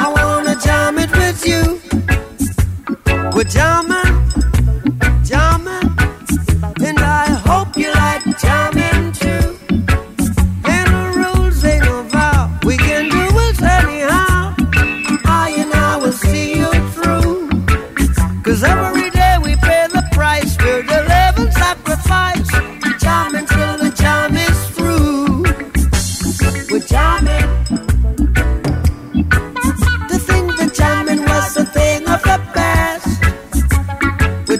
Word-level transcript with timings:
I 0.00 0.06
wanna 0.16 0.54
jam 0.64 0.98
it 0.98 1.10
with 1.12 1.46
you. 1.46 1.80
We're 3.34 3.44
jamming, 3.44 4.14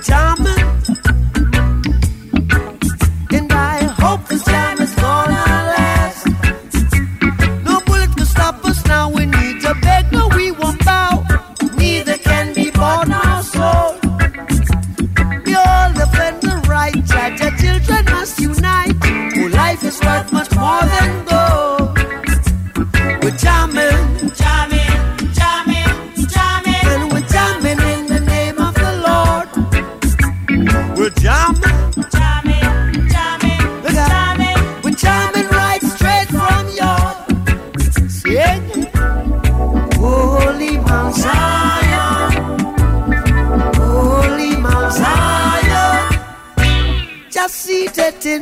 Time. 0.08 0.37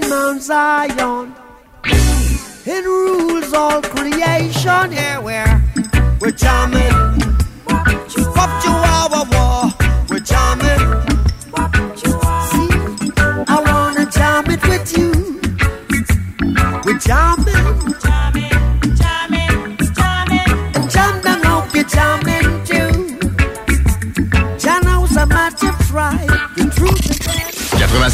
Mount 0.09 0.43
Zion. 0.43 1.35
It 1.85 2.85
rules 2.85 3.53
all 3.53 3.83
creation. 3.83 4.93
Yeah, 4.93 5.19
we're 5.19 5.46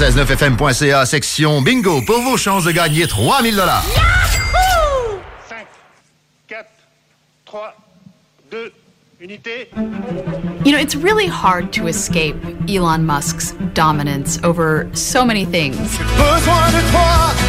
969fm.ca, 0.03 1.07
section 1.07 1.63
bingo, 1.63 2.03
pour 2.03 2.21
vos 2.23 2.37
chances 2.37 2.65
de 2.65 2.73
gagner 2.73 3.07
3000 3.07 3.55
dollars. 3.55 3.85
5, 5.49 5.67
4, 6.49 6.67
3, 7.45 7.75
2, 8.51 8.73
unité. 9.21 9.69
You 10.65 10.73
know, 10.73 10.79
it's 10.81 10.97
really 10.97 11.29
hard 11.29 11.73
to 11.75 11.87
escape 11.87 12.35
Elon 12.69 13.07
Musk's 13.07 13.53
dominance 13.75 14.41
over 14.43 14.91
so 14.93 15.25
many 15.25 15.45
things. 15.45 15.79
Besoin 16.17 16.73
de 16.73 16.83
toi. 16.91 17.42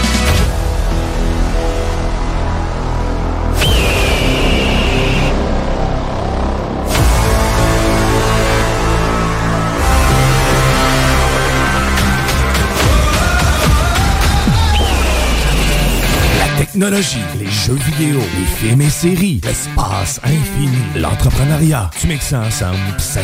Technologie, 16.73 17.21
les 17.39 17.51
jeux 17.51 17.75
vidéo, 17.75 18.19
les 18.19 18.45
films 18.57 18.81
et 18.81 18.89
séries, 18.89 19.39
l'espace 19.43 20.19
infini, 20.23 20.75
l'entrepreneuriat. 20.95 21.91
Tu 21.99 22.07
mixes 22.07 22.29
ça 22.29 22.39
ensemble, 22.39 22.79
ça 22.97 23.21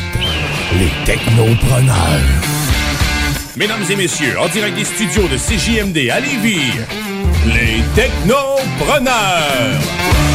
les 0.78 0.92
technopreneurs. 1.04 2.22
Mesdames 3.58 3.84
et 3.90 3.96
messieurs, 3.96 4.40
en 4.40 4.48
direct 4.50 4.78
des 4.78 4.86
studios 4.86 5.28
de 5.28 5.38
CJMD 5.38 6.12
à 6.12 6.20
Lévis, 6.20 6.74
les 7.48 7.82
technopreneurs. 7.96 10.29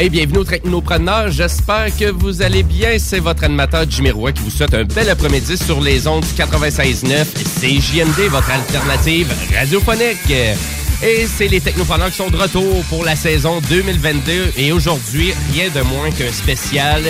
Hey, 0.00 0.08
bienvenue 0.10 0.38
au 0.38 0.44
Technopreneur. 0.44 1.28
J'espère 1.32 1.86
que 1.96 2.08
vous 2.12 2.40
allez 2.40 2.62
bien. 2.62 3.00
C'est 3.00 3.18
votre 3.18 3.42
animateur 3.42 3.84
Jimmy 3.90 4.12
Roy 4.12 4.30
qui 4.30 4.42
vous 4.42 4.50
souhaite 4.50 4.72
un 4.72 4.84
bel 4.84 5.10
après-midi 5.10 5.56
sur 5.56 5.80
les 5.80 6.06
ondes 6.06 6.22
du 6.22 6.40
96.9 6.40 7.24
CJMD, 7.60 8.30
votre 8.30 8.48
alternative 8.48 9.26
radiophonique. 9.52 10.30
Et 10.30 11.26
c'est 11.26 11.48
les 11.48 11.60
Technopreneurs 11.60 12.10
qui 12.10 12.16
sont 12.16 12.30
de 12.30 12.36
retour 12.36 12.84
pour 12.88 13.04
la 13.04 13.16
saison 13.16 13.60
2022. 13.68 14.52
Et 14.56 14.70
aujourd'hui, 14.70 15.34
rien 15.52 15.68
de 15.68 15.80
moins 15.80 16.12
qu'un 16.12 16.30
spécial 16.30 17.02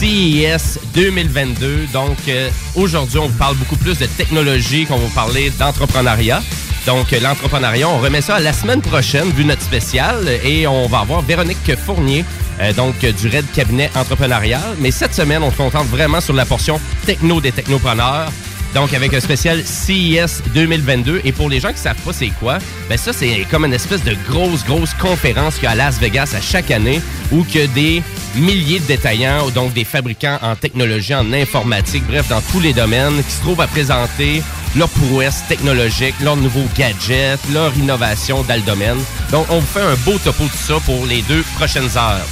CES 0.00 0.80
2022. 0.92 1.86
Donc, 1.92 2.18
euh, 2.26 2.50
aujourd'hui, 2.74 3.18
on 3.18 3.28
vous 3.28 3.38
parle 3.38 3.54
beaucoup 3.58 3.76
plus 3.76 3.96
de 3.96 4.06
technologie 4.06 4.86
qu'on 4.86 4.96
vous 4.96 5.14
parler 5.14 5.50
d'entrepreneuriat. 5.50 6.42
Donc, 6.86 7.10
l'entrepreneuriat, 7.12 7.88
on 7.88 7.98
remet 7.98 8.20
ça 8.20 8.36
à 8.36 8.40
la 8.40 8.52
semaine 8.52 8.82
prochaine, 8.82 9.30
vu 9.30 9.44
notre 9.44 9.62
spécial, 9.62 10.28
et 10.44 10.66
on 10.66 10.86
va 10.86 10.98
avoir 10.98 11.22
Véronique 11.22 11.74
Fournier, 11.76 12.24
euh, 12.60 12.74
donc 12.74 12.98
du 12.98 13.28
Red 13.28 13.46
Cabinet 13.54 13.90
Entrepreneurial. 13.94 14.60
Mais 14.80 14.90
cette 14.90 15.14
semaine, 15.14 15.42
on 15.42 15.50
se 15.50 15.56
concentre 15.56 15.86
vraiment 15.86 16.20
sur 16.20 16.34
la 16.34 16.44
portion 16.44 16.78
techno 17.06 17.40
des 17.40 17.52
technopreneurs. 17.52 18.30
Donc, 18.74 18.92
avec 18.92 19.14
un 19.14 19.20
spécial 19.20 19.62
CES 19.64 20.42
2022. 20.52 21.22
Et 21.24 21.32
pour 21.32 21.48
les 21.48 21.60
gens 21.60 21.72
qui 21.72 21.78
savent 21.78 22.00
pas 22.04 22.12
c'est 22.12 22.32
quoi, 22.40 22.58
ben 22.88 22.98
ça, 22.98 23.12
c'est 23.12 23.46
comme 23.50 23.64
une 23.64 23.72
espèce 23.72 24.02
de 24.02 24.16
grosse, 24.28 24.64
grosse 24.64 24.92
conférence 24.94 25.54
qu'il 25.54 25.64
y 25.64 25.66
a 25.68 25.70
à 25.70 25.74
Las 25.76 25.98
Vegas 25.98 26.34
à 26.36 26.40
chaque 26.40 26.70
année 26.70 27.00
où 27.30 27.44
que 27.44 27.66
des 27.68 28.02
milliers 28.34 28.80
de 28.80 28.86
détaillants, 28.86 29.48
donc 29.50 29.72
des 29.72 29.84
fabricants 29.84 30.38
en 30.42 30.56
technologie, 30.56 31.14
en 31.14 31.32
informatique, 31.32 32.04
bref, 32.06 32.28
dans 32.28 32.40
tous 32.40 32.60
les 32.60 32.72
domaines, 32.72 33.22
qui 33.22 33.32
se 33.32 33.40
trouvent 33.40 33.60
à 33.60 33.68
présenter 33.68 34.42
leur 34.76 34.88
prouesse 34.88 35.42
technologique, 35.48 36.14
leurs 36.20 36.36
nouveaux 36.36 36.66
gadgets, 36.76 37.40
leur 37.52 37.76
innovation 37.76 38.42
dans 38.42 38.56
le 38.56 38.62
domaine. 38.62 38.98
Donc, 39.30 39.46
on 39.50 39.58
vous 39.60 39.66
fait 39.66 39.80
un 39.80 39.94
beau 40.04 40.18
topo 40.18 40.44
de 40.44 40.50
ça 40.50 40.74
pour 40.84 41.06
les 41.06 41.22
deux 41.22 41.42
prochaines 41.56 41.96
heures. 41.96 42.26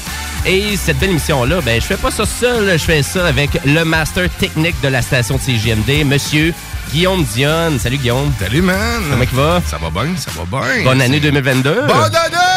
Et 0.45 0.77
cette 0.77 0.99
belle 0.99 1.11
émission-là, 1.11 1.61
ben, 1.61 1.81
je 1.81 1.87
fais 1.87 1.97
pas 1.97 2.11
ça 2.11 2.27
seul, 2.27 2.73
je 2.73 2.85
fais 2.85 3.03
ça 3.03 3.27
avec 3.27 3.51
le 3.65 3.85
master 3.85 4.29
technique 4.29 4.81
de 4.83 4.89
la 4.89 5.01
station 5.01 5.37
de 5.37 5.41
CGMD, 5.41 6.05
monsieur 6.05 6.53
Guillaume 6.93 7.25
Dionne. 7.25 7.79
Salut 7.79 7.99
Guillaume. 7.99 8.33
Salut 8.41 8.61
man. 8.61 9.03
Comment 9.09 9.23
il 9.23 9.37
va? 9.37 9.63
Ça 9.67 9.79
va 9.79 9.91
bien, 9.91 10.17
ça 10.17 10.31
va 10.37 10.45
bien. 10.45 10.85
Bonne 10.85 11.01
année 11.01 11.21
2022. 11.21 11.83
Bonne 11.87 12.17
année! 12.17 12.52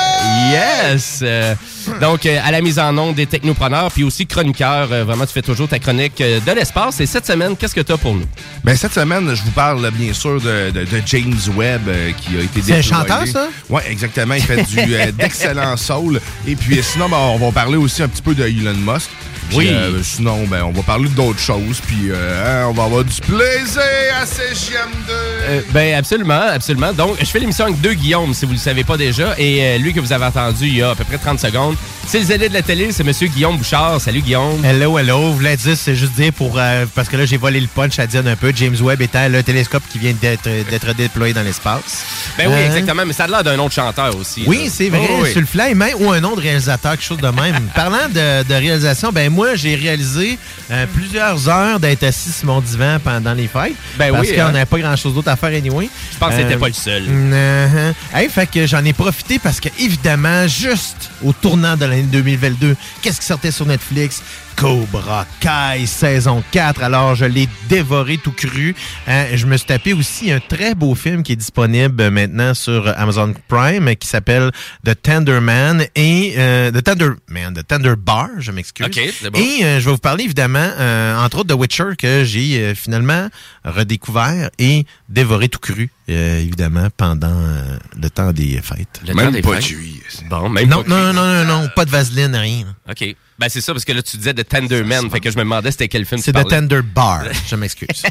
Yes! 0.51 1.19
Euh, 1.21 1.55
donc, 2.01 2.25
euh, 2.25 2.39
à 2.43 2.51
la 2.51 2.61
mise 2.61 2.79
en 2.79 2.97
onde 2.97 3.15
des 3.15 3.25
technopreneurs, 3.25 3.91
puis 3.91 4.03
aussi 4.03 4.25
chroniqueur. 4.25 4.89
euh, 4.91 5.03
vraiment, 5.03 5.25
tu 5.25 5.33
fais 5.33 5.41
toujours 5.41 5.67
ta 5.67 5.79
chronique 5.79 6.17
de 6.17 6.51
l'espace. 6.51 6.99
Et 6.99 7.05
cette 7.05 7.25
semaine, 7.25 7.55
qu'est-ce 7.57 7.75
que 7.75 7.81
tu 7.81 7.91
as 7.91 7.97
pour 7.97 8.13
nous? 8.15 8.25
Ben, 8.63 8.75
cette 8.75 8.93
semaine, 8.93 9.33
je 9.35 9.43
vous 9.43 9.51
parle 9.51 9.89
bien 9.91 10.13
sûr 10.13 10.39
de, 10.41 10.71
de- 10.71 10.85
de 10.85 11.01
James 11.05 11.35
Webb 11.55 11.89
qui 12.21 12.37
a 12.37 12.41
été 12.41 12.61
C'est 12.61 12.77
un 12.77 12.81
chanteur, 12.81 13.27
ça? 13.27 13.47
Oui, 13.69 13.81
exactement. 13.89 14.33
Il 14.35 14.41
fait 14.43 14.63
du 14.63 15.11
d'excellent 15.17 15.77
soul. 15.77 16.19
Et 16.47 16.55
puis, 16.55 16.81
sinon, 16.83 17.09
ben, 17.09 17.17
on 17.17 17.37
va 17.37 17.51
parler 17.51 17.77
aussi 17.77 18.01
un 18.03 18.07
petit 18.07 18.21
peu 18.21 18.33
de 18.35 18.43
Elon 18.45 18.73
Musk. 18.73 19.09
Oui. 19.53 19.69
euh, 19.69 20.01
sinon, 20.03 20.45
ben, 20.47 20.63
on 20.63 20.71
va 20.71 20.81
parler 20.81 21.09
d'autres 21.09 21.39
choses. 21.39 21.81
Puis, 21.85 22.09
euh, 22.09 22.63
hein, 22.63 22.67
on 22.69 22.73
va 22.73 22.83
avoir 22.85 23.03
du 23.03 23.21
plaisir 23.21 23.81
à 24.19 24.25
CGM2. 24.25 25.11
Euh, 25.11 25.61
ben 25.71 25.95
absolument, 25.95 26.41
absolument. 26.51 26.93
Donc, 26.93 27.17
je 27.19 27.25
fais 27.25 27.39
l'émission 27.39 27.65
avec 27.65 27.79
deux 27.81 27.93
Guillaume, 27.93 28.33
si 28.33 28.45
vous 28.45 28.51
ne 28.51 28.57
le 28.57 28.61
savez 28.61 28.83
pas 28.83 28.97
déjà. 28.97 29.35
Et 29.37 29.77
lui 29.79 29.93
que 29.93 29.99
vous 29.99 30.11
avez 30.13 30.25
entendu 30.25 30.67
il 30.67 30.77
y 30.77 30.81
a 30.81 30.91
à 30.91 30.95
peu 30.95 31.03
près 31.03 31.17
30 31.17 31.39
secondes, 31.39 31.75
c'est 32.07 32.19
le 32.19 32.25
zélé 32.25 32.49
de 32.49 32.53
la 32.53 32.61
télé, 32.61 32.91
c'est 32.91 33.03
Monsieur 33.03 33.27
Guillaume 33.27 33.57
Bouchard. 33.57 33.99
Salut 33.99 34.21
Guillaume. 34.21 34.63
Hello, 34.63 34.97
hello. 34.97 35.19
Vous 35.31 35.35
voulez 35.37 35.57
dire, 35.57 35.75
c'est 35.75 35.95
juste 35.95 36.13
dire 36.13 36.31
pour. 36.31 36.53
euh, 36.57 36.85
parce 36.93 37.09
que 37.09 37.17
là, 37.17 37.25
j'ai 37.25 37.35
volé 37.37 37.59
le 37.59 37.67
punch 37.67 37.97
à 37.99 38.05
Diane 38.07 38.27
un 38.27 38.35
peu. 38.35 38.53
James 38.55 38.75
Webb 38.79 39.01
étant 39.01 39.27
le 39.27 39.41
télescope 39.43 39.83
qui 39.91 39.97
vient 39.99 40.13
d'être 40.21 40.47
d'être 40.69 40.93
déployé 40.95 41.33
dans 41.33 41.41
l'espace. 41.41 42.05
Ben 42.37 42.47
oui, 42.47 42.53
Hein? 42.53 42.65
exactement, 42.67 43.03
mais 43.05 43.13
ça 43.13 43.25
a 43.25 43.27
l'air 43.27 43.43
d'un 43.43 43.57
autre 43.59 43.73
chanteur 43.73 44.15
aussi. 44.15 44.43
Oui, 44.47 44.69
c'est 44.71 44.89
vrai, 44.89 45.01
Oh, 45.09 45.19
oui. 45.23 45.31
sur 45.31 45.41
le 45.41 45.47
fly, 45.47 45.73
même, 45.75 45.95
ou 45.99 46.11
un 46.11 46.19
nom 46.21 46.35
de 46.35 46.41
réalisateur, 46.41 46.91
quelque 46.91 47.03
chose 47.03 47.17
de 47.17 47.27
même. 47.27 47.59
Parlant 47.75 48.07
de, 48.13 48.43
de 48.43 48.53
réalisation, 48.53 49.11
ben 49.11 49.29
moi, 49.31 49.55
j'ai 49.55 49.75
réalisé 49.75 50.37
euh, 50.71 50.85
plusieurs 50.93 51.49
heures 51.49 51.79
d'être 51.79 52.03
assis 52.03 52.31
sur 52.31 52.45
mon 52.45 52.61
divan 52.61 52.97
pendant 53.03 53.33
les 53.33 53.47
fêtes. 53.47 53.73
Ben 53.97 54.11
parce 54.11 54.27
oui, 54.29 54.35
qu'on 54.35 54.41
hein. 54.43 54.51
n'avait 54.51 54.65
pas 54.65 54.77
grand-chose 54.79 55.13
d'autre 55.15 55.29
à 55.29 55.35
faire 55.35 55.49
anyway. 55.49 55.89
Je 56.13 56.17
pense 56.17 56.33
que 56.33 56.41
t'étais 56.41 56.57
pas 56.57 56.67
le 56.67 56.73
seul. 56.73 57.03
Hey, 58.13 58.29
fait 58.29 58.49
que 58.49 58.65
j'en 58.65 58.83
ai 58.85 58.93
profité 58.93 59.39
parce 59.39 59.59
que, 59.59 59.67
évidemment, 59.79 60.47
juste 60.47 61.09
au 61.23 61.33
tournant 61.33 61.75
de 61.75 61.85
l'année 61.95 62.07
2022, 62.11 62.75
qu'est-ce 63.01 63.19
qui 63.19 63.25
sortait 63.25 63.51
sur 63.51 63.65
Netflix? 63.65 64.21
Cobra 64.55 65.25
Kai 65.39 65.85
saison 65.85 66.43
4. 66.51 66.81
Alors, 66.83 67.15
je 67.15 67.25
l'ai 67.25 67.47
dévoré 67.69 68.17
tout 68.17 68.31
cru. 68.31 68.75
Hein, 69.07 69.25
je 69.33 69.45
me 69.45 69.57
suis 69.57 69.67
tapé 69.67 69.93
aussi 69.93 70.31
un 70.31 70.39
très 70.39 70.75
beau 70.75 70.95
film 70.95 71.23
qui 71.23 71.33
est 71.33 71.35
disponible 71.35 72.09
maintenant 72.09 72.53
sur 72.53 72.87
Amazon 72.97 73.33
Prime 73.47 73.95
qui 73.95 74.07
s'appelle 74.07 74.51
The 74.85 74.99
Tender 75.01 75.39
Man 75.39 75.85
et 75.95 76.33
euh, 76.37 76.71
The 76.71 76.83
Tender 76.83 77.09
Man, 77.29 77.53
The 77.53 77.67
Tender 77.67 77.93
Bar, 77.97 78.29
je 78.39 78.51
m'excuse. 78.51 78.85
OK, 78.85 78.99
c'est 79.19 79.29
bon. 79.29 79.39
Et 79.39 79.63
euh, 79.65 79.79
je 79.79 79.85
vais 79.85 79.91
vous 79.91 79.97
parler 79.97 80.23
évidemment, 80.23 80.69
euh, 80.79 81.17
entre 81.17 81.39
autres, 81.39 81.47
de 81.49 81.53
Witcher 81.53 81.95
que 81.97 82.23
j'ai 82.23 82.59
euh, 82.59 82.75
finalement 82.75 83.29
redécouvert 83.63 84.49
et 84.59 84.85
dévoré 85.09 85.49
tout 85.49 85.59
cru, 85.59 85.89
euh, 86.09 86.39
évidemment, 86.39 86.87
pendant 86.95 87.27
euh, 87.29 87.77
le 88.01 88.09
temps 88.09 88.31
des 88.31 88.59
fêtes. 88.61 89.01
Le 89.07 89.13
Même 89.13 89.25
temps 89.27 89.31
des 89.31 89.41
pas 89.41 89.55
fêtes. 89.55 89.65
cuit. 89.65 90.01
Bon, 90.29 90.49
même 90.49 90.69
Non, 90.69 90.83
pas 90.83 90.89
non, 90.89 91.13
non, 91.13 91.43
non, 91.43 91.45
non, 91.63 91.69
pas 91.75 91.85
de 91.85 91.91
vaseline, 91.91 92.35
rien. 92.35 92.65
OK. 92.89 93.15
Ben 93.37 93.49
c'est 93.49 93.59
ça, 93.59 93.73
parce 93.73 93.83
que 93.83 93.91
là, 93.91 94.01
tu 94.01 94.15
disais 94.15 94.33
de 94.33 94.43
Tender 94.43 94.83
Man, 94.83 95.09
fait 95.09 95.19
que 95.19 95.29
je 95.29 95.35
me 95.35 95.43
demandais 95.43 95.69
c'était 95.69 95.89
quel 95.89 96.05
film 96.05 96.21
C'est 96.21 96.31
The. 96.31 96.47
Tender 96.47 96.81
Bar, 96.81 97.23
je 97.47 97.55
m'excuse. 97.57 98.03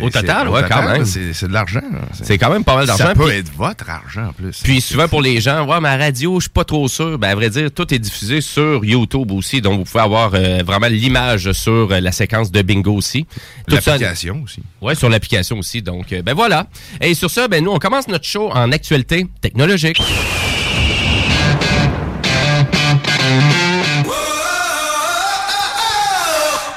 Au 0.00 0.10
total, 0.10 0.48
ouais, 0.48 0.62
quand 0.68 0.82
même. 0.82 1.04
C'est 1.04 1.32
c'est 1.32 1.48
de 1.48 1.52
l'argent. 1.52 1.80
C'est 2.22 2.38
quand 2.38 2.50
même 2.50 2.64
pas 2.64 2.76
mal 2.76 2.86
d'argent. 2.86 3.04
Ça 3.08 3.14
peut 3.14 3.30
être 3.30 3.52
votre 3.56 3.88
argent 3.88 4.26
en 4.28 4.32
plus. 4.32 4.60
Puis 4.62 4.80
souvent 4.80 5.08
pour 5.08 5.22
les 5.22 5.40
gens, 5.40 5.66
ouais, 5.66 5.80
ma 5.80 5.96
radio, 5.96 6.38
je 6.40 6.42
suis 6.44 6.50
pas 6.50 6.64
trop 6.64 6.81
sûr. 6.88 7.18
Ben 7.18 7.28
à 7.30 7.34
vrai 7.34 7.50
dire, 7.50 7.70
tout 7.72 7.92
est 7.92 7.98
diffusé 7.98 8.40
sur 8.40 8.84
YouTube 8.84 9.30
aussi, 9.32 9.60
donc 9.60 9.78
vous 9.78 9.84
pouvez 9.84 10.02
avoir 10.04 10.32
euh, 10.34 10.62
vraiment 10.64 10.88
l'image 10.88 11.52
sur 11.52 11.90
euh, 11.92 12.00
la 12.00 12.12
séquence 12.12 12.50
de 12.50 12.62
bingo 12.62 12.94
aussi. 12.94 13.26
Ça- 13.68 13.74
L'application 13.76 14.42
aussi. 14.44 14.62
Ouais, 14.80 14.94
sur 14.94 15.08
l'application 15.08 15.58
aussi. 15.58 15.82
Donc 15.82 16.12
euh, 16.12 16.22
ben 16.22 16.34
voilà. 16.34 16.66
Et 17.00 17.14
sur 17.14 17.30
ça, 17.30 17.48
ben 17.48 17.62
nous 17.64 17.70
on 17.72 17.78
commence 17.78 18.08
notre 18.08 18.24
show 18.26 18.50
en 18.52 18.72
actualité 18.72 19.26
technologique. 19.40 20.00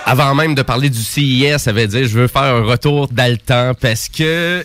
Avant 0.07 0.35
même 0.35 0.53
de 0.53 0.62
parler 0.62 0.89
du 0.91 1.00
CIS, 1.01 1.57
ça 1.57 1.71
veut 1.71 1.88
dire 1.88 2.07
je 2.07 2.19
veux 2.19 2.27
faire 2.27 2.43
un 2.43 2.63
retour 2.63 3.07
dans 3.07 3.29
le 3.29 3.38
temps 3.38 3.71
parce 3.79 4.07
que 4.07 4.63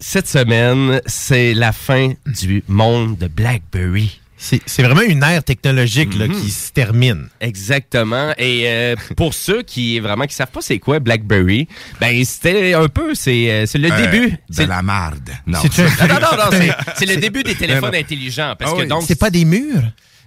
cette 0.00 0.26
semaine, 0.28 1.00
c'est 1.06 1.54
la 1.54 1.70
fin 1.70 2.12
du 2.26 2.64
monde 2.66 3.16
de 3.16 3.28
BlackBerry. 3.28 4.20
C'est 4.66 4.82
vraiment 4.82 5.02
une 5.02 5.22
ère 5.22 5.44
technologique 5.44 6.16
là, 6.18 6.26
Mhm. 6.26 6.40
qui 6.40 6.50
se 6.50 6.72
termine. 6.72 7.28
Exactement. 7.40 8.32
Et 8.38 8.64
euh, 8.66 8.96
pour 9.16 9.34
ceux 9.34 9.62
qui 9.62 10.00
vraiment 10.00 10.26
qui 10.26 10.34
savent 10.34 10.50
pas 10.50 10.60
c'est 10.60 10.78
quoi 10.80 10.98
BlackBerry, 10.98 11.68
ben 12.00 12.24
c'était 12.24 12.74
un 12.74 12.88
peu 12.88 13.14
c'est 13.14 13.50
euh, 13.50 13.66
c'est 13.66 13.78
le 13.78 13.92
Euh, 13.92 13.96
début. 14.10 14.30
de 14.32 14.36
C'est 14.50 14.66
la 14.66 14.82
marde. 14.82 15.30
Non. 15.46 15.60
Non, 15.62 16.06
non, 16.08 16.14
non, 16.14 16.20
non, 16.50 16.58
c'est- 16.96 17.06
le 17.06 17.16
début 17.20 17.44
des 17.44 17.54
téléphones 17.54 17.94
intelligents 17.94 18.54
parce 18.58 18.72
Ah 18.72 18.76
que 18.76 18.82
oui. 18.82 18.88
donc 18.88 19.04
C'est 19.06 19.18
pas 19.18 19.30
des 19.30 19.44
murs? 19.44 19.82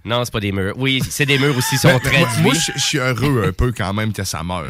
Non 0.05 0.23
c'est 0.23 0.31
pas 0.33 0.39
des 0.39 0.51
murs. 0.51 0.73
Oui, 0.77 1.01
c'est 1.09 1.25
des 1.25 1.37
murs 1.37 1.57
aussi, 1.57 1.75
ils 1.75 1.79
sont 1.79 1.87
Ben, 1.89 1.99
traduits. 1.99 2.41
moi, 2.43 2.53
je 2.53 2.79
suis 2.79 2.97
heureux 2.99 3.45
un 3.47 3.51
peu 3.51 3.71
quand 3.71 3.93
même 3.93 4.13
que 4.13 4.23
ça 4.23 4.43
meure. 4.43 4.65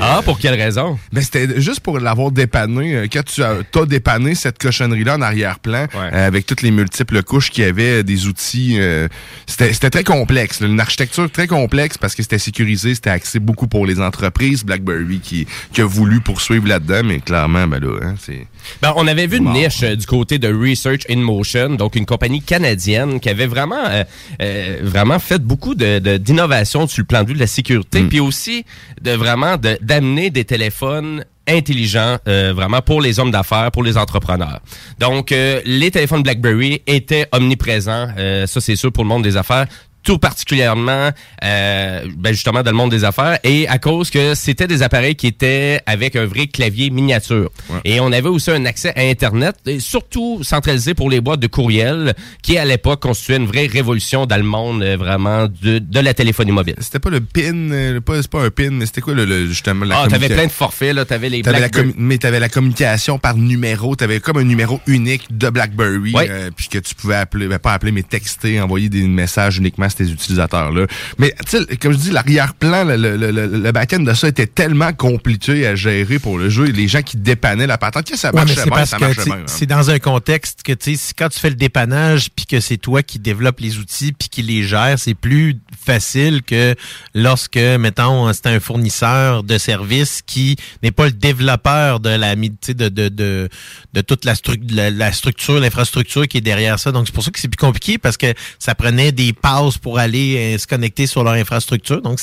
Ah, 0.00 0.20
pour 0.24 0.38
quelle 0.38 0.54
raison? 0.60 0.98
Ben, 1.12 1.22
c'était 1.22 1.60
juste 1.60 1.80
pour 1.80 1.98
l'avoir 1.98 2.30
dépanné. 2.30 2.94
euh, 2.94 3.06
Quand 3.12 3.24
tu 3.24 3.42
as 3.42 3.86
dépanné 3.86 4.34
cette 4.34 4.58
cochonnerie-là 4.58 5.16
en 5.16 5.22
arrière-plan, 5.22 5.86
euh, 5.94 6.26
avec 6.26 6.46
toutes 6.46 6.62
les 6.62 6.70
multiples 6.70 7.22
couches 7.22 7.50
qu'il 7.50 7.64
y 7.64 7.66
avait, 7.66 8.02
des 8.02 8.26
outils, 8.26 8.76
euh, 8.78 9.08
c'était 9.46 9.90
très 9.90 10.04
complexe. 10.04 10.60
là, 10.60 10.66
une 10.68 10.80
architecture 10.80 11.30
très 11.30 11.46
complexe 11.46 11.98
parce 11.98 12.14
que 12.14 12.22
c'était 12.22 12.38
sécurisé, 12.38 12.94
c'était 12.94 13.10
axé 13.10 13.38
beaucoup 13.38 13.66
pour 13.66 13.86
les 13.86 14.00
entreprises. 14.00 14.64
BlackBerry 14.64 15.20
qui, 15.20 15.46
qui 15.72 15.80
a 15.80 15.84
voulu 15.86 16.20
poursuivre 16.20 16.68
là-dedans, 16.68 17.02
mais 17.04 17.20
clairement, 17.20 17.66
ben 17.66 17.80
là, 17.80 17.98
hein, 18.02 18.14
c'est... 18.20 18.46
Ben, 18.82 18.92
on 18.96 19.06
avait 19.06 19.26
vu 19.26 19.38
une 19.38 19.52
niche 19.52 19.82
euh, 19.82 19.96
du 19.96 20.06
côté 20.06 20.38
de 20.38 20.48
Research 20.52 21.00
in 21.10 21.16
Motion, 21.16 21.70
donc 21.70 21.96
une 21.96 22.06
compagnie 22.06 22.42
canadienne 22.42 23.18
qui 23.20 23.28
avait 23.28 23.46
vraiment, 23.46 23.84
euh, 23.86 24.04
euh, 24.42 24.59
vraiment 24.82 25.18
fait 25.18 25.38
beaucoup 25.42 25.74
de- 25.74 25.98
de- 25.98 26.16
d'innovation 26.16 26.86
sur 26.86 27.00
le 27.02 27.06
plan 27.06 27.22
de 27.22 27.28
vue 27.28 27.34
de 27.34 27.40
la 27.40 27.46
sécurité, 27.46 28.00
puis 28.08 28.20
aussi 28.20 28.64
de 29.02 29.12
vraiment 29.12 29.56
de- 29.56 29.78
d'amener 29.82 30.30
des 30.30 30.44
téléphones 30.44 31.24
intelligents 31.48 32.18
euh, 32.28 32.52
vraiment 32.54 32.80
pour 32.80 33.00
les 33.00 33.18
hommes 33.18 33.30
d'affaires, 33.32 33.70
pour 33.72 33.82
les 33.82 33.96
entrepreneurs. 33.96 34.60
Donc, 34.98 35.32
euh, 35.32 35.60
les 35.64 35.90
téléphones 35.90 36.22
BlackBerry 36.22 36.82
étaient 36.86 37.26
omniprésents, 37.32 38.08
euh, 38.18 38.46
ça 38.46 38.60
c'est 38.60 38.76
sûr 38.76 38.92
pour 38.92 39.02
le 39.04 39.08
monde 39.08 39.22
des 39.24 39.36
affaires. 39.36 39.66
Tout 40.02 40.18
particulièrement 40.18 41.10
euh, 41.44 42.04
ben 42.16 42.32
justement 42.32 42.62
dans 42.62 42.70
le 42.70 42.76
monde 42.76 42.90
des 42.90 43.04
affaires 43.04 43.38
et 43.44 43.68
à 43.68 43.78
cause 43.78 44.10
que 44.10 44.34
c'était 44.34 44.66
des 44.66 44.82
appareils 44.82 45.14
qui 45.14 45.26
étaient 45.26 45.80
avec 45.86 46.16
un 46.16 46.26
vrai 46.26 46.46
clavier 46.46 46.90
miniature 46.90 47.50
et 47.84 48.00
on 48.00 48.10
avait 48.12 48.28
aussi 48.28 48.50
un 48.50 48.64
accès 48.64 48.92
à 48.96 49.02
internet 49.02 49.56
et 49.66 49.78
surtout 49.80 50.42
centralisé 50.42 50.94
pour 50.94 51.10
les 51.10 51.20
boîtes 51.20 51.40
de 51.40 51.46
courriel 51.46 52.14
qui 52.42 52.56
à 52.56 52.64
l'époque 52.64 53.00
constituait 53.02 53.36
une 53.36 53.46
vraie 53.46 53.66
révolution 53.66 54.26
dans 54.26 54.36
le 54.36 54.42
monde 54.42 54.82
euh, 54.82 54.96
vraiment 54.96 55.46
de, 55.62 55.78
de 55.78 56.00
la 56.00 56.14
téléphonie 56.14 56.52
mobile. 56.52 56.76
C'était 56.80 56.98
pas 56.98 57.10
le 57.10 57.20
PIN, 57.20 57.70
euh, 57.70 58.00
pas, 58.00 58.22
c'est 58.22 58.30
pas 58.30 58.42
un 58.42 58.50
PIN, 58.50 58.70
mais 58.70 58.86
c'était 58.86 59.00
quoi 59.02 59.14
le, 59.14 59.24
le- 59.24 59.46
justement 59.46 59.84
la 59.84 60.00
Ah, 60.02 60.06
t'avais 60.08 60.28
plein 60.28 60.46
de 60.46 60.50
forfaits 60.50 60.94
là, 60.94 61.04
t'avais 61.04 61.28
les 61.28 61.42
T'avais 61.42 61.60
la 61.60 61.68
Blackberry. 61.68 61.94
mais 61.98 62.18
t'avais 62.18 62.40
la 62.40 62.48
communication 62.48 63.18
par 63.18 63.36
numéro, 63.36 63.96
t'avais 63.96 64.20
comme 64.20 64.38
un 64.38 64.44
numéro 64.44 64.80
unique 64.86 65.36
de 65.36 65.50
BlackBerry, 65.50 66.12
Ouais. 66.14 66.26
euh, 66.30 66.50
puis 66.56 66.68
que 66.68 66.78
tu 66.78 66.94
pouvais 66.94 67.16
appeler, 67.16 67.46
ben, 67.48 67.58
pas 67.58 67.72
appeler, 67.74 67.92
mais 67.92 68.02
texter, 68.02 68.60
envoyer 68.60 68.88
des 68.88 69.02
messages 69.06 69.58
uniquement 69.58 69.88
ces 69.90 70.10
utilisateurs-là. 70.12 70.86
Mais 71.18 71.34
tu 71.48 71.58
sais, 71.58 71.76
comme 71.76 71.92
je 71.92 71.98
dis, 71.98 72.10
l'arrière-plan, 72.10 72.84
le, 72.84 72.96
le, 72.96 73.16
le, 73.16 73.46
le 73.46 73.72
back-end 73.72 74.00
de 74.00 74.14
ça 74.14 74.28
était 74.28 74.46
tellement 74.46 74.92
compliqué 74.92 75.66
à 75.66 75.74
gérer 75.74 76.18
pour 76.18 76.38
le 76.38 76.48
jeu, 76.48 76.68
et 76.68 76.72
les 76.72 76.88
gens 76.88 77.02
qui 77.02 77.16
dépannaient 77.16 77.66
la 77.66 77.78
patente, 77.78 78.06
que 78.10 78.16
ça 78.16 78.30
Ouais, 78.30 78.36
marchait 78.40 78.54
c'est 78.54 78.64
bien, 78.64 78.70
parce 78.76 78.90
ça 78.90 78.98
marchait 78.98 79.24
bien. 79.24 79.34
hein. 79.34 79.42
c'est 79.46 79.66
dans 79.66 79.90
un 79.90 79.98
contexte 79.98 80.62
que 80.62 80.72
tu 80.72 80.96
sais, 80.96 81.14
quand 81.18 81.28
tu 81.28 81.38
fais 81.40 81.50
le 81.50 81.56
dépannage 81.56 82.28
puis 82.34 82.46
que 82.46 82.60
c'est 82.60 82.76
toi 82.76 83.02
qui 83.02 83.18
développe 83.18 83.60
les 83.60 83.78
outils 83.78 84.12
puis 84.12 84.28
qui 84.28 84.42
les 84.42 84.62
gère, 84.62 84.98
c'est 84.98 85.14
plus 85.14 85.58
facile 85.84 86.42
que 86.42 86.74
lorsque 87.14 87.56
mettons 87.56 88.32
c'est 88.32 88.46
un 88.46 88.60
fournisseur 88.60 89.42
de 89.42 89.58
services 89.58 90.22
qui 90.24 90.56
n'est 90.82 90.90
pas 90.92 91.06
le 91.06 91.12
développeur 91.12 92.00
de 92.00 92.10
la 92.10 92.36
de 92.36 92.88
de, 92.88 93.08
de 93.08 93.48
de 93.92 94.00
toute 94.02 94.24
la, 94.24 94.34
stru- 94.34 94.60
la, 94.72 94.90
la 94.90 95.12
structure, 95.12 95.58
l'infrastructure 95.58 96.26
qui 96.28 96.38
est 96.38 96.42
derrière 96.42 96.78
ça. 96.78 96.92
Donc 96.92 97.06
c'est 97.06 97.12
pour 97.14 97.24
ça 97.24 97.30
que 97.30 97.40
c'est 97.40 97.48
plus 97.48 97.56
compliqué 97.56 97.98
parce 97.98 98.16
que 98.16 98.32
ça 98.58 98.74
prenait 98.74 99.12
des 99.12 99.32
passes 99.32 99.78
pour 99.80 99.98
aller 99.98 100.54
euh, 100.54 100.58
se 100.58 100.66
connecter 100.66 101.06
sur 101.06 101.24
leur 101.24 101.34
infrastructure. 101.34 102.02
Donc 102.02 102.20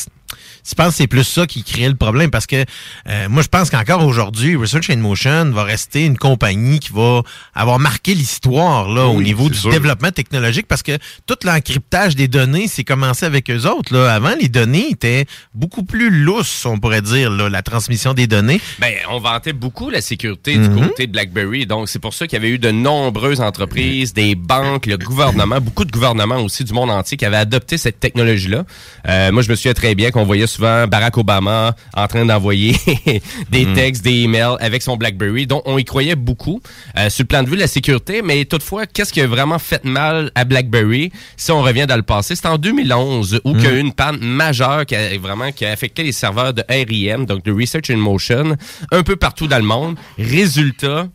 je 0.67 0.73
pense 0.75 0.89
que 0.89 0.93
c'est 0.95 1.07
plus 1.07 1.23
ça 1.23 1.45
qui 1.47 1.63
crée 1.63 1.87
le 1.87 1.95
problème? 1.95 2.29
Parce 2.31 2.45
que 2.47 2.63
euh, 3.07 3.29
moi 3.29 3.41
je 3.41 3.47
pense 3.47 3.69
qu'encore 3.69 4.05
aujourd'hui 4.05 4.55
Research 4.55 4.89
in 4.89 4.97
Motion 4.97 5.51
va 5.51 5.63
rester 5.63 6.05
une 6.05 6.17
compagnie 6.17 6.79
qui 6.79 6.91
va 6.93 7.21
avoir 7.55 7.79
marqué 7.79 8.13
l'histoire 8.13 8.89
là 8.89 9.05
au 9.07 9.21
niveau 9.21 9.49
du 9.49 9.57
sûr. 9.57 9.69
développement 9.71 10.11
technologique 10.11 10.67
parce 10.67 10.83
que 10.83 10.97
tout 11.25 11.37
l'encryptage 11.43 12.15
des 12.15 12.27
données 12.27 12.67
c'est 12.67 12.83
commencé 12.83 13.25
avec 13.25 13.49
eux 13.49 13.65
autres 13.67 13.93
là 13.93 14.13
avant 14.13 14.33
les 14.39 14.49
données 14.49 14.87
étaient 14.91 15.25
beaucoup 15.53 15.83
plus 15.83 16.09
lousses 16.09 16.65
on 16.65 16.77
pourrait 16.79 17.01
dire 17.01 17.29
là, 17.31 17.49
la 17.49 17.61
transmission 17.61 18.13
des 18.13 18.27
données 18.27 18.59
Ben, 18.79 18.93
on 19.09 19.19
vantait 19.19 19.53
beaucoup 19.53 19.89
la 19.89 20.01
sécurité 20.01 20.55
Mhm. 20.57 20.67
du 20.77 20.87
côté 20.87 21.07
de 21.07 21.11
BlackBerry. 21.11 21.65
Donc, 21.65 21.89
c'est 21.89 21.99
pour 21.99 22.13
ça 22.13 22.25
qu'il 22.27 22.37
y 22.37 22.39
avait 22.41 22.49
eu 22.49 22.57
de 22.59 22.71
nombreuses 22.71 23.41
entreprises, 23.41 24.13
des 24.13 24.35
banques, 24.35 24.85
le 24.85 24.97
gouvernement, 24.97 25.59
beaucoup 25.61 25.85
de 25.85 25.91
gouvernements 25.91 26.37
aussi 26.39 26.63
du 26.63 26.73
monde 26.73 26.89
entier 26.89 27.17
qui 27.17 27.25
avaient 27.25 27.37
adopté 27.37 27.77
cette 27.77 27.99
technologie-là. 27.99 28.63
Euh, 29.07 29.31
moi, 29.31 29.41
je 29.41 29.49
me 29.49 29.55
souviens 29.55 29.73
très 29.73 29.93
bien 29.95 30.11
qu'on 30.11 30.23
voyait 30.25 30.47
souvent 30.57 30.87
Barack 30.87 31.17
Obama 31.17 31.75
en 31.95 32.07
train 32.07 32.25
d'envoyer 32.25 32.75
des 33.51 33.65
Mhm. 33.65 33.73
textes, 33.75 34.03
des 34.03 34.23
emails 34.23 34.55
avec 34.59 34.81
son 34.81 34.97
BlackBerry. 34.97 35.45
Donc, 35.45 35.61
on 35.65 35.77
y 35.77 35.85
croyait 35.85 36.15
beaucoup 36.15 36.59
euh, 36.97 37.09
sur 37.09 37.23
le 37.23 37.27
plan 37.27 37.43
de 37.43 37.49
vue 37.49 37.55
de 37.55 37.61
la 37.61 37.67
sécurité. 37.67 38.21
Mais 38.23 38.43
toutefois, 38.45 38.85
qu'est-ce 38.87 39.13
qui 39.13 39.21
a 39.21 39.27
vraiment 39.27 39.59
fait 39.59 39.83
mal 39.85 40.31
à 40.35 40.45
BlackBerry 40.45 41.11
si 41.35 41.51
on 41.51 41.61
revient 41.61 41.85
dans 41.87 41.95
le 41.95 42.01
passé? 42.03 42.35
C'est 42.35 42.47
en 42.47 42.57
2011 42.57 43.41
où 43.43 43.51
il 43.55 43.63
y 43.63 43.67
a 43.67 43.71
eu 43.71 43.79
une 43.79 43.93
panne 43.93 44.17
majeure 44.19 44.85
qui 44.85 44.95
a 44.95 45.17
vraiment 45.19 45.51
qui 45.51 45.65
a 45.65 45.71
affecté 45.71 46.03
les 46.03 46.11
serveurs 46.11 46.53
de 46.53 46.63
RIM, 46.69 47.25
donc 47.25 47.43
de 47.43 47.51
Research 47.51 47.89
in 47.89 47.97
Motion, 47.97 48.55
un 48.91 49.03
peu 49.03 49.15
partout 49.15 49.47
dans 49.47 49.57
le 49.57 49.63
monde. 49.63 49.95
Résultat, 50.17 51.07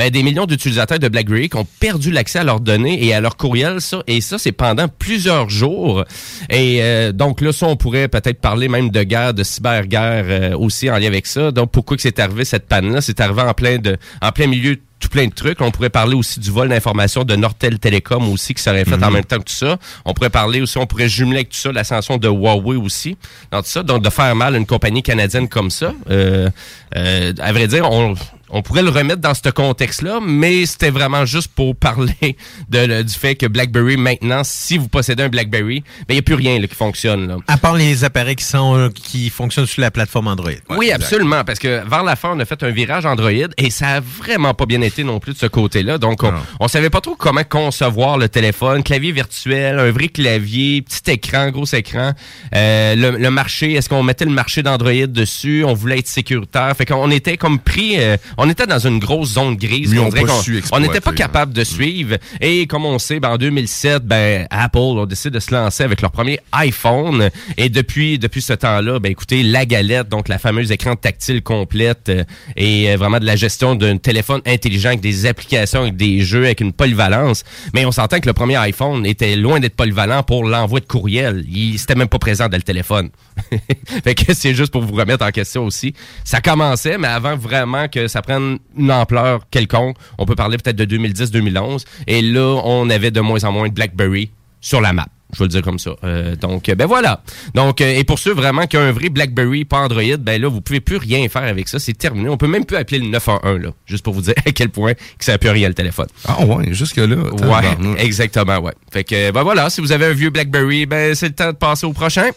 ben, 0.00 0.08
des 0.08 0.22
millions 0.22 0.46
d'utilisateurs 0.46 0.98
de 0.98 1.08
BlackBerry 1.08 1.50
qui 1.50 1.58
ont 1.58 1.66
perdu 1.78 2.10
l'accès 2.10 2.38
à 2.38 2.44
leurs 2.44 2.60
données 2.60 3.04
et 3.04 3.12
à 3.12 3.20
leurs 3.20 3.36
courriels, 3.36 3.82
ça, 3.82 4.02
et 4.06 4.22
ça, 4.22 4.38
c'est 4.38 4.50
pendant 4.50 4.88
plusieurs 4.88 5.50
jours. 5.50 6.06
Et 6.48 6.78
euh, 6.80 7.12
donc 7.12 7.42
là, 7.42 7.52
ça, 7.52 7.66
on 7.66 7.76
pourrait 7.76 8.08
peut-être 8.08 8.40
parler 8.40 8.68
même 8.68 8.88
de 8.88 9.02
guerre, 9.02 9.34
de 9.34 9.42
cyberguerre 9.42 10.24
euh, 10.26 10.56
aussi 10.56 10.88
en 10.88 10.96
lien 10.96 11.08
avec 11.08 11.26
ça. 11.26 11.50
Donc, 11.50 11.70
pourquoi 11.70 11.98
que 11.98 12.02
c'est 12.02 12.18
arrivé 12.18 12.46
cette 12.46 12.66
panne-là? 12.66 13.02
C'est 13.02 13.20
arrivé 13.20 13.42
en 13.42 13.52
plein 13.52 13.76
de, 13.76 13.98
en 14.22 14.32
plein 14.32 14.46
milieu 14.46 14.76
de 14.76 14.80
tout 15.00 15.08
plein 15.08 15.26
de 15.26 15.34
trucs. 15.34 15.60
On 15.60 15.70
pourrait 15.70 15.90
parler 15.90 16.14
aussi 16.14 16.40
du 16.40 16.50
vol 16.50 16.68
d'informations 16.68 17.24
de 17.24 17.34
Nortel 17.34 17.78
Telecom 17.78 18.28
aussi 18.30 18.54
qui 18.54 18.62
serait 18.62 18.84
fait 18.84 19.02
en 19.02 19.10
même 19.10 19.24
temps 19.24 19.38
que 19.38 19.44
tout 19.44 19.54
ça. 19.54 19.78
On 20.04 20.12
pourrait 20.12 20.30
parler 20.30 20.60
aussi, 20.60 20.78
on 20.78 20.86
pourrait 20.86 21.08
jumeler 21.08 21.38
avec 21.38 21.48
tout 21.48 21.56
ça 21.56 21.72
l'ascension 21.72 22.18
de 22.18 22.28
Huawei 22.28 22.76
aussi 22.76 23.16
dans 23.50 23.62
tout 23.62 23.68
ça. 23.68 23.82
Donc 23.82 24.02
de 24.02 24.10
faire 24.10 24.36
mal 24.36 24.54
à 24.54 24.58
une 24.58 24.66
compagnie 24.66 25.02
canadienne 25.02 25.48
comme 25.48 25.70
ça. 25.70 25.92
Euh, 26.10 26.50
euh, 26.96 27.32
à 27.38 27.52
vrai 27.52 27.66
dire, 27.66 27.90
on, 27.90 28.14
on 28.50 28.62
pourrait 28.62 28.82
le 28.82 28.90
remettre 28.90 29.20
dans 29.20 29.34
ce 29.34 29.48
contexte-là, 29.50 30.20
mais 30.24 30.66
c'était 30.66 30.90
vraiment 30.90 31.24
juste 31.24 31.52
pour 31.54 31.76
parler 31.76 32.14
de, 32.68 32.78
le- 32.86 33.04
du 33.04 33.12
fait 33.14 33.34
que 33.36 33.46
BlackBerry 33.46 33.96
maintenant, 33.96 34.42
si 34.44 34.78
vous 34.78 34.88
possédez 34.88 35.22
un 35.24 35.28
BlackBerry, 35.28 35.80
ben 36.08 36.10
il 36.10 36.14
n'y 36.14 36.18
a 36.18 36.22
plus 36.22 36.34
rien 36.34 36.58
là, 36.58 36.66
qui 36.66 36.74
fonctionne. 36.74 37.28
Là. 37.28 37.36
à 37.48 37.56
part 37.56 37.74
les 37.74 38.04
appareils 38.04 38.36
qui 38.36 38.44
sont 38.44 38.76
euh, 38.76 38.88
qui 38.90 39.30
fonctionnent 39.30 39.66
sur 39.66 39.80
la 39.80 39.90
plateforme 39.90 40.28
Android 40.28 40.50
oui, 40.70 40.90
absolument, 40.90 41.44
parce 41.44 41.58
que 41.58 41.86
vers 41.88 42.02
la 42.02 42.16
fin, 42.16 42.30
on 42.34 42.40
a 42.40 42.44
fait 42.44 42.62
un 42.62 42.70
virage 42.70 43.04
Android 43.06 43.30
et 43.30 43.70
ça 43.70 43.96
a 43.96 44.00
vraiment 44.00 44.54
pas 44.54 44.66
bien 44.66 44.80
été 44.80 45.04
non 45.04 45.18
plus 45.20 45.32
de 45.34 45.38
ce 45.38 45.46
côté-là. 45.46 45.98
Donc, 45.98 46.22
on, 46.22 46.32
on 46.60 46.68
savait 46.68 46.90
pas 46.90 47.00
trop 47.00 47.14
comment 47.16 47.44
concevoir 47.44 48.18
le 48.18 48.28
téléphone, 48.28 48.82
clavier 48.82 49.12
virtuel, 49.12 49.78
un 49.78 49.90
vrai 49.90 50.08
clavier, 50.08 50.82
petit 50.82 51.10
écran, 51.10 51.50
gros 51.50 51.64
écran. 51.66 52.12
Euh, 52.54 52.94
le, 52.94 53.18
le 53.18 53.30
marché, 53.30 53.74
est-ce 53.74 53.88
qu'on 53.88 54.02
mettait 54.02 54.24
le 54.24 54.30
marché 54.30 54.62
d'Android 54.62 55.06
dessus? 55.06 55.64
On 55.66 55.74
voulait 55.74 55.98
être 55.98 56.08
sécuritaire, 56.08 56.74
fait 56.76 56.86
qu'on 56.86 57.10
était 57.10 57.36
comme 57.36 57.58
pris, 57.58 57.94
euh, 57.98 58.16
on 58.42 58.48
était 58.48 58.66
dans 58.66 58.78
une 58.78 58.98
grosse 58.98 59.34
zone 59.34 59.54
grise. 59.56 59.94
On 59.98 60.06
ont 60.06 60.10
pas 60.10 60.80
n'était 60.80 61.02
pas 61.02 61.12
capable 61.12 61.52
de 61.52 61.62
suivre. 61.62 62.16
Et 62.40 62.66
comme 62.66 62.86
on 62.86 62.98
sait, 62.98 63.20
ben, 63.20 63.32
en 63.32 63.36
2007, 63.36 64.02
ben, 64.02 64.46
Apple 64.48 64.98
a 64.98 65.04
décidé 65.04 65.34
de 65.34 65.40
se 65.40 65.54
lancer 65.54 65.82
avec 65.82 66.00
leur 66.00 66.10
premier 66.10 66.40
iPhone. 66.52 67.28
Et 67.58 67.68
depuis, 67.68 68.18
depuis 68.18 68.40
ce 68.40 68.54
temps-là, 68.54 68.98
ben, 68.98 69.12
écoutez, 69.12 69.42
la 69.42 69.66
galette, 69.66 70.08
donc 70.08 70.28
la 70.28 70.38
fameuse 70.38 70.72
écran 70.72 70.96
tactile 70.96 71.42
complète 71.42 72.08
euh, 72.08 72.24
et 72.56 72.90
euh, 72.90 72.96
vraiment 72.96 73.18
de 73.18 73.26
la 73.26 73.36
gestion 73.36 73.74
d'un 73.74 73.98
téléphone 73.98 74.40
intelligent 74.46 74.88
avec 74.88 75.00
des 75.00 75.26
applications, 75.26 75.82
avec 75.82 75.96
des 75.96 76.20
jeux, 76.22 76.46
avec 76.46 76.62
une 76.62 76.72
polyvalence. 76.72 77.44
Mais 77.74 77.84
on 77.84 77.92
s'entend 77.92 78.20
que 78.20 78.26
le 78.26 78.32
premier 78.32 78.56
iPhone 78.56 79.04
était 79.04 79.36
loin 79.36 79.60
d'être 79.60 79.76
polyvalent 79.76 80.22
pour 80.22 80.44
l'envoi 80.44 80.80
de 80.80 80.86
courriel. 80.86 81.44
Il 81.46 81.78
c'était 81.78 81.94
même 81.94 82.08
pas 82.08 82.18
présent 82.18 82.48
dans 82.48 82.56
le 82.56 82.62
téléphone. 82.62 83.10
fait 84.04 84.14
que 84.14 84.32
c'est 84.32 84.54
juste 84.54 84.72
pour 84.72 84.80
vous 84.80 84.94
remettre 84.94 85.26
en 85.26 85.30
question 85.30 85.66
aussi. 85.66 85.92
Ça 86.24 86.40
commençait, 86.40 86.96
mais 86.96 87.08
avant 87.08 87.36
vraiment 87.36 87.86
que 87.88 88.08
ça 88.08 88.22
prenne 88.22 88.29
une 88.30 88.92
ampleur 88.92 89.40
quelconque, 89.50 89.96
on 90.18 90.26
peut 90.26 90.36
parler 90.36 90.58
peut-être 90.58 90.76
de 90.76 90.84
2010-2011. 90.96 91.84
Et 92.06 92.22
là, 92.22 92.60
on 92.64 92.88
avait 92.90 93.10
de 93.10 93.20
moins 93.20 93.44
en 93.44 93.52
moins 93.52 93.68
de 93.68 93.74
BlackBerry 93.74 94.30
sur 94.60 94.80
la 94.80 94.92
map. 94.92 95.06
Je 95.32 95.38
vais 95.38 95.44
le 95.44 95.50
dire 95.50 95.62
comme 95.62 95.78
ça. 95.78 95.92
Euh, 96.04 96.34
donc, 96.36 96.68
euh, 96.68 96.74
ben 96.74 96.86
voilà. 96.86 97.22
Donc, 97.54 97.80
euh, 97.80 97.94
et 97.96 98.04
pour 98.04 98.18
ceux 98.18 98.32
vraiment 98.32 98.66
qui 98.66 98.76
ont 98.76 98.80
un 98.80 98.92
vrai 98.92 99.10
BlackBerry, 99.10 99.64
pas 99.64 99.78
Android, 99.78 100.16
ben 100.18 100.40
là, 100.40 100.48
vous 100.48 100.60
pouvez 100.60 100.80
plus 100.80 100.96
rien 100.96 101.28
faire 101.28 101.44
avec 101.44 101.68
ça. 101.68 101.78
C'est 101.78 101.96
terminé. 101.96 102.28
On 102.28 102.36
peut 102.36 102.48
même 102.48 102.64
plus 102.64 102.76
appeler 102.76 102.98
le 102.98 103.06
911, 103.06 103.62
là. 103.62 103.70
Juste 103.86 104.04
pour 104.04 104.14
vous 104.14 104.22
dire 104.22 104.34
à 104.46 104.50
quel 104.50 104.70
point 104.70 104.94
que 104.94 105.24
ça 105.24 105.32
n'a 105.32 105.38
plus 105.38 105.50
rien 105.50 105.68
le 105.68 105.74
téléphone. 105.74 106.08
Ah 106.26 106.44
ouais, 106.44 106.72
jusque-là. 106.72 107.06
Ouais, 107.06 107.98
exactement, 107.98 108.58
ouais. 108.58 108.74
Fait 108.90 109.04
que, 109.04 109.30
ben 109.30 109.42
voilà, 109.42 109.70
si 109.70 109.80
vous 109.80 109.92
avez 109.92 110.06
un 110.06 110.12
vieux 110.12 110.30
BlackBerry, 110.30 110.86
ben 110.86 111.14
c'est 111.14 111.28
le 111.28 111.34
temps 111.34 111.52
de 111.52 111.56
passer 111.56 111.86
au 111.86 111.92
prochain. 111.92 112.30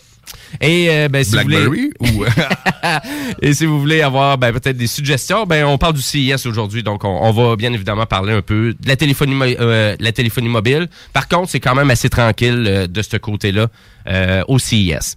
Et 0.62 0.88
euh, 0.89 1.08
ben, 1.10 1.24
si 1.24 1.32
Blackberry? 1.32 1.92
vous 2.00 2.13
voulez... 2.13 2.30
Et 3.42 3.53
si 3.53 3.65
vous 3.65 3.80
voulez 3.80 4.01
avoir 4.01 4.38
ben, 4.38 4.51
peut-être 4.53 4.77
des 4.77 4.88
suggestions, 4.88 5.46
ben 5.46 5.65
on 5.65 5.77
parle 5.77 5.94
du 5.94 6.01
CIS 6.01 6.46
aujourd'hui, 6.46 6.84
donc 6.84 7.03
on, 7.03 7.08
on 7.22 7.32
va 7.32 7.56
bien 7.56 7.74
évidemment 7.74 8.06
parler 8.06 8.34
un 8.34 8.42
peu 8.42 8.74
de 8.80 8.88
la 8.88 8.96
téléphonie, 8.96 9.34
mo- 9.34 9.46
euh, 9.46 9.96
la 10.00 10.12
téléphonie 10.12 10.50
mobile. 10.50 10.88
Par 11.12 11.27
contre, 11.27 11.50
c'est 11.50 11.60
quand 11.60 11.75
même 11.75 11.89
assez 11.89 12.10
tranquille 12.10 12.65
euh, 12.68 12.88
de 12.88 13.01
ce 13.01 13.18
côté-là 13.18 13.68
euh, 14.08 14.44
au 14.48 14.60
CIS. 14.60 15.15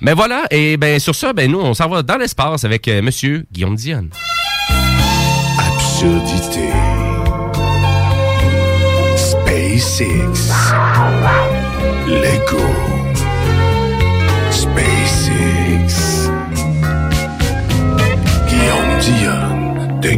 Mais 0.00 0.12
voilà, 0.12 0.44
et 0.50 0.76
ben 0.76 0.98
sur 0.98 1.14
ça, 1.14 1.32
ben 1.32 1.50
nous, 1.50 1.60
on 1.60 1.74
s'en 1.74 1.88
va 1.88 2.02
dans 2.02 2.16
l'espace 2.18 2.64
avec 2.64 2.86
euh, 2.88 3.00
Monsieur 3.02 3.46
Guillaume 3.52 3.76
Dionne. 3.76 4.10
Absurdité. 5.58 6.68
SpaceX. 9.16 10.52
Lego. 12.06 13.05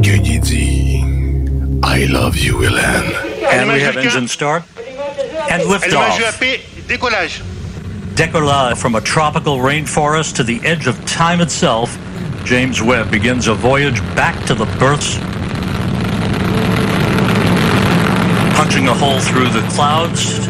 Gueugny 0.00 0.38
dit 0.40 1.04
I 1.84 2.06
love 2.06 2.36
you, 2.38 2.62
Hélène. 2.62 3.12
And 3.50 3.68
we 3.72 3.80
have 3.82 3.96
engine 3.96 4.28
start 4.28 4.62
and 5.50 5.62
liftoff. 5.64 6.18
Décollage. 6.88 7.42
Decollage 8.14 8.76
from 8.76 8.94
a 8.94 9.00
tropical 9.00 9.58
rainforest 9.60 10.34
to 10.36 10.42
the 10.44 10.60
edge 10.64 10.86
of 10.86 10.96
time 11.06 11.40
itself. 11.40 11.96
James 12.44 12.80
Webb 12.82 13.10
begins 13.10 13.46
a 13.48 13.54
voyage 13.54 14.00
back 14.14 14.34
to 14.46 14.54
the 14.54 14.64
births, 14.78 15.18
punching 18.56 18.88
a 18.88 18.94
hole 18.94 19.20
through 19.20 19.48
the 19.50 19.62
clouds. 19.74 20.48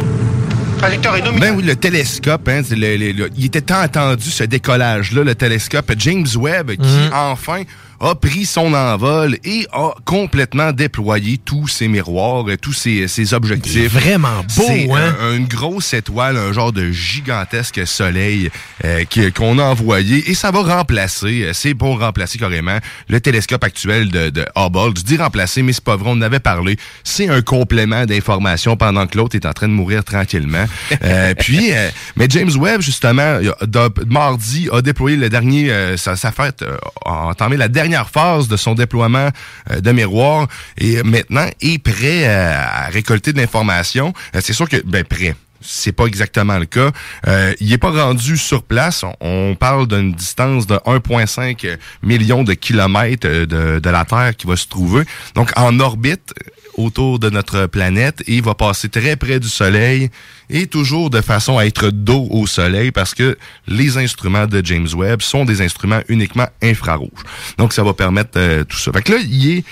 Ben 1.40 1.56
oui, 1.56 1.64
le 1.64 1.74
télescope, 1.74 2.46
hein, 2.48 2.62
le- 2.70 2.96
le- 2.96 3.10
le- 3.12 3.30
il 3.36 3.46
était 3.46 3.62
tant 3.62 3.80
attendu 3.80 4.30
ce 4.30 4.44
décollage-là, 4.44 5.24
le 5.24 5.34
télescope 5.34 5.90
James 5.98 6.26
Webb, 6.36 6.70
qui 6.76 6.86
Mhm. 6.86 7.10
enfin 7.12 7.62
a 8.00 8.14
pris 8.14 8.44
son 8.44 8.74
envol 8.74 9.36
et 9.44 9.66
a 9.72 9.90
complètement 10.04 10.72
déployé 10.72 11.38
tous 11.44 11.66
ses 11.68 11.88
miroirs, 11.88 12.44
euh, 12.48 12.56
tous 12.56 12.72
ses, 12.72 13.08
ses 13.08 13.34
objectifs. 13.34 13.92
Vraiment 13.92 14.42
beau, 14.56 14.64
C'est 14.66 14.90
hein? 14.92 15.16
un- 15.20 15.36
une 15.36 15.46
grosse 15.46 15.92
étoile, 15.94 16.36
un 16.36 16.52
genre 16.52 16.72
de 16.72 16.90
gigantesque 16.90 17.86
soleil 17.86 18.50
euh, 18.84 19.04
qu'on 19.36 19.58
a 19.58 19.64
envoyé 19.64 20.30
et 20.30 20.34
ça 20.34 20.50
va 20.50 20.60
remplacer, 20.62 21.42
euh, 21.44 21.52
c'est 21.52 21.74
pour 21.74 21.98
remplacer 22.00 22.38
carrément 22.38 22.78
le 23.08 23.20
télescope 23.20 23.64
actuel 23.64 24.10
de, 24.10 24.30
de 24.30 24.44
Hubble. 24.56 24.96
Je 24.96 25.02
dis 25.02 25.16
remplacer, 25.16 25.62
mais 25.62 25.72
c'est 25.72 25.84
pas 25.84 25.96
vrai, 25.96 26.10
on 26.10 26.18
en 26.18 26.22
avait 26.22 26.40
parlé. 26.40 26.76
C'est 27.04 27.28
un 27.28 27.42
complément 27.42 28.06
d'information 28.06 28.76
pendant 28.76 29.06
que 29.06 29.16
l'autre 29.18 29.34
est 29.36 29.46
en 29.46 29.52
train 29.52 29.68
de 29.68 29.72
mourir 29.74 30.04
tranquillement. 30.04 30.64
Euh, 31.04 31.32
puis, 31.38 31.72
euh, 31.72 31.88
mais 32.16 32.26
James 32.28 32.50
Webb, 32.58 32.80
justement, 32.80 33.38
de- 33.40 34.04
mardi, 34.08 34.68
a 34.72 34.82
déployé 34.82 35.16
le 35.16 35.28
dernier, 35.30 35.70
euh, 35.70 35.96
sa, 35.96 36.16
sa 36.16 36.32
fête, 36.32 36.62
euh, 36.62 36.76
a 37.06 37.26
entamé 37.26 37.56
la 37.56 37.68
dernière 37.68 37.87
phase 38.04 38.48
de 38.48 38.56
son 38.56 38.74
déploiement 38.74 39.30
euh, 39.70 39.80
de 39.80 39.92
miroir 39.92 40.48
et 40.76 41.02
maintenant 41.02 41.46
est 41.60 41.82
prêt 41.82 42.26
euh, 42.26 42.54
à 42.54 42.86
récolter 42.88 43.32
de 43.32 43.38
l'information. 43.38 44.12
Euh, 44.34 44.40
c'est 44.42 44.52
sûr 44.52 44.68
que, 44.68 44.76
ben, 44.84 45.04
prêt. 45.04 45.34
C'est 45.60 45.92
pas 45.92 46.06
exactement 46.06 46.58
le 46.58 46.66
cas. 46.66 46.90
Euh, 47.26 47.52
il 47.60 47.72
est 47.72 47.78
pas 47.78 47.90
rendu 47.90 48.36
sur 48.36 48.62
place. 48.62 49.04
On, 49.20 49.56
parle 49.58 49.88
d'une 49.88 50.12
distance 50.12 50.66
de 50.66 50.76
1,5 50.76 51.78
million 52.02 52.44
de 52.44 52.54
kilomètres 52.54 53.26
euh, 53.26 53.46
de, 53.46 53.80
de 53.80 53.90
la 53.90 54.04
Terre 54.04 54.36
qui 54.36 54.46
va 54.46 54.56
se 54.56 54.68
trouver. 54.68 55.04
Donc 55.34 55.50
en 55.56 55.80
orbite 55.80 56.32
euh, 56.38 56.82
autour 56.84 57.18
de 57.18 57.28
notre 57.28 57.66
planète 57.66 58.22
et 58.26 58.36
il 58.36 58.42
va 58.42 58.54
passer 58.54 58.88
très 58.88 59.16
près 59.16 59.40
du 59.40 59.48
Soleil 59.48 60.10
et 60.48 60.68
toujours 60.68 61.10
de 61.10 61.20
façon 61.20 61.58
à 61.58 61.66
être 61.66 61.90
dos 61.90 62.28
au 62.30 62.46
Soleil 62.46 62.92
parce 62.92 63.14
que 63.14 63.36
les 63.66 63.98
instruments 63.98 64.46
de 64.46 64.64
James 64.64 64.88
Webb 64.94 65.22
sont 65.22 65.44
des 65.44 65.60
instruments 65.60 66.02
uniquement 66.08 66.46
infrarouges. 66.62 67.24
Donc 67.56 67.72
ça 67.72 67.82
va 67.82 67.94
permettre 67.94 68.62
tout 68.62 68.78
ça. 68.78 68.92
Fait 68.92 69.02
que 69.02 69.12
là, 69.12 69.18
il 69.28 69.58
est, 69.58 69.64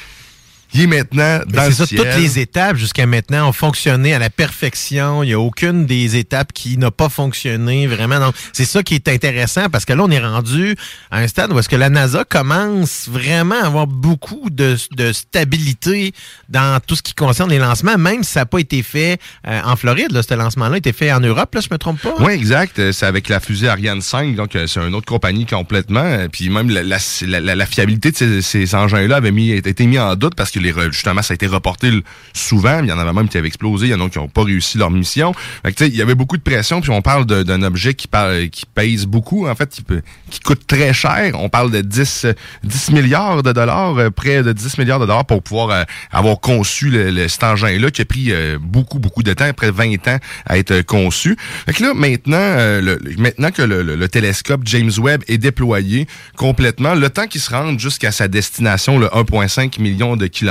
il 0.77 0.83
est 0.83 0.87
maintenant 0.87 1.41
dans 1.49 1.65
le 1.67 1.73
ça, 1.73 1.87
ciel. 1.87 2.01
toutes 2.01 2.17
les 2.17 2.39
étapes 2.39 2.77
jusqu'à 2.77 3.07
maintenant 3.07 3.49
ont 3.49 3.53
fonctionné 3.53 4.15
à 4.15 4.19
la 4.19 4.31
perfection. 4.31 5.23
Il 5.23 5.27
n'y 5.29 5.33
a 5.33 5.41
aucune 5.41 5.87
des 5.87 6.17
étapes 6.17 6.53
qui 6.53 6.77
n'a 6.79 6.91
pas 6.91 7.09
fonctionné 7.09 7.87
vraiment. 7.87 8.21
Donc, 8.21 8.35
c'est 8.53 8.65
ça 8.65 8.83
qui 8.83 8.95
est 8.95 9.09
intéressant 9.09 9.69
parce 9.71 9.85
que 9.85 9.93
là, 9.93 10.03
on 10.05 10.11
est 10.11 10.19
rendu 10.25 10.77
à 11.11 11.19
un 11.19 11.29
stade 11.29 11.53
où 11.53 11.59
est-ce 11.59 11.69
que 11.69 11.77
la 11.77 11.89
NASA 11.91 12.25
commence 12.25 13.09
vraiment 13.09 13.61
à 13.63 13.67
avoir 13.67 13.87
beaucoup 13.87 14.51
de, 14.51 14.77
de 14.93 15.13
stabilité 15.13 16.13
dans 16.49 16.81
tout 16.87 16.97
ce 16.97 17.03
qui 17.03 17.15
concerne 17.15 17.51
les 17.51 17.59
lancements, 17.59 17.97
même 17.99 18.23
si 18.23 18.33
ça 18.33 18.41
n'a 18.41 18.47
pas 18.47 18.59
été 18.59 18.83
fait 18.83 19.19
euh, 19.47 19.61
en 19.65 19.77
Floride. 19.77 20.13
Là, 20.13 20.23
ce 20.23 20.35
lancement-là 20.35 20.75
a 20.75 20.79
été 20.79 20.93
fait 20.93 21.13
en 21.13 21.21
Europe, 21.21 21.55
là, 21.55 21.61
je 21.61 21.69
me 21.71 21.79
trompe 21.79 22.01
pas? 22.01 22.15
Oui, 22.21 22.33
exact. 22.33 22.79
Euh, 22.79 22.93
C'est 22.93 23.07
avec 23.07 23.29
la 23.29 23.41
fusée 23.41 23.69
Ariane 23.69 24.01
5, 24.03 24.35
donc 24.35 24.55
euh, 24.57 24.67
c'est 24.67 24.81
une 24.81 24.95
autre 24.95 25.07
compagnie 25.07 25.47
complètement. 25.47 26.01
Euh, 26.05 26.29
Puis 26.31 26.49
même 26.51 26.69
la, 26.71 26.83
la, 26.83 26.99
la- 27.41 27.55
la 27.55 27.67
fiabilité 27.67 28.11
de 28.11 28.17
ces, 28.17 28.43
ces 28.43 28.75
engins-là 28.75 29.17
avait 29.17 29.31
mis, 29.33 29.51
été 29.51 29.87
mis 29.87 29.99
en 29.99 30.15
doute 30.17 30.35
parce 30.35 30.51
que 30.51 30.59
justement, 30.91 31.23
ça 31.23 31.33
a 31.33 31.37
été 31.37 31.47
reporté 31.47 31.91
souvent. 32.33 32.81
Il 32.83 32.89
y 32.89 32.93
en 32.93 32.99
avait 32.99 33.13
même 33.13 33.29
qui 33.29 33.39
avaient 33.39 33.49
explosé. 33.49 33.87
Il 33.87 33.91
y 33.91 33.95
en 33.95 34.05
a 34.05 34.09
qui 34.09 34.19
n'ont 34.19 34.29
pas 34.29 34.45
réussi 34.45 34.79
leur 34.79 34.91
mission. 34.91 35.35
Il 35.81 35.95
y 35.97 36.03
avait 36.03 36.15
beaucoup 36.15 36.37
de 36.37 36.43
pression. 36.43 36.81
Puis 36.81 36.91
on 36.91 37.03
parle 37.03 37.27
d'un 37.27 37.63
objet 37.63 37.95
qui, 37.95 38.09
pèse 38.75 39.07
beaucoup, 39.07 39.47
en 39.49 39.55
fait, 39.55 39.71
qui, 40.31 40.41
coûte 40.41 40.67
très 40.67 40.93
cher. 40.93 41.33
On 41.35 41.49
parle 41.49 41.71
de 41.71 41.81
10, 41.81 42.25
euh, 42.27 42.33
10 42.65 42.91
milliards 42.93 43.43
de 43.43 43.53
dollars, 43.53 43.97
euh, 43.99 44.11
près 44.11 44.43
de 44.43 44.53
10 44.53 44.79
milliards 44.79 45.01
de 45.01 45.07
dollars 45.07 45.25
pour 45.25 45.43
pouvoir 45.43 45.71
euh, 45.71 45.83
avoir 46.13 46.39
conçu 46.41 46.93
cet 47.29 47.43
engin-là 47.45 47.91
qui 47.91 48.03
a 48.03 48.05
pris 48.05 48.27
euh, 48.31 48.59
beaucoup, 48.61 48.99
beaucoup 48.99 49.23
de 49.23 49.33
temps, 49.33 49.53
près 49.55 49.67
de 49.69 49.73
20 49.73 50.09
ans 50.09 50.19
à 50.47 50.59
être 50.59 50.83
conçu. 50.83 51.37
Fait 51.67 51.73
que 51.73 51.83
là, 51.83 51.95
maintenant, 51.95 52.57
maintenant 53.19 53.51
que 53.51 53.63
le- 53.63 53.83
le 53.83 54.09
télescope 54.09 54.63
James 54.65 54.91
Webb 54.99 55.23
est 55.29 55.39
déployé 55.39 56.07
complètement, 56.37 56.95
le 56.95 57.11
temps 57.11 57.27
qu'il 57.27 57.41
se 57.41 57.51
rende 57.51 57.79
jusqu'à 57.81 58.13
sa 58.13 58.29
destination, 58.29 58.99
le 58.99 59.07
1,5 59.09 59.81
million 59.81 60.17
de 60.17 60.27
kilomètres, 60.27 60.46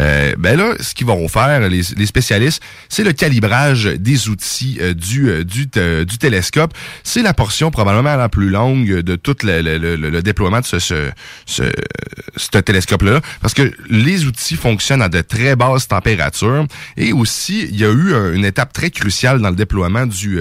euh, 0.00 0.34
ben 0.38 0.56
là, 0.56 0.74
ce 0.80 0.94
qu'ils 0.94 1.06
vont 1.06 1.28
faire, 1.28 1.68
les, 1.68 1.82
spécialistes, 1.82 2.62
c'est 2.88 3.04
le 3.04 3.12
calibrage 3.12 3.84
des 3.84 4.28
outils 4.28 4.78
euh, 4.80 4.94
du, 4.94 5.28
euh, 5.30 6.04
du, 6.04 6.18
télescope. 6.18 6.74
C'est 7.02 7.22
la 7.22 7.34
portion 7.34 7.70
probablement 7.70 8.16
la 8.16 8.28
plus 8.28 8.48
longue 8.48 9.00
de 9.00 9.16
tout 9.16 9.36
le, 9.42 10.20
déploiement 10.20 10.60
de 10.60 10.66
ce, 10.66 10.78
ce, 10.78 11.10
ce, 11.46 12.58
télescope-là, 12.58 13.20
parce 13.40 13.54
que 13.54 13.72
les 13.90 14.24
outils 14.24 14.56
fonctionnent 14.56 15.02
à 15.02 15.08
de 15.08 15.20
très 15.20 15.56
basses 15.56 15.88
températures. 15.88 16.66
Et 16.96 17.12
aussi, 17.12 17.68
il 17.70 17.76
y 17.76 17.84
a 17.84 17.90
eu 17.90 18.34
une 18.34 18.44
étape 18.44 18.72
très 18.72 18.90
cruciale 18.90 19.40
dans 19.40 19.50
le 19.50 19.56
déploiement 19.56 20.06
du, 20.06 20.40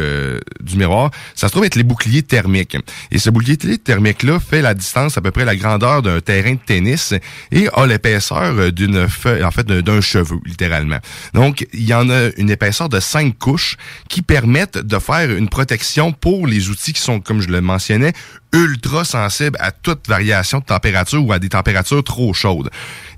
du 0.61 0.77
miroir. 0.77 1.11
Ça 1.35 1.47
se 1.47 1.51
trouve 1.51 1.65
être 1.65 1.75
les 1.75 1.83
boucliers 1.83 2.23
thermiques. 2.23 2.77
Et 3.11 3.19
ce 3.19 3.29
bouclier 3.29 3.57
thermique-là 3.57 4.39
fait 4.39 4.61
la 4.61 4.73
distance 4.73 5.17
à 5.17 5.21
peu 5.21 5.31
près 5.31 5.45
la 5.45 5.55
grandeur 5.55 6.01
d'un 6.01 6.21
terrain 6.21 6.53
de 6.53 6.59
tennis 6.65 7.13
et 7.51 7.67
a 7.73 7.85
l'épaisseur 7.85 8.64
d'une 8.71 9.07
feuille, 9.07 9.43
en 9.43 9.51
fait, 9.51 9.65
d'un- 9.65 9.81
d'un 9.81 10.01
cheveu, 10.01 10.37
littéralement. 10.45 10.99
Donc, 11.33 11.65
il 11.73 11.83
y 11.85 11.93
en 11.93 12.09
a 12.09 12.29
une 12.37 12.49
épaisseur 12.49 12.89
de 12.89 12.99
cinq 12.99 13.37
couches 13.37 13.77
qui 14.09 14.21
permettent 14.21 14.77
de 14.77 14.99
faire 14.99 15.31
une 15.31 15.49
protection 15.49 16.11
pour 16.11 16.47
les 16.47 16.69
outils 16.69 16.93
qui 16.93 17.01
sont, 17.01 17.19
comme 17.19 17.41
je 17.41 17.47
le 17.49 17.61
mentionnais, 17.61 18.13
ultra 18.55 19.03
sensibles 19.03 19.57
à 19.59 19.71
toute 19.71 20.07
variation 20.07 20.59
de 20.59 20.63
température 20.63 21.23
ou 21.23 21.31
à 21.33 21.39
des 21.39 21.49
températures 21.49 22.03
trop 22.03 22.33
chaudes. 22.33 22.69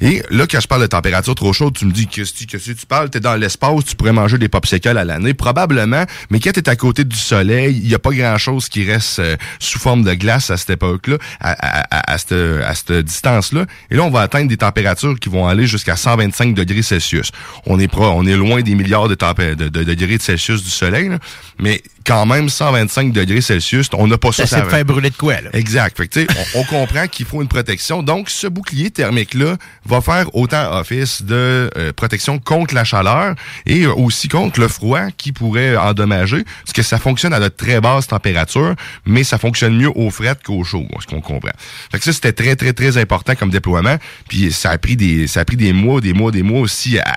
Et 0.02 0.24
là, 0.30 0.46
quand 0.50 0.60
je 0.60 0.68
parle 0.68 0.82
de 0.82 0.88
température 0.88 1.36
trop 1.36 1.54
chaude, 1.54 1.76
tu 1.78 1.86
me 1.86 1.92
dis, 1.92 2.08
que 2.08 2.22
qu'est-ce 2.22 2.72
que 2.72 2.72
tu 2.72 2.86
parles? 2.86 3.10
T'es 3.10 3.20
dans 3.20 3.36
l'espace, 3.36 3.86
tu 3.86 3.96
pourrais 3.96 4.14
manger 4.14 4.38
des 4.38 4.50
popsicles 4.50 4.98
à 4.98 5.06
l'année, 5.06 5.34
probablement, 5.34 6.06
mais 6.30 6.40
quand 6.40 6.52
t'es 6.52 6.68
à 6.70 6.76
côté 6.76 7.04
du 7.04 7.16
soleil, 7.16 7.80
il 7.82 7.88
n'y 7.88 7.96
a 7.96 8.00
pas 8.00 8.12
grand-chose 8.12 8.70
qui 8.70 8.84
reste 8.84 9.20
euh, 9.20 9.38
sous 9.60 9.80
forme 9.80 10.04
de 10.04 10.14
glace 10.14 10.50
à 10.50 10.58
cette 10.58 10.72
époque-là, 10.72 11.18
à, 11.40 11.52
à, 11.52 11.98
à, 11.98 12.14
à 12.14 12.18
cette, 12.18 12.32
à 12.32 12.74
cette 12.74 13.06
distance-là. 13.06 13.66
Et 13.92 13.96
là, 13.96 14.04
on 14.04 14.10
va 14.10 14.22
atteindre 14.22 14.50
des 14.50 14.58
températures 14.58 15.20
qui 15.20 15.30
vont 15.30 15.48
aller 15.48 15.68
jusqu'à 15.68 15.96
125 15.96 16.54
degrés 16.54 16.82
Celsius. 16.82 17.32
On 17.66 17.80
est, 17.80 17.88
pro, 17.88 18.06
on 18.06 18.26
est 18.26 18.36
loin 18.36 18.62
des 18.62 18.76
milliards 18.76 19.08
de, 19.08 19.16
de, 19.16 19.70
de 19.70 19.84
degrés 19.84 20.18
de 20.18 20.24
Celsius 20.24 20.64
du 20.64 20.70
soleil, 20.70 21.10
là, 21.10 21.20
mais 21.60 21.82
quand 22.06 22.26
même 22.26 22.48
125 22.48 23.12
degrés 23.12 23.42
Celsius, 23.42 23.90
on 23.94 24.08
n'a 24.08 24.18
pas 24.18 24.32
ça. 24.32 24.46
Ça 24.46 24.64
s'est 24.64 24.70
fait 24.70 24.84
brûler 24.84 25.10
de 25.10 25.16
quoi, 25.16 25.42
là? 25.42 25.50
Exact. 25.54 25.98
Fait 25.98 26.08
que, 26.08 26.20
on, 26.56 26.62
on 26.62 26.64
comprend 26.64 27.08
qu'il 27.08 27.26
faut 27.26 27.42
une 27.42 27.48
protection. 27.48 28.04
Donc, 28.04 28.30
ce 28.30 28.48
bouclier 28.48 28.92
thermique-là 28.92 29.58
va 29.86 30.02
faire 30.02 30.34
autant 30.36 30.78
office 30.78 31.22
de 31.22 31.70
euh, 31.78 31.92
protection 31.94 32.40
contre 32.40 32.74
la 32.74 32.84
chaleur 32.84 33.36
et 33.66 33.84
euh, 33.84 33.94
aussi 33.94 34.30
contre 34.30 34.60
le 34.60 34.68
froid 34.68 35.12
qui 35.18 35.32
pourrait 35.32 35.76
endommager, 35.76 36.44
parce 36.64 36.74
que 36.74 36.84
ça 36.84 36.98
fonctionne 36.98 37.34
à 37.34 37.40
de 37.40 37.50
très 37.50 37.82
basses 37.82 38.08
températures, 38.08 38.76
mais 39.06 39.24
ça 39.24 39.38
fonctionne 39.38 39.76
mieux 39.76 39.92
au 39.96 40.10
fret 40.10 40.38
qu'au 40.44 40.64
chaud, 40.64 40.88
ce 41.02 41.08
qu'on 41.08 41.22
comprend. 41.22 41.52
Fait 41.92 42.00
que 42.00 42.06
ça, 42.06 42.14
c'était 42.14 42.34
très, 42.34 42.56
très, 42.56 42.74
très 42.74 42.98
important 42.98 43.36
comme 43.36 43.50
déploiement. 43.50 43.98
Puis 44.30 44.52
ça 44.52 44.72
a 44.72 44.78
pris 44.78 44.96
des, 44.96 45.28
ça 45.28 45.42
a 45.42 45.46
pris 45.46 45.58
des 45.58 45.74
mois, 45.74 46.00
des 46.00 46.14
mois, 46.14 46.32
des 46.32 46.44
mois 46.44 46.62
aussi 46.62 47.00
à 47.00 47.16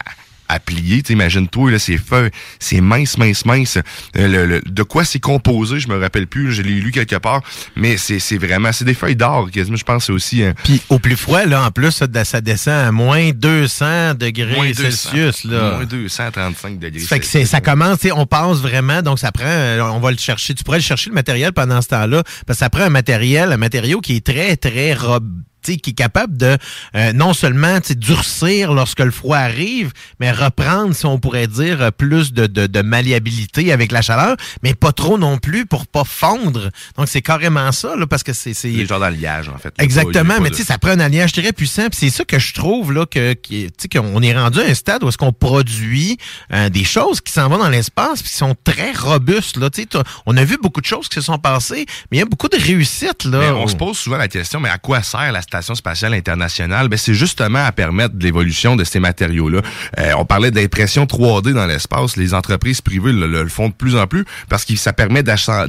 à 0.51 0.61
plier. 0.61 1.03
Imagine-toi, 1.09 1.71
là, 1.73 1.79
ces 1.79 1.99
feuilles, 1.99 2.31
c'est 2.59 2.81
mince, 2.81 3.17
mince, 3.19 3.45
mince. 3.45 3.79
Euh, 4.17 4.29
le- 4.29 4.47
le- 4.47 4.61
de 4.65 4.83
quoi 4.83 5.05
c'est 5.05 5.19
composé, 5.21 5.81
je 5.81 5.89
me 5.89 5.99
rappelle 5.99 6.27
plus. 6.27 6.53
Je 6.53 6.63
l'ai 6.63 6.75
lu 6.81 6.91
quelque 6.91 7.17
part. 7.17 7.43
Mais 7.77 7.97
c'est 7.97 8.19
c'est 8.19 8.39
vraiment, 8.39 8.73
c'est 8.73 8.85
des 8.85 8.95
feuilles 8.95 9.17
d'or, 9.17 9.51
quasiment. 9.51 9.77
Je 9.77 9.85
pense 9.85 9.99
que 10.03 10.07
c'est 10.07 10.13
aussi... 10.13 10.43
hein, 10.43 10.55
Puis 10.65 10.81
au 10.89 10.99
plus 10.99 11.17
froid, 11.17 11.45
là, 11.45 11.65
en 11.65 11.71
plus, 11.71 11.91
ça, 11.93 12.07
ça 12.25 12.41
descend 12.41 12.75
à 12.75 12.93
moins 12.93 13.31
200 13.31 14.15
degrés 14.15 14.55
moins 14.57 14.71
200, 14.71 14.83
Celsius. 14.83 15.45
Là. 15.45 15.77
Moins 15.77 15.85
235 15.87 16.79
degrés 16.79 17.01
Ça 17.01 17.09
fait 17.09 17.19
que 17.21 17.25
c'est- 17.27 17.33
Celsius. 17.33 17.51
ça 17.51 17.61
commence, 17.61 17.99
on 18.15 18.27
passe 18.27 18.59
vraiment, 18.59 19.03
donc 19.03 19.19
ça 19.19 19.33
prend, 19.33 19.45
euh, 19.47 19.81
on 19.81 20.01
va 20.01 20.11
le 20.11 20.19
chercher. 20.19 20.55
Tu 20.55 20.65
pourrais 20.65 20.79
le 20.79 20.83
chercher 20.85 21.11
le 21.11 21.15
matériel 21.15 21.53
pendant 21.53 21.81
ce 21.83 21.89
temps-là, 21.89 22.23
parce 22.47 22.59
que 22.59 22.65
ça 22.65 22.71
prend 22.71 22.83
un 22.85 22.91
matériel, 22.91 23.53
un 23.53 23.57
matériau 23.57 24.01
qui 24.01 24.17
est 24.17 24.25
très, 24.27 24.57
très 24.57 24.95
rob 24.95 25.25
tu 25.29 25.41
sais, 25.41 25.50
qui 25.63 25.91
est 25.91 25.93
capable 25.95 26.37
de 26.37 26.57
euh, 26.97 27.13
non 27.13 27.33
seulement 27.35 27.79
durcir 27.97 28.73
lorsque 28.73 29.01
le 29.01 29.11
froid 29.11 29.37
arrive, 29.37 29.93
mais 30.19 30.33
reprendre, 30.33 30.95
si 30.95 31.07
on 31.07 31.19
pourrait 31.19 31.47
dire, 31.47 31.93
plus 31.93 32.33
de, 32.33 32.47
de, 32.47 32.67
de 32.67 32.83
malléabilité 32.83 33.73
avec 33.73 33.93
la 33.93 34.03
chaleur, 34.03 34.37
mais 34.63 34.75
pas 34.75 34.93
trop 34.93 35.19
non 35.19 35.39
plus 35.39 35.67
pour 35.67 35.87
pas 35.87 36.05
fondre. 36.05 36.71
Donc 36.97 37.09
c'est 37.09 37.23
carrément 37.23 37.71
ça, 37.73 37.97
là, 37.97 38.07
parce 38.07 38.23
que 38.23 38.33
c'est... 38.33 38.55
c'est- 38.55 38.69
Les 38.71 38.87
genres 38.87 39.01
d'alliage, 39.01 39.49
en 39.49 39.59
fait. 39.59 39.73
Exactement, 39.79 40.35
pas 40.35 40.41
mais 40.41 40.51
tu 40.51 40.57
sais, 40.59 40.65
ça 40.65 40.79
prend 40.79 40.91
un 40.91 41.01
alliage 41.01 41.33
très 41.33 41.53
puissant. 41.53 41.89
Puis 41.89 41.99
c'est 42.01 42.11
ça 42.11 42.25
que 42.25 42.39
je 42.39 42.55
trouve 42.55 42.93
là 42.93 43.07
que, 43.07 43.35
qui- 43.35 43.67
tu 43.67 43.73
sais, 43.83 43.89
qu'on 43.89 44.23
est 44.23 44.37
rendu 44.37 44.61
à 44.61 44.65
un 44.65 44.75
stade 44.75 45.03
où 45.05 45.09
est-ce 45.09 45.19
qu'on 45.19 45.33
produit 45.33 46.17
euh, 46.53 46.69
des 46.69 46.85
choses 46.85 47.21
qui 47.21 47.33
s'en 47.33 47.49
vont 47.49 47.59
dans 47.59 47.69
l'espace 47.69 48.23
puis 48.23 48.31
qui 48.31 48.37
sont 48.37 48.57
très 48.65 48.93
robustes. 48.93 49.57
Là, 49.57 49.71
tu 49.71 49.83
sais, 49.83 49.89
on 50.27 50.37
a 50.37 50.45
vu 50.45 50.59
beaucoup 50.63 50.81
de 50.81 50.87
choses 50.87 51.09
qui 51.09 51.15
se 51.17 51.21
sont 51.23 51.39
passées, 51.39 51.87
mais 52.11 52.17
il 52.17 52.21
y 52.21 52.23
a 52.23 52.27
beaucoup 52.27 52.49
de 52.49 52.57
réussites 52.57 53.25
là. 53.25 53.39
Mais 53.39 53.51
on 53.51 53.67
se 53.69 53.77
pose 53.77 53.99
souvent 53.99 54.17
la 54.19 54.29
question, 54.29 54.61
mais 54.61 54.69
à 54.69 54.79
quoi 54.79 55.03
sert 55.03 55.33
la 55.33 55.43
Station 55.51 55.75
spatiale 55.75 56.15
internationale? 56.15 56.87
Ben, 56.87 56.97
c'est 56.97 57.13
justement 57.13 57.65
à 57.65 57.73
permettre 57.73 58.15
l'évolution 58.21 58.77
de 58.77 58.85
ces 58.85 59.01
matériaux-là. 59.01 59.63
Euh, 59.99 60.13
on 60.17 60.25
parlait 60.25 60.53
d'impression 60.53 61.07
3D 61.07 61.53
dans 61.55 61.67
l'espace. 61.67 62.17
Les 62.17 62.35
entreprises 62.35 62.81
privées 62.81 63.13
le, 63.13 63.49
font 63.49 63.69
de 63.69 63.75
plus 63.75 63.97
en 63.97 64.07
plus 64.07 64.25
parce 64.49 64.65
que 64.65 64.77
ça 64.77 64.93
permet 64.93 65.25
de 65.25 65.35
faire 65.35 65.67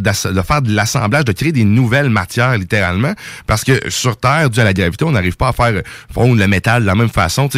de 0.62 0.72
l'assemblage, 0.72 1.26
de 1.26 1.32
créer 1.32 1.52
des 1.52 1.64
nouvelles 1.64 2.12
matières, 2.12 2.56
littéralement. 2.60 3.14
Parce 3.48 3.64
que 3.64 3.90
sur 3.90 4.18
Terre, 4.18 4.52
dû 4.52 4.60
à 4.60 4.66
la 4.66 4.74
gravité, 4.74 5.04
on 5.04 5.14
n'arrive 5.14 5.36
pas 5.36 5.48
à 5.48 5.54
faire 5.54 5.82
fondre 6.14 6.36
le 6.36 6.48
métal 6.48 6.84
de 6.84 6.88
la 6.88 6.94
même 6.94 7.10
façon. 7.10 7.50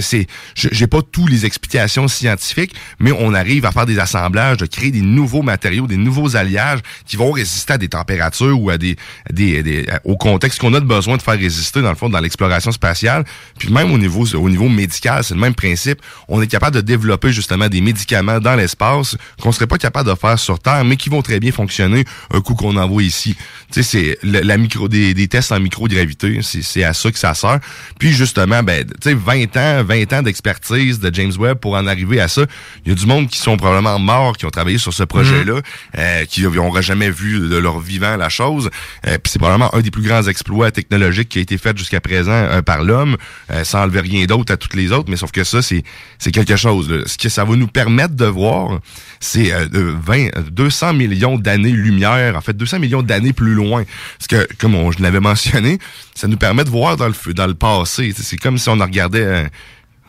C'est- 0.00 0.26
j'ai 0.54 0.86
pas 0.88 1.00
tous 1.02 1.26
les 1.28 1.46
explications 1.46 2.08
scientifiques, 2.08 2.74
mais 2.98 3.12
on 3.12 3.32
arrive 3.32 3.64
à 3.64 3.70
faire 3.72 3.86
des 3.86 3.98
assemblages, 3.98 4.56
de 4.56 4.66
créer 4.66 4.90
des 4.90 5.02
nouveaux 5.02 5.42
matériaux, 5.42 5.86
des 5.86 5.96
nouveaux 5.96 6.34
alliages 6.36 6.80
qui 7.06 7.16
vont 7.16 7.30
résister 7.30 7.74
à 7.74 7.78
des 7.78 7.88
températures 7.88 8.60
ou 8.60 8.70
à 8.70 8.78
des, 8.78 8.96
des, 9.32 9.62
des- 9.62 9.86
au 10.04 10.16
contexte 10.16 10.58
qu'on 10.60 10.74
a 10.74 10.80
de 10.80 10.84
besoin 10.84 11.16
de 11.16 11.22
faire 11.22 11.38
résister 11.38 11.80
dans 11.80 11.90
le 11.90 11.94
fond 11.94 12.08
dans 12.08 12.18
l'exploration 12.20 12.72
spatiale. 12.72 13.24
Puis 13.58 13.70
même 13.70 13.92
au 13.92 13.98
niveau, 13.98 14.26
au 14.34 14.50
niveau 14.50 14.68
médical, 14.68 15.22
c'est 15.22 15.34
le 15.34 15.40
même 15.40 15.54
principe. 15.54 16.00
On 16.26 16.42
est 16.42 16.48
capable 16.48 16.74
de 16.74 16.80
développer 16.80 17.32
justement 17.32 17.68
des 17.68 17.80
médicaments 17.80 18.40
dans 18.40 18.56
l'espace 18.56 19.16
qu'on 19.40 19.52
serait 19.52 19.66
pas 19.68 19.78
capable 19.78 20.10
de 20.10 20.14
faire 20.16 20.38
sur 20.38 20.58
Terre, 20.58 20.84
mais 20.84 20.96
qui 20.96 21.08
vont 21.08 21.22
très 21.22 21.38
bien 21.38 21.52
fonctionner 21.52 22.04
un 22.32 22.40
coup 22.40 22.54
qu'on 22.54 22.76
envoie 22.76 23.02
ici. 23.04 23.36
Tu 23.72 23.82
sais, 23.82 23.82
c'est 23.82 24.18
la, 24.24 24.40
la 24.42 24.56
micro, 24.56 24.88
des, 24.88 25.14
des 25.14 25.28
tests 25.28 25.52
en 25.52 25.60
microgravité, 25.60 26.40
c'est, 26.42 26.62
c'est 26.62 26.82
à 26.84 26.92
ça 26.94 27.12
que 27.12 27.18
ça 27.18 27.34
sert. 27.34 27.60
Puis 28.00 28.12
justement, 28.12 28.62
ben, 28.62 28.84
tu 28.84 29.10
sais, 29.10 29.14
20 29.14 29.56
ans, 29.56 29.67
20 29.82 30.12
ans 30.12 30.22
d'expertise 30.22 31.00
de 31.00 31.14
James 31.14 31.32
Webb 31.38 31.58
pour 31.58 31.74
en 31.74 31.86
arriver 31.86 32.20
à 32.20 32.28
ça. 32.28 32.42
Il 32.84 32.90
y 32.90 32.92
a 32.92 32.94
du 32.94 33.06
monde 33.06 33.28
qui 33.28 33.38
sont 33.38 33.56
probablement 33.56 33.98
morts, 33.98 34.36
qui 34.36 34.46
ont 34.46 34.50
travaillé 34.50 34.78
sur 34.78 34.92
ce 34.92 35.02
projet-là, 35.04 35.60
euh, 35.98 36.24
qui 36.24 36.42
n'auraient 36.42 36.82
jamais 36.82 37.10
vu 37.10 37.40
de 37.48 37.56
leur 37.56 37.78
vivant 37.80 38.16
la 38.16 38.28
chose. 38.28 38.70
Euh, 39.06 39.18
Puis 39.18 39.32
c'est 39.32 39.38
probablement 39.38 39.74
un 39.74 39.80
des 39.80 39.90
plus 39.90 40.02
grands 40.02 40.22
exploits 40.26 40.70
technologiques 40.70 41.28
qui 41.28 41.38
a 41.38 41.42
été 41.42 41.58
fait 41.58 41.76
jusqu'à 41.76 42.00
présent 42.00 42.32
euh, 42.32 42.62
par 42.62 42.82
l'homme, 42.82 43.16
euh, 43.50 43.64
sans 43.64 43.82
enlever 43.82 44.00
rien 44.00 44.24
d'autre 44.26 44.52
à 44.52 44.56
toutes 44.56 44.74
les 44.74 44.92
autres. 44.92 45.08
Mais 45.10 45.16
sauf 45.16 45.30
que 45.32 45.44
ça, 45.44 45.62
c'est 45.62 45.82
c'est 46.18 46.30
quelque 46.32 46.56
chose. 46.56 46.90
là. 46.90 46.98
Ce 47.06 47.16
que 47.18 47.28
ça 47.28 47.44
va 47.44 47.56
nous 47.56 47.68
permettre 47.68 48.14
de 48.14 48.26
voir, 48.26 48.80
c'est 49.20 49.52
euh, 49.52 49.66
de 49.66 49.94
20, 50.04 50.18
euh, 50.36 50.42
200 50.50 50.94
millions 50.94 51.38
d'années-lumière, 51.38 52.36
en 52.36 52.40
fait 52.40 52.56
200 52.56 52.78
millions 52.78 53.02
d'années 53.02 53.32
plus 53.32 53.54
loin. 53.54 53.84
Parce 54.18 54.28
que, 54.28 54.48
comme 54.58 54.74
on, 54.74 54.90
je 54.92 55.02
l'avais 55.02 55.20
mentionné, 55.20 55.78
ça 56.14 56.26
nous 56.28 56.36
permet 56.36 56.64
de 56.64 56.70
voir 56.70 56.96
dans 56.96 57.08
le, 57.08 57.34
dans 57.34 57.46
le 57.46 57.54
passé. 57.54 58.12
C'est 58.16 58.36
comme 58.36 58.58
si 58.58 58.68
on 58.68 58.76
regardait... 58.78 59.48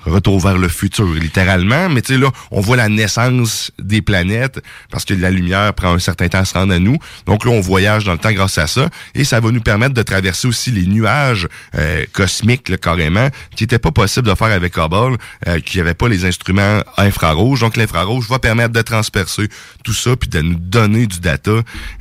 Retour 0.06 0.40
vers 0.40 0.58
le 0.58 0.68
futur, 0.70 1.06
littéralement. 1.14 1.90
Mais 1.90 2.02
tu 2.02 2.14
sais, 2.14 2.20
là, 2.20 2.30
on 2.52 2.62
voit 2.62 2.78
la 2.78 2.88
naissance 2.90 3.72
des 3.80 4.02
planètes 4.02 4.60
parce 4.92 5.04
que 5.06 5.14
la 5.14 5.30
lumière 5.30 5.74
prend 5.74 5.94
un 5.94 6.00
certain 6.00 6.28
temps 6.30 6.40
à 6.40 6.46
se 6.46 6.54
rendre 6.54 6.74
à 6.74 6.80
nous. 6.80 6.98
Donc 7.26 7.46
là, 7.46 7.52
on 7.52 7.60
voyage 7.62 8.06
dans 8.06 8.14
le 8.14 8.18
temps 8.18 8.32
grâce 8.32 8.58
à 8.58 8.68
ça. 8.68 8.90
Et 9.14 9.24
ça 9.24 9.40
va 9.40 9.52
nous 9.52 9.62
permettre 9.62 9.94
de 9.94 10.02
traverser 10.02 10.48
aussi 10.48 10.72
les 10.72 10.86
nuages 10.86 11.48
euh, 11.76 12.06
cosmiques, 12.14 12.70
là, 12.70 12.78
carrément, 12.78 13.30
qui 13.56 13.64
n'étaient 13.64 13.80
pas 13.80 13.92
possible 13.92 14.28
de 14.28 14.36
faire 14.36 14.48
avec 14.52 14.78
Hubble, 14.78 15.18
euh, 15.48 15.60
qui 15.60 15.78
n'avait 15.80 15.94
pas 15.94 16.08
les 16.08 16.26
instruments 16.26 16.80
infrarouges. 16.98 17.60
Donc 17.60 17.76
l'infrarouge 17.76 18.28
va 18.30 18.40
permettre 18.40 18.74
de 18.74 18.82
transpercer 18.82 19.48
tout 19.84 19.94
ça 19.94 20.16
puis 20.16 20.30
de 20.30 20.42
nous 20.42 20.56
donner 20.56 21.08
du 21.08 21.20
data 21.20 21.52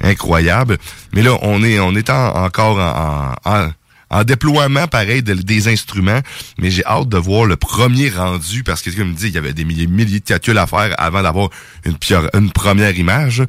incroyable. 0.03 0.79
Mais 1.13 1.23
là, 1.23 1.37
on 1.43 1.63
est, 1.65 1.79
on 1.81 1.95
est 1.95 2.11
en- 2.11 2.45
encore 2.45 2.79
en- 2.79 3.35
en- 3.45 3.65
en 3.65 3.71
en 4.11 4.25
déploiement 4.25 4.87
pareil 4.87 5.23
de- 5.23 5.35
des 5.35 5.69
instruments, 5.69 6.21
mais 6.59 6.71
j'ai 6.71 6.85
hâte 6.85 7.09
de 7.09 7.19
voir 7.19 7.45
le 7.45 7.57
premier 7.57 8.09
rendu 8.09 8.63
parce 8.65 8.83
que 8.83 8.91
comme 8.91 9.09
je 9.11 9.15
dis, 9.15 9.27
il 9.29 9.35
y 9.35 9.39
avait 9.39 9.53
des 9.53 9.65
milliers, 9.65 9.87
milliers 9.87 10.21
de 10.21 10.25
calculs 10.25 10.57
à 10.59 10.67
faire 10.67 10.95
avant 10.99 11.23
d'avoir 11.23 11.51
une, 11.85 12.51
première 12.51 12.97
image, 12.99 13.43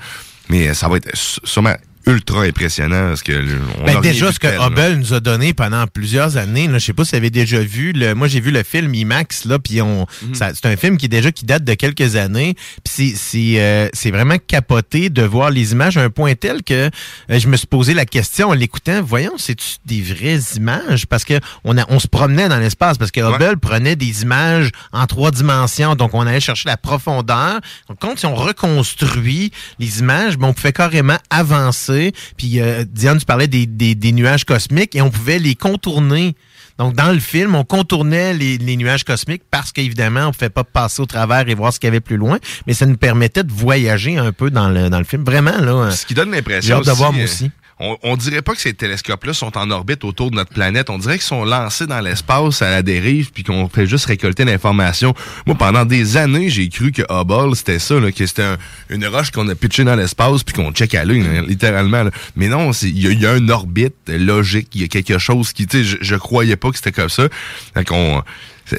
mais 0.49 0.73
ça 0.73 0.87
va 0.87 0.97
être 0.97 1.09
sûrement 1.15 1.75
ultra 2.05 2.41
impressionnant 2.43 3.09
parce 3.09 3.23
que 3.23 3.33
on 3.79 3.85
Ben, 3.85 4.01
déjà, 4.01 4.31
ce 4.31 4.39
que 4.39 4.47
là. 4.47 4.67
Hubble 4.67 4.95
nous 4.99 5.13
a 5.13 5.19
donné 5.19 5.53
pendant 5.53 5.85
plusieurs 5.87 6.37
années, 6.37 6.67
là, 6.67 6.79
je 6.79 6.85
sais 6.85 6.93
pas 6.93 7.03
si 7.05 7.11
vous 7.11 7.17
avez 7.17 7.29
déjà 7.29 7.59
vu, 7.59 7.91
le, 7.93 8.15
moi 8.15 8.27
j'ai 8.27 8.39
vu 8.39 8.51
le 8.51 8.63
film 8.63 8.93
IMAX, 8.95 9.45
là, 9.45 9.59
puis 9.59 9.81
on, 9.81 10.07
Mhm. 10.23 10.33
c'est 10.33 10.65
un 10.65 10.75
film 10.77 10.97
qui 10.97 11.05
est 11.05 11.09
déjà 11.09 11.31
qui 11.31 11.45
date 11.45 11.63
de 11.63 11.73
quelques 11.75 12.15
années, 12.15 12.55
puis 12.83 12.93
c'est, 13.11 13.13
c'est, 13.15 13.61
euh, 13.61 13.89
c'est 13.93 14.11
vraiment 14.11 14.37
capoté 14.37 15.09
de 15.09 15.21
voir 15.23 15.49
les 15.51 15.71
images 15.73 15.97
à 15.97 16.01
un 16.03 16.09
point 16.09 16.33
tel 16.35 16.63
que 16.63 16.89
euh, 17.29 17.39
je 17.39 17.47
me 17.47 17.57
suis 17.57 17.67
posé 17.67 17.93
la 17.93 18.05
question 18.05 18.49
en 18.49 18.53
l'écoutant, 18.53 19.01
voyons, 19.01 19.37
c'est-tu 19.37 19.75
des 19.85 20.01
vraies 20.01 20.39
images? 20.55 21.05
Parce 21.05 21.25
que 21.25 21.39
on, 21.63 21.77
a, 21.77 21.85
on 21.89 21.99
se 21.99 22.07
promenait 22.07 22.49
dans 22.49 22.57
l'espace, 22.59 22.97
parce 22.97 23.11
que 23.11 23.19
Hubble 23.21 23.57
prenait 23.59 23.95
des 23.95 24.23
images 24.23 24.69
en 24.93 25.05
trois 25.05 25.31
dimensions, 25.31 25.95
donc 25.95 26.13
on 26.13 26.21
allait 26.25 26.39
chercher 26.39 26.69
la 26.69 26.77
profondeur. 26.77 27.59
Donc, 27.87 27.97
quand 27.99 28.17
si 28.17 28.25
on 28.25 28.35
reconstruit 28.35 29.51
les 29.79 29.99
images, 29.99 30.37
ben, 30.37 30.47
on 30.47 30.53
pouvait 30.53 30.73
carrément 30.73 31.17
avancer. 31.29 31.88
Puis 32.37 32.59
euh, 32.59 32.83
Diane, 32.89 33.17
tu 33.19 33.25
parlais 33.25 33.47
des, 33.47 33.65
des- 33.65 33.95
des 33.95 34.11
nuages 34.11 34.43
cosmiques 34.45 34.95
et 34.95 35.01
on 35.01 35.09
pouvait 35.09 35.39
les 35.39 35.55
contourner. 35.55 36.35
Donc, 36.77 36.95
dans 36.95 37.11
le 37.11 37.19
film, 37.19 37.55
on 37.55 37.65
contournait 37.65 38.33
les, 38.33 38.57
les 38.57 38.77
nuages 38.77 39.03
cosmiques 39.03 39.41
parce 39.51 39.73
qu'évidemment, 39.73 40.21
on 40.21 40.27
ne 40.27 40.31
pouvait 40.31 40.49
pas 40.49 40.63
passer 40.63 41.01
au 41.01 41.05
travers 41.05 41.49
et 41.49 41.53
voir 41.53 41.73
ce 41.73 41.79
qu'il 41.79 41.87
y 41.87 41.89
avait 41.89 41.99
plus 41.99 42.15
loin, 42.15 42.37
mais 42.67 42.73
ça 42.73 42.85
nous 42.85 42.95
permettait 42.95 43.43
de 43.43 43.51
voyager 43.51 44.17
un 44.17 44.31
peu 44.31 44.49
dans 44.49 44.69
le, 44.69 44.89
dans 44.89 44.97
le 44.99 45.03
film. 45.03 45.25
Vraiment, 45.25 45.57
là. 45.59 45.91
Ce 45.91 46.05
qui 46.05 46.13
donne 46.13 46.29
J'ai 46.29 46.35
l'impression 46.37 46.77
hâte 46.77 46.85
de 46.85 46.91
voir, 46.91 47.11
moi 47.11 47.23
aussi. 47.25 47.51
On, 47.81 48.17
dirait 48.17 48.41
pas 48.41 48.53
que 48.55 48.59
ces 48.61 48.73
télescopes-là 48.73 49.33
sont 49.33 49.57
en 49.57 49.71
orbite 49.71 50.03
autour 50.03 50.31
de 50.31 50.35
notre 50.35 50.51
planète. 50.51 50.89
On 50.89 50.97
dirait 50.97 51.13
qu'ils 51.13 51.21
sont 51.27 51.45
lancés 51.45 51.87
dans 51.87 52.01
l'espace 52.01 52.61
à 52.61 52.69
la 52.69 52.81
dérive 52.81 53.31
puis 53.31 53.43
qu'on 53.43 53.69
fait 53.69 53.87
juste 53.87 54.05
récolter 54.05 54.43
l'information. 54.43 55.13
Moi, 55.45 55.55
pendant 55.57 55.85
des 55.85 56.17
années, 56.17 56.49
j'ai 56.49 56.67
cru 56.67 56.91
que 56.91 57.03
Hubble, 57.09 57.55
c'était 57.55 57.79
ça, 57.79 57.97
là, 57.99 58.11
que 58.11 58.25
c'était 58.25 58.43
un- 58.43 58.57
une 58.89 59.05
roche 59.07 59.31
qu'on 59.31 59.47
a 59.47 59.55
pitchée 59.55 59.85
dans 59.85 59.95
l'espace 59.95 60.43
puis 60.43 60.53
qu'on 60.55 60.71
check 60.73 60.93
à 60.93 61.05
l'œil, 61.05 61.21
là, 61.21 61.41
littéralement. 61.41 62.03
Mais 62.35 62.49
non, 62.49 62.73
c'est- 62.73 62.89
il 62.89 62.99
y, 63.01 63.07
a- 63.07 63.11
il 63.11 63.21
y 63.21 63.25
a 63.25 63.37
une 63.37 63.49
orbite 63.49 63.95
logique, 64.09 64.67
il 64.75 64.81
y 64.81 64.83
a 64.83 64.87
quelque 64.89 65.17
chose 65.17 65.53
qui, 65.53 65.65
tu 65.65 65.77
sais, 65.77 65.83
je, 65.85 65.97
je 66.01 66.15
croyais 66.15 66.57
pas 66.57 66.71
que 66.71 66.75
c'était 66.75 66.91
comme 66.91 67.07
ça. 67.09 67.29
Fait 67.73 67.85
qu'on- 67.85 68.23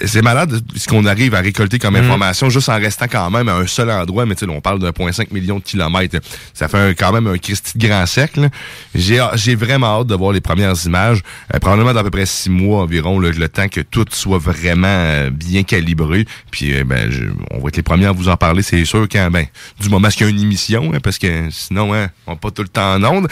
c'est 0.05 0.23
malade 0.23 0.61
ce 0.77 0.87
qu'on 0.89 1.05
arrive 1.07 1.35
à 1.35 1.41
récolter 1.41 1.79
comme 1.79 1.95
Mm. 1.95 2.05
information 2.05 2.51
juste 2.51 2.69
en 2.69 2.79
restant 2.79 3.07
quand 3.11 3.31
même 3.31 3.49
à 3.49 3.55
un 3.55 3.67
seul 3.67 3.91
endroit. 3.91 4.27
Mais 4.27 4.35
tu 4.35 4.45
sais, 4.47 4.51
on 4.51 4.61
parle 4.61 4.79
d'un 4.79 4.93
point 4.93 5.13
5 5.13 5.31
millions 5.33 5.59
de 5.59 5.65
kilomètres. 5.65 6.19
Ça 6.55 6.69
fait 6.69 6.79
un- 6.79 6.95
quand 6.95 7.13
même 7.13 7.27
un 7.27 7.37
de 7.37 7.79
grand 7.89 8.07
sec. 8.07 8.37
là. 8.37 8.49
J'ai 8.95 9.55
vraiment 9.55 10.01
hâte 10.01 10.07
de 10.09 10.15
voir 10.15 10.33
les 10.33 10.41
premières 10.41 10.75
images. 10.87 11.21
Euh, 11.55 11.59
probablement 11.59 11.93
d'à 11.93 12.03
peu 12.03 12.11
près 12.11 12.27
six 12.27 12.51
mois 12.51 12.83
environ, 12.83 13.19
le 13.19 13.49
temps 13.49 13.69
que 13.69 13.81
tout 13.81 14.05
soit 14.11 14.39
vraiment 14.39 14.87
euh, 14.89 15.31
bien 15.31 15.63
calibré. 15.63 16.27
Puis 16.51 16.75
euh, 16.75 16.85
ben, 16.85 17.11
je- 17.11 17.25
on 17.51 17.59
va 17.61 17.69
être 17.69 17.77
les 17.77 17.83
premiers 17.83 18.07
à 18.07 18.13
vous 18.13 18.29
en 18.29 18.37
parler, 18.37 18.63
c'est 18.63 18.85
sûr, 18.85 19.07
quand 19.11 19.31
ben, 19.31 19.47
du 19.81 19.89
moment 19.89 20.09
qu'il 20.09 20.27
y 20.27 20.29
a 20.29 20.31
une 20.31 20.41
émission, 20.41 20.93
hein, 20.95 20.99
parce 21.03 21.19
que 21.19 21.49
sinon, 21.51 21.95
hein, 21.95 22.09
on 22.27 22.33
n'est 22.33 22.39
pas 22.39 22.51
tout 22.51 22.63
le 22.63 22.69
temps 22.69 22.95
en 22.95 23.05
onde. 23.05 23.29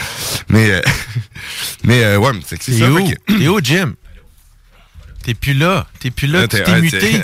Mais, 0.49 0.71
euh, 0.71 0.81
mais 1.85 2.03
euh, 2.05 2.18
ouais, 2.18 2.33
c'est 2.47 2.62
ça. 2.62 2.90
où? 2.90 2.97
que- 2.99 3.49
où, 3.49 3.61
Jim? 3.62 3.94
T'es 5.29 5.35
plus 5.35 5.53
là. 5.53 5.87
T'es 6.01 6.11
plus 6.11 6.27
là. 6.27 6.49
Tu 6.49 6.62
t'es- 6.62 6.81
muté. 6.81 7.11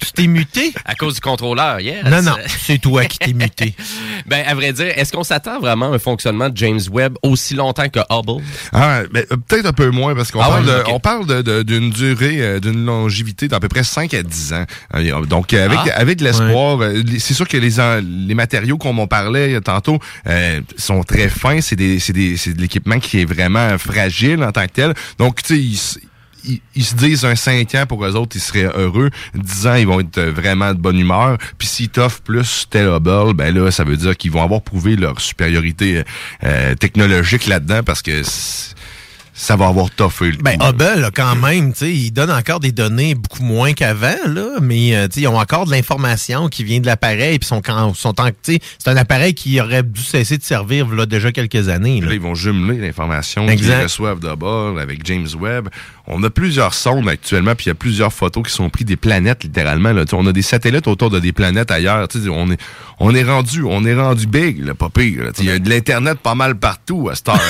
Tu 0.00 0.12
t'es 0.14 0.26
muté? 0.26 0.72
À 0.86 0.94
cause 0.94 1.16
du 1.16 1.20
contrôleur, 1.20 1.78
yes. 1.80 2.02
Non, 2.06 2.22
non. 2.22 2.32
C'est 2.46 2.78
toi 2.78 3.04
qui 3.04 3.18
t'es 3.18 3.34
muté. 3.34 3.74
Ben, 4.26 4.44
à 4.46 4.54
vrai 4.54 4.72
dire, 4.72 4.92
est-ce 4.96 5.12
qu'on 5.12 5.24
s'attend 5.24 5.60
vraiment 5.60 5.92
à 5.92 5.96
un 5.96 5.98
fonctionnement 5.98 6.48
de 6.48 6.56
James 6.56 6.80
Webb 6.90 7.16
aussi 7.22 7.54
longtemps 7.54 7.88
que 7.90 8.00
Hubble? 8.10 8.42
Ah, 8.72 9.02
ben, 9.12 9.24
euh, 9.30 9.36
peut-être 9.46 9.66
un 9.66 9.72
peu 9.72 9.90
moins 9.90 10.14
parce 10.14 10.30
qu'on 10.30 10.40
Ah 10.40 10.48
parle, 10.48 10.84
on 10.88 11.62
d'une 11.64 11.90
durée, 11.90 12.40
euh, 12.40 12.60
d'une 12.60 12.84
longévité 12.86 13.46
d'à 13.48 13.60
peu 13.60 13.68
près 13.68 13.84
5 13.84 14.12
à 14.14 14.22
10 14.22 14.54
ans. 14.54 14.64
Donc, 15.28 15.52
euh, 15.52 15.64
avec, 15.66 15.78
Ah. 15.92 15.98
avec 15.98 16.18
de 16.18 16.24
l'espoir, 16.24 16.78
les- 16.78 17.18
c'est 17.18 17.34
sûr 17.34 17.46
que 17.46 17.56
les, 17.58 17.76
les 18.26 18.34
matériaux 18.34 18.78
qu'on 18.78 18.92
m'en 18.94 19.06
parlait 19.06 19.60
tantôt 19.60 19.98
euh, 20.26 20.60
sont 20.78 21.02
très 21.02 21.28
fins. 21.28 21.60
C'est 21.60 21.76
des, 21.76 21.98
c'est 22.00 22.12
des, 22.14 22.36
c'est 22.38 22.54
de 22.54 22.60
l'équipement 22.62 22.98
qui 23.00 23.20
est 23.20 23.24
vraiment 23.26 23.76
fragile 23.78 24.42
en 24.42 24.52
tant 24.52 24.64
que 24.66 24.72
tel. 24.72 24.94
Donc, 25.18 25.42
tu 25.42 25.74
sais, 25.74 26.00
ils, 26.48 26.60
ils, 26.74 26.84
se 26.84 26.94
disent 26.94 27.24
un 27.24 27.36
5 27.36 27.74
ans 27.74 27.86
pour 27.86 28.04
eux 28.04 28.16
autres, 28.16 28.36
ils 28.36 28.40
seraient 28.40 28.70
heureux. 28.74 29.10
10 29.34 29.66
ans, 29.66 29.74
ils 29.74 29.86
vont 29.86 30.00
être 30.00 30.20
vraiment 30.20 30.72
de 30.72 30.78
bonne 30.78 30.98
humeur. 30.98 31.38
Puis 31.58 31.68
s'ils 31.68 31.88
t'offrent 31.88 32.22
plus 32.22 32.66
tel 32.70 32.88
Hubble, 32.88 33.34
ben 33.34 33.54
là, 33.54 33.70
ça 33.70 33.84
veut 33.84 33.96
dire 33.96 34.16
qu'ils 34.16 34.32
vont 34.32 34.42
avoir 34.42 34.62
prouvé 34.62 34.96
leur 34.96 35.20
supériorité 35.20 36.02
euh, 36.44 36.74
technologique 36.74 37.46
là-dedans 37.46 37.82
parce 37.84 38.02
que 38.02 38.22
ça 39.38 39.54
va 39.54 39.68
avoir 39.68 39.88
toffé 39.90 40.32
le 40.32 40.36
Ben, 40.38 40.58
coup. 40.58 40.66
Hubble, 40.66 41.00
là, 41.00 41.10
quand 41.14 41.36
même, 41.36 41.72
tu 41.72 41.78
sais, 41.78 41.92
il 41.92 42.10
donne 42.10 42.30
encore 42.30 42.58
des 42.58 42.72
données 42.72 43.14
beaucoup 43.14 43.44
moins 43.44 43.72
qu'avant, 43.72 44.16
là, 44.26 44.58
mais 44.60 44.96
euh, 44.96 45.06
tu 45.06 45.14
sais, 45.14 45.20
ils 45.22 45.28
ont 45.28 45.38
encore 45.38 45.64
de 45.64 45.70
l'information 45.70 46.48
qui 46.48 46.64
vient 46.64 46.80
de 46.80 46.86
l'appareil, 46.86 47.38
puis 47.38 47.46
sont, 47.46 47.62
quand, 47.62 47.94
sont 47.94 48.20
en, 48.20 48.26
tu 48.30 48.34
sais, 48.42 48.60
c'est 48.78 48.90
un 48.90 48.96
appareil 48.96 49.34
qui 49.34 49.60
aurait 49.60 49.84
dû 49.84 50.02
cesser 50.02 50.38
de 50.38 50.42
servir 50.42 50.88
là, 50.88 51.06
déjà 51.06 51.30
quelques 51.30 51.68
années. 51.68 52.00
Là. 52.00 52.08
Là, 52.08 52.14
ils 52.14 52.20
vont 52.20 52.34
jumeler 52.34 52.78
l'information 52.78 53.46
qu'ils 53.46 53.72
reçoivent 53.72 54.18
d'Hubble 54.18 54.80
avec 54.80 55.06
James 55.06 55.28
Webb. 55.40 55.68
On 56.08 56.20
a 56.24 56.30
plusieurs 56.30 56.74
sondes 56.74 57.08
actuellement, 57.08 57.54
puis 57.54 57.66
il 57.66 57.68
y 57.68 57.72
a 57.72 57.76
plusieurs 57.76 58.12
photos 58.12 58.42
qui 58.42 58.52
sont 58.52 58.68
prises 58.70 58.86
des 58.86 58.96
planètes, 58.96 59.44
littéralement. 59.44 59.92
Là. 59.92 60.04
On 60.14 60.26
a 60.26 60.32
des 60.32 60.42
satellites 60.42 60.88
autour 60.88 61.10
de 61.10 61.20
des 61.20 61.32
planètes 61.32 61.70
ailleurs. 61.70 62.08
Tu 62.08 62.20
sais, 62.20 62.28
On 62.28 62.50
est, 62.50 62.60
on 62.98 63.14
est 63.14 63.24
rendu, 63.24 63.62
on 63.64 63.84
est 63.84 63.94
rendu 63.94 64.26
big, 64.26 64.66
là, 64.66 64.74
pas 64.74 64.88
pire. 64.88 65.30
Il 65.38 65.44
y 65.44 65.50
a 65.50 65.60
de 65.60 65.70
l'Internet 65.70 66.18
pas 66.18 66.34
mal 66.34 66.56
partout 66.56 67.08
à 67.08 67.14
cette 67.14 67.28
heure. 67.28 67.40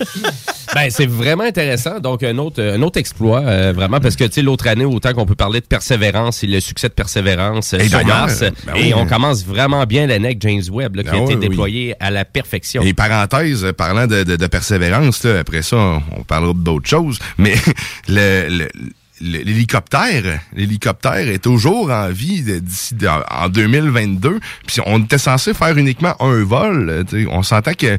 Ben, 0.74 0.90
c'est 0.90 1.06
vraiment 1.06 1.44
intéressant. 1.44 1.98
Donc, 2.00 2.22
un 2.22 2.36
autre, 2.38 2.62
un 2.62 2.80
autre 2.82 2.98
exploit, 2.98 3.40
euh, 3.40 3.72
vraiment, 3.74 4.00
parce 4.00 4.16
que, 4.16 4.24
tu 4.24 4.32
sais, 4.34 4.42
l'autre 4.42 4.66
année, 4.68 4.84
autant 4.84 5.12
qu'on 5.14 5.26
peut 5.26 5.34
parler 5.34 5.60
de 5.60 5.66
persévérance 5.66 6.44
et 6.44 6.46
le 6.46 6.60
succès 6.60 6.88
de 6.88 6.94
persévérance 6.94 7.72
euh, 7.74 7.78
Et 7.78 7.88
sur 7.88 8.04
Mars, 8.04 8.44
ben 8.66 8.74
et 8.76 8.94
on 8.94 9.06
commence 9.06 9.44
vraiment 9.44 9.84
bien 9.84 10.06
l'année 10.06 10.28
avec 10.28 10.42
James 10.42 10.62
Webb, 10.70 10.96
là, 10.96 11.02
qui 11.04 11.10
Ben 11.10 11.20
a 11.20 11.22
été 11.22 11.34
oui, 11.34 11.38
oui. 11.42 11.48
déployé 11.48 11.94
à 12.00 12.10
la 12.10 12.24
perfection. 12.24 12.82
Et 12.82 12.92
parenthèse, 12.94 13.64
euh, 13.64 13.72
parlant 13.72 14.06
de, 14.06 14.24
de- 14.24 14.36
de 14.36 14.46
persévérance, 14.46 15.24
là, 15.24 15.38
après 15.40 15.62
ça, 15.62 15.76
on, 15.76 16.02
on 16.18 16.22
parlera 16.24 16.52
d'autres 16.54 16.88
choses, 16.88 17.18
mais 17.38 17.54
le- 18.08 18.48
le- 18.48 18.68
l'hélicoptère, 19.20 20.40
l'hélicoptère 20.54 21.28
est 21.28 21.38
toujours 21.42 21.90
en 21.90 22.08
vie 22.10 22.42
d'ici 22.60 22.94
en 23.30 23.48
2022. 23.48 24.38
Puis 24.66 24.78
on 24.86 25.00
était 25.02 25.18
censé 25.18 25.54
faire 25.54 25.76
uniquement 25.76 26.14
un 26.22 26.44
vol. 26.44 27.04
euh, 27.12 27.24
On 27.30 27.42
s'entend 27.42 27.72
que 27.74 27.98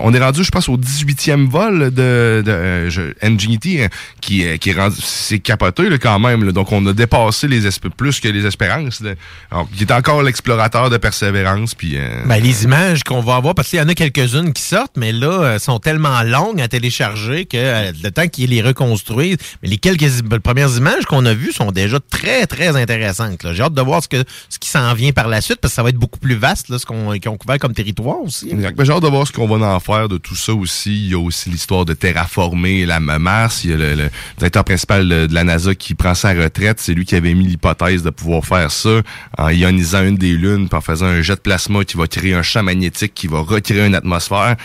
on 0.00 0.12
est 0.14 0.18
rendu, 0.20 0.42
je 0.44 0.50
pense, 0.50 0.68
au 0.68 0.76
18e 0.76 1.48
vol 1.48 1.90
de, 1.90 2.42
de 2.44 2.50
euh, 2.50 2.90
je- 2.90 3.12
NGT 3.22 3.84
euh, 3.84 3.88
qui, 4.20 4.44
euh, 4.44 4.56
qui 4.56 4.70
est 4.70 4.74
rendu, 4.74 4.96
c'est 5.02 5.38
capoté 5.38 5.88
là, 5.88 5.98
quand 5.98 6.18
même. 6.18 6.44
là. 6.44 6.52
Donc 6.52 6.72
on 6.72 6.84
a 6.86 6.92
dépassé 6.92 7.48
les 7.48 7.66
plus 7.96 8.20
que 8.20 8.28
les 8.28 8.46
espérances. 8.46 9.00
là. 9.00 9.12
Alors, 9.50 9.68
il 9.74 9.82
est 9.82 9.92
encore 9.92 10.22
l'explorateur 10.22 10.90
de 10.90 10.96
persévérance. 10.96 11.74
Puis 11.74 11.92
euh, 11.96 12.22
Ben, 12.26 12.42
les 12.42 12.64
images 12.64 13.02
qu'on 13.04 13.20
va 13.20 13.36
avoir, 13.36 13.54
parce 13.54 13.68
qu'il 13.68 13.78
y 13.78 13.82
en 13.82 13.88
a 13.88 13.94
quelques-unes 13.94 14.52
qui 14.52 14.62
sortent, 14.62 14.96
mais 14.96 15.12
là, 15.12 15.58
sont 15.58 15.78
tellement 15.78 16.22
longues 16.22 16.60
à 16.60 16.68
télécharger 16.68 17.44
que 17.46 17.92
le 18.02 18.10
temps 18.10 18.28
qu'ils 18.28 18.50
les 18.50 18.62
reconstruisent, 18.62 19.36
mais 19.62 19.68
les 19.68 19.78
quelques 19.78 20.18
premières 20.56 20.78
images 20.78 21.04
qu'on 21.04 21.26
a 21.26 21.34
vues 21.34 21.52
sont 21.52 21.70
déjà 21.70 21.98
très, 22.00 22.46
très 22.46 22.74
intéressantes. 22.80 23.46
J'ai 23.52 23.62
hâte 23.62 23.74
de 23.74 23.82
voir 23.82 24.02
ce, 24.02 24.08
que, 24.08 24.24
ce 24.48 24.58
qui 24.58 24.70
s'en 24.70 24.94
vient 24.94 25.12
par 25.12 25.28
la 25.28 25.42
suite, 25.42 25.58
parce 25.60 25.72
que 25.72 25.76
ça 25.76 25.82
va 25.82 25.90
être 25.90 25.98
beaucoup 25.98 26.18
plus 26.18 26.34
vaste, 26.34 26.70
là, 26.70 26.78
ce 26.78 26.86
qu'on 26.86 27.36
couvert 27.36 27.58
comme 27.58 27.74
territoire 27.74 28.22
aussi. 28.22 28.48
Exact. 28.50 28.82
J'ai 28.82 28.90
hâte 28.90 29.02
de 29.02 29.08
voir 29.08 29.26
ce 29.26 29.32
qu'on 29.32 29.46
va 29.46 29.66
en 29.66 29.80
faire 29.80 30.08
de 30.08 30.16
tout 30.16 30.34
ça 30.34 30.54
aussi. 30.54 30.94
Il 30.94 31.10
y 31.10 31.14
a 31.14 31.18
aussi 31.18 31.50
l'histoire 31.50 31.84
de 31.84 31.92
terraformer 31.92 32.86
la 32.86 33.00
Mars. 33.00 33.64
Il 33.64 33.70
y 33.70 33.74
a 33.74 33.76
le, 33.76 33.94
le 33.96 34.10
directeur 34.38 34.64
principal 34.64 35.06
de, 35.06 35.26
de 35.26 35.34
la 35.34 35.44
NASA 35.44 35.74
qui 35.74 35.94
prend 35.94 36.14
sa 36.14 36.32
retraite. 36.32 36.80
C'est 36.80 36.94
lui 36.94 37.04
qui 37.04 37.16
avait 37.16 37.34
mis 37.34 37.46
l'hypothèse 37.46 38.02
de 38.02 38.08
pouvoir 38.08 38.42
faire 38.46 38.70
ça 38.70 39.02
en 39.36 39.50
ionisant 39.50 40.04
une 40.04 40.16
des 40.16 40.32
lunes, 40.32 40.70
puis 40.70 40.78
en 40.78 40.80
faisant 40.80 41.06
un 41.06 41.20
jet 41.20 41.34
de 41.34 41.40
plasma 41.40 41.84
qui 41.84 41.98
va 41.98 42.06
créer 42.06 42.32
un 42.32 42.42
champ 42.42 42.62
magnétique 42.62 43.12
qui 43.12 43.26
va 43.26 43.40
recréer 43.40 43.84
une 43.84 43.94
atmosphère. 43.94 44.56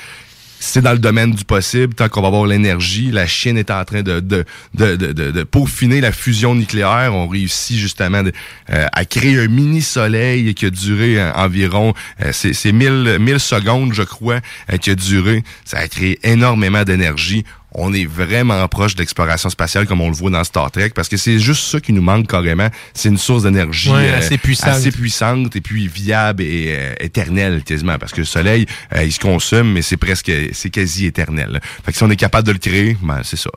C'est 0.63 0.81
dans 0.81 0.91
le 0.91 0.99
domaine 0.99 1.31
du 1.31 1.43
possible. 1.43 1.95
Tant 1.95 2.07
qu'on 2.07 2.21
va 2.21 2.27
avoir 2.27 2.45
l'énergie, 2.45 3.09
la 3.09 3.25
Chine 3.25 3.57
est 3.57 3.71
en 3.71 3.83
train 3.83 4.03
de, 4.03 4.19
de, 4.19 4.45
de, 4.75 5.43
peaufiner 5.43 6.01
la 6.01 6.11
fusion 6.11 6.53
nucléaire. 6.53 7.15
On 7.15 7.27
réussit 7.27 7.77
justement 7.77 8.21
euh, 8.69 8.85
à 8.93 9.05
créer 9.05 9.39
un 9.39 9.47
mini-soleil 9.47 10.53
qui 10.53 10.67
a 10.67 10.69
duré 10.69 11.19
euh, 11.19 11.33
environ, 11.33 11.95
euh, 12.21 12.29
c'est 12.31 12.53
c'est 12.53 12.71
1000, 12.71 13.17
1000 13.19 13.39
secondes, 13.39 13.93
je 13.93 14.03
crois, 14.03 14.39
euh, 14.71 14.77
qui 14.77 14.91
a 14.91 14.95
duré. 14.95 15.43
Ça 15.65 15.79
a 15.79 15.87
créé 15.87 16.19
énormément 16.23 16.83
d'énergie. 16.83 17.43
On 17.73 17.93
est 17.93 18.05
vraiment 18.05 18.67
proche 18.67 18.95
d'exploration 18.95 19.49
spatiale 19.49 19.87
comme 19.87 20.01
on 20.01 20.09
le 20.09 20.15
voit 20.15 20.29
dans 20.31 20.43
Star 20.43 20.69
Trek 20.71 20.89
parce 20.93 21.07
que 21.07 21.15
c'est 21.17 21.39
juste 21.39 21.63
ça 21.63 21.79
qui 21.79 21.93
nous 21.93 22.01
manque 22.01 22.27
carrément. 22.27 22.67
C'est 22.93 23.09
une 23.09 23.17
source 23.17 23.43
d'énergie 23.43 23.89
Ouais, 23.91 24.09
assez 24.09 24.37
puissante. 24.37 24.69
assez 24.69 24.91
puissante 24.91 25.55
et 25.55 25.61
puis 25.61 25.87
viable 25.87 26.43
et 26.43 26.75
euh, 26.77 26.93
éternelle 26.99 27.63
quasiment 27.63 27.97
parce 27.97 28.11
que 28.11 28.19
le 28.21 28.25
soleil 28.25 28.65
euh, 28.95 29.03
il 29.05 29.11
se 29.11 29.19
consomme 29.19 29.71
mais 29.71 29.81
c'est 29.81 29.97
presque 29.97 30.31
c'est 30.51 30.69
quasi 30.69 31.05
éternel. 31.05 31.61
Fait 31.85 31.91
que 31.91 31.97
si 31.97 32.03
on 32.03 32.09
est 32.09 32.15
capable 32.17 32.45
de 32.47 32.51
le 32.51 32.59
créer, 32.59 32.97
ben 33.01 33.21
c'est 33.23 33.37
ça. 33.39 33.49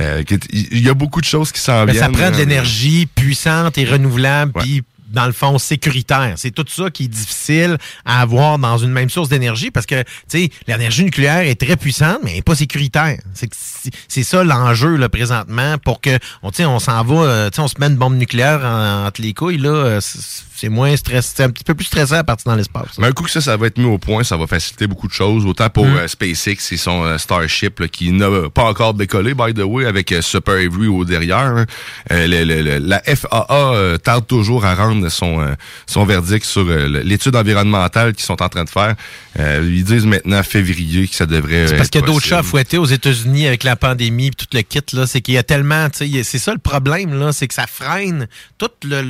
Euh, 0.00 0.22
il 0.52 0.80
y 0.80 0.88
a 0.88 0.94
beaucoup 0.94 1.20
de 1.20 1.26
choses 1.26 1.52
qui 1.52 1.60
s'en 1.60 1.84
Ben, 1.84 1.92
viennent. 1.92 2.04
ça 2.04 2.08
prend 2.10 2.30
de 2.30 2.36
euh, 2.36 2.38
l'énergie 2.38 3.06
puissante 3.14 3.76
et 3.78 3.84
renouvelable, 3.84 4.52
puis 4.58 4.82
dans 5.10 5.26
le 5.26 5.32
fond 5.32 5.58
sécuritaire. 5.58 6.34
C'est 6.36 6.50
tout 6.52 6.64
ça 6.68 6.90
qui 6.90 7.04
est 7.04 7.08
difficile 7.08 7.76
à 8.04 8.20
avoir 8.22 8.58
dans 8.58 8.78
une 8.78 8.90
même 8.90 9.10
source 9.10 9.28
d'énergie 9.28 9.70
parce 9.70 9.86
que, 9.86 10.02
tu 10.02 10.08
sais, 10.28 10.50
l'énergie 10.66 11.04
nucléaire 11.04 11.40
est 11.40 11.60
très 11.60 11.76
puissante, 11.76 12.18
mais 12.22 12.30
elle 12.30 12.36
n'est 12.36 12.42
pas 12.42 12.54
sécuritaire. 12.54 13.18
C'est 14.08 14.22
ça 14.22 14.44
l'enjeu 14.44 14.96
là 14.96 15.08
présentement 15.08 15.76
pour 15.78 16.00
que, 16.00 16.18
on, 16.42 16.50
on 16.58 16.78
s'en 16.78 17.04
va, 17.04 17.14
euh, 17.14 17.50
tu 17.50 17.56
sais, 17.56 17.62
on 17.62 17.68
se 17.68 17.74
met 17.78 17.86
une 17.86 17.96
bombe 17.96 18.16
nucléaire 18.16 18.60
en- 18.64 19.06
entre 19.06 19.20
les 19.22 19.34
couilles 19.34 19.58
là, 19.58 19.70
euh, 19.70 20.00
c'est 20.60 20.68
moins 20.68 20.94
stress, 20.96 21.32
c'est 21.34 21.42
un 21.42 21.50
petit 21.50 21.64
peu 21.64 21.74
plus 21.74 21.86
stressant 21.86 22.16
à 22.16 22.24
partir 22.24 22.50
dans 22.50 22.56
l'espace. 22.56 22.98
Mais 22.98 23.06
un 23.06 23.12
coup 23.12 23.24
que 23.24 23.30
ça, 23.30 23.40
ça 23.40 23.56
va 23.56 23.66
être 23.68 23.78
mis 23.78 23.84
au 23.86 23.98
point, 23.98 24.22
ça 24.24 24.36
va 24.36 24.46
faciliter 24.46 24.86
beaucoup 24.86 25.08
de 25.08 25.12
choses. 25.12 25.46
Autant 25.46 25.70
pour 25.70 25.86
Mm. 25.86 25.96
euh, 25.96 26.08
SpaceX 26.08 26.72
et 26.72 26.76
son 26.76 27.04
euh, 27.04 27.18
Starship, 27.18 27.80
là, 27.80 27.88
qui 27.88 28.12
n'a 28.12 28.28
pas 28.52 28.64
encore 28.64 28.94
décollé, 28.94 29.34
by 29.34 29.54
the 29.54 29.62
way, 29.64 29.86
avec 29.86 30.12
euh, 30.12 30.20
Super 30.22 30.54
Avery 30.54 30.86
au 30.88 31.04
derrière. 31.04 31.38
hein. 31.38 31.66
Euh, 32.12 32.26
le- 32.26 32.44
le- 32.44 32.62
le- 32.62 32.78
la 32.78 33.02
FAA 33.04 33.98
tarde 34.02 34.26
toujours 34.26 34.64
à 34.64 34.74
rendre 34.74 35.08
son, 35.08 35.54
son 35.86 36.04
verdict 36.04 36.44
sur 36.44 36.64
l'étude 36.64 37.36
environnementale 37.36 38.12
qu'ils 38.14 38.24
sont 38.24 38.42
en 38.42 38.48
train 38.48 38.64
de 38.64 38.68
faire. 38.70 38.94
Euh, 39.38 39.60
ils 39.64 39.84
disent 39.84 40.06
maintenant 40.06 40.42
février 40.42 41.08
que 41.08 41.14
ça 41.14 41.26
devrait 41.26 41.68
C'est 41.68 41.76
parce 41.76 41.88
qu'il 41.88 42.00
y 42.00 42.04
a 42.04 42.06
d'autres 42.06 42.24
chats 42.26 42.38
à 42.38 42.42
fouetter 42.42 42.78
aux 42.78 42.84
États-Unis 42.86 43.46
avec 43.46 43.62
la 43.64 43.76
pandémie 43.76 44.26
et 44.28 44.30
tout 44.30 44.46
le 44.52 44.60
kit. 44.62 44.80
là. 44.92 45.06
C'est 45.06 45.20
qu'il 45.20 45.34
y 45.34 45.38
a 45.38 45.42
tellement. 45.42 45.88
C'est 45.92 46.38
ça 46.38 46.52
le 46.52 46.58
problème, 46.58 47.18
là, 47.18 47.32
c'est 47.32 47.46
que 47.48 47.54
ça 47.54 47.66
freine 47.66 48.26
tout 48.58 48.68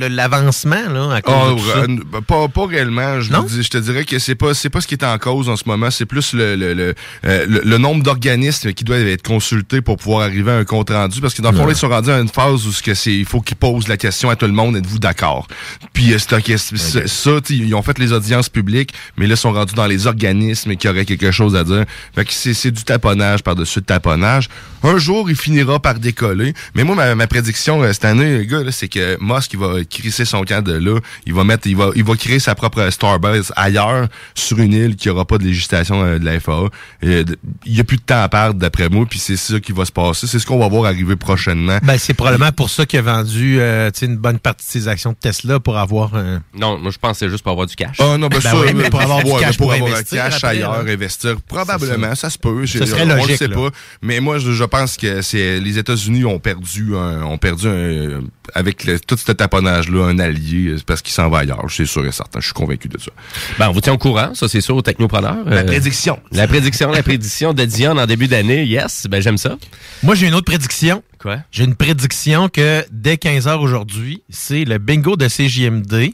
l'avancement 0.09 0.89
là, 0.89 1.15
à 1.15 1.21
cause 1.21 1.33
ça. 1.59 1.77
euh, 2.17 2.21
pas, 2.27 2.47
pas 2.47 2.65
réellement. 2.67 3.19
Je, 3.21 3.31
dis- 3.47 3.63
je 3.63 3.69
te 3.69 3.77
dirais 3.77 4.05
que 4.05 4.19
c'est 4.19 4.35
pas 4.35 4.53
c'est 4.53 4.69
pas 4.69 4.81
ce 4.81 4.87
qui 4.87 4.95
est 4.95 5.03
en 5.03 5.17
cause 5.17 5.49
en 5.49 5.55
ce 5.55 5.63
moment. 5.65 5.89
C'est 5.91 6.05
plus 6.05 6.33
le, 6.33 6.55
le, 6.55 6.73
le, 6.73 6.93
euh, 7.25 7.45
le- 7.47 7.61
le 7.63 7.77
nombre 7.77 8.03
d'organismes 8.03 8.73
qui 8.73 8.83
doivent 8.83 9.07
être 9.07 9.23
consultés 9.23 9.81
pour 9.81 9.97
pouvoir 9.97 10.23
arriver 10.23 10.51
à 10.51 10.57
un 10.57 10.65
compte 10.65 10.89
rendu. 10.89 11.21
Parce 11.21 11.33
que 11.33 11.41
dans 11.41 11.51
le 11.51 11.57
fond, 11.57 11.69
ils 11.69 11.75
sont 11.75 11.89
rendus 11.89 12.11
à 12.11 12.19
une 12.19 12.27
phase 12.29 12.65
où 12.67 12.71
ce 12.71 12.81
que 12.83 12.93
c'est, 12.93 13.13
il 13.13 13.25
faut 13.25 13.41
qu'ils 13.41 13.57
posent 13.57 13.87
la 13.87 13.97
question 13.97 14.29
à 14.29 14.35
tout 14.35 14.45
le 14.45 14.53
monde. 14.53 14.75
Êtes-vous 14.77 14.99
d'accord? 14.99 15.47
Puis 15.93 16.13
euh, 16.13 16.17
c'est 16.19 16.33
un 16.33 16.41
question- 16.41 16.77
c'est- 16.77 17.07
ça, 17.07 17.31
ils 17.49 17.73
ont 17.75 17.81
fait 17.81 17.97
les 17.99 18.11
audiences 18.13 18.49
publiques, 18.49 18.93
mais 19.17 19.27
là, 19.27 19.33
ils 19.33 19.37
sont 19.37 19.51
rendus 19.53 19.73
dans 19.75 19.87
les 19.87 20.07
organismes 20.07 20.75
qui 20.75 20.87
auraient 20.87 21.05
quelque 21.05 21.31
chose 21.31 21.55
à 21.55 21.63
dire. 21.63 21.85
Fait 22.15 22.25
que 22.25 22.33
c'est, 22.33 22.53
c'est 22.53 22.71
du 22.71 22.83
taponnage 22.83 23.43
par-dessus 23.43 23.81
taponnage. 23.81 24.49
Un 24.83 24.97
jour, 24.97 25.29
il 25.29 25.35
finira 25.35 25.79
par 25.79 25.95
décoller. 25.99 26.53
Mais 26.75 26.83
moi, 26.83 26.95
ma, 26.95 27.13
ma 27.15 27.27
prédiction 27.27 27.81
euh, 27.83 27.93
cette 27.93 28.05
année, 28.05 28.39
les 28.39 28.47
gars, 28.47 28.59
c'est 28.71 28.87
que 28.87 29.17
Musk, 29.21 29.53
il 29.53 29.59
va 29.59 29.83
crisser 29.89 30.25
son 30.25 30.43
camp 30.43 30.63
de 30.63 30.73
là. 30.73 30.99
Il 31.25 31.30
va 31.33 31.43
mettre, 31.43 31.67
il 31.67 31.75
va, 31.75 31.89
il 31.95 32.03
va 32.03 32.15
créer 32.15 32.39
sa 32.39 32.55
propre 32.55 32.89
Starbase 32.89 33.51
ailleurs, 33.55 34.07
sur 34.35 34.59
une 34.59 34.73
île 34.73 34.95
qui 34.95 35.09
aura 35.09 35.25
pas 35.25 35.37
de 35.37 35.43
législation 35.43 36.03
euh, 36.03 36.19
de 36.19 36.25
la 36.25 36.39
FAA. 36.39 36.65
Et, 37.01 37.23
de- 37.23 37.37
il 37.65 37.75
y 37.75 37.79
a 37.79 37.83
plus 37.83 37.97
de 37.97 38.01
temps 38.03 38.21
à 38.21 38.29
perdre, 38.29 38.59
d'après 38.59 38.89
moi, 38.89 39.05
puis 39.09 39.19
c'est 39.19 39.37
ça 39.37 39.59
qui 39.59 39.71
va 39.71 39.85
se 39.85 39.91
passer. 39.91 40.27
C'est 40.27 40.39
ce 40.39 40.45
qu'on 40.45 40.59
va 40.59 40.67
voir 40.67 40.85
arriver 40.85 41.15
prochainement. 41.15 41.77
Ben, 41.83 41.97
c'est 41.97 42.13
probablement 42.13 42.51
pour 42.51 42.69
ça 42.69 42.85
qu'il 42.85 42.99
a 42.99 43.01
vendu 43.01 43.57
euh, 43.59 43.89
tu 43.91 43.99
sais, 43.99 44.05
une 44.07 44.17
bonne 44.17 44.39
partie 44.39 44.65
de 44.65 44.71
ses 44.71 44.87
actions 44.87 45.11
de 45.11 45.17
Tesla 45.17 45.59
pour 45.59 45.77
avoir 45.77 46.15
un. 46.15 46.41
Non, 46.57 46.77
moi 46.77 46.91
je 46.91 46.97
pense 46.97 47.13
que 47.13 47.17
c'est 47.25 47.29
juste 47.29 47.43
pour 47.43 47.51
avoir 47.51 47.67
du 47.67 47.75
cash. 47.75 47.97
Ah 47.99 48.17
non, 48.17 48.27
ben, 48.27 48.37
Ben 48.37 48.41
ça, 48.41 48.59
oui, 48.59 48.71
mais 48.73 48.85
euh, 48.85 48.89
pour 48.89 49.01
avoir 49.01 49.23
du 49.23 49.31
cash 49.39 49.57
pour 49.57 49.67
pour 49.67 49.73
avoir 49.73 49.91
investir 49.91 50.21
un 50.21 50.25
cash 50.29 50.35
après, 50.43 50.47
ailleurs, 50.49 50.83
là. 50.83 50.91
investir, 50.91 51.35
probablement, 51.47 52.15
ça. 52.15 52.29
se 52.29 52.37
peut. 52.37 52.65
Ce 52.65 52.77
Je- 52.79 52.85
serait 52.85 53.03
on 53.03 53.07
le 53.07 53.15
logique, 53.15 53.37
sait 53.37 53.47
là. 53.47 53.55
pas. 53.55 53.69
Mais 54.01 54.19
moi, 54.19 54.37
je, 54.39 54.51
je 54.51 54.63
pense 54.63 54.97
que 54.97 55.21
c'est 55.21 55.59
les 55.59 55.77
États-Unis 55.77 56.25
ont 56.25 56.39
perdu 56.39 56.95
un, 56.95 57.23
ont 57.23 57.37
perdu 57.37 57.67
un, 57.67 58.21
avec 58.53 58.85
le- 58.85 58.99
tout 58.99 59.17
ce 59.17 59.31
taponnage-là, 59.31 60.05
un 60.07 60.19
allié, 60.19 60.67
euh, 60.69 60.77
parce 60.85 61.01
qu'il 61.01 61.13
s'en 61.21 61.29
va 61.29 61.39
ailleurs. 61.39 61.65
C'est 61.69 61.85
sûr 61.85 62.05
et 62.05 62.11
certain. 62.11 62.39
Je 62.39 62.45
suis 62.45 62.53
convaincu 62.53 62.87
de 62.87 62.99
ça. 62.99 63.11
Ben, 63.59 63.69
on 63.69 63.71
vous 63.71 63.81
tient 63.81 63.93
au 63.93 63.97
courant, 63.97 64.33
ça 64.33 64.47
c'est 64.47 64.61
sûr, 64.61 64.75
au 64.75 64.81
Technopreneur. 64.81 65.45
La 65.45 65.63
prédiction. 65.63 66.19
La 66.31 66.47
prédiction, 66.47 66.91
la 66.91 67.03
prédiction 67.03 67.53
de 67.53 67.65
Dion 67.65 67.97
en 67.97 68.05
début 68.05 68.27
d'année. 68.27 68.65
Yes, 68.65 69.07
ben 69.09 69.21
j'aime 69.21 69.37
ça. 69.37 69.57
Moi, 70.03 70.15
j'ai 70.15 70.27
une 70.27 70.33
autre 70.33 70.45
prédiction. 70.45 71.03
Quoi? 71.19 71.37
J'ai 71.51 71.63
une 71.63 71.75
prédiction 71.75 72.49
que 72.49 72.83
dès 72.91 73.15
15h 73.15 73.59
aujourd'hui, 73.59 74.23
c'est 74.29 74.65
le 74.65 74.77
bingo 74.77 75.15
de 75.15 75.27
CJMD. 75.27 76.13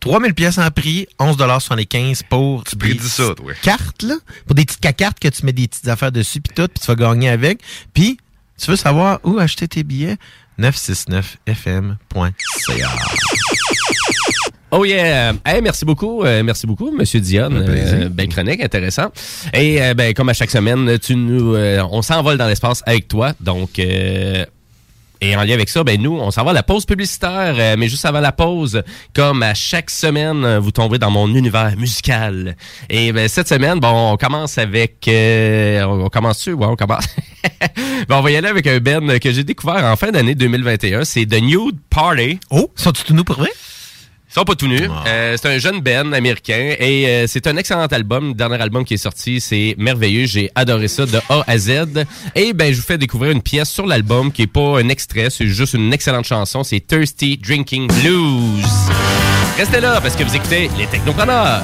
3000 0.00 0.34
pièces 0.34 0.58
en 0.58 0.70
prix, 0.70 1.06
11,75 1.20 2.22
pour 2.28 2.64
tu 2.64 2.76
prédis 2.76 3.08
ça, 3.08 3.34
toi. 3.36 3.52
cartes, 3.62 4.02
là. 4.02 4.14
Pour 4.46 4.54
des 4.54 4.64
petites 4.64 4.80
cacartes 4.80 5.20
que 5.20 5.28
tu 5.28 5.46
mets 5.46 5.52
des 5.52 5.68
petites 5.68 5.86
affaires 5.88 6.10
dessus, 6.10 6.40
puis 6.40 6.52
tout, 6.54 6.66
puis 6.66 6.80
tu 6.80 6.86
vas 6.86 6.96
gagner 6.96 7.28
avec. 7.28 7.60
Puis, 7.92 8.18
tu 8.60 8.70
veux 8.70 8.76
savoir 8.76 9.20
où 9.24 9.38
acheter 9.38 9.68
tes 9.68 9.84
billets? 9.84 10.16
969fm.ca. 10.58 12.90
Oh 14.76 14.84
yeah! 14.84 15.34
Hey, 15.46 15.62
merci 15.62 15.84
beaucoup, 15.84 16.24
euh, 16.24 16.42
merci 16.42 16.66
beaucoup, 16.66 16.90
Monsieur 16.90 17.20
Dion. 17.20 17.48
Euh, 17.52 18.08
belle 18.08 18.28
chronique, 18.28 18.60
intéressant. 18.60 19.12
Et 19.52 19.80
euh, 19.80 19.94
ben, 19.94 20.12
comme 20.14 20.30
à 20.30 20.32
chaque 20.32 20.50
semaine, 20.50 20.98
tu 20.98 21.14
nous, 21.14 21.54
on 21.56 22.02
s'envole 22.02 22.38
dans 22.38 22.48
l'espace 22.48 22.82
avec 22.84 23.06
toi. 23.06 23.34
Donc, 23.40 23.78
euh, 23.78 24.44
et 25.20 25.36
en 25.36 25.42
lien 25.42 25.54
avec 25.54 25.68
ça, 25.68 25.84
ben 25.84 26.00
nous, 26.00 26.18
on 26.18 26.30
s'en 26.30 26.44
va 26.44 26.50
à 26.50 26.54
la 26.54 26.62
pause 26.62 26.84
publicitaire. 26.84 27.54
euh, 27.58 27.76
mais 27.78 27.88
juste 27.88 28.04
avant 28.04 28.20
la 28.20 28.32
pause, 28.32 28.82
comme 29.14 29.42
à 29.42 29.54
chaque 29.54 29.90
semaine, 29.90 30.44
euh, 30.44 30.60
vous 30.60 30.70
tomberez 30.70 30.98
dans 30.98 31.10
mon 31.10 31.28
univers 31.34 31.76
musical. 31.76 32.56
Et 32.90 33.12
ben, 33.12 33.28
cette 33.28 33.48
semaine, 33.48 33.80
bon, 33.80 34.12
on 34.12 34.16
commence 34.16 34.58
avec, 34.58 35.06
euh, 35.08 35.82
on, 35.84 36.04
on 36.04 36.08
commence 36.08 36.38
dessus, 36.38 36.52
ouais, 36.52 36.66
on 36.66 36.76
commence. 36.76 37.06
Ben, 38.08 38.16
on 38.16 38.20
va 38.20 38.30
y 38.30 38.36
aller 38.36 38.48
avec 38.48 38.66
un 38.66 38.78
Ben 38.80 39.18
que 39.18 39.32
j'ai 39.32 39.44
découvert 39.44 39.84
en 39.84 39.96
fin 39.96 40.10
d'année 40.10 40.34
2021. 40.34 41.04
C'est 41.04 41.24
The 41.26 41.40
Nude 41.40 41.78
Party. 41.88 42.38
Oh, 42.50 42.70
sont-tu 42.74 43.04
tout 43.04 43.14
nous 43.14 43.24
pour 43.24 43.36
vrai? 43.36 43.50
Ils 44.34 44.40
sont 44.40 44.44
pas 44.44 44.56
tout 44.56 44.66
nus. 44.66 44.88
Euh, 45.06 45.36
c'est 45.40 45.48
un 45.48 45.58
jeune 45.58 45.80
Ben 45.80 46.12
américain 46.12 46.74
et 46.80 47.06
euh, 47.06 47.26
c'est 47.28 47.46
un 47.46 47.56
excellent 47.56 47.86
album. 47.86 48.28
Le 48.30 48.34
dernier 48.34 48.60
album 48.60 48.84
qui 48.84 48.94
est 48.94 48.96
sorti, 48.96 49.40
c'est 49.40 49.76
merveilleux. 49.78 50.26
J'ai 50.26 50.50
adoré 50.56 50.88
ça 50.88 51.06
de 51.06 51.18
A 51.28 51.44
à 51.46 51.56
Z. 51.56 52.04
Et 52.34 52.52
ben, 52.52 52.72
je 52.72 52.78
vous 52.78 52.84
fais 52.84 52.98
découvrir 52.98 53.30
une 53.30 53.42
pièce 53.42 53.70
sur 53.70 53.86
l'album 53.86 54.32
qui 54.32 54.42
est 54.42 54.46
pas 54.48 54.80
un 54.80 54.88
extrait, 54.88 55.30
c'est 55.30 55.46
juste 55.46 55.74
une 55.74 55.92
excellente 55.92 56.24
chanson. 56.24 56.64
C'est 56.64 56.84
Thirsty 56.84 57.38
Drinking 57.38 57.86
Blues. 57.86 58.66
Restez 59.56 59.80
là 59.80 60.00
parce 60.00 60.16
que 60.16 60.24
vous 60.24 60.34
écoutez 60.34 60.68
les 60.76 60.88
Technopreneurs. 60.88 61.62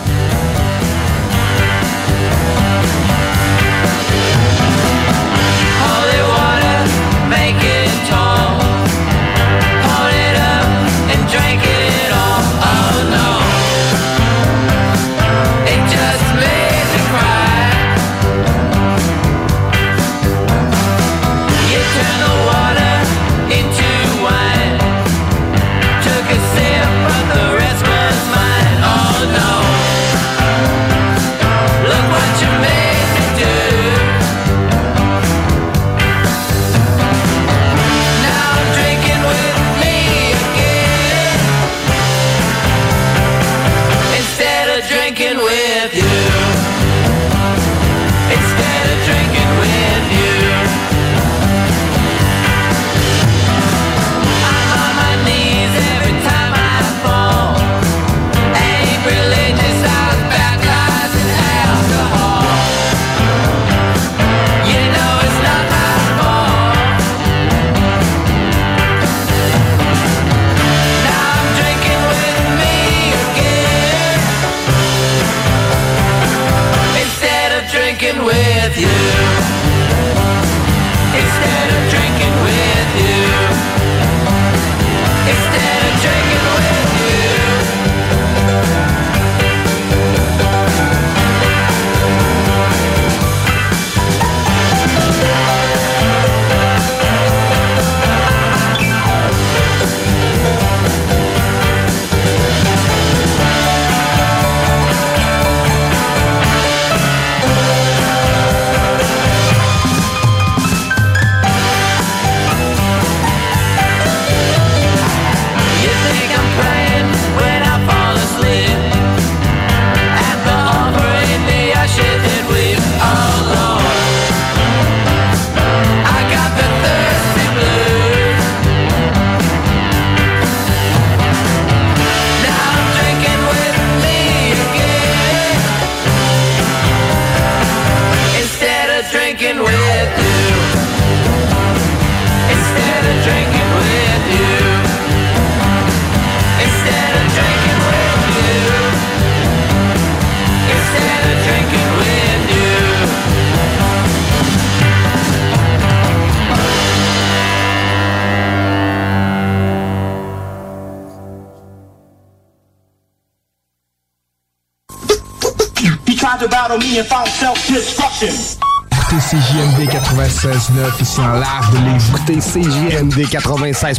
Écoutez 168.22 169.16
CJMD 169.16 169.88
96.9 169.88 171.00
ici 171.00 171.20
en 171.20 171.36
live 171.36 171.70
de 171.72 171.78
Lévis. 171.86 172.04
Écoutez 172.10 172.38
CJMD 172.38 173.14
96.9. 173.14 173.96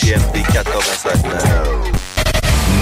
CJMD 0.00 0.36
96.9. 0.36 1.18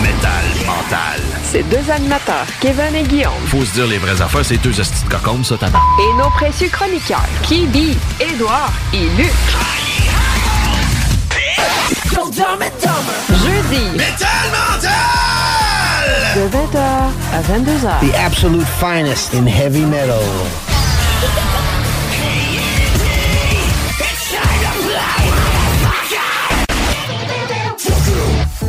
Métal 0.01 0.44
mental. 0.64 1.20
C'est 1.42 1.64
deux 1.64 1.90
animateurs, 1.90 2.46
Kevin 2.61 2.94
et 2.94 3.03
Guillaume. 3.03 3.33
Faut 3.49 3.64
se 3.64 3.72
dire 3.72 3.88
les 3.88 3.99
vraies 3.99 4.22
affaires, 4.22 4.44
c'est 4.44 4.59
deux 4.59 4.79
hosties 4.79 5.03
de 5.03 5.09
cocombes, 5.09 5.44
ça, 5.44 5.57
t'as 5.59 5.66
Et 5.66 6.18
nos 6.18 6.31
précieux 6.31 6.68
chroniqueurs, 6.68 7.27
Kibi, 7.42 7.99
Édouard 8.20 8.72
et 8.94 9.09
Luc. 9.16 9.33
Jeudi. 13.29 13.90
De 16.37 16.42
20h 16.42 16.79
à 17.33 17.40
22h. 17.42 18.09
The 18.09 18.14
absolute 18.25 18.66
finest 18.79 19.35
in 19.35 19.46
heavy 19.46 19.85
metal. 19.85 20.20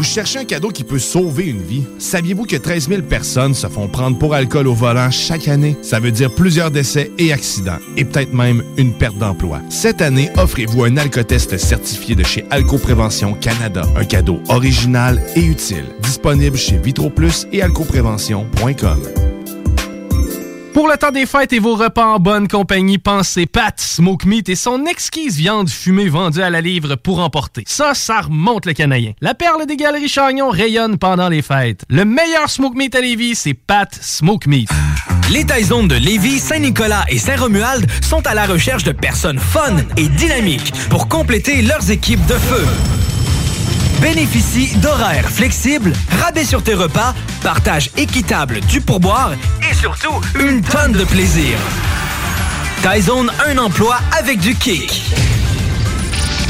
Vous 0.00 0.04
cherchez 0.04 0.38
un 0.38 0.46
cadeau 0.46 0.70
qui 0.70 0.82
peut 0.82 0.98
sauver 0.98 1.44
une 1.44 1.60
vie? 1.60 1.84
Saviez-vous 1.98 2.46
que 2.46 2.56
13 2.56 2.88
000 2.88 3.02
personnes 3.02 3.52
se 3.52 3.66
font 3.66 3.86
prendre 3.86 4.16
pour 4.16 4.32
alcool 4.32 4.66
au 4.66 4.72
volant 4.72 5.10
chaque 5.10 5.46
année? 5.46 5.76
Ça 5.82 6.00
veut 6.00 6.10
dire 6.10 6.34
plusieurs 6.34 6.70
décès 6.70 7.10
et 7.18 7.34
accidents, 7.34 7.76
et 7.98 8.06
peut-être 8.06 8.32
même 8.32 8.64
une 8.78 8.94
perte 8.94 9.18
d'emploi. 9.18 9.60
Cette 9.68 10.00
année, 10.00 10.30
offrez-vous 10.38 10.84
un 10.84 10.96
alcotest 10.96 11.58
certifié 11.58 12.14
de 12.14 12.24
chez 12.24 12.46
Alcoprévention 12.48 13.34
Canada. 13.34 13.82
Un 13.94 14.06
cadeau 14.06 14.40
original 14.48 15.22
et 15.36 15.44
utile. 15.44 15.84
Disponible 16.00 16.56
chez 16.56 16.78
VitroPlus 16.78 17.46
et 17.52 17.60
alcoprévention.com. 17.60 19.29
Pour 20.80 20.88
le 20.88 20.96
temps 20.96 21.10
des 21.10 21.26
fêtes 21.26 21.52
et 21.52 21.58
vos 21.58 21.76
repas 21.76 22.06
en 22.06 22.18
bonne 22.18 22.48
compagnie, 22.48 22.96
pensez 22.96 23.44
Pat 23.44 23.78
Smoke 23.78 24.26
Meat 24.26 24.48
et 24.48 24.54
son 24.54 24.86
exquise 24.86 25.36
viande 25.36 25.68
fumée 25.68 26.08
vendue 26.08 26.40
à 26.40 26.48
la 26.48 26.62
livre 26.62 26.94
pour 26.94 27.18
emporter. 27.18 27.64
Ça, 27.66 27.92
ça 27.92 28.22
remonte 28.22 28.64
le 28.64 28.72
canadien. 28.72 29.12
La 29.20 29.34
perle 29.34 29.66
des 29.66 29.76
galeries 29.76 30.08
Chagnon 30.08 30.48
rayonne 30.48 30.96
pendant 30.96 31.28
les 31.28 31.42
fêtes. 31.42 31.84
Le 31.90 32.06
meilleur 32.06 32.48
Smoke 32.48 32.78
Meat 32.78 32.94
à 32.94 33.02
Lévis, 33.02 33.34
c'est 33.34 33.52
Pat 33.52 33.94
Smoke 33.94 34.48
Meat. 34.48 34.70
Les 35.30 35.44
Taizones 35.44 35.86
de 35.86 35.96
Lévis, 35.96 36.38
Saint-Nicolas 36.38 37.04
et 37.10 37.18
Saint-Romuald 37.18 37.86
sont 38.02 38.26
à 38.26 38.32
la 38.32 38.46
recherche 38.46 38.82
de 38.82 38.92
personnes 38.92 39.38
fun 39.38 39.76
et 39.98 40.08
dynamiques 40.08 40.72
pour 40.88 41.08
compléter 41.08 41.60
leurs 41.60 41.90
équipes 41.90 42.24
de 42.24 42.36
feu. 42.36 42.64
Bénéficie 44.00 44.76
d'horaires 44.76 45.28
flexibles, 45.28 45.92
rabais 46.22 46.44
sur 46.44 46.62
tes 46.62 46.74
repas, 46.74 47.14
partage 47.42 47.90
équitable 47.96 48.60
du 48.60 48.80
pourboire 48.80 49.32
et 49.70 49.74
surtout 49.74 50.20
une 50.38 50.62
tonne 50.62 50.92
de 50.92 51.04
plaisir. 51.04 51.58
Taizone, 52.82 53.30
un 53.46 53.58
emploi 53.58 53.98
avec 54.18 54.40
du 54.40 54.54
kick. 54.54 55.02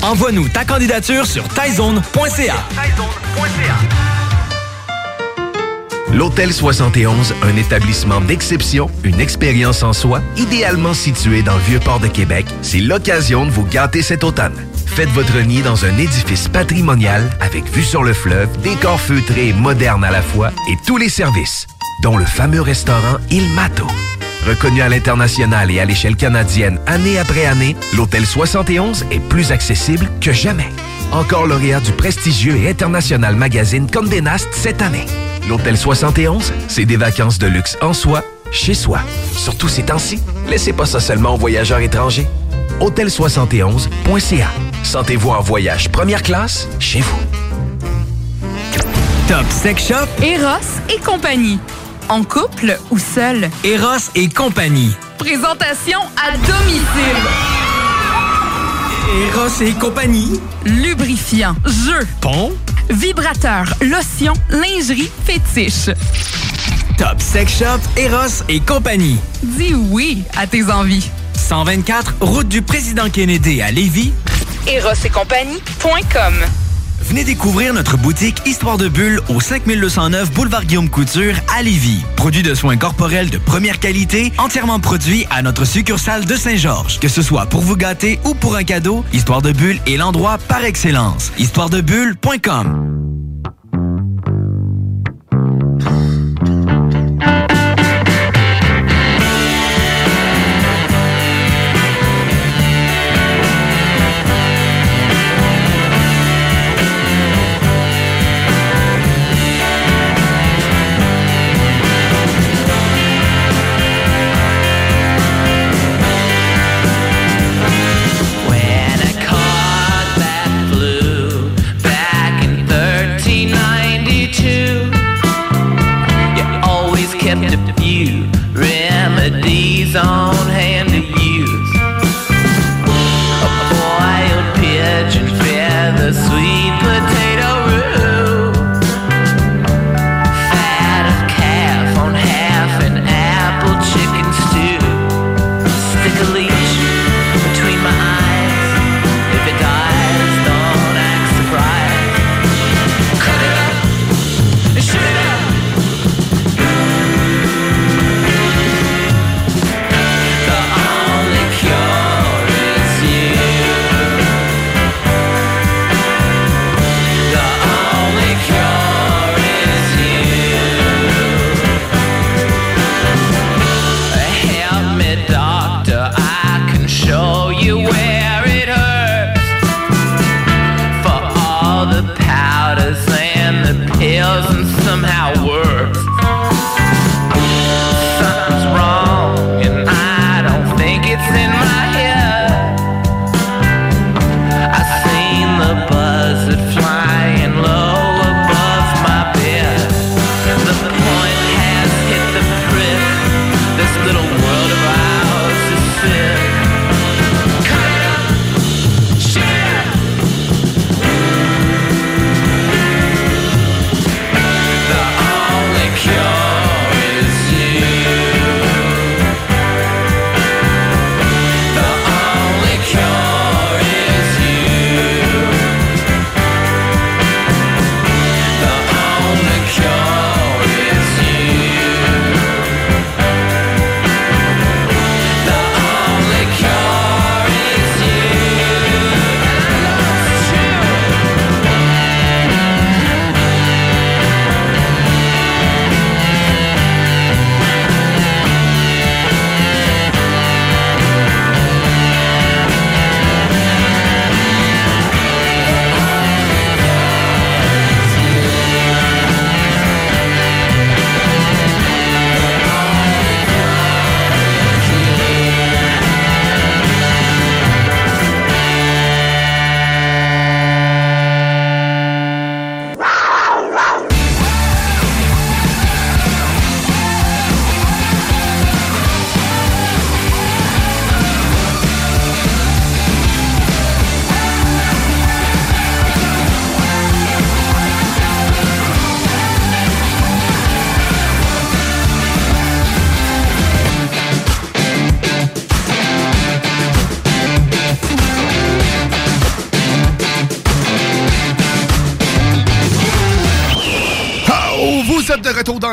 Envoie-nous 0.02 0.48
ta 0.48 0.64
candidature 0.64 1.26
sur 1.26 1.46
taizone.ca. 1.48 2.54
L'Hôtel 6.12 6.52
71, 6.52 7.34
un 7.42 7.56
établissement 7.56 8.20
d'exception, 8.20 8.90
une 9.04 9.20
expérience 9.20 9.82
en 9.82 9.92
soi, 9.92 10.22
idéalement 10.36 10.94
situé 10.94 11.42
dans 11.42 11.54
le 11.54 11.62
Vieux-Port 11.62 12.00
de 12.00 12.08
Québec, 12.08 12.46
c'est 12.62 12.78
l'occasion 12.80 13.44
de 13.44 13.50
vous 13.50 13.64
gâter 13.64 14.02
cet 14.02 14.24
automne. 14.24 14.54
Faites 14.94 15.08
votre 15.10 15.38
nid 15.40 15.62
dans 15.62 15.84
un 15.84 15.96
édifice 15.98 16.48
patrimonial 16.48 17.30
avec 17.40 17.64
vue 17.72 17.84
sur 17.84 18.02
le 18.02 18.12
fleuve, 18.12 18.48
décor 18.60 19.00
feutré 19.00 19.48
et 19.48 19.52
moderne 19.52 20.04
à 20.04 20.10
la 20.10 20.20
fois 20.20 20.50
et 20.68 20.76
tous 20.84 20.96
les 20.96 21.08
services, 21.08 21.68
dont 22.02 22.16
le 22.16 22.24
fameux 22.24 22.60
restaurant 22.60 23.18
Il 23.30 23.48
Mato. 23.54 23.86
Reconnu 24.46 24.82
à 24.82 24.88
l'international 24.88 25.70
et 25.70 25.80
à 25.80 25.84
l'échelle 25.84 26.16
canadienne 26.16 26.80
année 26.86 27.18
après 27.18 27.46
année, 27.46 27.76
l'Hôtel 27.96 28.26
71 28.26 29.06
est 29.10 29.20
plus 29.20 29.52
accessible 29.52 30.08
que 30.20 30.32
jamais. 30.32 30.68
Encore 31.12 31.46
lauréat 31.46 31.80
du 31.80 31.92
prestigieux 31.92 32.56
et 32.56 32.68
international 32.68 33.36
magazine 33.36 33.88
Condé 33.88 34.20
Nast 34.20 34.48
cette 34.52 34.82
année. 34.82 35.06
L'Hôtel 35.48 35.78
71, 35.78 36.52
c'est 36.68 36.84
des 36.84 36.96
vacances 36.96 37.38
de 37.38 37.46
luxe 37.46 37.78
en 37.80 37.92
soi, 37.92 38.22
chez 38.50 38.74
soi. 38.74 39.00
Surtout 39.36 39.68
ces 39.68 39.84
temps-ci, 39.84 40.20
laissez 40.48 40.72
pas 40.72 40.86
ça 40.86 41.00
seulement 41.00 41.34
aux 41.34 41.38
voyageurs 41.38 41.80
étrangers. 41.80 42.26
Hôtel71.ca. 42.80 44.48
Sentez-vous 44.82 45.30
en 45.30 45.40
voyage 45.40 45.88
première 45.90 46.22
classe 46.22 46.68
chez 46.78 47.00
vous. 47.00 47.18
Top 49.28 49.44
Sex 49.50 49.86
Shop, 49.88 50.22
Eros 50.22 50.64
et 50.88 50.98
compagnie. 50.98 51.58
En 52.08 52.24
couple 52.24 52.76
ou 52.90 52.98
seul? 52.98 53.48
Eros 53.62 54.10
et 54.16 54.28
compagnie. 54.28 54.92
Présentation 55.18 56.00
à 56.16 56.32
domicile. 56.36 57.20
Eros 59.28 59.62
et 59.62 59.72
compagnie. 59.74 60.40
Lubrifiant, 60.64 61.54
jeu, 61.64 62.06
Pont. 62.20 62.52
vibrateur, 62.88 63.66
lotion, 63.82 64.32
lingerie, 64.48 65.10
fétiche. 65.24 65.90
Top 66.98 67.20
Sex 67.20 67.58
Shop, 67.58 67.80
Eros 67.96 68.42
et 68.48 68.58
compagnie. 68.60 69.18
Dis 69.42 69.74
oui 69.74 70.24
à 70.36 70.46
tes 70.48 70.64
envies. 70.70 71.08
124, 71.34 72.14
route 72.20 72.48
du 72.48 72.62
président 72.62 73.08
Kennedy 73.08 73.62
à 73.62 73.70
Lévis. 73.70 74.12
Eros 74.66 74.92
et 75.04 75.10
compagnie.com 75.10 76.34
Venez 77.00 77.24
découvrir 77.24 77.72
notre 77.74 77.96
boutique 77.96 78.42
Histoire 78.46 78.76
de 78.76 78.88
Bulle 78.88 79.20
au 79.28 79.40
5209 79.40 80.30
Boulevard 80.32 80.64
Guillaume 80.64 80.90
Couture 80.90 81.34
à 81.56 81.62
Lévis. 81.62 82.04
Produit 82.16 82.42
de 82.42 82.54
soins 82.54 82.76
corporels 82.76 83.30
de 83.30 83.38
première 83.38 83.80
qualité, 83.80 84.32
entièrement 84.38 84.78
produit 84.80 85.26
à 85.30 85.42
notre 85.42 85.64
succursale 85.64 86.26
de 86.26 86.36
Saint-Georges. 86.36 87.00
Que 87.00 87.08
ce 87.08 87.22
soit 87.22 87.46
pour 87.46 87.62
vous 87.62 87.76
gâter 87.76 88.20
ou 88.24 88.34
pour 88.34 88.54
un 88.54 88.64
cadeau, 88.64 89.04
Histoire 89.12 89.42
de 89.42 89.52
Bulle 89.52 89.80
est 89.86 89.96
l'endroit 89.96 90.38
par 90.38 90.64
excellence. 90.64 91.32
Histoiredebulle.com 91.38 93.09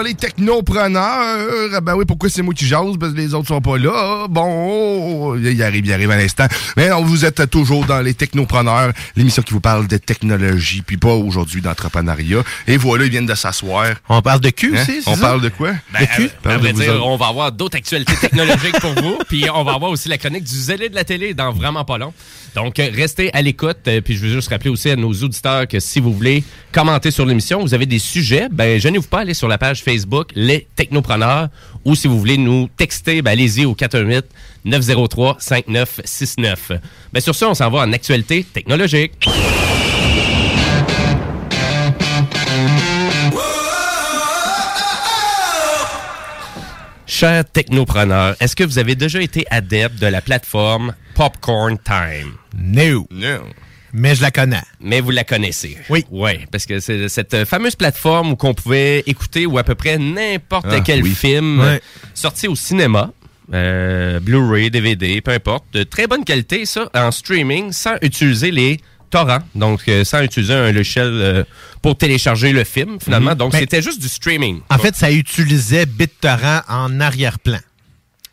les 0.08 0.16
technopreneurs. 0.16 1.82
Ben 1.82 1.95
oui, 1.95 2.05
pourquoi 2.05 2.30
c'est 2.30 2.41
moi 2.41 2.53
qui 2.53 2.66
jase? 2.66 2.97
Parce 2.99 3.14
que 3.14 3.18
les 3.18 3.34
autres 3.34 3.47
sont 3.47 3.62
pas 3.62 3.78
là. 3.78 4.28
Bon, 4.30 5.36
il 5.36 5.62
arrive, 5.64 5.86
il 5.86 5.93
arrive 5.93 6.12
à 6.12 6.18
l'instant. 6.18 6.45
Mais 6.76 6.89
non, 6.89 7.03
vous 7.03 7.26
êtes 7.26 7.49
toujours 7.49 7.86
dans 7.86 8.01
les 8.01 8.14
technopreneurs, 8.14 8.91
l'émission 9.16 9.43
qui 9.43 9.53
vous 9.53 9.60
parle 9.60 9.88
de 9.88 9.97
technologie, 9.97 10.82
puis 10.82 10.97
pas 10.97 11.14
aujourd'hui 11.14 11.62
d'entrepreneuriat. 11.62 12.43
Et 12.68 12.78
voilà, 12.78 13.05
ils 13.05 13.12
viennent 13.12 13.26
de 13.26 13.36
s'asseoir. 13.36 13.88
On 14.10 14.22
parle 14.22 14.39
de 14.41 14.49
cul 14.49 14.74
aussi, 14.74 15.01
c'est 15.01 15.10
On 15.10 15.16
ça? 15.16 15.22
parle 15.22 15.41
de 15.41 15.49
quoi? 15.49 15.72
Ben, 15.93 16.03
à, 16.03 16.08
Parle 16.41 16.58
de 16.58 16.62
vrai 16.62 16.72
vous 16.74 16.82
dire, 16.82 16.93
autres. 16.95 17.05
on 17.05 17.18
va 17.18 17.28
avoir 17.28 17.51
d'autres 17.51 17.78
actualités 17.78 18.16
technologiques 18.16 18.80
pour 18.80 18.93
vous. 18.93 19.18
Puis 19.28 19.45
on 19.53 19.64
va 19.64 19.74
avoir 19.74 19.91
aussi 19.91 20.10
la 20.10 20.18
chronique 20.18 20.43
du 20.43 20.55
zélé 20.55 20.89
de 20.89 20.95
la 20.95 21.03
télé 21.03 21.34
dans 21.34 21.51
vraiment 21.51 21.84
pas 21.86 21.97
long. 21.97 22.14
Donc, 22.58 22.80
euh, 22.80 22.89
restez 22.91 23.32
à 23.36 23.43
l'écoute. 23.43 23.78
Euh, 23.88 24.01
Puis 24.01 24.16
je 24.16 24.26
veux 24.26 24.32
juste 24.34 24.49
rappeler 24.49 24.72
aussi 24.72 24.89
à 24.89 24.95
nos 24.95 25.14
auditeurs 25.14 25.68
que 25.68 25.80
si 25.80 25.99
vous 25.99 26.12
voulez 26.12 26.43
commenter 26.72 27.12
sur 27.12 27.24
l'émission, 27.24 27.62
vous 27.62 27.76
avez 27.76 27.86
des 27.86 27.99
sujets, 27.99 28.47
ben 28.51 28.80
gênez-vous 28.80 29.05
pas, 29.08 29.20
allez 29.20 29.36
sur 29.36 29.47
la 29.47 29.60
page 29.60 29.84
Facebook 29.84 30.30
Les 30.34 30.68
Technopreneurs. 30.76 31.49
Ou 31.86 31.93
si 31.93 32.08
vous 32.08 32.18
voulez 32.18 32.39
nous 32.39 32.68
texter, 32.76 33.22
ben 33.22 33.34
allez-y 33.34 33.66
au 33.66 33.76
418 33.76 34.26
903 34.66 35.38
5969. 35.39 36.72
Ben 37.14 37.20
sur 37.20 37.36
ce, 37.36 37.45
on 37.45 37.53
s'en 37.53 37.70
va 37.70 37.82
en 37.82 37.93
actualité 37.93 38.43
technologique. 38.43 39.30
Chers 47.20 47.45
technopreneurs, 47.45 48.36
est-ce 48.39 48.55
que 48.55 48.63
vous 48.63 48.78
avez 48.78 48.93
déjà 48.93 49.20
été 49.20 49.43
adepte 49.49 49.99
de 49.99 50.05
la 50.05 50.22
plateforme 50.22 50.93
Popcorn 51.15 51.80
Time? 51.84 52.34
No. 52.55 53.07
Non. 53.09 53.39
Mais 53.91 54.13
je 54.13 54.22
la 54.22 54.30
connais. 54.30 54.61
Mais 54.82 55.01
vous 55.01 55.09
la 55.09 55.24
connaissez. 55.24 55.80
Oui. 55.89 56.05
Oui, 56.11 56.45
parce 56.51 56.68
que 56.68 56.80
c'est 56.80 57.09
cette 57.09 57.45
fameuse 57.45 57.76
plateforme 57.76 58.34
où 58.34 58.36
qu'on 58.36 58.53
pouvait 58.53 58.99
écouter 59.07 59.47
ou 59.47 59.57
à 59.57 59.63
peu 59.63 59.74
près 59.74 59.97
n'importe 59.97 60.68
Ah, 60.70 60.80
quel 60.82 61.01
oui. 61.01 61.15
film 61.15 61.80
sorti 62.13 62.47
au 62.47 62.55
cinéma. 62.55 63.11
euh, 63.51 64.20
Blu-ray, 64.20 64.70
DVD, 64.70 65.20
peu 65.22 65.32
importe, 65.32 65.65
de 65.74 65.82
très 65.82 66.05
bonne 66.05 66.24
qualité, 66.24 66.68
ça, 66.68 66.88
en 66.93 67.09
streaming, 67.09 67.72
sans 67.72 67.95
utiliser 68.03 68.51
les 68.51 68.80
torrents, 69.10 69.43
donc 69.55 69.82
euh, 69.88 70.03
sans 70.03 70.22
utiliser 70.22 70.53
un 70.53 70.72
logiciel 70.72 71.08
euh, 71.08 71.43
pour 71.82 71.97
télécharger 71.97 72.51
le 72.51 72.64
film, 72.64 72.97
finalement. 73.03 73.32
Mhm. 73.32 73.38
Donc, 73.38 73.51
Ben, 73.53 73.60
c'était 73.60 73.82
juste 73.82 74.01
du 74.01 74.10
streaming. 74.10 74.62
En 74.70 74.78
fait, 74.78 74.95
ça 74.95 75.12
utilisait 75.12 75.86
BitTorrent 75.86 76.62
en 76.68 76.99
arrière-plan. 76.99 77.60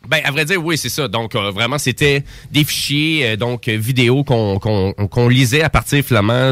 Ben, 0.07 0.21
à 0.23 0.31
vrai 0.31 0.45
dire, 0.45 0.63
oui, 0.63 0.77
c'est 0.77 0.89
ça. 0.89 1.07
Donc, 1.07 1.35
euh, 1.35 1.51
vraiment, 1.51 1.77
c'était 1.77 2.23
des 2.51 2.63
fichiers, 2.63 3.29
euh, 3.29 3.35
donc, 3.37 3.67
vidéo 3.67 4.23
qu'on 4.23 5.27
lisait 5.29 5.63
à 5.63 5.69
partir, 5.69 6.03
finalement, 6.03 6.51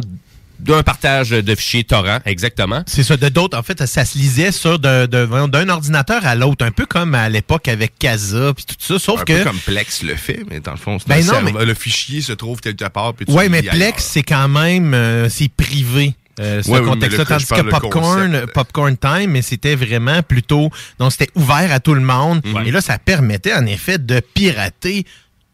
d'un 0.63 0.83
partage 0.83 1.29
de 1.31 1.55
fichiers 1.55 1.83
torrent, 1.83 2.19
exactement. 2.25 2.83
C'est 2.87 3.03
ça, 3.03 3.17
de 3.17 3.29
d'autres, 3.29 3.57
en 3.57 3.63
fait, 3.63 3.85
ça 3.85 4.05
se 4.05 4.17
lisait 4.17 4.51
sur 4.51 4.79
de- 4.79 5.05
de- 5.05 5.47
d'un 5.47 5.69
ordinateur 5.69 6.25
à 6.25 6.35
l'autre, 6.35 6.65
un 6.65 6.71
peu 6.71 6.85
comme 6.85 7.15
à 7.15 7.29
l'époque 7.29 7.67
avec 7.67 7.97
Casa 7.99 8.53
puis 8.55 8.65
tout 8.65 8.75
ça, 8.79 8.97
sauf 8.99 9.21
un 9.21 9.23
que... 9.25 9.37
peu 9.39 9.43
comme 9.43 9.59
Plex 9.59 10.03
le 10.03 10.15
fait, 10.15 10.43
mais 10.49 10.59
dans 10.59 10.71
le 10.71 10.77
fond, 10.77 10.97
Ben 11.07 11.29
un 11.29 11.41
non, 11.41 11.51
mais- 11.53 11.65
le 11.65 11.73
fichier 11.73 12.21
se 12.21 12.33
trouve 12.33 12.59
quelque 12.61 12.85
part. 12.87 13.13
Puis 13.13 13.25
tu 13.25 13.31
Ouais, 13.33 13.49
mais 13.49 13.61
Plex, 13.63 14.03
c'est 14.03 14.23
quand 14.23 14.47
même, 14.47 14.93
euh, 14.93 15.29
c'est 15.29 15.49
privé. 15.49 16.13
Euh, 16.39 16.63
ce 16.63 16.69
Ouais, 16.71 16.81
contexte-là, 16.81 17.23
le- 17.25 17.29
tandis 17.29 17.45
que 17.45 17.69
Popcorn. 17.69 18.45
Popcorn 18.55 18.97
Time, 18.97 19.29
mais 19.29 19.43
c'était 19.43 19.75
vraiment 19.75 20.23
plutôt, 20.23 20.71
donc 20.97 21.11
c'était 21.11 21.29
ouvert 21.35 21.71
à 21.71 21.79
tout 21.79 21.93
le 21.93 22.01
monde. 22.01 22.41
Et 22.65 22.71
là, 22.71 22.81
ça 22.81 22.97
permettait 22.97 23.53
en 23.53 23.65
effet 23.67 23.99
de 23.99 24.19
pirater 24.33 25.05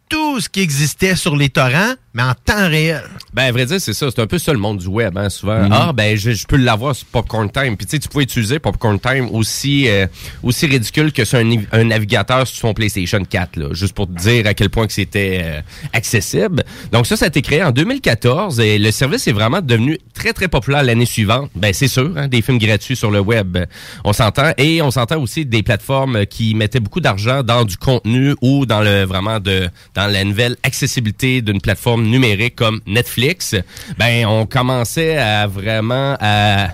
tout 0.08 0.40
ce 0.40 0.48
qui 0.50 0.62
existait 0.62 1.16
sur 1.16 1.36
les 1.36 1.50
torrents, 1.50 1.94
mais 2.14 2.24
en 2.24 2.34
temps 2.34 2.68
réel. 2.68 3.04
Ben, 3.34 3.44
à 3.44 3.52
vrai 3.52 3.66
dire, 3.66 3.80
c'est 3.80 3.94
ça. 3.94 4.10
C'est 4.10 4.22
un 4.22 4.28
peu 4.28 4.40
ça 4.40 4.52
le 4.52 4.58
monde 4.58 4.80
du 4.80 4.88
web, 4.88 5.18
hein, 5.18 5.30
souvent. 5.30 5.64
Mhm. 5.64 5.70
Ah, 5.72 5.94
ben, 5.94 6.18
je, 6.18 6.32
je 6.32 6.48
peux 6.48 6.58
l'avoir 6.58 6.96
sur 6.96 7.08
Popcorn 7.08 7.50
Time. 7.52 7.78
Puis, 7.78 7.86
tu 7.86 7.92
sais, 7.92 8.00
tu 8.00 8.10
pouvais 8.10 8.24
utiliser 8.24 8.58
Popcorn 8.58 9.00
Time 9.00 9.30
aussi, 9.32 9.88
euh, 9.88 10.08
aussi 10.42 10.66
ridicule 10.66 11.12
que 11.12 11.24
sur 11.24 11.38
un, 11.38 11.50
un 11.72 11.84
navigateur 11.84 12.48
sur 12.48 12.58
son 12.58 12.74
PlayStation 12.74 13.24
4, 13.24 13.58
là. 13.58 13.68
Juste 13.74 13.94
pour 13.94 14.08
te 14.08 14.14
dire 14.14 14.48
à 14.48 14.56
quel 14.56 14.70
point 14.70 14.88
que 14.88 14.94
c'était 14.94 15.42
euh, 15.44 15.62
accessible. 15.94 16.64
Donc, 16.92 17.06
ça, 17.06 17.16
ça 17.16 17.26
a 17.26 17.28
été 17.28 17.42
créé 17.44 17.64
en 17.64 17.72
2014 17.72 18.60
et 18.60 18.80
le 18.80 18.92
service 18.92 19.28
est 19.28 19.32
vraiment 19.32 19.62
devenu 19.62 20.00
très, 20.14 20.34
très 20.34 20.48
populaire 20.48 20.82
l'année 20.84 21.06
suivante. 21.06 21.52
Ben, 21.56 21.74
c'est 21.74 21.88
sûr, 21.88 22.12
hein, 22.18 22.28
des 22.28 22.42
films 22.42 22.58
gratuits 22.58 22.96
sur 22.96 23.12
le 23.12 23.20
web. 23.20 23.58
On 24.04 24.14
s'entend. 24.14 24.52
Et 24.58 24.82
on 24.82 24.90
s'entend 24.90 25.22
aussi 25.22 25.46
des 25.46 25.62
plateformes 25.62 26.26
qui 26.26 26.56
mettaient 26.56 26.80
beaucoup 26.80 27.02
d'argent 27.02 27.44
dans 27.44 27.66
du 27.66 27.78
contenu 27.78 28.34
ou 28.42 28.66
dans 28.66 28.82
le, 28.82 29.04
vraiment 29.04 29.40
de, 29.40 29.70
dans 29.94 30.08
la 30.08 30.24
nouvelle 30.24 30.56
accessibilité 30.64 31.42
d'une 31.42 31.62
plateforme 31.62 31.99
numérique 32.08 32.56
comme 32.56 32.82
Netflix, 32.86 33.56
ben 33.98 34.26
on 34.26 34.46
commençait 34.46 35.18
à 35.18 35.48
vraiment 35.48 36.16
à 36.20 36.70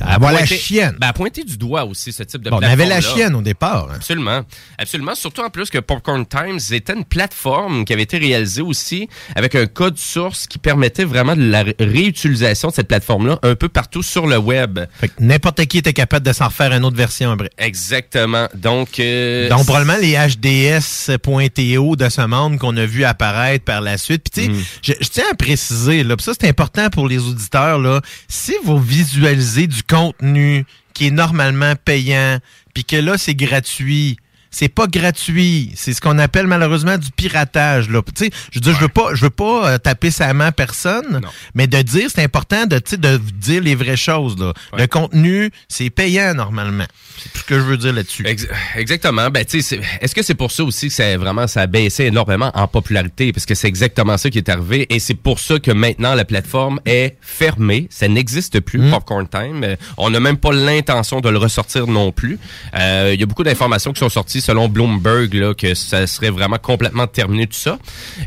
Avoir 0.00 0.32
la 0.32 0.44
chienne. 0.46 0.96
Ben, 1.00 1.08
à 1.08 1.12
pointer 1.12 1.44
du 1.44 1.56
doigt 1.56 1.84
aussi 1.84 2.12
ce 2.12 2.22
type 2.22 2.42
de 2.42 2.50
Bon, 2.50 2.56
on 2.58 2.62
avait 2.62 2.86
la 2.86 3.00
chienne 3.00 3.34
au 3.34 3.42
départ. 3.42 3.88
hein. 3.90 3.94
Absolument. 3.96 4.42
Absolument. 4.78 5.14
Surtout 5.14 5.42
en 5.42 5.50
plus 5.50 5.70
que 5.70 5.78
Popcorn 5.78 6.24
Times 6.26 6.58
était 6.72 6.92
une 6.94 7.04
plateforme 7.04 7.84
qui 7.84 7.92
avait 7.92 8.02
été 8.02 8.18
réalisée 8.18 8.62
aussi 8.62 9.08
avec 9.34 9.54
un 9.54 9.66
code 9.66 9.98
source 9.98 10.46
qui 10.46 10.58
permettait 10.58 11.04
vraiment 11.04 11.36
de 11.36 11.48
la 11.48 11.62
ré- 11.62 11.76
réutilisation 11.78 12.68
de 12.68 12.74
cette 12.74 12.88
plateforme-là 12.88 13.38
un 13.42 13.54
peu 13.54 13.68
partout 13.68 14.02
sur 14.02 14.26
le 14.26 14.38
web. 14.38 14.78
Fait 15.00 15.08
que 15.08 15.14
n'importe 15.20 15.64
qui 15.66 15.78
était 15.78 15.92
capable 15.92 16.26
de 16.26 16.32
s'en 16.32 16.46
refaire 16.46 16.72
une 16.72 16.84
autre 16.84 16.96
version 16.96 17.30
après. 17.30 17.50
Exactement. 17.58 18.48
Donc, 18.54 18.98
euh, 19.00 19.48
Donc, 19.48 19.64
probablement 19.66 19.96
les 20.00 20.14
HDS.to 20.16 21.96
de 21.96 22.08
ce 22.08 22.26
monde 22.26 22.58
qu'on 22.58 22.76
a 22.76 22.86
vu 22.86 23.04
apparaître 23.04 23.64
par 23.64 23.80
la 23.80 23.98
suite. 23.98 24.26
Puis, 24.32 24.48
tu 24.48 24.54
sais, 24.54 24.66
je, 24.82 24.92
je 25.04 25.08
tiens 25.08 25.24
à 25.30 25.34
préciser, 25.34 26.02
là, 26.04 26.16
puis 26.16 26.24
ça, 26.24 26.32
c'est 26.38 26.48
important 26.48 26.88
pour 26.90 27.08
les 27.08 27.18
auditeurs, 27.18 27.78
là. 27.78 28.00
Si 28.28 28.54
vous 28.64 28.78
visualisez 28.78 29.66
du 29.66 29.75
contenu 29.82 30.64
qui 30.94 31.08
est 31.08 31.10
normalement 31.10 31.74
payant, 31.84 32.38
puis 32.74 32.84
que 32.84 32.96
là, 32.96 33.18
c'est 33.18 33.34
gratuit, 33.34 34.16
c'est 34.58 34.68
pas 34.70 34.86
gratuit. 34.86 35.70
C'est 35.74 35.92
ce 35.92 36.00
qu'on 36.00 36.18
appelle 36.18 36.46
malheureusement 36.46 36.96
du 36.96 37.10
piratage. 37.10 37.90
Là. 37.90 38.00
Je 38.18 38.24
veux 38.54 38.60
dire, 38.60 38.74
je 38.74 38.80
veux 38.80 38.88
pas, 38.88 39.14
je 39.14 39.22
veux 39.24 39.30
pas 39.30 39.68
euh, 39.72 39.78
taper 39.78 40.10
sa 40.10 40.32
main 40.32 40.46
à 40.46 40.52
personne, 40.52 41.20
mais 41.54 41.66
de 41.66 41.82
dire, 41.82 42.08
c'est 42.14 42.22
important 42.22 42.64
de, 42.64 42.80
de 42.96 43.16
dire 43.18 43.60
les 43.62 43.74
vraies 43.74 43.98
choses. 43.98 44.38
Là. 44.38 44.54
Le 44.78 44.86
contenu, 44.86 45.50
c'est 45.68 45.90
payant 45.90 46.32
normalement. 46.32 46.86
C'est 47.18 47.32
tout 47.32 47.38
ce 47.40 47.44
que 47.44 47.54
je 47.56 47.64
veux 47.64 47.76
dire 47.76 47.92
là-dessus. 47.92 48.24
Ex- 48.26 48.46
exactement. 48.76 49.28
Ben, 49.30 49.44
est-ce 49.52 50.14
que 50.14 50.22
c'est 50.22 50.34
pour 50.34 50.50
ça 50.50 50.64
aussi 50.64 50.88
que 50.88 50.94
ça 50.94 51.16
vraiment 51.18 51.46
ça 51.46 51.62
a 51.62 51.66
baissé 51.66 52.04
énormément 52.04 52.50
en 52.54 52.66
popularité? 52.66 53.32
Parce 53.32 53.44
que 53.44 53.54
c'est 53.54 53.68
exactement 53.68 54.16
ça 54.16 54.30
qui 54.30 54.38
est 54.38 54.48
arrivé 54.48 54.86
et 54.88 55.00
c'est 55.00 55.14
pour 55.14 55.38
ça 55.38 55.58
que 55.58 55.70
maintenant 55.70 56.14
la 56.14 56.24
plateforme 56.24 56.80
est 56.86 57.16
fermée, 57.20 57.88
ça 57.90 58.08
n'existe 58.08 58.60
plus 58.60 58.78
Mm. 58.78 58.90
Popcorn 58.90 59.26
Time. 59.28 59.64
Euh, 59.64 59.76
On 59.98 60.10
n'a 60.10 60.20
même 60.20 60.36
pas 60.36 60.52
l'intention 60.52 61.20
de 61.20 61.28
le 61.28 61.38
ressortir 61.38 61.86
non 61.86 62.12
plus. 62.12 62.38
Euh, 62.74 63.10
Il 63.14 63.20
y 63.20 63.22
a 63.22 63.26
beaucoup 63.26 63.42
d'informations 63.44 63.92
qui 63.92 64.00
sont 64.00 64.08
sorties 64.08 64.40
selon 64.46 64.68
Bloomberg 64.68 65.34
là 65.34 65.54
que 65.54 65.74
ça 65.74 66.06
serait 66.06 66.30
vraiment 66.30 66.58
complètement 66.58 67.06
terminé 67.06 67.46
tout 67.46 67.58
ça 67.58 67.78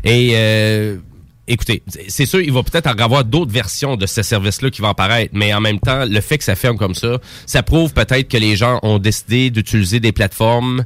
et 0.04 0.32
euh, 0.34 0.96
Écoutez, 1.52 1.82
c'est 2.06 2.26
sûr, 2.26 2.40
il 2.40 2.52
va 2.52 2.62
peut-être 2.62 2.86
en 2.86 2.92
avoir 2.92 3.24
d'autres 3.24 3.50
versions 3.50 3.96
de 3.96 4.06
ce 4.06 4.22
service-là 4.22 4.70
qui 4.70 4.82
vont 4.82 4.90
apparaître, 4.90 5.32
mais 5.34 5.52
en 5.52 5.60
même 5.60 5.80
temps, 5.80 6.04
le 6.04 6.20
fait 6.20 6.38
que 6.38 6.44
ça 6.44 6.54
ferme 6.54 6.76
comme 6.76 6.94
ça, 6.94 7.18
ça 7.44 7.64
prouve 7.64 7.92
peut-être 7.92 8.28
que 8.28 8.36
les 8.36 8.54
gens 8.54 8.78
ont 8.84 9.00
décidé 9.00 9.50
d'utiliser 9.50 9.98
des 9.98 10.12
plateformes 10.12 10.84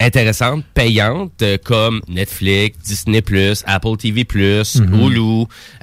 intéressantes, 0.00 0.64
payantes, 0.74 1.42
euh, 1.42 1.56
comme 1.62 2.00
Netflix, 2.08 2.78
Disney+, 2.84 3.22
Apple 3.66 3.96
TV+, 3.96 4.26
Mhm. 4.34 5.00
Hulu, 5.00 5.20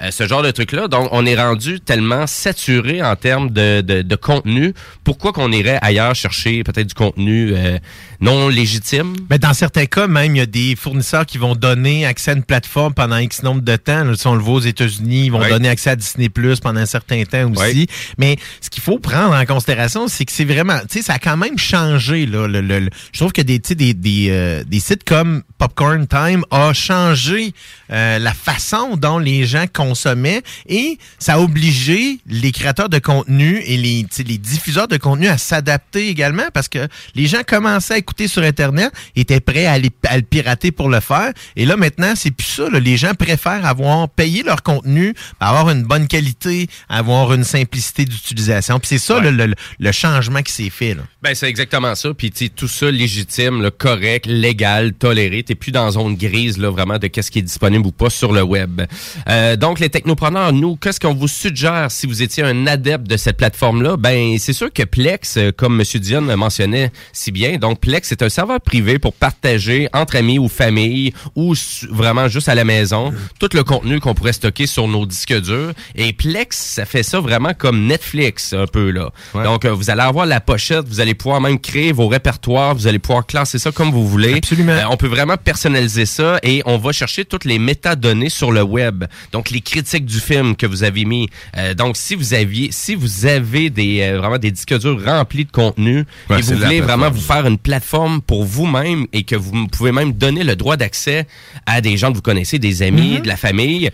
euh, 0.01 0.11
ce 0.11 0.27
genre 0.27 0.43
de 0.43 0.51
trucs-là. 0.51 0.89
Donc, 0.89 1.07
on 1.13 1.25
est 1.25 1.37
rendu 1.37 1.79
tellement 1.79 2.27
saturé 2.27 3.01
en 3.01 3.15
termes 3.15 3.49
de, 3.51 3.79
de, 3.79 4.01
de 4.01 4.15
contenu. 4.17 4.73
Pourquoi 5.05 5.31
qu'on 5.31 5.51
irait 5.53 5.79
ailleurs 5.81 6.15
chercher 6.15 6.63
peut-être 6.63 6.87
du 6.87 6.93
contenu 6.93 7.53
euh, 7.53 7.77
non 8.21 8.49
légitime? 8.49 9.15
Mais 9.29 9.39
dans 9.39 9.53
certains 9.53 9.85
cas, 9.85 10.07
même, 10.07 10.35
il 10.35 10.39
y 10.39 10.41
a 10.41 10.45
des 10.45 10.75
fournisseurs 10.75 11.25
qui 11.25 11.37
vont 11.37 11.55
donner 11.55 12.05
accès 12.05 12.31
à 12.31 12.33
une 12.33 12.43
plateforme 12.43 12.93
pendant 12.93 13.17
X 13.17 13.43
nombre 13.43 13.61
de 13.61 13.75
temps. 13.75 14.03
Là, 14.03 14.15
si 14.15 14.27
on 14.27 14.35
le 14.35 14.41
voit 14.41 14.55
aux 14.55 14.59
États-Unis, 14.59 15.25
ils 15.25 15.31
vont 15.31 15.39
donner 15.49 15.69
accès 15.69 15.91
à 15.91 15.95
Disney 15.95 16.29
Plus 16.29 16.59
pendant 16.59 16.79
un 16.81 16.85
certain 16.85 17.23
temps 17.23 17.51
aussi. 17.51 17.87
Mais 18.17 18.37
ce 18.61 18.69
qu'il 18.69 18.83
faut 18.83 18.99
prendre 18.99 19.33
en 19.35 19.45
considération, 19.45 20.07
c'est 20.07 20.25
que 20.25 20.31
c'est 20.31 20.45
vraiment, 20.45 20.79
tu 20.81 20.97
sais, 20.99 21.01
ça 21.01 21.13
a 21.13 21.19
quand 21.19 21.37
même 21.37 21.57
changé. 21.57 22.25
Là, 22.25 22.47
le, 22.47 22.61
le- 22.61 22.79
le- 22.79 22.89
je 23.13 23.19
trouve 23.19 23.31
que 23.31 23.41
des, 23.41 23.59
tu 23.59 23.69
sais, 23.69 23.75
des, 23.75 23.93
des, 23.93 24.27
euh, 24.29 24.63
des 24.65 24.79
sites 24.79 25.03
comme 25.05 25.43
Popcorn 25.57 26.05
Time 26.07 26.43
a 26.51 26.73
changé 26.73 27.53
euh, 27.91 28.19
la 28.19 28.33
façon 28.33 28.97
dont 28.97 29.17
les 29.19 29.45
gens 29.45 29.65
consommaient 29.73 30.41
et 30.67 30.97
ça 31.19 31.35
a 31.35 31.39
obligé 31.39 32.19
les 32.27 32.51
créateurs 32.51 32.89
de 32.89 32.99
contenu 32.99 33.61
et 33.65 33.77
les, 33.77 34.05
les 34.25 34.37
diffuseurs 34.37 34.87
de 34.87 34.97
contenu 34.97 35.27
à 35.27 35.37
s'adapter 35.37 36.07
également 36.09 36.47
parce 36.53 36.67
que 36.67 36.87
les 37.15 37.27
gens 37.27 37.41
commençaient 37.45 37.93
à 37.93 37.97
écouter 37.97 38.08
sur 38.27 38.43
Internet, 38.43 38.91
étaient 39.15 39.39
prêts 39.39 39.65
à, 39.65 39.73
aller- 39.73 39.91
à 40.07 40.15
le 40.17 40.23
pirater 40.23 40.71
pour 40.71 40.89
le 40.89 40.99
faire. 40.99 41.31
Et 41.55 41.65
là, 41.65 41.75
maintenant, 41.77 42.13
c'est 42.15 42.31
plus 42.31 42.47
ça. 42.47 42.69
là. 42.69 42.79
Les 42.79 42.97
gens 42.97 43.13
préfèrent 43.13 43.65
avoir 43.65 44.07
payé 44.09 44.43
leur 44.43 44.63
contenu, 44.63 45.13
avoir 45.39 45.69
une 45.69 45.83
bonne 45.83 46.07
qualité, 46.07 46.67
avoir 46.87 47.33
une 47.33 47.43
simplicité 47.43 48.05
d'utilisation. 48.05 48.79
Puis 48.79 48.87
c'est 48.89 48.97
ça 48.99 49.19
le, 49.19 49.31
le- 49.31 49.55
le 49.79 49.91
changement 49.91 50.41
qui 50.41 50.53
s'est 50.53 50.69
fait. 50.69 50.93
Là. 50.93 51.01
Ben 51.21 51.35
c'est 51.35 51.47
exactement 51.49 51.95
ça. 51.95 52.13
Puis 52.13 52.31
tu 52.31 52.45
sais, 52.45 52.49
tout 52.49 52.67
ça 52.67 52.89
légitime, 52.89 53.69
co- 53.77 53.89
correct, 53.89 54.27
légal, 54.27 54.93
toléré. 54.93 55.41
T'es 55.43 55.55
plus 55.55 55.71
dans 55.71 55.89
zone 55.91 56.15
grise, 56.15 56.57
là, 56.59 56.69
vraiment, 56.69 56.99
de 56.99 57.07
qu'est-ce 57.07 57.31
qui 57.31 57.39
est 57.39 57.41
disponible 57.41 57.87
ou 57.87 57.91
pas 57.91 58.09
sur 58.11 58.31
le 58.31 58.43
web. 58.43 58.81
Euh, 59.27 59.55
donc, 59.55 59.79
les 59.79 59.89
technopreneurs, 59.89 60.53
nous, 60.53 60.75
qu'est-ce 60.75 60.99
qu'on 60.99 61.15
vous 61.15 61.27
suggère 61.27 61.89
si 61.89 62.05
vous 62.05 62.21
étiez 62.21 62.43
un 62.43 62.67
adepte 62.67 63.07
de 63.07 63.17
cette 63.17 63.37
plateforme-là? 63.37 63.97
Ben, 63.97 64.37
c'est 64.37 64.53
sûr 64.53 64.71
que 64.71 64.83
Plex, 64.83 65.37
euh, 65.37 65.51
comme 65.51 65.81
M. 65.81 65.85
Dion 65.99 66.21
le 66.21 66.35
mentionnait 66.35 66.91
si 67.13 67.31
bien, 67.31 67.57
donc 67.57 67.79
Plex, 67.81 67.98
c'est 68.05 68.21
un 68.21 68.29
serveur 68.29 68.61
privé 68.61 68.99
pour 68.99 69.13
partager 69.13 69.89
entre 69.93 70.15
amis 70.15 70.39
ou 70.39 70.47
famille 70.47 71.13
ou 71.35 71.53
vraiment 71.89 72.27
juste 72.27 72.49
à 72.49 72.55
la 72.55 72.63
maison 72.63 73.13
tout 73.39 73.49
le 73.53 73.63
contenu 73.63 73.99
qu'on 73.99 74.13
pourrait 74.13 74.33
stocker 74.33 74.67
sur 74.67 74.87
nos 74.87 75.05
disques 75.05 75.39
durs. 75.41 75.73
Et 75.95 76.13
Plex, 76.13 76.57
ça 76.57 76.85
fait 76.85 77.03
ça 77.03 77.19
vraiment 77.19 77.53
comme 77.53 77.85
Netflix, 77.85 78.53
un 78.53 78.67
peu, 78.67 78.91
là. 78.91 79.09
Donc, 79.33 79.65
euh, 79.65 79.73
vous 79.73 79.89
allez 79.89 80.01
avoir 80.01 80.25
la 80.25 80.39
pochette, 80.41 80.87
vous 80.87 80.99
allez 80.99 81.13
pouvoir 81.13 81.41
même 81.41 81.59
créer 81.59 81.91
vos 81.91 82.07
répertoires, 82.07 82.75
vous 82.75 82.87
allez 82.87 82.99
pouvoir 82.99 83.25
classer 83.25 83.59
ça 83.59 83.71
comme 83.71 83.91
vous 83.91 84.07
voulez. 84.07 84.35
Absolument. 84.35 84.71
Euh, 84.71 84.83
on 84.89 84.97
peut 84.97 85.07
vraiment 85.07 85.37
personnaliser 85.37 86.05
ça 86.05 86.39
et 86.43 86.61
on 86.65 86.77
va 86.77 86.91
chercher 86.91 87.25
toutes 87.25 87.45
les 87.45 87.59
métadonnées 87.59 88.29
sur 88.29 88.51
le 88.51 88.61
web. 88.63 89.05
Donc, 89.31 89.49
les 89.49 89.61
critiques 89.61 90.05
du 90.05 90.19
film 90.19 90.55
que 90.55 90.65
vous 90.65 90.83
avez 90.83 91.05
mis. 91.05 91.29
Euh, 91.57 91.73
donc, 91.73 91.97
si 91.97 92.15
vous 92.15 92.33
aviez, 92.33 92.69
si 92.71 92.95
vous 92.95 93.25
avez 93.25 93.69
des, 93.69 94.01
euh, 94.01 94.17
vraiment 94.19 94.37
des 94.37 94.51
disques 94.51 94.77
durs 94.77 95.03
remplis 95.03 95.45
de 95.45 95.51
contenu 95.51 96.05
Ouais, 96.29 96.39
et 96.39 96.41
vous 96.41 96.55
voulez 96.55 96.81
vraiment 96.81 97.09
vous 97.09 97.21
faire 97.21 97.45
une 97.45 97.57
plateforme 97.57 97.88
pour 98.25 98.43
vous-même 98.43 99.05
et 99.13 99.23
que 99.23 99.35
vous 99.35 99.67
pouvez 99.67 99.91
même 99.91 100.13
donner 100.13 100.43
le 100.43 100.55
droit 100.55 100.77
d'accès 100.77 101.25
à 101.65 101.81
des 101.81 101.97
gens 101.97 102.09
que 102.11 102.15
vous 102.17 102.21
connaissez, 102.21 102.59
des 102.59 102.81
amis, 102.83 103.13
Mhm. 103.15 103.21
de 103.21 103.27
la 103.27 103.37
famille. 103.37 103.89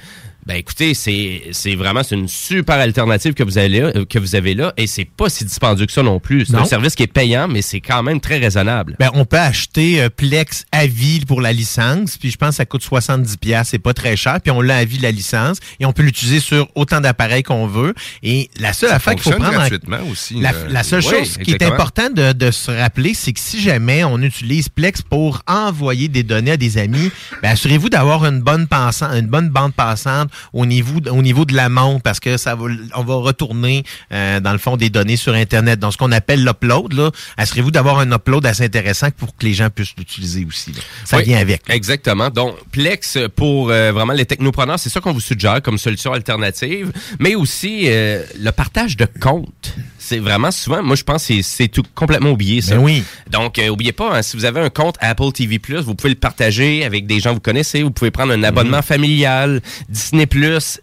Ben 0.46 0.58
écoutez, 0.58 0.94
c'est 0.94 1.42
c'est 1.54 1.74
vraiment 1.74 2.04
c'est 2.04 2.14
une 2.14 2.28
super 2.28 2.76
alternative 2.76 3.34
que 3.34 3.42
vous 3.42 3.58
avez 3.58 3.80
là, 3.82 3.92
que 4.08 4.20
vous 4.20 4.36
avez 4.36 4.54
là 4.54 4.74
et 4.78 4.86
c'est 4.86 5.06
pas 5.06 5.28
si 5.28 5.44
dispendieux 5.44 5.88
que 5.88 5.92
ça 5.92 6.04
non 6.04 6.20
plus. 6.20 6.46
C'est 6.46 6.56
un 6.56 6.66
service 6.66 6.94
qui 6.94 7.02
est 7.02 7.08
payant 7.08 7.48
mais 7.48 7.64
c'est 7.64 7.80
quand 7.82 8.04
même 8.04 8.20
très 8.22 8.38
raisonnable. 8.38 8.96
Ben, 9.00 9.10
on 9.16 9.26
peut 9.26 9.40
acheter 9.40 10.04
euh, 10.04 10.10
Plex 10.10 10.66
à 10.72 10.86
vie 10.86 11.22
pour 11.26 11.42
la 11.42 11.52
licence, 11.52 12.18
puis 12.20 12.30
je 12.30 12.38
pense 12.38 12.50
que 12.50 12.56
ça 12.58 12.66
coûte 12.68 12.84
70 12.84 13.38
pièces, 13.38 13.70
c'est 13.70 13.80
pas 13.80 13.96
très 13.96 14.16
cher, 14.16 14.40
puis 14.40 14.52
on 14.52 14.62
l'a 14.62 14.78
à 14.78 14.86
vie 14.86 15.00
la 15.00 15.10
licence 15.10 15.58
et 15.80 15.86
on 15.88 15.94
peut 15.94 16.04
l'utiliser 16.04 16.40
sur 16.40 16.68
autant 16.76 17.02
d'appareils 17.02 17.42
qu'on 17.42 17.66
veut. 17.66 17.96
Et 18.22 18.52
la 18.60 18.74
seule 18.74 18.90
Ça 18.90 18.98
affaire 18.98 19.16
qu'il 19.16 19.24
faut 19.24 19.32
prendre 19.32 19.48
en- 19.48 19.54
gratuitement 19.54 19.98
aussi, 20.12 20.36
La, 20.40 20.54
euh, 20.54 20.68
la 20.70 20.84
seule 20.84 21.02
oui, 21.04 21.10
chose 21.10 21.38
qui 21.38 21.52
est 21.52 21.56
exactement. 21.56 21.74
important 21.74 22.10
de, 22.12 22.34
de 22.34 22.52
se 22.52 22.70
rappeler, 22.70 23.16
c'est 23.16 23.34
que 23.34 23.40
si 23.40 23.60
jamais 23.60 24.04
on 24.04 24.22
utilise 24.22 24.70
Plex 24.70 25.02
pour 25.02 25.42
envoyer 25.48 26.08
des 26.08 26.22
données 26.22 26.52
à 26.52 26.58
des 26.58 26.78
amis, 26.78 27.10
ben 27.42 27.50
assurez-vous 27.50 27.90
d'avoir 27.90 28.26
une 28.26 28.42
bonne 28.42 28.68
passante, 28.68 29.10
une 29.16 29.26
bonne 29.28 29.50
bande 29.50 29.74
passante 29.74 30.30
au 30.54 30.66
niveau 30.66 31.00
au 31.10 31.22
niveau 31.22 31.46
de 31.46 31.54
l'amont 31.54 32.00
parce 32.00 32.20
que 32.20 32.38
ça 32.38 32.56
va 32.56 32.66
on 32.96 33.04
va 33.04 33.16
retourner 33.16 33.84
euh, 34.12 34.40
dans 34.40 34.52
le 34.52 34.58
fond 34.58 34.78
des 34.78 34.90
données 34.90 35.18
sur 35.18 35.34
internet. 35.34 35.80
Dans 35.80 35.92
ce 35.92 35.98
qu'on 35.98 36.12
appelle 36.12 36.44
l'upload 36.44 36.94
là, 36.94 37.12
assurez-vous 37.38 37.72
d'avoir 37.72 38.00
un 38.00 38.12
upload 38.12 38.46
assez 38.46 38.64
intéressant 38.64 39.10
pour 39.12 39.36
que 39.36 39.46
les 39.46 39.54
gens 39.54 39.70
puissent 39.70 39.96
l'utiliser 39.98 40.46
aussi. 40.46 40.72
là. 40.72 40.80
Ça 41.06 41.18
Oui, 41.18 41.24
vient 41.24 41.40
avec. 41.40 41.62
Exactement. 41.70 42.30
Donc, 42.30 42.56
Plex, 42.72 43.18
pour 43.36 43.70
euh, 43.70 43.92
vraiment 43.92 44.14
les 44.14 44.26
technopreneurs, 44.26 44.80
c'est 44.80 44.90
ça 44.90 45.00
qu'on 45.02 45.14
vous 45.14 45.20
suggère 45.20 45.62
comme 45.62 45.78
solution 45.78 46.14
alternative. 46.14 46.92
Mais 47.20 47.36
aussi, 47.36 47.84
euh, 47.86 48.24
le 48.40 48.52
partage 48.52 48.98
de 48.98 49.08
comptes. 49.20 49.76
C'est 50.08 50.20
vraiment 50.20 50.52
souvent, 50.52 50.84
moi, 50.84 50.96
je 50.96 51.02
pense 51.04 51.26
que 51.26 51.34
c'est- 51.34 51.42
c'est 51.42 51.68
tout 51.68 51.82
complètement 51.96 52.30
oublié, 52.30 52.62
ça. 52.62 52.76
Ben 52.76 52.84
oui. 52.84 53.04
Donc, 53.32 53.58
euh, 53.58 53.70
oubliez 53.70 53.92
pas, 53.92 54.16
hein, 54.16 54.22
si 54.22 54.38
vous 54.38 54.46
avez 54.46 54.60
un 54.62 54.70
compte 54.70 54.98
Apple 55.00 55.32
TV+, 55.34 55.60
vous 55.84 55.96
pouvez 55.96 56.10
le 56.14 56.16
partager 56.20 56.86
avec 56.86 57.08
des 57.08 57.20
gens 57.20 57.32
que 57.32 57.36
vous 57.36 57.40
connaissez. 57.42 57.82
Vous 57.82 57.90
pouvez 57.90 58.12
prendre 58.12 58.32
un 58.32 58.44
abonnement 58.44 58.84
familial. 58.84 59.62
Disney+, 59.90 60.28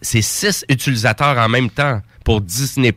c'est 0.03 0.23
six 0.23 0.65
utilisateurs 0.69 1.39
en 1.39 1.49
même 1.49 1.71
temps 1.71 2.01
pour 2.25 2.41
Disney+. 2.41 2.93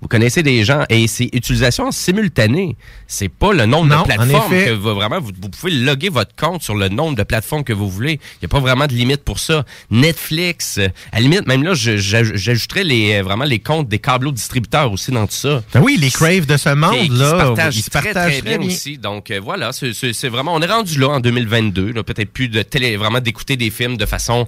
Vous 0.00 0.08
connaissez 0.08 0.42
des 0.42 0.64
gens 0.64 0.84
et 0.88 1.06
c'est 1.06 1.28
utilisation 1.32 1.90
simultanée. 1.90 2.76
C'est 3.06 3.28
pas 3.28 3.52
le 3.52 3.66
nombre 3.66 3.86
Non, 3.86 4.02
de 4.02 4.06
plateformes 4.06 4.50
que 4.52 4.70
vous, 4.72 4.94
vraiment, 4.94 5.20
vous, 5.20 5.32
vous 5.40 5.48
pouvez 5.48 5.72
loguer 5.72 6.08
votre 6.08 6.34
compte 6.36 6.62
sur 6.62 6.74
le 6.74 6.88
nombre 6.88 7.16
de 7.16 7.22
plateformes 7.22 7.64
que 7.64 7.72
vous 7.72 7.88
voulez. 7.88 8.14
Il 8.34 8.38
n'y 8.42 8.46
a 8.46 8.48
pas 8.48 8.60
vraiment 8.60 8.86
de 8.86 8.92
limite 8.92 9.22
pour 9.24 9.38
ça. 9.38 9.64
Netflix, 9.90 10.78
euh, 10.78 10.88
à 11.12 11.16
la 11.16 11.20
limite, 11.22 11.46
même 11.46 11.62
là, 11.62 11.72
j'ajouterais 11.74 12.84
les, 12.84 13.14
euh, 13.14 13.22
vraiment 13.22 13.44
les 13.44 13.58
comptes 13.58 13.88
des 13.88 13.98
câbleaux 13.98 14.32
distributeurs 14.32 14.90
aussi 14.92 15.10
dans 15.10 15.26
tout 15.26 15.34
ça. 15.34 15.62
Ben 15.74 15.80
oui, 15.82 15.96
les 16.00 16.10
Crave 16.10 16.46
de 16.46 16.56
ce 16.56 16.68
Qui- 16.70 16.74
monde 16.76 16.94
qui 16.96 17.08
là, 17.10 17.30
se 17.30 17.34
partagent 17.36 17.76
ils 17.76 17.82
se 17.82 17.90
très, 17.90 18.02
partagent 18.12 18.32
très 18.32 18.42
bien, 18.42 18.58
bien. 18.58 18.66
aussi. 18.68 18.98
Donc 18.98 19.30
euh, 19.30 19.40
voilà, 19.42 19.72
c'est- 19.72 20.28
vraiment, 20.28 20.54
on 20.54 20.60
est 20.62 20.66
rendu 20.66 20.98
là 20.98 21.08
en 21.08 21.20
2022. 21.20 21.92
là, 21.92 22.02
Peut-être 22.02 22.32
plus 22.32 22.48
de 22.48 22.62
télé, 22.62 22.96
vraiment 22.96 23.20
d'écouter 23.20 23.56
des 23.56 23.70
films 23.70 23.96
de 23.96 24.06
façon 24.06 24.46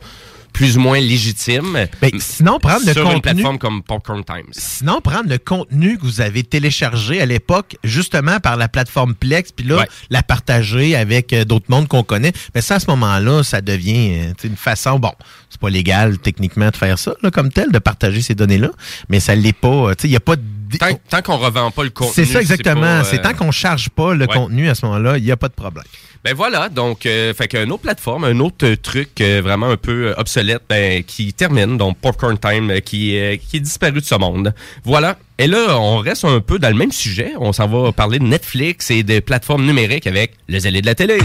plus 0.52 0.76
ou 0.76 0.80
moins 0.80 1.00
légitime. 1.00 1.86
Ben, 2.00 2.10
sinon, 2.18 2.58
prendre 2.58 2.84
le 2.86 2.92
sur 2.92 3.02
contenu- 3.04 3.14
une 3.16 3.20
plateforme 3.22 3.58
comme 3.58 3.82
Popcorn 3.82 4.22
Times. 4.24 4.50
Sinon, 4.52 5.00
prendre 5.00 5.28
le 5.28 5.38
contenu 5.38 5.96
que 5.98 6.02
vous 6.02 6.20
avez 6.20 6.42
téléchargé 6.42 7.20
à 7.20 7.26
l'époque, 7.26 7.76
justement 7.84 8.38
par 8.40 8.56
la 8.56 8.68
plateforme 8.68 9.14
Plex, 9.14 9.52
puis 9.52 9.66
là, 9.66 9.76
Ouais. 9.78 9.88
la 10.10 10.22
partager 10.22 10.94
avec 10.96 11.32
euh, 11.32 11.44
d'autres 11.44 11.66
mondes 11.68 11.88
qu'on 11.88 12.02
connaît, 12.02 12.32
mais 12.54 12.60
ça, 12.60 12.76
à 12.76 12.80
ce 12.80 12.86
moment-là, 12.90 13.42
ça 13.42 13.60
devient 13.60 14.18
euh, 14.20 14.32
une 14.44 14.56
façon, 14.56 14.98
bon, 14.98 15.12
c'est 15.48 15.60
pas 15.60 15.70
légal 15.70 16.18
techniquement 16.18 16.68
de 16.70 16.76
faire 16.76 16.98
ça, 16.98 17.14
là, 17.22 17.30
comme 17.30 17.50
tel, 17.50 17.70
de 17.72 17.78
partager 17.78 18.20
ces 18.22 18.34
données-là, 18.34 18.70
mais 19.08 19.20
ça 19.20 19.34
l'est 19.34 19.52
pas, 19.52 19.68
euh, 19.68 19.94
tu 19.94 20.02
sais, 20.02 20.08
il 20.08 20.10
n'y 20.10 20.16
a 20.16 20.20
pas 20.20 20.36
de... 20.36 20.42
Tant, 20.78 20.98
tant 21.08 21.22
qu'on 21.22 21.36
revend 21.36 21.70
pas 21.70 21.84
le 21.84 21.90
contenu. 21.90 22.12
C'est 22.14 22.24
ça 22.24 22.40
exactement, 22.40 23.04
c'est 23.04 23.18
euh, 23.18 23.22
tant 23.22 23.34
qu'on 23.34 23.50
charge 23.50 23.88
pas 23.90 24.14
le 24.14 24.26
ouais. 24.26 24.34
contenu 24.34 24.68
à 24.68 24.74
ce 24.74 24.86
moment-là, 24.86 25.18
il 25.18 25.24
n'y 25.24 25.32
a 25.32 25.36
pas 25.36 25.48
de 25.48 25.54
problème. 25.54 25.84
Ben 26.24 26.34
voilà, 26.34 26.68
donc 26.68 27.04
euh, 27.04 27.34
fait 27.34 27.48
qu'une 27.48 27.72
autre 27.72 27.82
plateforme, 27.82 28.22
un 28.22 28.38
autre 28.38 28.64
euh, 28.64 28.76
truc 28.76 29.20
euh, 29.20 29.40
vraiment 29.42 29.70
un 29.70 29.76
peu 29.76 30.08
euh, 30.08 30.14
obsolète 30.18 30.62
ben, 30.68 31.02
qui 31.02 31.32
termine, 31.32 31.76
donc 31.76 31.98
Popcorn 31.98 32.38
Time 32.38 32.70
euh, 32.70 32.78
qui, 32.78 33.18
euh, 33.18 33.36
qui 33.36 33.56
est 33.56 33.60
disparu 33.60 34.00
de 34.00 34.04
ce 34.04 34.14
monde. 34.14 34.54
Voilà. 34.84 35.18
Et 35.38 35.48
là, 35.48 35.80
on 35.80 35.96
reste 35.96 36.24
un 36.24 36.38
peu 36.38 36.60
dans 36.60 36.68
le 36.68 36.76
même 36.76 36.92
sujet. 36.92 37.32
On 37.40 37.52
s'en 37.52 37.66
va 37.66 37.90
parler 37.90 38.20
de 38.20 38.24
Netflix 38.24 38.92
et 38.92 39.02
des 39.02 39.20
plateformes 39.20 39.66
numériques 39.66 40.06
avec 40.06 40.34
le 40.46 40.60
zélé 40.60 40.80
de 40.80 40.86
la 40.86 40.94
télé. 40.94 41.18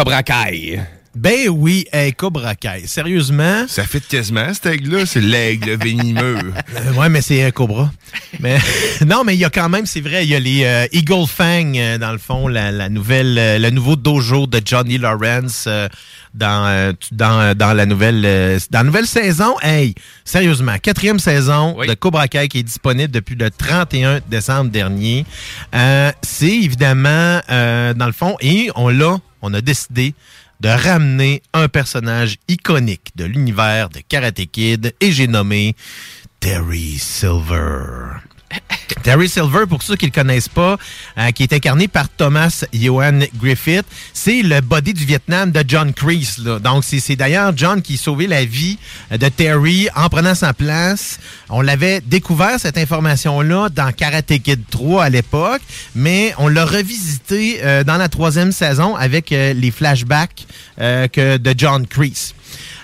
Cobra 0.00 0.22
Kai. 0.22 0.80
Ben 1.14 1.50
oui, 1.50 1.84
hey, 1.92 2.14
Cobra 2.14 2.54
Kai, 2.54 2.86
sérieusement... 2.86 3.66
Ça 3.68 3.84
fait 3.84 4.00
quasiment, 4.00 4.54
cet 4.54 4.64
aigle-là. 4.64 5.04
C'est 5.04 5.20
l'aigle 5.20 5.76
venimeux. 5.76 6.38
Euh, 6.74 6.92
ouais, 6.94 7.10
mais 7.10 7.20
c'est 7.20 7.44
un 7.44 7.50
Cobra. 7.50 7.90
Mais 8.38 8.56
non, 9.06 9.24
mais 9.24 9.34
il 9.34 9.40
y 9.40 9.44
a 9.44 9.50
quand 9.50 9.68
même, 9.68 9.84
c'est 9.84 10.00
vrai, 10.00 10.24
il 10.24 10.30
y 10.30 10.34
a 10.34 10.40
les 10.40 10.64
euh, 10.64 10.86
Eagle 10.92 11.26
Fang 11.26 11.74
euh, 11.76 11.98
dans 11.98 12.12
le 12.12 12.18
fond, 12.18 12.48
la, 12.48 12.72
la 12.72 12.88
nouvelle, 12.88 13.36
euh, 13.38 13.58
le 13.58 13.68
nouveau 13.68 13.94
dojo 13.94 14.46
de 14.46 14.62
Johnny 14.64 14.96
Lawrence 14.96 15.64
euh, 15.66 15.86
dans 16.32 16.64
euh, 16.66 16.92
dans 17.12 17.56
dans 17.56 17.72
la 17.72 17.86
nouvelle 17.86 18.22
euh, 18.24 18.58
dans 18.70 18.78
la 18.78 18.84
nouvelle 18.84 19.06
saison. 19.06 19.56
Hey, 19.62 19.94
sérieusement, 20.24 20.78
quatrième 20.80 21.18
saison 21.18 21.76
de 21.76 21.92
Cobra 21.94 22.28
Kai 22.28 22.48
qui 22.48 22.60
est 22.60 22.62
disponible 22.62 23.10
depuis 23.12 23.34
le 23.34 23.50
31 23.50 24.20
décembre 24.28 24.70
dernier. 24.70 25.26
Euh, 25.74 26.10
c'est 26.22 26.46
évidemment 26.46 27.40
euh, 27.50 27.92
dans 27.94 28.06
le 28.06 28.12
fond 28.12 28.36
et 28.40 28.70
on 28.76 28.88
l'a, 28.88 29.18
on 29.42 29.54
a 29.54 29.60
décidé 29.60 30.14
de 30.60 30.68
ramener 30.68 31.42
un 31.52 31.68
personnage 31.68 32.36
iconique 32.48 33.12
de 33.16 33.24
l'univers 33.24 33.88
de 33.88 34.00
Karate 34.00 34.46
Kid 34.50 34.94
et 35.00 35.12
j'ai 35.12 35.26
nommé 35.26 35.74
Terry 36.38 36.98
Silver. 36.98 38.20
Terry 39.02 39.28
Silver, 39.28 39.66
pour 39.68 39.82
ceux 39.82 39.96
qui 39.96 40.06
le 40.06 40.12
connaissent 40.12 40.48
pas, 40.48 40.76
euh, 41.18 41.30
qui 41.30 41.42
est 41.42 41.52
incarné 41.52 41.88
par 41.88 42.08
Thomas 42.08 42.64
Johan 42.72 43.20
Griffith, 43.36 43.84
c'est 44.12 44.42
le 44.42 44.60
body 44.60 44.94
du 44.94 45.04
Vietnam 45.04 45.50
de 45.50 45.64
John 45.66 45.92
Kreese. 45.92 46.38
là. 46.38 46.58
Donc, 46.58 46.84
c'est 46.84 47.16
d'ailleurs 47.16 47.52
John 47.56 47.82
qui 47.82 47.96
sauvé 47.96 48.26
la 48.26 48.44
vie 48.44 48.78
de 49.10 49.28
Terry 49.28 49.88
en 49.96 50.08
prenant 50.08 50.34
sa 50.34 50.52
place. 50.52 51.18
On 51.48 51.60
l'avait 51.60 52.00
découvert, 52.00 52.58
cette 52.58 52.78
information-là, 52.78 53.68
dans 53.70 53.92
Karate 53.92 54.38
Kid 54.42 54.62
3 54.70 55.04
à 55.04 55.08
l'époque, 55.08 55.62
mais 55.94 56.34
on 56.38 56.48
l'a 56.48 56.64
revisité 56.64 57.60
euh, 57.62 57.84
dans 57.84 57.96
la 57.96 58.08
troisième 58.08 58.52
saison 58.52 58.96
avec 58.96 59.32
euh, 59.32 59.52
les 59.52 59.70
flashbacks 59.70 60.46
que, 60.78 61.36
de 61.36 61.54
John 61.56 61.86
Kreese. 61.86 62.34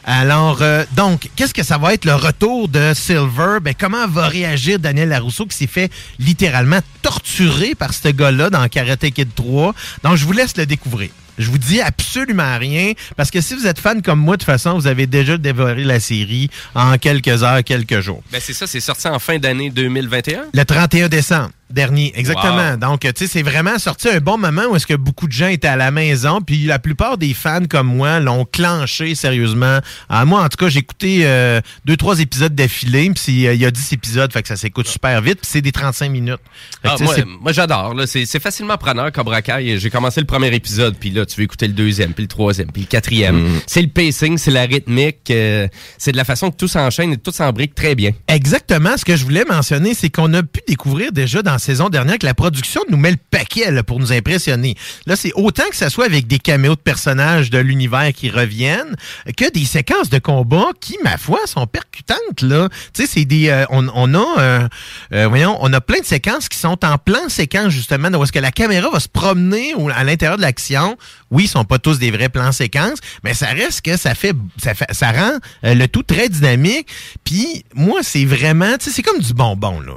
Alors, 0.09 0.59
euh, 0.63 0.85
donc, 0.95 1.29
qu'est-ce 1.35 1.53
que 1.53 1.65
ça 1.65 1.79
va 1.79 1.93
être 1.93 2.05
le 2.05 2.15
retour 2.15 2.69
de 2.69 2.93
Silver? 2.95 3.59
Ben, 3.61 3.75
comment 3.79 4.07
va 4.07 4.29
réagir 4.29 4.79
Daniel 4.79 5.09
Larousseau 5.09 5.47
qui 5.47 5.57
s'est 5.57 5.67
fait 5.67 5.91
littéralement 6.21 6.79
torturer 7.03 7.75
par 7.75 7.93
ce 7.93 8.09
gars-là 8.11 8.49
dans 8.49 8.69
Karate 8.69 9.11
Kid 9.11 9.35
3? 9.35 9.75
Donc, 10.05 10.15
je 10.15 10.25
vous 10.25 10.33
laisse 10.33 10.57
le 10.57 10.65
découvrir. 10.65 11.11
Je 11.39 11.51
vous 11.51 11.59
dis 11.59 11.81
absolument 11.81 12.59
rien, 12.59 12.93
parce 13.17 13.31
que 13.31 13.41
si 13.41 13.55
vous 13.55 13.67
êtes 13.67 13.79
fan 13.79 14.03
comme 14.03 14.21
moi, 14.21 14.37
de 14.37 14.41
toute 14.41 14.47
façon, 14.47 14.75
vous 14.75 14.87
avez 14.87 15.07
déjà 15.07 15.37
dévoré 15.39 15.85
la 15.85 16.01
série 16.01 16.51
en 16.75 16.97
quelques 16.99 17.43
heures, 17.43 17.63
quelques 17.65 18.01
jours. 18.01 18.23
Ben 18.33 18.41
c'est 18.43 18.53
ça, 18.55 18.67
c'est 18.67 18.81
sorti 18.81 19.09
en 19.09 19.19
fin 19.19 19.39
d'année 19.39 19.71
2021. 19.71 20.45
Le 20.55 20.65
31 20.65 21.09
décembre. 21.09 21.51
Dernier, 21.69 22.13
exactement. 22.15 22.71
Wow. 22.71 22.77
Donc, 22.77 23.01
tu 23.01 23.09
sais, 23.17 23.27
c'est 23.27 23.43
vraiment 23.43 23.77
sorti 23.81 24.09
un 24.09 24.21
bon 24.21 24.39
moment 24.39 24.63
où 24.71 24.77
est-ce 24.77 24.87
que 24.87 24.95
beaucoup 24.95 25.27
de 25.27 25.33
gens 25.33 25.49
étaient 25.49 25.67
à 25.67 25.75
la 25.75 25.91
maison, 25.91 26.41
puis 26.41 26.65
la 26.65 26.79
plupart 26.79 27.19
des 27.19 27.35
fans 27.35 27.65
comme 27.69 27.89
moi 27.89 28.21
l'ont 28.21 28.45
clenché 28.45 29.17
sérieusement. 29.17 29.81
Ah, 30.09 30.25
moi, 30.25 30.45
en 30.45 30.49
tout 30.49 30.59
cas, 30.59 30.69
j'ai 30.69 30.79
écouté 30.79 31.23
euh, 31.25 31.61
deux, 31.85 31.97
trois 31.97 32.21
épisodes 32.21 32.55
d'affilée, 32.55 33.11
puis 33.11 33.49
euh, 33.49 33.55
il 33.55 33.61
y 33.61 33.67
a 33.67 33.73
10 33.73 33.93
épisodes, 33.95 34.33
fait 34.33 34.43
que 34.43 34.49
ça 34.49 34.55
s'écoute 34.55 34.87
super 34.87 35.21
vite, 35.21 35.41
puis 35.41 35.51
c'est 35.51 35.61
des 35.61 35.73
35 35.73 36.09
minutes. 36.09 36.39
Que, 36.85 36.89
Ah, 36.89 36.97
moi, 37.41 37.51
j'adore. 37.53 37.97
c'est 38.07 38.41
facilement 38.41 38.79
preneur, 38.79 39.11
Cobra 39.11 39.43
Kai. 39.43 39.77
J'ai 39.81 39.91
commencé 39.91 40.21
le 40.21 40.27
premier 40.27 40.55
épisode, 40.55 40.97
puis 40.97 41.11
là, 41.11 41.26
tu 41.27 41.37
veux 41.37 41.45
écouter 41.45 41.67
le 41.67 41.75
deuxième, 41.75 42.15
puis 42.15 42.25
le 42.25 42.29
troisième, 42.29 42.71
puis 42.73 42.83
le 42.83 42.89
quatrième. 42.89 43.37
Mm. 43.37 43.61
C'est 43.67 43.83
le 43.83 43.89
pacing, 43.89 44.39
c'est 44.39 44.51
la 44.51 44.63
rythmique, 44.63 45.31
euh, 45.31 45.69
c'est 45.99 46.13
de 46.13 46.17
la 46.17 46.25
façon 46.25 46.51
que 46.51 46.57
tout 46.57 46.69
s'enchaîne 46.69 47.13
et 47.13 47.17
tout 47.17 47.33
s'embrique 47.33 47.75
très 47.75 47.95
bien. 47.95 48.13
Exactement. 48.29 48.97
Ce 48.97 49.05
que 49.05 49.17
je 49.17 49.25
voulais 49.25 49.45
mentionner, 49.45 49.95
c'est 49.95 50.11
qu'on 50.11 50.33
a 50.35 50.43
pu 50.43 50.61
découvrir 50.67 51.13
déjà 51.13 51.43
dans 51.43 51.53
la 51.53 51.59
saison 51.59 51.89
dernière 51.89 52.19
que 52.19 52.27
la 52.27 52.35
production 52.35 52.81
nous 52.89 52.97
met 52.97 53.11
le 53.11 53.19
paquet 53.31 53.71
là, 53.71 53.83
pour 53.83 53.99
nous 53.99 54.13
impressionner. 54.13 54.77
Là, 55.07 55.17
c'est 55.17 55.33
autant 55.35 55.69
que 55.71 55.77
ça 55.77 55.91
soit 55.91 56.07
avec 56.07 56.27
des 56.27 56.39
caméos 56.39 56.75
de 56.75 56.81
personnages 56.81 57.51
de 57.51 57.59
l'univers 57.59 58.13
qui 58.15 58.31
reviennent 58.31 58.97
que 59.37 59.51
des 59.51 59.65
séquences 59.65 60.11
de 60.11 60.19
combat 60.19 60.69
qui, 60.81 60.97
ma 61.05 61.19
foi, 61.19 61.41
sont 61.47 61.67
percutantes. 61.67 62.43
Là, 62.43 62.69
tu 62.93 63.03
sais, 63.03 63.09
c'est 63.13 63.25
des, 63.25 63.49
euh, 63.49 63.65
on, 63.71 63.87
on 63.95 64.15
a, 64.15 64.41
euh, 64.41 64.69
euh, 65.13 65.29
voyons, 65.29 65.57
on 65.61 65.73
a 65.73 65.81
plein 65.81 66.01
de 66.01 66.05
séquences 66.05 66.49
qui 66.49 66.59
sont 66.59 66.85
en 66.85 66.99
plan 66.99 67.29
séquence 67.29 67.71
justement, 67.71 68.09
où 68.09 68.23
est-ce 68.23 68.33
que 68.33 68.39
la 68.39 68.53
caméra 68.53 68.91
va 68.91 69.01
se 69.01 69.09
promener 69.09 69.75
à 69.95 70.05
l'intérieur 70.05 70.37
de 70.37 70.43
l'action. 70.43 70.97
Oui, 71.31 71.45
ils 71.45 71.49
sont 71.49 71.65
pas 71.65 71.79
tous 71.79 71.99
des 71.99 72.11
vrais 72.11 72.29
plans 72.29 72.53
séquences, 72.53 72.99
mais 73.25 73.35
ça 73.35 73.47
reste 73.47 73.83
que 73.83 73.97
ça 73.97 74.15
fait, 74.15 74.35
ça 74.63 74.75
fait, 74.75 74.87
ça 74.93 75.13
rend 75.13 75.39
euh, 75.65 75.75
le 75.75 75.89
tout 75.89 76.03
très 76.03 76.29
dynamique. 76.29 76.89
Puis 77.25 77.65
moi, 77.75 78.01
c'est 78.03 78.25
vraiment, 78.25 78.75
c'est 78.79 79.03
comme 79.03 79.21
du 79.21 79.35
bonbon 79.35 79.81
là. 79.81 79.95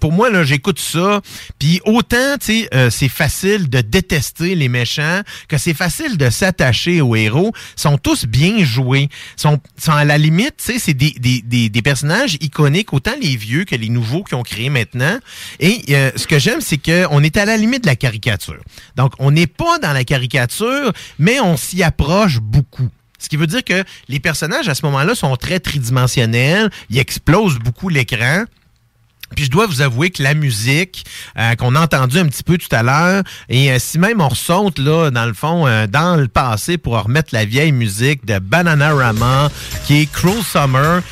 Pour 0.00 0.12
moi 0.12 0.30
là, 0.30 0.44
j'écoute 0.44 0.78
ça. 0.78 1.20
Puis 1.58 1.80
autant, 1.84 2.36
euh, 2.74 2.90
c'est 2.90 3.08
facile 3.08 3.68
de 3.70 3.80
détester 3.80 4.54
les 4.54 4.68
méchants 4.68 5.22
que 5.48 5.58
c'est 5.58 5.74
facile 5.74 6.16
de 6.16 6.30
s'attacher 6.30 7.00
aux 7.00 7.16
héros. 7.16 7.52
Ils 7.76 7.80
sont 7.80 7.98
tous 7.98 8.26
bien 8.26 8.64
joués. 8.64 9.08
Ils 9.38 9.40
sont, 9.40 9.60
à 9.88 10.04
la 10.04 10.18
limite, 10.18 10.56
tu 10.58 10.72
sais, 10.72 10.78
c'est 10.78 10.94
des 10.94 11.82
personnages 11.82 12.36
iconiques, 12.40 12.92
autant 12.92 13.14
les 13.20 13.36
vieux 13.36 13.64
que 13.64 13.76
les 13.76 13.88
nouveaux 13.88 14.24
qui 14.24 14.34
ont 14.34 14.42
créé 14.42 14.70
maintenant. 14.70 15.18
Et 15.60 15.82
euh, 15.90 16.10
ce 16.16 16.26
que 16.26 16.38
j'aime, 16.38 16.60
c'est 16.60 16.78
qu'on 16.78 17.22
est 17.22 17.36
à 17.36 17.44
la 17.44 17.56
limite 17.56 17.82
de 17.82 17.88
la 17.88 17.96
caricature. 17.96 18.60
Donc, 18.96 19.12
on 19.18 19.30
n'est 19.30 19.46
pas 19.46 19.78
dans 19.78 19.92
la 19.92 20.04
caricature, 20.04 20.55
mais 21.18 21.40
on 21.40 21.56
s'y 21.56 21.82
approche 21.82 22.40
beaucoup. 22.40 22.88
Ce 23.18 23.28
qui 23.28 23.36
veut 23.36 23.46
dire 23.46 23.64
que 23.64 23.84
les 24.08 24.20
personnages 24.20 24.68
à 24.68 24.74
ce 24.74 24.84
moment-là 24.86 25.14
sont 25.14 25.34
très 25.36 25.60
tridimensionnels, 25.60 26.70
ils 26.90 26.98
explosent 26.98 27.58
beaucoup 27.58 27.88
l'écran. 27.88 28.44
Puis 29.34 29.46
je 29.46 29.50
dois 29.50 29.66
vous 29.66 29.80
avouer 29.82 30.10
que 30.10 30.22
la 30.22 30.34
musique 30.34 31.04
euh, 31.36 31.56
qu'on 31.56 31.74
a 31.74 31.80
entendue 31.80 32.18
un 32.18 32.26
petit 32.26 32.44
peu 32.44 32.58
tout 32.58 32.68
à 32.70 32.84
l'heure, 32.84 33.24
et 33.48 33.72
euh, 33.72 33.78
si 33.80 33.98
même 33.98 34.20
on 34.20 34.28
ressaute 34.28 34.78
là, 34.78 35.10
dans 35.10 35.26
le 35.26 35.32
fond, 35.32 35.66
euh, 35.66 35.88
dans 35.88 36.14
le 36.14 36.28
passé 36.28 36.78
pour 36.78 37.02
remettre 37.02 37.30
la 37.32 37.44
vieille 37.44 37.72
musique 37.72 38.24
de 38.24 38.38
Bananarama, 38.38 39.50
qui 39.84 40.02
est 40.02 40.12
Cruel 40.12 40.44
Summer, 40.44 41.02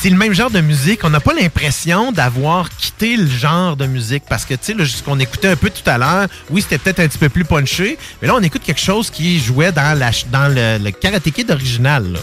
c'est 0.00 0.10
le 0.10 0.16
même 0.16 0.32
genre 0.32 0.50
de 0.50 0.60
musique. 0.60 1.00
On 1.04 1.10
n'a 1.10 1.20
pas 1.20 1.32
l'impression 1.34 2.12
d'avoir 2.12 2.68
quitté 2.70 3.16
le 3.16 3.26
genre 3.26 3.76
de 3.76 3.86
musique 3.86 4.22
parce 4.28 4.44
que, 4.44 4.54
tu 4.54 4.74
sais, 4.78 4.86
ce 4.86 5.02
qu'on 5.02 5.18
écoutait 5.18 5.48
un 5.48 5.56
peu 5.56 5.70
tout 5.70 5.88
à 5.88 5.98
l'heure, 5.98 6.28
oui, 6.50 6.62
c'était 6.62 6.78
peut-être 6.78 7.00
un 7.00 7.08
petit 7.08 7.18
peu 7.18 7.28
plus 7.28 7.44
punché, 7.44 7.98
mais 8.22 8.28
là, 8.28 8.34
on 8.36 8.42
écoute 8.42 8.62
quelque 8.64 8.80
chose 8.80 9.10
qui 9.10 9.40
jouait 9.40 9.72
dans, 9.72 9.98
la, 9.98 10.12
ch- 10.12 10.26
dans 10.30 10.48
le, 10.48 10.78
le 10.82 10.90
Karate 10.92 11.30
Kid 11.30 11.50
original. 11.50 12.12
là. 12.12 12.18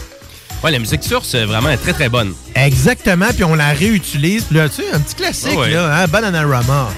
Ouais, 0.64 0.70
la 0.70 0.78
musique 0.78 1.04
source, 1.04 1.34
euh, 1.34 1.44
vraiment, 1.44 1.68
est 1.68 1.76
très, 1.76 1.92
très 1.92 2.08
bonne. 2.08 2.32
Exactement, 2.54 3.26
puis 3.34 3.44
on 3.44 3.54
la 3.54 3.68
réutilise. 3.72 4.44
Puis 4.44 4.56
Là, 4.56 4.68
tu 4.70 4.76
sais, 4.76 4.84
un 4.92 5.00
petit 5.00 5.14
classique, 5.14 5.50
Ouais, 5.52 5.56
ouais. 5.66 5.70
là, 5.70 6.02
hein, 6.02 6.06
Bananarama. 6.08 6.88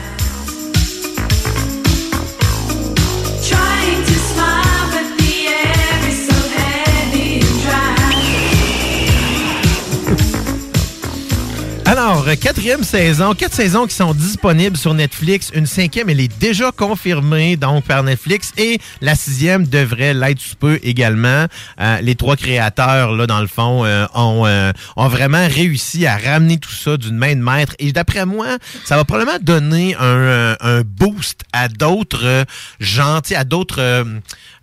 Alors, 11.99 12.29
euh, 12.29 12.37
quatrième 12.37 12.85
saison, 12.85 13.35
quatre 13.35 13.55
saisons 13.55 13.89
qui 13.89 13.95
sont 13.97 14.15
disponibles 14.15 14.77
sur 14.77 14.95
Netflix. 14.95 15.51
Une 15.53 15.67
cinquième, 15.67 16.09
elle 16.09 16.21
est 16.21 16.39
déjà 16.39 16.71
confirmée 16.71 17.57
donc 17.57 17.87
par 17.87 18.05
Netflix 18.05 18.53
et 18.57 18.79
la 19.01 19.17
sixième 19.17 19.67
devrait 19.67 20.15
l'être 20.15 20.39
sous 20.39 20.55
peu 20.55 20.79
également. 20.85 21.47
Euh, 21.81 22.01
les 22.01 22.15
trois 22.15 22.37
créateurs, 22.37 23.11
là, 23.11 23.27
dans 23.27 23.41
le 23.41 23.49
fond, 23.49 23.85
euh, 23.85 24.07
ont, 24.15 25.09
vraiment 25.09 25.45
réussi 25.49 26.07
à 26.07 26.17
ramener 26.17 26.59
tout 26.59 26.71
ça 26.71 26.97
d'une 26.97 27.17
main 27.17 27.35
de 27.35 27.43
maître. 27.43 27.75
Et 27.81 27.91
d'après 27.91 28.27
moi, 28.27 28.59
ça 28.85 28.95
va 28.95 29.05
probablement 29.05 29.39
donner 29.43 29.97
un, 29.99 30.83
boost 30.85 31.41
à 31.53 31.69
d'autres 31.69 32.45
gens, 32.79 33.19
à 33.35 33.43
d'autres 33.43 34.05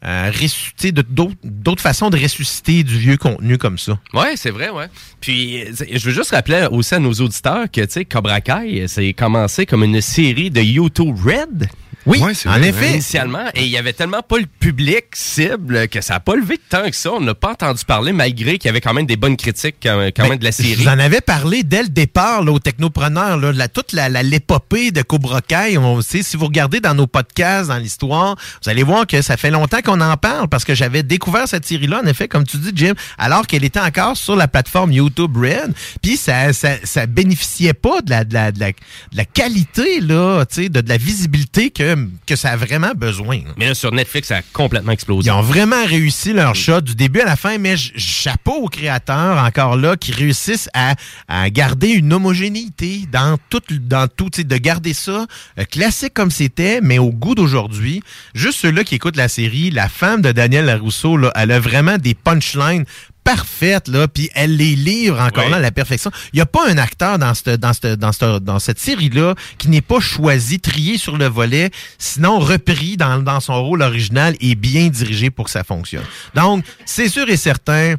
euh, 0.06 0.30
ressu- 0.32 0.72
tu 0.78 0.88
sais, 0.88 0.92
de- 0.92 1.04
d'autres 1.44 1.82
façons 1.82 2.10
de 2.10 2.18
ressusciter 2.18 2.84
du 2.84 2.98
vieux 2.98 3.18
contenu 3.18 3.58
comme 3.58 3.78
ça. 3.78 3.98
Ouais, 4.14 4.34
c'est 4.36 4.52
vrai, 4.52 4.70
ouais. 4.70 4.88
Puis, 5.22 5.64
je 5.92 6.06
veux 6.06 6.14
juste 6.14 6.32
rappeler 6.32 6.68
aussi 6.72 6.94
à 6.96 7.00
nos 7.00 7.14
auditeurs 7.14 7.66
que, 7.72 7.82
tu 7.82 7.92
sais, 7.92 8.06
Cobra 8.06 8.42
Kai, 8.42 8.86
c'est 8.88 9.14
commencé 9.14 9.66
comme 9.66 9.84
une 9.84 10.02
série 10.02 10.52
de 10.52 10.62
YouTube 10.62 11.16
Red. 11.26 11.68
Oui, 12.08 12.22
en 12.46 12.62
effet. 12.62 12.92
Initialement, 12.92 13.46
et 13.56 13.64
il 13.64 13.70
y 13.70 13.80
avait 13.80 13.92
tellement 13.94 14.22
pas 14.22 14.38
le 14.38 14.46
public 14.46 15.06
cible 15.16 15.88
que 15.88 16.02
ça 16.02 16.14
n'a 16.14 16.20
pas 16.20 16.36
levé 16.36 16.58
de 16.58 16.62
tant 16.70 16.88
que 16.88 16.96
ça. 16.96 17.12
On 17.12 17.20
n'a 17.20 17.34
pas 17.34 17.54
entendu 17.54 17.84
parler, 17.84 18.14
malgré 18.14 18.60
qu'il 18.60 18.68
y 18.68 18.70
avait 18.70 18.80
quand 18.80 18.94
même 18.94 19.08
des 19.08 19.16
bonnes 19.16 19.36
critiques 19.38 19.78
quand, 19.82 19.98
Ben, 20.16 20.30
même 20.30 20.38
de 20.38 20.44
la 20.44 20.52
série. 20.52 20.76
vous 20.76 20.88
en 20.88 21.00
avais 21.00 21.22
parlé 21.22 21.64
dès 21.64 21.82
le 21.82 21.90
départ 21.90 22.44
là, 22.44 22.52
aux 22.52 22.60
technopreneurs, 22.60 23.38
là, 23.38 23.52
la, 23.52 23.68
toute 23.70 23.92
la, 23.92 24.10
la- 24.10 24.22
l'épopée 24.22 24.92
de 24.92 25.02
Cobra 25.02 25.42
Kai. 25.42 25.80
On, 25.80 26.00
sait, 26.04 26.22
si 26.22 26.38
vous 26.38 26.46
regardez 26.46 26.80
dans 26.80 26.94
nos 26.94 27.08
podcasts, 27.08 27.70
dans 27.70 27.78
l'histoire, 27.78 28.36
vous 28.64 28.70
allez 28.70 28.84
voir 28.84 29.08
que 29.08 29.24
ça 29.24 29.36
fait 29.36 29.50
longtemps 29.50 29.82
qu'on 29.84 29.95
en 30.02 30.18
parle 30.18 30.48
parce 30.48 30.64
que 30.64 30.76
j'avais 30.76 31.04
découvert 31.04 31.48
cette 31.48 31.66
série-là, 31.66 32.02
en 32.04 32.08
effet, 32.08 32.28
comme 32.28 32.46
tu 32.46 32.58
dis, 32.58 32.72
Jim, 32.76 32.94
alors 33.18 33.48
qu'elle 33.48 33.64
était 33.64 33.80
encore 33.80 34.18
sur 34.18 34.36
la 34.36 34.48
plateforme 34.48 34.92
YouTube 34.92 35.36
Red. 35.38 35.74
Puis 36.02 36.18
ça, 36.18 36.54
ça, 36.54 36.76
ça 36.84 37.06
bénéficiait 37.06 37.74
pas 37.74 38.02
de 38.02 38.10
la, 38.10 38.24
de 38.24 38.34
la, 38.34 38.52
de 38.52 38.60
la, 38.60 38.72
de 38.72 38.76
la 39.14 39.26
qualité, 39.26 40.00
là, 40.02 40.46
tu 40.46 40.64
sais, 40.64 40.70
de, 40.70 40.82
de 40.82 40.90
la 40.90 40.98
visibilité 40.98 41.70
que, 41.70 42.08
que 42.26 42.36
ça 42.36 42.52
a 42.52 42.56
vraiment 42.58 42.94
besoin. 42.96 43.38
là. 43.38 43.52
Mais 43.58 43.68
là, 43.68 43.76
sur 43.76 43.92
Netflix, 43.92 44.30
ça 44.30 44.38
a 44.38 44.42
complètement 44.54 44.92
explosé. 44.92 45.30
Ils 45.30 45.32
ont 45.32 45.42
vraiment 45.42 45.86
réussi 45.86 46.34
leur 46.34 46.56
shot 46.56 46.82
du 46.82 46.96
début 46.96 47.22
à 47.22 47.26
la 47.26 47.36
fin, 47.36 47.58
mais 47.58 47.76
chapeau 47.78 48.54
aux 48.54 48.68
créateurs 48.70 49.38
encore 49.38 49.76
là 49.78 49.96
qui 49.98 50.12
réussissent 50.12 50.70
à, 50.74 50.96
à 51.28 51.50
garder 51.50 51.90
une 51.90 52.12
homogénéité 52.14 53.04
dans 53.12 53.38
tout, 53.50 53.62
dans 53.72 54.08
tout, 54.08 54.30
tu 54.30 54.42
sais, 54.42 54.44
de 54.44 54.58
garder 54.58 54.94
ça 54.94 55.26
euh, 55.60 55.64
classique 55.66 56.14
comme 56.14 56.32
c'était, 56.32 56.80
mais 56.82 56.98
au 57.00 57.12
goût 57.12 57.36
d'aujourd'hui. 57.36 58.02
Juste 58.34 58.60
ceux-là 58.60 58.84
qui 58.84 58.96
écoutent 58.96 59.18
la 59.18 59.28
série, 59.28 59.72
la 59.76 59.90
femme 59.90 60.22
de 60.22 60.32
Daniel 60.32 60.66
Larousseau, 60.66 61.18
là, 61.18 61.32
elle 61.36 61.52
a 61.52 61.60
vraiment 61.60 61.98
des 61.98 62.16
punchlines 62.16 62.86
parfaites, 63.24 63.88
là, 63.88 64.08
puis 64.08 64.30
elle 64.36 64.56
les 64.56 64.76
livre 64.76 65.20
encore 65.20 65.46
Oui. 65.46 65.52
là 65.52 65.58
à 65.58 65.60
la 65.60 65.72
perfection. 65.72 66.12
Il 66.32 66.38
n'y 66.38 66.42
a 66.42 66.46
pas 66.46 66.70
un 66.70 66.78
acteur 66.78 67.18
dans 67.18 67.34
cette, 67.34 67.60
dans 67.60 67.74
cette, 67.74 68.00
dans 68.00 68.12
cette, 68.12 68.44
dans 68.44 68.60
cette 68.60 68.80
série-là 68.80 69.34
qui 69.58 69.70
n'est 69.70 69.82
pas 69.82 70.00
choisi, 70.00 70.60
trié 70.60 71.00
sur 71.00 71.18
le 71.18 71.26
volet, 71.26 71.72
sinon 71.98 72.40
repris 72.40 72.98
dans, 72.98 73.24
dans 73.24 73.40
son 73.40 73.64
rôle 73.64 73.82
original 73.82 74.36
et 74.40 74.54
bien 74.54 74.88
dirigé 74.90 75.32
pour 75.32 75.46
que 75.46 75.52
ça 75.52 75.64
fonctionne. 75.64 76.06
Donc, 76.36 76.64
c'est 76.86 77.10
sûr 77.10 77.28
et 77.30 77.38
certain 77.38 77.96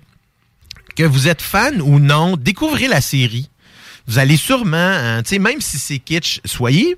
que 0.95 1.03
vous 1.03 1.27
êtes 1.29 1.43
fan 1.43 1.83
ou 1.83 1.99
non, 1.99 2.37
découvrez 2.37 2.87
la 2.87 3.01
série. 3.01 3.51
Vous 4.07 4.18
allez 4.18 4.37
sûrement, 4.37 4.77
hein, 4.77 5.22
tu 5.24 5.31
sais, 5.31 5.39
même 5.41 5.61
si 5.61 5.79
c'est 5.79 5.99
kitsch, 5.99 6.41
soyez, 6.45 6.97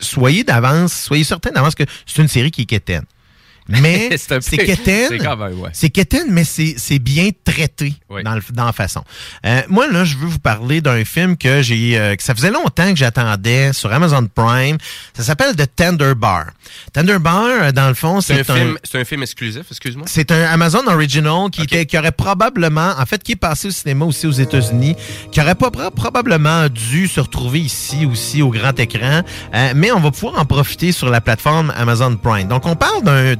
soyez 0.00 0.42
d'avance, 0.42 0.92
soyez 0.92 1.22
certain 1.22 1.52
d'avance 1.52 1.76
que 1.76 1.84
c'est 2.04 2.20
une 2.20 2.28
série 2.28 2.50
qui 2.50 2.62
est 2.62 2.66
quétaine. 2.66 3.04
Mais 3.70 4.10
C'est 4.40 4.56
quétaine. 4.58 5.08
c'est 5.10 5.20
ouais. 5.84 5.90
Quétaine, 5.90 6.26
mais 6.30 6.44
c'est 6.44 6.98
bien 6.98 7.30
traité 7.44 7.94
Oui. 8.08 8.22
dans, 8.22 8.34
le, 8.34 8.42
dans 8.52 8.64
la 8.64 8.72
façon. 8.72 9.02
Euh, 9.46 9.62
moi, 9.68 9.88
là, 9.90 10.04
je 10.04 10.16
veux 10.16 10.26
vous 10.26 10.38
parler 10.38 10.80
d'un 10.80 11.04
film 11.04 11.36
que 11.36 11.62
j'ai, 11.62 11.98
euh, 11.98 12.16
que 12.16 12.22
ça 12.22 12.34
faisait 12.34 12.50
longtemps 12.50 12.90
que 12.90 12.96
j'attendais 12.96 13.72
sur 13.72 13.92
Amazon 13.92 14.26
Prime. 14.34 14.78
Ça 15.14 15.22
s'appelle 15.22 15.54
The 15.56 15.68
Tender 15.74 16.14
Bar. 16.16 16.46
Tender 16.92 17.18
Bar, 17.18 17.44
euh, 17.44 17.72
dans 17.72 17.88
le 17.88 17.94
fond, 17.94 18.20
C'est 18.20 18.48
un, 18.50 18.54
un, 18.54 18.56
film, 18.58 18.78
c'est 18.84 19.00
un 19.00 19.04
film 19.04 19.22
exclusif, 19.22 19.62
excuse-moi? 19.70 20.06
c'est 20.08 20.30
un 20.30 20.42
Amazon 20.44 20.86
Original 20.86 21.50
qui, 21.50 21.62
était, 21.62 21.86
qui 21.86 21.98
aurait 21.98 22.12
probablement, 22.12 22.92
en 22.98 23.06
fait, 23.06 23.22
qui 23.22 23.32
est 23.32 23.36
passé 23.36 23.68
au 23.68 23.70
cinéma 23.72 24.04
aussi 24.04 24.26
aux 24.26 24.30
États-Unis, 24.32 24.96
qui 25.32 25.40
aurait 25.40 25.54
pas, 25.54 25.70
pro- 25.70 25.90
probablement 25.90 26.68
dû 26.68 27.08
se 27.08 27.20
retrouver 27.20 27.60
ici 27.60 28.06
aussi 28.06 28.42
au 28.42 28.50
grand 28.50 28.78
écran, 28.78 29.22
Euh, 29.54 29.72
mais 29.74 29.90
on 29.92 30.00
va 30.00 30.10
pouvoir 30.10 30.38
en 30.40 30.44
profiter 30.44 30.92
sur 30.92 31.08
la 31.10 31.20
plateforme 31.20 31.72
Amazon 31.76 32.16
Prime. 32.16 32.48
Donc, 32.48 32.66
on 32.66 32.76
parle 32.76 33.02
d'un 33.02 33.34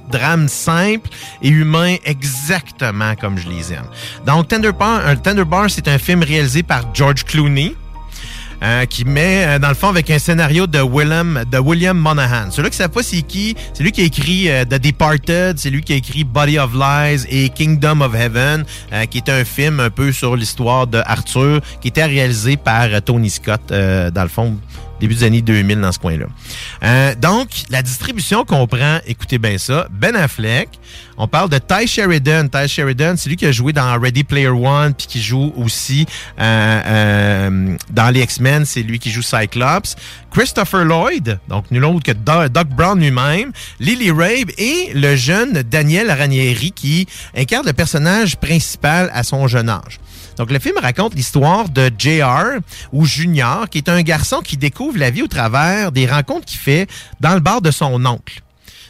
simple 0.49 1.09
et 1.43 1.49
humain 1.49 1.97
exactement 2.05 3.15
comme 3.17 3.39
je 3.39 3.49
les 3.49 3.73
aime. 3.73 3.87
Donc, 4.27 4.49
Tender 4.49 4.73
Bar, 4.73 5.03
Bar, 5.47 5.71
c'est 5.71 5.89
un 5.89 5.99
film 5.99 6.23
réalisé 6.23 6.63
par 6.63 6.83
George 6.95 7.25
Clooney. 7.25 7.75
euh, 8.63 8.85
qui 8.85 9.05
met 9.05 9.45
euh, 9.47 9.59
dans 9.59 9.69
le 9.69 9.75
fond 9.75 9.89
avec 9.89 10.11
un 10.11 10.19
scénario 10.19 10.67
de 10.67 10.81
William 10.81 11.45
de 11.51 11.59
William 11.59 11.97
Monahan. 11.97 12.51
Celui 12.51 12.71
qui 12.71 12.75
ne 12.75 12.83
savent 12.83 12.91
pas 12.91 13.03
c'est 13.03 13.23
qui, 13.23 13.57
c'est 13.73 13.83
lui 13.83 13.93
qui 13.93 14.03
a 14.03 14.05
écrit 14.05 14.51
euh, 14.51 14.65
The 14.65 14.75
Departed, 14.75 15.59
c'est 15.59 15.71
lui 15.71 15.83
qui 15.83 15.93
a 15.93 15.97
écrit 15.97 16.25
Body 16.25 16.59
of 16.59 16.75
Lies 16.75 17.25
et 17.29 17.49
Kingdom 17.49 18.01
of 18.03 18.15
Heaven, 18.15 18.65
qui 19.11 19.19
est 19.19 19.29
un 19.29 19.45
film 19.45 19.81
un 19.81 19.91
peu 19.91 20.13
sur 20.13 20.37
l'histoire 20.37 20.87
de 20.87 21.01
Arthur, 21.07 21.61
qui 21.81 21.89
était 21.89 22.05
réalisé 22.05 22.57
par 22.57 22.89
Tony 23.03 23.31
Scott, 23.31 23.61
dans 23.69 24.23
le 24.23 24.29
fond 24.29 24.57
début 25.01 25.15
des 25.15 25.25
années 25.25 25.43
2000 25.43 25.81
dans 25.81 25.93
ce 25.93 25.99
coin-là. 25.99 26.27
Euh, 26.85 27.15
donc, 27.17 27.49
la 27.71 27.83
distribution 27.83 28.45
comprend, 28.45 28.99
écoutez 29.07 29.39
bien 29.39 29.59
ça, 29.59 29.89
Ben 29.91 30.15
Affleck. 30.15 30.69
On 31.23 31.29
parle 31.29 31.51
de 31.51 31.59
Ty 31.59 31.87
Sheridan. 31.87 32.49
Ty 32.49 32.67
Sheridan, 32.67 33.15
c'est 33.19 33.29
lui 33.29 33.37
qui 33.37 33.45
a 33.45 33.53
joué 33.53 33.75
dans 33.75 34.01
Ready 34.01 34.25
Player 34.25 34.49
One, 34.49 34.95
puis 34.95 35.07
qui 35.07 35.21
joue 35.21 35.53
aussi 35.55 36.07
euh, 36.41 36.83
euh, 36.87 37.77
dans 37.91 38.09
les 38.09 38.23
X-Men. 38.23 38.65
C'est 38.65 38.83
lui 38.83 38.99
qui 38.99 39.11
joue 39.11 39.21
Cyclops. 39.21 39.97
Christopher 40.31 40.87
Lloyd, 40.87 41.39
donc 41.47 41.71
nul 41.71 41.85
autre 41.85 42.05
que 42.05 42.13
Do- 42.13 42.49
Doc 42.49 42.69
Brown 42.69 42.99
lui-même. 42.99 43.53
Lily 43.81 44.11
Rabe 44.11 44.51
et 44.57 44.93
le 44.95 45.15
jeune 45.15 45.63
Daniel 45.63 46.11
Ranieri 46.11 46.73
qui 46.73 47.07
incarne 47.37 47.67
le 47.67 47.75
personnage 47.75 48.39
principal 48.39 49.11
à 49.13 49.23
son 49.23 49.47
jeune 49.47 49.69
âge. 49.69 50.01
Donc, 50.39 50.51
le 50.51 50.59
film 50.59 50.79
raconte 50.81 51.15
l'histoire 51.15 51.69
de 51.69 51.91
JR, 51.99 52.61
ou 52.95 53.05
Junior, 53.05 53.69
qui 53.69 53.77
est 53.77 53.91
un 53.91 54.01
garçon 54.01 54.41
qui 54.43 54.57
découvre 54.57 54.97
la 54.97 55.11
vie 55.11 55.21
au 55.23 55.27
travers 55.27 55.93
des 55.93 56.07
rencontres 56.07 56.47
qu'il 56.47 56.61
fait 56.61 56.87
dans 57.21 57.35
le 57.35 57.41
bar 57.41 57.61
de 57.61 57.71
son 57.71 58.07
oncle. 58.07 58.41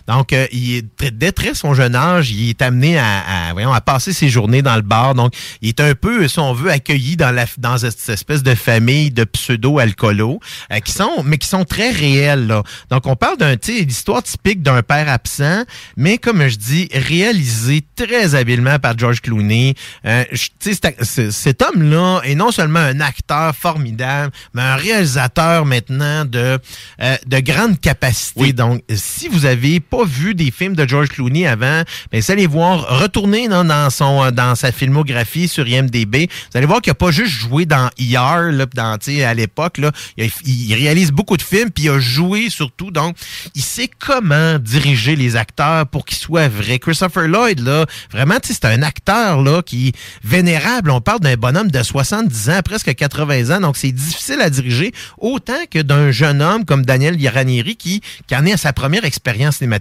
Donc, 0.09 0.32
euh, 0.32 0.46
il 0.53 0.76
est 0.76 0.96
très- 0.96 1.11
dès 1.11 1.32
très 1.32 1.55
son 1.55 1.74
jeune 1.74 1.94
âge, 1.94 2.30
il 2.30 2.48
est 2.51 2.62
amené 2.62 2.98
à, 2.98 3.48
à, 3.48 3.53
voyons, 3.53 3.72
à 3.72 3.80
passer 3.80 4.12
ses 4.12 4.28
journées 4.28 4.62
dans 4.62 4.76
le 4.76 4.82
bar. 4.82 5.14
Donc, 5.14 5.32
il 5.62 5.68
est 5.68 5.80
un 5.80 5.94
peu, 5.94 6.26
si 6.28 6.38
on 6.38 6.53
veut, 6.53 6.70
accueilli 6.70 7.16
dans, 7.16 7.30
la, 7.30 7.46
dans 7.59 7.78
cette 7.78 8.09
espèce 8.09 8.42
de 8.42 8.55
famille 8.55 9.11
de 9.11 9.24
pseudo-alcoolos, 9.24 10.40
euh, 10.72 10.78
qui 10.80 10.92
sont, 10.92 11.22
mais 11.24 11.38
qui 11.38 11.48
sont 11.48 11.64
très 11.64 11.90
réels. 11.90 12.46
Là. 12.46 12.62
Donc, 12.90 13.07
on 13.07 13.16
parle 13.16 13.36
d'un, 13.38 13.55
l'histoire 13.68 14.22
typique 14.22 14.62
d'un 14.62 14.82
père 14.82 15.09
absent, 15.09 15.64
mais 15.96 16.18
comme 16.18 16.46
je 16.48 16.57
dis, 16.57 16.88
réalisé 16.92 17.82
très 17.94 18.34
habilement 18.34 18.78
par 18.78 18.96
George 18.98 19.20
Clooney. 19.20 19.74
Euh, 20.07 20.24
je- 20.32 20.48
tu 20.59 20.72
sais, 20.74 20.78
cet- 20.82 21.05
ce- 21.05 21.30
cet 21.30 21.62
homme-là 21.62 22.20
est 22.24 22.34
non 22.34 22.51
seulement 22.51 22.80
un 22.80 23.01
acteur 23.01 23.55
formidable, 23.55 24.32
mais 24.55 24.62
un 24.62 24.76
réalisateur 24.76 25.64
maintenant 25.66 26.24
de, 26.24 26.59
euh, 27.03 27.16
de 27.26 27.38
grande 27.40 27.78
capacité. 27.80 28.53
Donc, 28.53 28.82
si 28.94 29.28
vous 29.28 29.44
avez 29.44 29.80
pas 29.91 30.05
vu 30.05 30.34
des 30.34 30.51
films 30.51 30.76
de 30.76 30.86
George 30.86 31.09
Clooney 31.09 31.47
avant, 31.47 31.82
vous 32.12 32.30
allez 32.30 32.47
voir, 32.47 33.01
retourner 33.01 33.49
dans, 33.49 33.64
dans 33.64 33.91
son, 33.91 34.22
euh, 34.22 34.30
dans 34.30 34.55
sa 34.55 34.72
filmographie 34.72 35.49
sur 35.49 35.66
IMDb, 35.66 36.28
vous 36.30 36.57
allez 36.57 36.66
voir 36.66 36.80
qu'il 36.80 36.93
a 36.93 36.95
pas 36.95 37.11
juste 37.11 37.32
joué 37.32 37.66
dans 37.66 37.91
ER, 37.99 38.53
là, 38.53 38.66
dans, 38.74 38.99
à 39.24 39.34
l'époque, 39.34 39.78
là, 39.78 39.91
il, 40.16 40.30
il 40.47 40.74
réalise 40.74 41.11
beaucoup 41.11 41.36
de 41.36 41.43
films, 41.43 41.70
puis 41.70 41.84
il 41.84 41.91
a 41.91 41.99
joué 41.99 42.51
surtout, 42.51 42.91
donc, 42.91 43.16
il 43.55 43.62
sait 43.62 43.91
comment 43.99 44.59
diriger 44.59 45.16
les 45.16 45.36
acteurs 45.36 45.86
pour 45.86 46.05
qu'ils 46.05 46.18
soient 46.18 46.49
vrais. 46.49 46.78
Christopher 46.78 47.26
Lloyd, 47.26 47.61
là, 47.61 47.86
vraiment, 48.11 48.36
c'est 48.43 48.64
un 48.64 48.82
acteur, 48.82 49.43
là, 49.43 49.62
qui 49.62 49.93
vénérable. 50.22 50.91
On 50.91 51.01
parle 51.01 51.20
d'un 51.20 51.36
bonhomme 51.36 51.70
de 51.70 51.82
70 51.82 52.51
ans, 52.51 52.61
presque 52.64 52.95
80 52.95 53.57
ans, 53.57 53.61
donc 53.61 53.76
c'est 53.76 53.93
difficile 53.93 54.41
à 54.41 54.51
diriger, 54.51 54.93
autant 55.18 55.64
que 55.70 55.80
d'un 55.80 56.11
jeune 56.11 56.43
homme 56.43 56.64
comme 56.64 56.84
Daniel 56.84 57.16
Ranieri 57.28 57.76
qui, 57.76 58.01
qui 58.26 58.36
en 58.36 58.47
est 58.47 58.53
à 58.53 58.57
sa 58.57 58.72
première 58.72 59.05
expérience 59.05 59.57
cinématographique. 59.57 59.80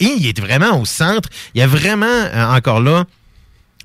Et 0.00 0.14
il 0.18 0.26
est 0.26 0.38
vraiment 0.38 0.80
au 0.80 0.84
centre. 0.84 1.28
Il 1.54 1.60
y 1.60 1.62
a 1.62 1.66
vraiment, 1.66 2.06
euh, 2.06 2.46
encore 2.54 2.80
là, 2.80 3.04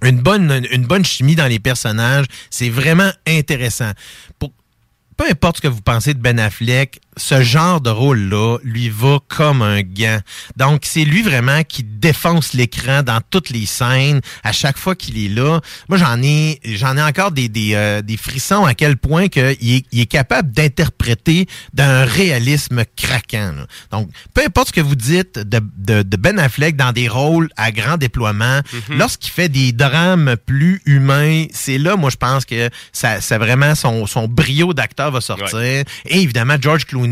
une 0.04 0.22
bonne, 0.22 1.06
chimie 1.06 1.36
dans 1.36 1.48
les 1.48 1.60
personnages. 1.60 2.26
C'est 2.50 2.70
vraiment 2.70 3.12
intéressant. 3.28 3.92
Peu 4.40 5.26
importe 5.30 5.58
ce 5.58 5.62
que 5.62 5.68
vous 5.68 5.82
pensez 5.82 6.14
de 6.14 6.20
Ben 6.20 6.40
Affleck, 6.40 7.00
ce 7.18 7.42
genre 7.44 7.82
de 7.82 7.90
rôle-là 7.90 8.58
lui 8.64 8.90
va 8.90 9.20
comme 9.28 9.62
un 9.62 9.82
gant. 9.82 10.20
Donc, 10.58 10.82
c'est 10.84 11.06
lui 11.06 11.22
vraiment 11.22 11.64
qui 11.64 11.84
défonce 11.84 12.54
l'écran 12.54 13.04
dans 13.04 13.20
toutes 13.30 13.50
les 13.50 13.66
scènes 13.66 14.22
à 14.44 14.52
chaque 14.52 14.78
fois 14.78 14.96
qu'il 14.96 15.24
est 15.24 15.30
là. 15.30 15.60
Moi, 15.90 15.98
j'en 15.98 16.22
ai, 16.22 16.60
j'en 16.64 16.98
ai 16.98 17.02
encore 17.04 17.32
des, 17.32 17.50
des, 17.50 17.76
euh, 17.76 18.02
des 18.02 18.18
frissons 18.18 18.66
à 18.66 18.74
quel 18.74 18.98
point 18.98 19.28
qu'il 19.28 19.44
est, 19.44 19.86
il 19.92 20.00
est 20.00 20.06
capable 20.06 20.52
d'interpréter 20.52 21.48
d'un 21.74 22.06
réalisme 22.06 22.84
craquant. 22.96 23.54
là. 23.56 23.68
Donc, 23.92 24.10
peu 24.34 24.42
importe 24.46 24.70
ce 24.70 24.74
que 24.74 24.82
vous 24.82 24.96
dites 24.96 25.38
de, 25.40 25.60
de, 25.78 26.04
de 26.04 26.18
Ben 26.18 26.40
Affleck 26.40 26.76
dans 26.76 26.92
des 26.92 27.08
rôles 27.08 27.50
à 27.58 27.72
grand 27.72 27.98
déploiement, 27.98 28.62
lorsqu'il 28.90 29.32
fait 29.32 29.50
des 29.50 29.72
drames 29.72 30.36
plus 30.46 30.82
humains, 30.86 31.46
c'est 31.54 31.78
là, 31.78 31.96
moi, 31.96 32.10
je 32.10 32.18
pense 32.18 32.46
que 32.46 32.70
ça, 32.92 33.22
ça 33.22 33.38
vraiment 33.38 33.76
son, 33.76 34.06
son 34.08 34.28
brio 34.28 34.74
d'acteur 34.74 35.12
va 35.12 35.22
sortir. 35.22 35.60
Et 35.60 36.22
évidemment, 36.22 36.56
George 36.60 36.86
Clooney 36.86 37.03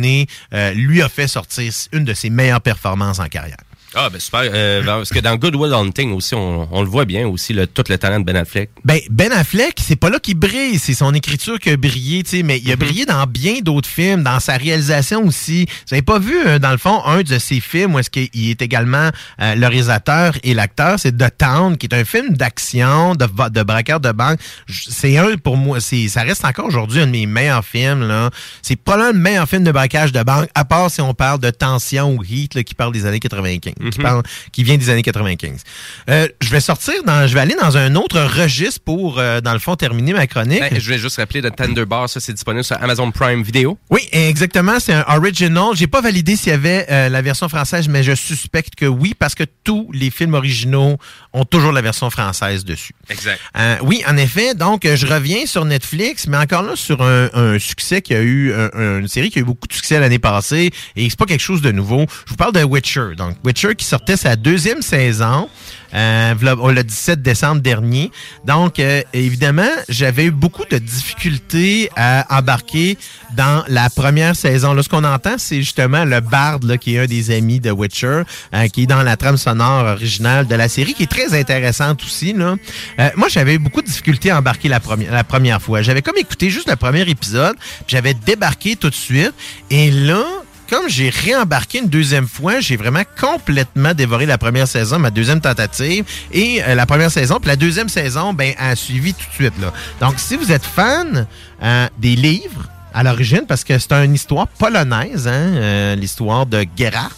euh, 0.54 0.74
lui 0.74 1.02
a 1.02 1.10
fait 1.10 1.28
sortir 1.28 1.72
une 1.92 2.06
de 2.06 2.14
ses 2.14 2.30
meilleures 2.30 2.62
performances 2.62 3.20
en 3.20 3.28
carrière. 3.28 3.58
Ah, 3.94 4.10
ben 4.10 4.20
super. 4.20 4.44
Euh, 4.46 4.84
parce 4.86 5.10
que 5.10 5.20
dans 5.20 5.36
Good 5.36 5.56
Will 5.56 5.74
Hunting 5.74 6.14
aussi, 6.14 6.34
on, 6.34 6.68
on 6.72 6.82
le 6.82 6.88
voit 6.88 7.04
bien 7.04 7.28
aussi, 7.28 7.52
le, 7.52 7.68
tout 7.68 7.84
le 7.90 7.98
talent 7.98 8.22
de 8.22 8.26
Ben 8.26 8.38
Affleck. 8.38 8.70
Ben, 8.86 9.00
Ben 9.10 9.32
Affleck, 9.34 9.80
c'est 9.86 9.98
pas 9.98 10.10
là 10.10 10.20
qu'il 10.20 10.36
brille, 10.38 10.80
c'est 10.80 10.94
son 10.94 11.14
écriture 11.14 11.60
qui 11.60 11.72
a 11.72 11.78
brillé, 11.78 12.24
tu 12.24 12.38
sais, 12.38 12.44
mais 12.44 12.60
il 12.60 12.72
a 12.72 12.78
brillé 12.78 13.06
dans 13.06 13.26
bien 13.26 13.56
d'autres 13.62 13.90
films, 13.90 14.24
dans 14.24 14.40
sa 14.40 14.56
réalisation 14.56 15.26
aussi. 15.26 15.66
Vous 15.88 15.94
avez 15.94 16.02
pas 16.02 16.20
vu, 16.20 16.38
euh, 16.46 16.58
dans 16.58 16.72
le 16.72 16.78
fond, 16.78 17.04
un 17.06 17.22
de 17.22 17.38
ses 17.38 17.60
films 17.60 17.96
où 17.96 18.00
est-ce 18.00 18.10
qu'il 18.10 18.50
est 18.50 18.62
également 18.62 19.10
euh, 19.42 19.56
le 19.56 19.68
réalisateur 19.68 20.36
et 20.44 20.54
l'acteur, 20.54 20.98
c'est 20.98 21.18
The 21.18 21.38
Town, 21.38 21.78
qui 21.78 21.88
est 21.88 21.96
un 21.96 22.06
film 22.06 22.30
d'action, 22.38 23.16
de, 23.16 23.26
de 23.50 23.64
braqueur 23.64 24.00
de 24.00 24.14
banque. 24.14 24.40
C'est 24.70 25.18
un, 25.18 25.36
pour 25.36 25.58
moi, 25.58 25.82
c'est, 25.82 26.08
ça 26.08 26.22
reste 26.22 26.46
encore 26.46 26.68
aujourd'hui 26.68 27.02
un 27.02 27.08
de 27.08 27.12
mes 27.12 27.26
meilleurs 27.26 27.66
films, 27.66 28.08
là. 28.08 28.30
C'est 28.62 28.78
pas 28.78 28.96
l'un 28.96 29.12
le 29.12 29.20
meilleur 29.20 29.50
film 29.50 29.66
de 29.66 29.72
braquage 29.74 30.14
de 30.14 30.24
banque, 30.24 30.48
à 30.56 30.64
part 30.64 30.90
si 30.90 31.02
on 31.02 31.14
parle 31.14 31.40
de 31.42 31.50
Tension 31.50 32.16
ou 32.16 32.24
Heat, 32.24 32.56
là, 32.56 32.64
qui 32.64 32.74
parle 32.74 32.94
des 32.94 33.06
années 33.06 33.20
95, 33.20 33.74
qui 33.90 34.00
parle, 34.00 34.24
qui 34.52 34.64
vient 34.64 34.78
des 34.78 34.90
années 34.90 35.04
95. 35.04 35.64
Euh, 36.10 36.28
je 36.42 36.50
vais 36.50 36.60
sortir 36.60 37.04
dans, 37.06 37.28
je 37.28 37.34
vais 37.34 37.40
aller 37.40 37.56
dans 37.60 37.78
un 37.78 37.96
autre 37.96 38.20
registre 38.20 38.82
pour, 38.84 39.20
euh, 39.20 39.42
dans 39.42 39.54
le 39.54 39.60
fond, 39.60 39.76
terminer 39.76 40.14
ma 40.14 40.28
chronique. 40.28 40.60
Ben, 40.60 40.72
je 40.74 40.84
voulais 40.84 40.98
juste 40.98 41.18
rappeler 41.18 41.42
de 41.42 41.50
Tender 41.50 41.86
Bar, 41.86 42.10
ça 42.10 42.20
c'est 42.20 42.34
disponible 42.34 42.64
sur 42.64 42.82
Amazon 42.82 43.12
Prime 43.12 43.44
Video. 43.44 43.78
Oui, 43.90 44.02
exactement. 44.12 44.80
C'est 44.80 44.94
un 44.94 45.06
original. 45.08 45.76
J'ai 45.76 45.88
pas 45.88 46.02
validé 46.02 46.36
s'il 46.36 46.52
y 46.52 46.56
avait 46.56 46.86
euh, 46.90 47.10
la 47.10 47.22
version 47.22 47.50
française, 47.50 47.88
mais 47.88 48.04
je 48.04 48.16
suspecte 48.16 48.76
que 48.76 48.86
oui, 48.86 49.14
parce 49.18 49.36
que 49.36 49.44
tous 49.64 49.90
les 49.94 50.10
films 50.10 50.34
originaux 50.34 50.98
ont 51.34 51.46
toujours 51.46 51.72
la 51.72 51.82
version 51.82 52.10
française 52.10 52.66
dessus. 52.66 52.94
Exact. 53.12 53.40
Euh, 53.58 53.76
oui, 53.84 54.02
en 54.08 54.18
effet. 54.18 54.54
Donc, 54.56 54.86
euh, 54.86 54.96
je 54.96 55.06
reviens 55.06 55.46
sur 55.46 55.66
Netflix, 55.66 56.28
mais 56.28 56.38
encore 56.38 56.64
là 56.64 56.74
sur 56.76 57.02
un, 57.02 57.30
un 57.34 57.60
succès 57.60 58.02
qui 58.02 58.14
a 58.14 58.22
eu 58.22 58.54
un- 58.54 58.70
un- 58.74 59.00
une 59.00 59.08
série 59.08 59.30
qui 59.30 59.40
a 59.40 59.42
eu 59.42 59.46
beaucoup 59.46 59.68
de 59.68 59.74
succès 59.74 60.00
l'année 60.00 60.20
passée 60.20 60.72
et 60.96 61.10
c'est 61.10 61.20
pas 61.20 61.26
quelque 61.26 61.42
chose 61.42 61.62
de 61.62 61.72
nouveau. 61.72 62.06
Je 62.26 62.32
vous 62.32 62.38
parle 62.38 62.54
de 62.54 62.64
Witcher. 62.64 63.16
Donc, 63.18 63.36
Witcher 63.44 63.76
qui 63.76 63.86
sortait 63.86 64.18
sa 64.18 64.36
deuxième 64.36 64.82
saison. 64.82 65.50
Euh, 65.94 66.34
le 66.42 66.84
17 66.84 67.22
décembre 67.22 67.62
dernier. 67.62 68.12
Donc, 68.46 68.80
euh, 68.80 69.02
évidemment, 69.14 69.70
j'avais 69.90 70.26
eu 70.26 70.32
beaucoup 70.32 70.66
de 70.70 70.78
difficultés 70.78 71.90
à 71.96 72.26
embarquer 72.38 72.98
dans 73.36 73.64
la 73.68 73.90
première 73.90 74.36
saison. 74.36 74.74
Là, 74.74 74.84
ce 74.84 74.90
qu'on 74.90 75.04
entend, 75.04 75.36
c'est 75.38 75.58
justement 75.58 76.06
le 76.06 76.20
Bard, 76.22 76.60
qui 76.80 76.96
est 76.96 77.00
un 77.00 77.06
des 77.06 77.32
amis 77.32 77.60
de 77.60 77.72
Witcher, 77.72 78.24
euh, 78.54 78.68
qui 78.68 78.84
est 78.84 78.88
dans 78.88 79.04
la 79.04 79.18
trame 79.18 79.38
sonore 79.38 79.86
originale 79.86 80.48
de 80.48 80.56
la 80.56 80.70
série, 80.70 80.94
qui 80.94 81.04
est 81.04 81.12
très 81.12 81.38
intéressante 81.38 82.04
aussi. 82.04 82.36
Euh, 82.38 83.10
moi, 83.16 83.28
j'avais 83.28 83.56
eu 83.56 83.60
beaucoup 83.60 83.82
de 83.82 83.88
difficultés 83.88 84.32
à 84.32 84.40
embarquer 84.40 84.70
la 84.70 84.80
première, 84.80 85.12
la 85.12 85.24
première 85.24 85.62
fois. 85.62 85.82
J'avais 85.82 86.02
comme 86.02 86.18
écouté 86.18 86.50
juste 86.50 86.70
le 86.70 86.76
premier 86.76 87.08
épisode, 87.10 87.56
j'avais 87.88 88.14
débarqué 88.14 88.76
tout 88.76 88.90
de 88.90 88.96
suite. 88.96 89.34
Et 89.70 89.92
là, 89.92 90.24
comme 90.72 90.88
j'ai 90.88 91.10
réembarqué 91.10 91.80
une 91.80 91.90
deuxième 91.90 92.30
fois, 92.30 92.62
j'ai 92.62 92.78
vraiment 92.78 93.04
complètement 93.20 93.94
dévoré 93.94 94.26
la 94.26 94.38
première 94.38 94.70
saison, 94.70 95.00
ma 95.00 95.12
deuxième 95.12 95.42
tentative, 95.42 96.06
et 96.32 96.64
euh, 96.64 96.76
la 96.76 96.86
première 96.86 97.12
saison, 97.12 97.40
puis 97.42 97.50
la 97.50 97.58
deuxième 97.58 97.90
saison, 97.90 98.34
ben, 98.34 98.54
a 98.58 98.74
suivi 98.78 99.14
tout 99.14 99.28
de 99.28 99.34
suite. 99.34 99.54
Là. 99.60 99.74
Donc, 100.00 100.18
si 100.18 100.38
vous 100.38 100.50
êtes 100.50 100.64
fan 100.64 101.28
euh, 101.62 101.88
des 101.98 102.16
livres 102.16 102.70
à 102.94 103.04
l'origine, 103.04 103.42
parce 103.46 103.66
que 103.66 103.78
c'est 103.78 103.92
une 103.92 104.16
histoire 104.16 104.48
polonaise, 104.48 105.28
hein, 105.28 105.32
euh, 105.56 105.96
l'histoire 105.96 106.46
de 106.46 106.66
Geralt, 106.78 107.12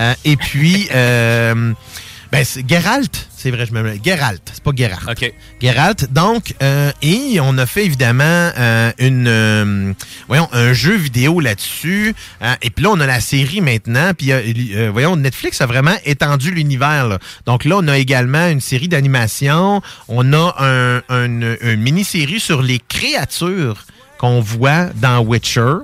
euh, 0.00 0.14
et 0.24 0.36
puis, 0.36 0.88
ben, 0.92 1.76
c'est 2.42 2.68
Geralt, 2.68 3.28
c'est 3.46 3.52
vrai, 3.52 3.64
je 3.64 3.72
me 3.72 3.96
Geralt, 4.04 4.42
c'est 4.52 4.60
pas 4.60 4.72
Geralt. 4.74 5.08
OK. 5.08 5.32
Geralt. 5.62 6.12
Donc, 6.12 6.54
euh, 6.64 6.90
et 7.00 7.38
on 7.40 7.56
a 7.58 7.64
fait 7.66 7.84
évidemment 7.84 8.24
euh, 8.58 8.90
une, 8.98 9.28
euh, 9.28 9.92
voyons, 10.26 10.48
un 10.52 10.72
jeu 10.72 10.96
vidéo 10.96 11.38
là-dessus. 11.38 12.12
Et 12.62 12.70
puis 12.70 12.82
là, 12.82 12.90
on 12.90 12.98
a 12.98 13.06
la 13.06 13.20
série 13.20 13.60
maintenant. 13.60 14.10
Puis, 14.18 14.32
voyons, 14.92 15.14
Netflix 15.14 15.60
a 15.60 15.66
vraiment 15.66 15.94
étendu 16.04 16.50
l'univers. 16.50 17.18
Donc 17.46 17.64
là, 17.64 17.76
on 17.78 17.86
a 17.86 17.96
également 17.98 18.48
une 18.48 18.60
série 18.60 18.88
d'animation. 18.88 19.80
On 20.08 20.32
a 20.32 20.56
un, 20.58 20.96
un- 21.08 21.56
une 21.60 21.76
mini-série 21.76 22.40
sur 22.40 22.62
les 22.62 22.80
créatures 22.88 23.86
qu'on 24.18 24.40
voit 24.40 24.86
dans 24.96 25.20
Witcher. 25.20 25.74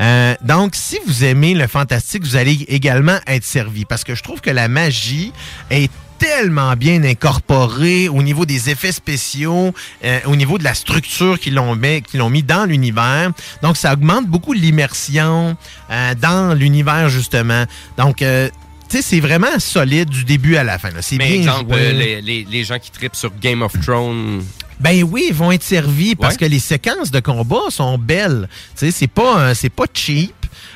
Euh, 0.00 0.34
donc, 0.42 0.74
si 0.74 0.98
vous 1.06 1.24
aimez 1.24 1.54
le 1.54 1.66
fantastique, 1.66 2.22
vous 2.24 2.36
allez 2.36 2.66
également 2.68 3.18
être 3.26 3.44
servi 3.44 3.86
parce 3.86 4.04
que 4.04 4.14
je 4.14 4.22
trouve 4.22 4.42
que 4.42 4.50
la 4.50 4.68
magie 4.68 5.32
est 5.70 5.90
tellement 6.20 6.76
bien 6.76 7.02
incorporée 7.02 8.08
au 8.08 8.22
niveau 8.22 8.44
des 8.46 8.70
effets 8.70 8.92
spéciaux, 8.92 9.72
euh, 10.04 10.20
au 10.26 10.36
niveau 10.36 10.58
de 10.58 10.64
la 10.64 10.74
structure 10.74 11.40
qu'ils 11.40 11.54
l'ont 11.54 11.74
mis, 11.74 12.02
l'ont 12.14 12.30
mis 12.30 12.42
dans 12.42 12.66
l'univers. 12.66 13.30
Donc, 13.62 13.76
ça 13.76 13.94
augmente 13.94 14.26
beaucoup 14.26 14.52
l'immersion 14.52 15.56
euh, 15.90 16.14
dans 16.20 16.54
l'univers, 16.54 17.08
justement. 17.08 17.64
Donc, 17.96 18.22
euh, 18.22 18.48
tu 18.88 18.96
sais, 18.98 19.02
c'est 19.02 19.20
vraiment 19.20 19.58
solide 19.58 20.10
du 20.10 20.24
début 20.24 20.56
à 20.56 20.64
la 20.64 20.78
fin. 20.78 20.90
C'est 21.00 21.16
bien 21.16 21.26
exemple, 21.28 21.72
joué. 21.72 21.80
euh, 21.80 21.92
les, 21.92 22.20
les, 22.20 22.44
les 22.48 22.64
gens 22.64 22.78
qui 22.78 22.90
tripent 22.90 23.16
sur 23.16 23.32
Game 23.40 23.62
of 23.62 23.72
Thrones, 23.80 24.42
Ben 24.80 25.02
oui, 25.04 25.26
ils 25.28 25.34
vont 25.34 25.52
être 25.52 25.62
servis 25.62 26.14
parce 26.16 26.34
Ouais. 26.34 26.40
que 26.40 26.44
les 26.46 26.58
séquences 26.58 27.10
de 27.10 27.20
combat 27.20 27.70
sont 27.70 27.98
belles. 27.98 28.48
Tu 28.76 28.86
sais, 28.86 28.90
c'est 28.90 29.06
pas, 29.06 29.38
euh, 29.40 29.54
c'est 29.54 29.68
pas 29.70 29.84
cheap. 29.92 30.32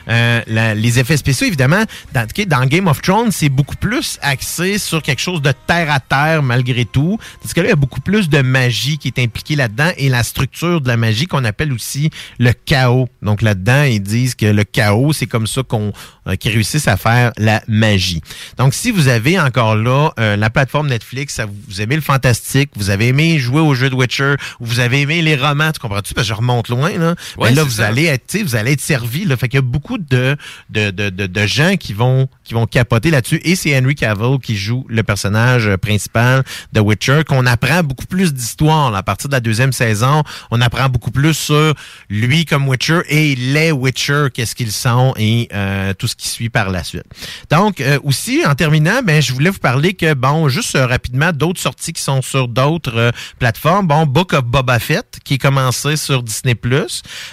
Euh, 0.09 0.74
les 0.74 0.98
effets 0.98 1.16
spéciaux, 1.16 1.46
évidemment, 1.46 1.84
dans, 2.12 2.26
dans 2.46 2.66
Game 2.66 2.86
of 2.86 3.02
Thrones, 3.02 3.32
c'est 3.32 3.48
beaucoup 3.48 3.76
plus 3.76 4.18
axé 4.22 4.78
sur 4.78 5.02
quelque 5.02 5.20
chose 5.20 5.42
de 5.42 5.52
terre 5.66 5.90
à 5.90 6.00
terre 6.00 6.42
malgré 6.42 6.84
tout. 6.84 7.18
Parce 7.40 7.55
que 7.55 7.61
là, 7.61 7.68
il 7.68 7.70
y 7.70 7.72
a 7.72 7.76
beaucoup 7.76 8.00
plus 8.00 8.28
de 8.28 8.42
magie 8.42 8.98
qui 8.98 9.09
est 9.09 9.18
impliquée 9.18 9.57
là-dedans 9.57 9.90
et 9.96 10.09
la 10.09 10.22
structure 10.22 10.80
de 10.80 10.88
la 10.88 10.96
magie 10.96 11.26
qu'on 11.26 11.44
appelle 11.44 11.72
aussi 11.72 12.11
le 12.38 12.52
chaos. 12.52 13.09
Donc 13.22 13.42
là-dedans, 13.42 13.84
ils 13.84 14.02
disent 14.02 14.34
que 14.34 14.46
le 14.46 14.64
chaos, 14.64 15.12
c'est 15.12 15.26
comme 15.26 15.46
ça 15.46 15.62
qu'on 15.62 15.92
euh, 16.27 16.37
qu'ils 16.37 16.53
réussissent 16.53 16.89
à 16.89 16.97
faire 16.97 17.33
la 17.37 17.62
magie. 17.68 18.20
Donc 18.57 18.75
si 18.75 18.91
vous 18.91 19.09
avez 19.09 19.39
encore 19.39 19.77
là 19.77 20.11
euh, 20.18 20.37
la 20.37 20.51
plateforme 20.51 20.89
Netflix, 20.89 21.35
ça, 21.35 21.47
vous, 21.47 21.81
aimez 21.81 21.97
le 21.97 22.03
fantastique, 22.03 22.70
vous 22.77 22.91
avez 22.91 23.09
aimé 23.09 23.39
jouer 23.39 23.61
au 23.61 23.75
jeu 23.75 23.91
de 23.91 23.95
Witcher, 23.95 24.35
ou 24.61 24.66
vous 24.66 24.81
avez 24.81 25.03
aimé 25.03 25.22
les 25.22 25.37
romans, 25.37 25.72
tu 25.72 25.81
comprends-tu? 25.81 26.14
Parce 26.14 26.27
que 26.27 26.33
je 26.33 26.35
remonte 26.35 26.68
loin, 26.68 26.91
là. 26.99 27.14
Ouais, 27.37 27.51
Mais 27.51 27.57
là, 27.57 27.64
vous 27.64 27.70
ça. 27.70 27.87
allez 27.87 28.05
être, 28.05 28.37
vous 28.43 28.57
allez 28.57 28.72
être 28.72 28.81
servi, 28.81 29.25
là. 29.25 29.37
Fait 29.37 29.49
qu'il 29.49 29.59
y 29.59 29.59
a 29.59 29.62
beaucoup 29.62 29.99
de, 29.99 30.37
de, 30.70 30.91
de, 30.91 31.11
de, 31.11 31.27
de 31.27 31.47
gens 31.47 31.77
qui 31.77 31.93
vont, 31.93 32.29
qui 32.45 32.55
vont 32.55 32.66
capoter 32.66 33.11
là-dessus. 33.11 33.41
Et 33.45 33.57
c'est 33.57 33.77
Henry 33.79 33.95
Cavill 33.95 34.39
qui 34.43 34.57
joue 34.57 34.87
le 34.89 35.03
personnage 35.03 35.77
principal 35.77 36.43
de 36.72 36.81
Witcher, 36.81 37.22
qu'on 37.27 37.47
apprend 37.47 37.83
beaucoup 37.83 38.07
plus 38.07 38.33
d'histoire. 38.33 38.95
À 38.95 39.03
partir 39.03 39.29
de 39.29 39.35
la 39.35 39.41
deuxième 39.41 39.72
saison, 39.72 40.22
on 40.51 40.61
apprend 40.61 40.89
beaucoup 40.89 41.11
plus 41.11 41.35
sur 41.35 41.75
lui 42.09 42.45
comme 42.45 42.68
Witcher 42.68 43.01
et 43.09 43.35
les 43.35 43.72
Witcher, 43.72 44.27
qu'est-ce 44.33 44.55
qu'ils 44.55 44.72
sont 44.72 45.14
et 45.16 45.49
euh, 45.53 45.93
tout 45.95 46.09
qui 46.16 46.28
suit 46.28 46.48
par 46.50 46.70
la 46.70 46.84
suite. 46.84 47.04
Donc, 47.50 47.80
euh, 47.80 47.98
aussi, 48.04 48.42
en 48.46 48.54
terminant, 48.54 49.02
ben, 49.02 49.20
je 49.22 49.32
voulais 49.32 49.50
vous 49.50 49.58
parler 49.58 49.94
que, 49.94 50.14
bon, 50.14 50.48
juste 50.48 50.76
euh, 50.76 50.86
rapidement, 50.86 51.32
d'autres 51.32 51.60
sorties 51.60 51.92
qui 51.92 52.02
sont 52.02 52.22
sur 52.22 52.48
d'autres 52.48 52.96
euh, 52.96 53.10
plateformes. 53.38 53.86
Bon, 53.86 54.06
Book 54.06 54.32
of 54.32 54.44
Boba 54.44 54.78
Fett, 54.78 55.18
qui 55.24 55.34
est 55.34 55.38
commencé 55.38 55.96
sur 55.96 56.22
Disney+. 56.22 56.54
Euh, 56.64 56.82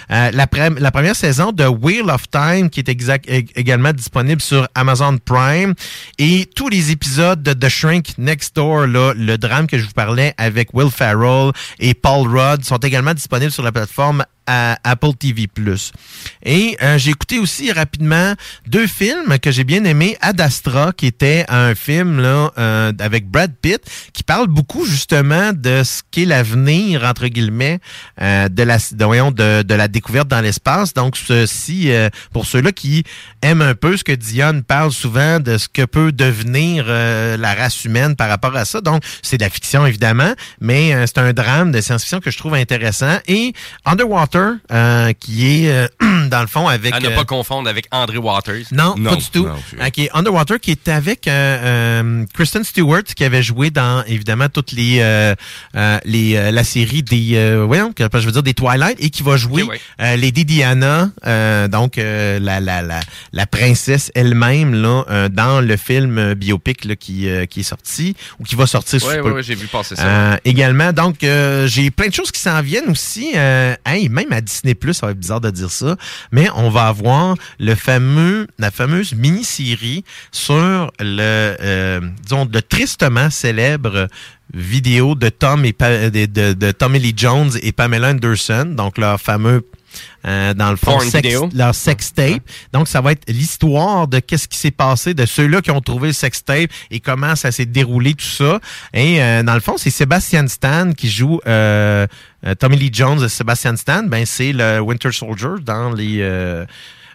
la, 0.08 0.46
la 0.78 0.90
première 0.90 1.16
saison 1.16 1.52
de 1.52 1.64
Wheel 1.64 2.10
of 2.10 2.30
Time, 2.30 2.70
qui 2.70 2.80
est 2.80 2.88
exact, 2.88 3.28
ég- 3.28 3.50
également 3.56 3.92
disponible 3.92 4.40
sur 4.40 4.68
Amazon 4.74 5.18
Prime. 5.24 5.74
Et 6.18 6.46
tous 6.54 6.68
les 6.68 6.90
épisodes 6.90 7.42
de 7.42 7.52
The 7.52 7.68
Shrink 7.68 8.18
Next 8.18 8.56
Door, 8.56 8.86
là, 8.86 9.12
le 9.16 9.36
drame 9.38 9.66
que 9.66 9.78
je 9.78 9.84
vous 9.84 9.92
parlais 9.92 10.34
avec 10.38 10.74
Will 10.74 10.90
Ferrell 10.90 11.52
et 11.78 11.94
Paul 11.94 12.28
Rudd, 12.28 12.64
sont 12.64 12.78
également 12.78 13.14
disponibles 13.14 13.52
sur 13.52 13.62
la 13.62 13.72
plateforme 13.72 14.24
à 14.46 14.78
Apple 14.84 15.14
TV+. 15.18 15.48
Et 16.44 16.76
euh, 16.82 16.98
j'ai 16.98 17.10
écouté 17.10 17.38
aussi 17.38 17.72
rapidement 17.72 18.34
deux 18.66 18.86
films 18.86 19.38
que 19.40 19.50
j'ai 19.50 19.64
bien 19.64 19.84
aimés. 19.84 20.16
Ad 20.20 20.40
Astra, 20.40 20.92
qui 20.92 21.06
était 21.06 21.44
un 21.48 21.74
film 21.74 22.20
là 22.20 22.52
euh, 22.58 22.92
avec 22.98 23.28
Brad 23.28 23.52
Pitt, 23.60 23.80
qui 24.12 24.22
parle 24.22 24.46
beaucoup 24.46 24.84
justement 24.84 25.52
de 25.52 25.82
ce 25.84 26.02
qu'est 26.10 26.24
l'avenir 26.24 27.04
entre 27.04 27.26
guillemets 27.26 27.80
euh, 28.20 28.48
de 28.48 28.62
la 28.62 28.78
de, 28.78 29.04
voyons, 29.04 29.30
de, 29.30 29.62
de 29.62 29.74
la 29.74 29.88
découverte 29.88 30.28
dans 30.28 30.40
l'espace. 30.40 30.94
Donc 30.94 31.16
ceci 31.16 31.90
euh, 31.90 32.08
pour 32.32 32.46
ceux-là 32.46 32.72
qui 32.72 33.04
aiment 33.42 33.62
un 33.62 33.74
peu 33.74 33.96
ce 33.96 34.04
que 34.04 34.12
Dion 34.12 34.62
parle 34.66 34.92
souvent 34.92 35.40
de 35.40 35.58
ce 35.58 35.68
que 35.68 35.84
peut 35.84 36.12
devenir 36.12 36.84
euh, 36.88 37.36
la 37.36 37.54
race 37.54 37.84
humaine 37.84 38.16
par 38.16 38.28
rapport 38.28 38.56
à 38.56 38.64
ça. 38.64 38.80
Donc 38.80 39.02
c'est 39.22 39.38
de 39.38 39.44
la 39.44 39.50
fiction 39.50 39.86
évidemment, 39.86 40.32
mais 40.60 40.94
euh, 40.94 41.06
c'est 41.06 41.18
un 41.18 41.32
drame 41.32 41.72
de 41.72 41.80
science-fiction 41.80 42.20
que 42.20 42.30
je 42.30 42.38
trouve 42.38 42.54
intéressant. 42.54 43.18
Et 43.26 43.52
Underwater, 43.84 44.31
euh, 44.38 45.12
qui 45.18 45.64
est 45.66 45.70
euh, 45.70 45.86
dans 46.28 46.40
le 46.40 46.46
fond 46.46 46.68
avec 46.68 46.94
À 46.94 47.00
ne 47.00 47.08
euh, 47.08 47.14
pas 47.14 47.24
confondre 47.24 47.68
avec 47.68 47.86
André 47.90 48.18
Waters. 48.18 48.64
non, 48.72 48.94
pas 48.94 49.16
du 49.16 49.24
tout. 49.30 49.46
Ok, 49.46 50.08
Underwater 50.14 50.58
qui 50.60 50.70
est 50.72 50.88
avec 50.88 51.28
euh, 51.28 51.32
euh, 52.02 52.24
Kristen 52.34 52.64
Stewart 52.64 53.02
qui 53.04 53.24
avait 53.24 53.42
joué 53.42 53.70
dans 53.70 54.04
évidemment 54.06 54.48
toutes 54.48 54.72
les 54.72 54.98
euh, 55.00 55.34
euh, 55.76 55.98
les 56.04 56.36
euh, 56.36 56.50
la 56.50 56.64
série 56.64 57.02
des 57.02 57.32
euh, 57.34 57.64
voyons, 57.66 57.92
que 57.92 58.04
je 58.14 58.26
veux 58.26 58.32
dire 58.32 58.42
des 58.42 58.54
Twilight 58.54 58.96
et 59.00 59.10
qui 59.10 59.22
va 59.22 59.36
jouer 59.36 59.62
Ok, 59.62 59.70
ouais. 59.70 59.80
euh, 60.00 60.16
Lady 60.16 60.44
Diana, 60.44 61.10
euh, 61.26 61.68
donc 61.68 61.98
euh, 61.98 62.38
la, 62.38 62.60
la 62.60 62.82
la 62.82 63.00
la 63.32 63.46
princesse 63.46 64.10
elle-même 64.14 64.74
là 64.74 65.04
euh, 65.10 65.28
dans 65.28 65.60
le 65.60 65.76
film 65.76 66.18
euh, 66.18 66.34
biopic 66.34 66.84
là, 66.84 66.96
qui 66.96 67.28
euh, 67.28 67.46
qui 67.46 67.60
est 67.60 67.64
sorti 67.64 68.14
ou 68.38 68.44
qui 68.44 68.54
va 68.56 68.66
sortir. 68.66 69.02
Ouais, 69.04 69.16
peu. 69.18 69.22
ouais, 69.28 69.30
ouais, 69.32 69.42
j'ai 69.42 69.54
vu 69.54 69.66
passer 69.66 69.96
ça. 69.96 70.04
Euh, 70.06 70.36
également, 70.44 70.92
donc 70.92 71.24
euh, 71.24 71.66
j'ai 71.66 71.90
plein 71.90 72.08
de 72.08 72.14
choses 72.14 72.30
qui 72.30 72.40
s'en 72.40 72.60
viennent 72.62 72.90
aussi. 72.90 73.32
Euh, 73.34 73.74
hey, 73.86 74.08
même 74.08 74.21
à 74.30 74.40
Disney 74.40 74.74
Plus, 74.74 74.94
ça 74.94 75.06
va 75.06 75.12
être 75.12 75.18
bizarre 75.18 75.40
de 75.40 75.50
dire 75.50 75.70
ça, 75.70 75.96
mais 76.30 76.48
on 76.54 76.70
va 76.70 76.86
avoir 76.86 77.36
le 77.58 77.74
fameux, 77.74 78.46
la 78.58 78.70
fameuse 78.70 79.14
mini-série 79.14 80.04
sur 80.30 80.92
le, 81.00 81.56
euh, 81.60 82.00
disons, 82.22 82.48
le 82.52 82.62
tristement 82.62 83.30
célèbre 83.30 84.06
vidéo 84.54 85.14
de 85.14 85.28
Tom 85.30 85.64
et 85.64 85.72
Pa- 85.72 86.10
de, 86.10 86.26
de, 86.26 86.52
de 86.52 86.72
Tommy 86.72 86.98
Lee 86.98 87.14
Jones 87.16 87.52
et 87.62 87.72
Pamela 87.72 88.10
Anderson, 88.10 88.66
donc 88.76 88.98
leur 88.98 89.18
fameux 89.20 89.66
euh, 90.26 90.54
dans 90.54 90.70
le 90.70 90.76
fond, 90.76 90.92
Porn 90.92 91.10
sex- 91.10 91.38
leur 91.54 91.74
sextape. 91.74 92.42
Donc, 92.72 92.88
ça 92.88 93.02
va 93.02 93.12
être 93.12 93.24
l'histoire 93.28 94.08
de 94.08 94.20
qu'est-ce 94.20 94.48
qui 94.48 94.56
s'est 94.56 94.70
passé, 94.70 95.12
de 95.12 95.26
ceux-là 95.26 95.60
qui 95.60 95.70
ont 95.70 95.82
trouvé 95.82 96.08
le 96.08 96.12
sextape 96.14 96.70
et 96.90 97.00
comment 97.00 97.36
ça 97.36 97.52
s'est 97.52 97.66
déroulé, 97.66 98.14
tout 98.14 98.24
ça. 98.24 98.58
Et 98.94 99.22
euh, 99.22 99.42
dans 99.42 99.52
le 99.54 99.60
fond, 99.60 99.76
c'est 99.76 99.90
Sébastien 99.90 100.46
Stan 100.48 100.92
qui 100.92 101.10
joue 101.10 101.40
euh, 101.46 102.06
Tommy 102.58 102.76
Lee 102.76 102.90
Jones. 102.92 103.28
Sébastien 103.28 103.76
Stan, 103.76 104.02
ben 104.04 104.26
c'est 104.26 104.52
le 104.52 104.80
Winter 104.80 105.12
Soldier 105.12 105.60
dans 105.64 105.92
les... 105.92 106.18
euh, 106.20 106.64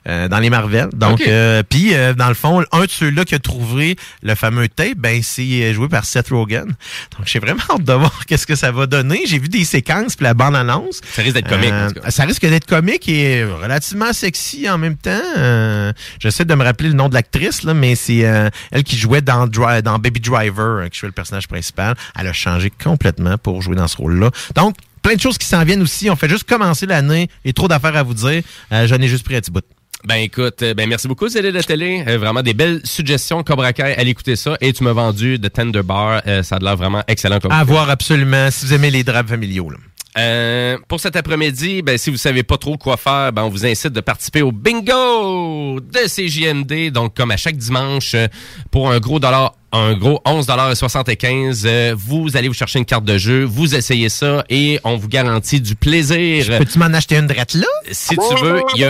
euh, 0.08 0.30
dans 0.30 0.40
les 0.40 0.50
Marvel. 0.50 0.88
Donc, 0.94 1.20
euh, 1.28 1.64
puis 1.68 1.94
euh, 1.94 2.14
dans 2.14 2.30
le 2.30 2.34
fond, 2.34 2.64
un 2.72 2.86
de 2.86 2.90
ceux-là 2.90 3.26
qui 3.26 3.36
a 3.36 3.40
trouvé 3.40 3.98
le 4.24 4.36
fameux 4.36 4.70
tape, 4.70 4.96
ben 4.98 5.22
c'est 5.22 5.42
euh, 5.64 5.74
joué 5.74 5.90
par 5.90 6.06
Seth 6.06 6.30
Rogen. 6.30 6.66
Donc, 6.66 7.26
j'ai 7.26 7.40
vraiment 7.40 7.64
hâte 7.70 7.84
de 7.84 7.92
voir 7.92 8.26
qu'est-ce 8.28 8.48
que 8.48 8.56
ça 8.56 8.72
va 8.72 8.86
donner. 8.86 9.24
J'ai 9.26 9.38
vu 9.38 9.50
des 9.50 9.66
séquences 9.66 10.16
puis 10.16 10.24
la 10.24 10.34
bande 10.34 10.56
annonce. 10.56 11.02
Ça 11.12 11.22
risque 11.24 11.36
d'être 11.36 11.50
comique, 11.50 11.74
en 11.74 11.88
tout 11.92 12.00
cas. 12.00 12.10
ça 12.12 12.24
risque 12.24 12.44
d'être 12.44 12.66
comique 12.66 13.10
et 13.10 13.44
relativement 13.44 14.14
sexy 14.14 14.70
en 14.70 14.78
même 14.78 14.96
temps. 14.96 15.12
Euh, 15.38 15.92
J'essaie 16.22 16.46
de 16.46 16.56
me 16.56 16.64
rappeler 16.64 16.88
le 16.88 16.96
nom 16.96 17.10
de 17.10 17.14
l'actrice 17.14 17.64
là, 17.64 17.74
mais 17.74 17.96
c'est 17.96 18.26
euh, 18.26 18.50
elle 18.72 18.84
qui 18.86 18.98
jouait 18.98 19.22
dans 19.22 19.46
dans 19.48 20.00
Baby 20.00 20.22
Driver, 20.22 20.84
euh, 20.84 20.88
qui 20.88 21.00
jouait 21.00 21.10
le 21.10 21.14
personnage 21.14 21.50
principal. 21.50 21.96
Elle 22.18 22.28
a 22.28 22.34
changé 22.34 22.72
complètement 22.82 23.38
pour 23.38 23.62
jouer 23.62 23.76
dans 23.76 23.90
ce 23.90 23.98
rôle-là. 23.98 24.32
Donc 24.56 24.76
plein 25.08 25.16
de 25.16 25.22
choses 25.22 25.38
qui 25.38 25.48
s'en 25.48 25.64
viennent 25.64 25.82
aussi. 25.82 26.10
On 26.10 26.18
fait 26.18 26.28
juste 26.28 26.44
commencer 26.44 26.86
l'année 26.86 27.30
et 27.46 27.54
trop 27.54 27.70
d'affaires 27.70 27.96
à 27.96 28.04
vous 28.04 28.14
dire. 28.14 28.42
Euh, 28.74 28.88
J'en 28.88 28.98
ai 28.98 29.08
juste 29.08 29.24
pris 29.24 29.38
un 29.38 29.40
petit 29.40 29.52
bout. 29.52 29.64
Ben 30.04 30.16
écoute, 30.16 30.62
euh, 30.64 30.74
ben 30.74 30.88
merci 30.88 31.08
beaucoup 31.08 31.30
Céline 31.30 31.54
de 31.54 31.62
télé. 31.62 32.04
Euh, 32.06 32.18
vraiment 32.18 32.44
des 32.44 32.54
belles 32.54 32.82
suggestions 32.84 33.42
Cobra 33.42 33.72
Kai. 33.72 33.96
Allez 33.98 34.12
écouter 34.12 34.36
ça. 34.36 34.58
Et 34.60 34.74
tu 34.74 34.84
m'as 34.84 34.92
vendu 34.92 35.40
de 35.40 35.48
Tender 35.48 35.82
Bar. 35.82 36.24
Euh, 36.28 36.44
ça 36.44 36.58
a 36.58 36.60
l'air 36.60 36.76
vraiment 36.76 37.04
excellent 37.08 37.40
comme 37.40 37.54
À 37.54 37.64
voir 37.64 37.90
absolument 37.90 38.52
si 38.52 38.66
vous 38.66 38.74
aimez 38.74 38.92
les 38.92 39.06
drames 39.06 39.28
familiaux. 39.28 39.70
là. 39.70 39.78
Euh, 40.18 40.78
pour 40.88 41.00
cet 41.00 41.16
après-midi, 41.16 41.82
ben, 41.82 41.98
si 41.98 42.10
vous 42.10 42.18
savez 42.18 42.44
pas 42.44 42.58
trop 42.58 42.78
quoi 42.78 42.98
faire, 42.98 43.32
ben, 43.32 43.44
on 43.44 43.50
vous 43.50 43.66
incite 43.66 43.94
de 43.94 44.02
participer 44.02 44.42
au 44.42 44.52
bingo 44.52 45.80
de 45.80 46.08
CJMD. 46.08 46.92
Donc, 46.92 47.16
comme 47.16 47.32
à 47.32 47.38
chaque 47.38 47.58
dimanche, 47.58 48.16
euh, 48.16 48.28
pour 48.72 48.92
un 48.92 49.00
gros 49.00 49.20
dollar, 49.20 49.54
un 49.72 49.96
gros 49.96 50.22
11,75 50.26 51.64
euh, 51.66 51.96
vous 51.98 52.38
allez 52.38 52.48
vous 52.48 52.54
chercher 52.54 52.80
une 52.80 52.86
carte 52.86 53.04
de 53.04 53.18
jeu, 53.18 53.44
vous 53.44 53.76
essayez 53.76 54.08
ça 54.08 54.46
et 54.50 54.80
on 54.84 54.96
vous 54.96 55.10
garantit 55.10 55.62
du 55.62 55.76
plaisir. 55.76 56.46
Peux-tu 56.58 56.80
m'en 56.80 56.86
acheter 56.86 57.18
une 57.18 57.28
drette 57.28 57.54
là? 57.54 57.68
Si 57.92 58.16
tu 58.16 58.44
veux, 58.44 58.62
il 58.76 58.82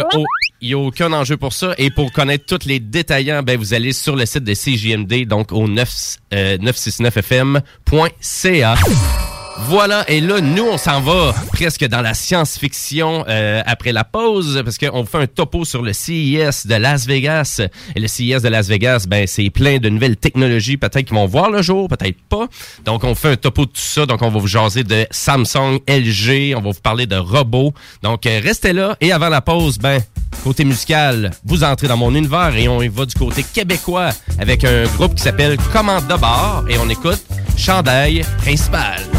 y 0.61 0.73
a, 0.73 0.77
aucun 0.77 1.11
enjeu 1.13 1.35
pour 1.35 1.53
ça. 1.53 1.73
Et 1.77 1.89
pour 1.91 2.11
connaître 2.11 2.45
tous 2.45 2.67
les 2.67 2.79
détaillants, 2.79 3.43
ben, 3.43 3.57
vous 3.57 3.73
allez 3.73 3.91
sur 3.91 4.15
le 4.15 4.25
site 4.25 4.43
de 4.43 4.53
CJMD, 4.53 5.27
donc 5.27 5.51
au 5.51 5.67
9, 5.67 6.17
euh, 6.33 6.57
969fm.ca. 6.57 8.75
Voilà, 9.59 10.09
et 10.09 10.21
là, 10.21 10.39
nous, 10.39 10.63
on 10.63 10.77
s'en 10.77 11.01
va 11.01 11.33
presque 11.51 11.85
dans 11.85 12.01
la 12.01 12.13
science-fiction 12.13 13.25
euh, 13.27 13.61
après 13.65 13.91
la 13.91 14.03
pause, 14.03 14.61
parce 14.63 14.77
qu'on 14.77 15.05
fait 15.05 15.17
un 15.17 15.27
topo 15.27 15.65
sur 15.65 15.81
le 15.81 15.93
CES 15.93 16.67
de 16.67 16.75
Las 16.75 17.05
Vegas. 17.05 17.61
Et 17.95 17.99
le 17.99 18.07
CES 18.07 18.41
de 18.41 18.47
Las 18.47 18.67
Vegas, 18.67 19.05
ben, 19.07 19.25
c'est 19.27 19.49
plein 19.49 19.79
de 19.79 19.89
nouvelles 19.89 20.15
technologies, 20.15 20.77
peut-être 20.77 21.05
qui 21.05 21.13
vont 21.13 21.25
voir 21.25 21.49
le 21.49 21.61
jour, 21.61 21.87
peut-être 21.89 22.17
pas. 22.29 22.47
Donc, 22.85 23.03
on 23.03 23.15
fait 23.15 23.31
un 23.31 23.35
topo 23.35 23.65
de 23.65 23.71
tout 23.71 23.81
ça. 23.81 24.05
Donc, 24.05 24.21
on 24.21 24.29
va 24.29 24.39
vous 24.39 24.47
jaser 24.47 24.83
de 24.83 25.05
Samsung, 25.11 25.79
LG, 25.87 26.55
on 26.55 26.61
va 26.61 26.71
vous 26.71 26.81
parler 26.81 27.07
de 27.07 27.17
robots. 27.17 27.73
Donc, 28.03 28.25
euh, 28.25 28.39
restez 28.41 28.73
là. 28.73 28.95
Et 29.01 29.11
avant 29.11 29.29
la 29.29 29.41
pause, 29.41 29.79
ben, 29.79 30.01
côté 30.43 30.63
musical, 30.63 31.31
vous 31.43 31.63
entrez 31.63 31.87
dans 31.87 31.97
mon 31.97 32.13
univers 32.15 32.55
et 32.55 32.67
on 32.67 32.81
y 32.81 32.87
va 32.87 33.05
du 33.05 33.15
côté 33.15 33.43
québécois 33.43 34.11
avec 34.39 34.63
un 34.63 34.83
groupe 34.83 35.15
qui 35.15 35.23
s'appelle 35.23 35.57
Commande 35.73 36.07
de 36.07 36.71
et 36.71 36.77
on 36.77 36.89
écoute 36.89 37.23
Chandail 37.57 38.23
principal. 38.37 39.16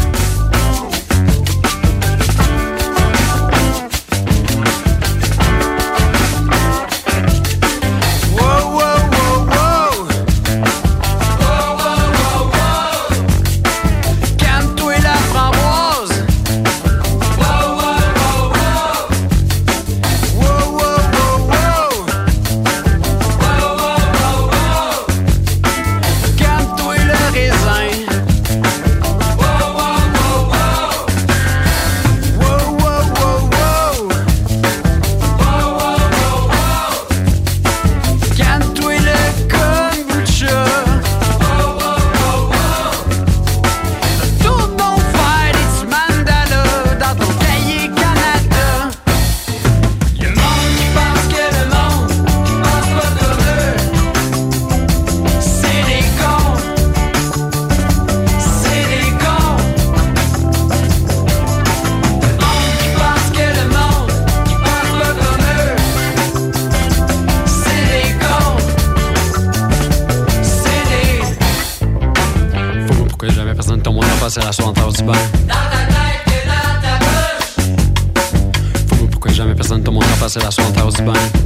La 81.05 81.38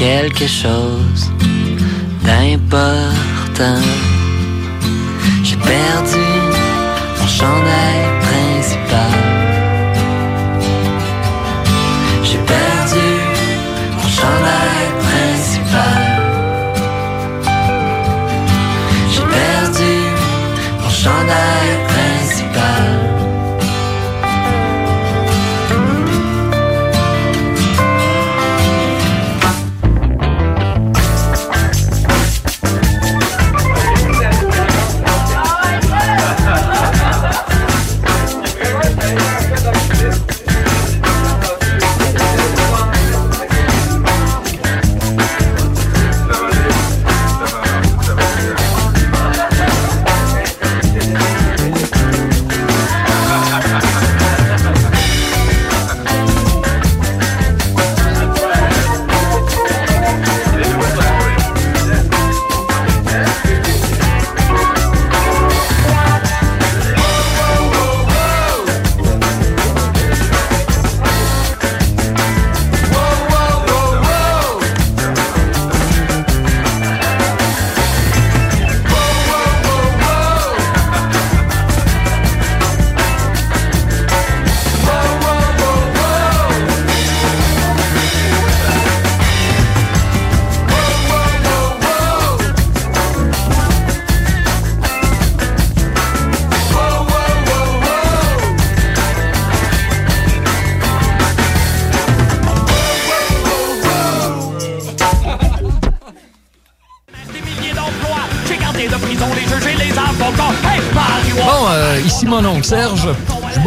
quelque 0.00 0.46
chose 0.46 1.30
d'important. 2.24 3.84
J'ai 5.44 5.56
perdu 5.56 6.24
mon 7.18 7.26
chandail 7.26 7.79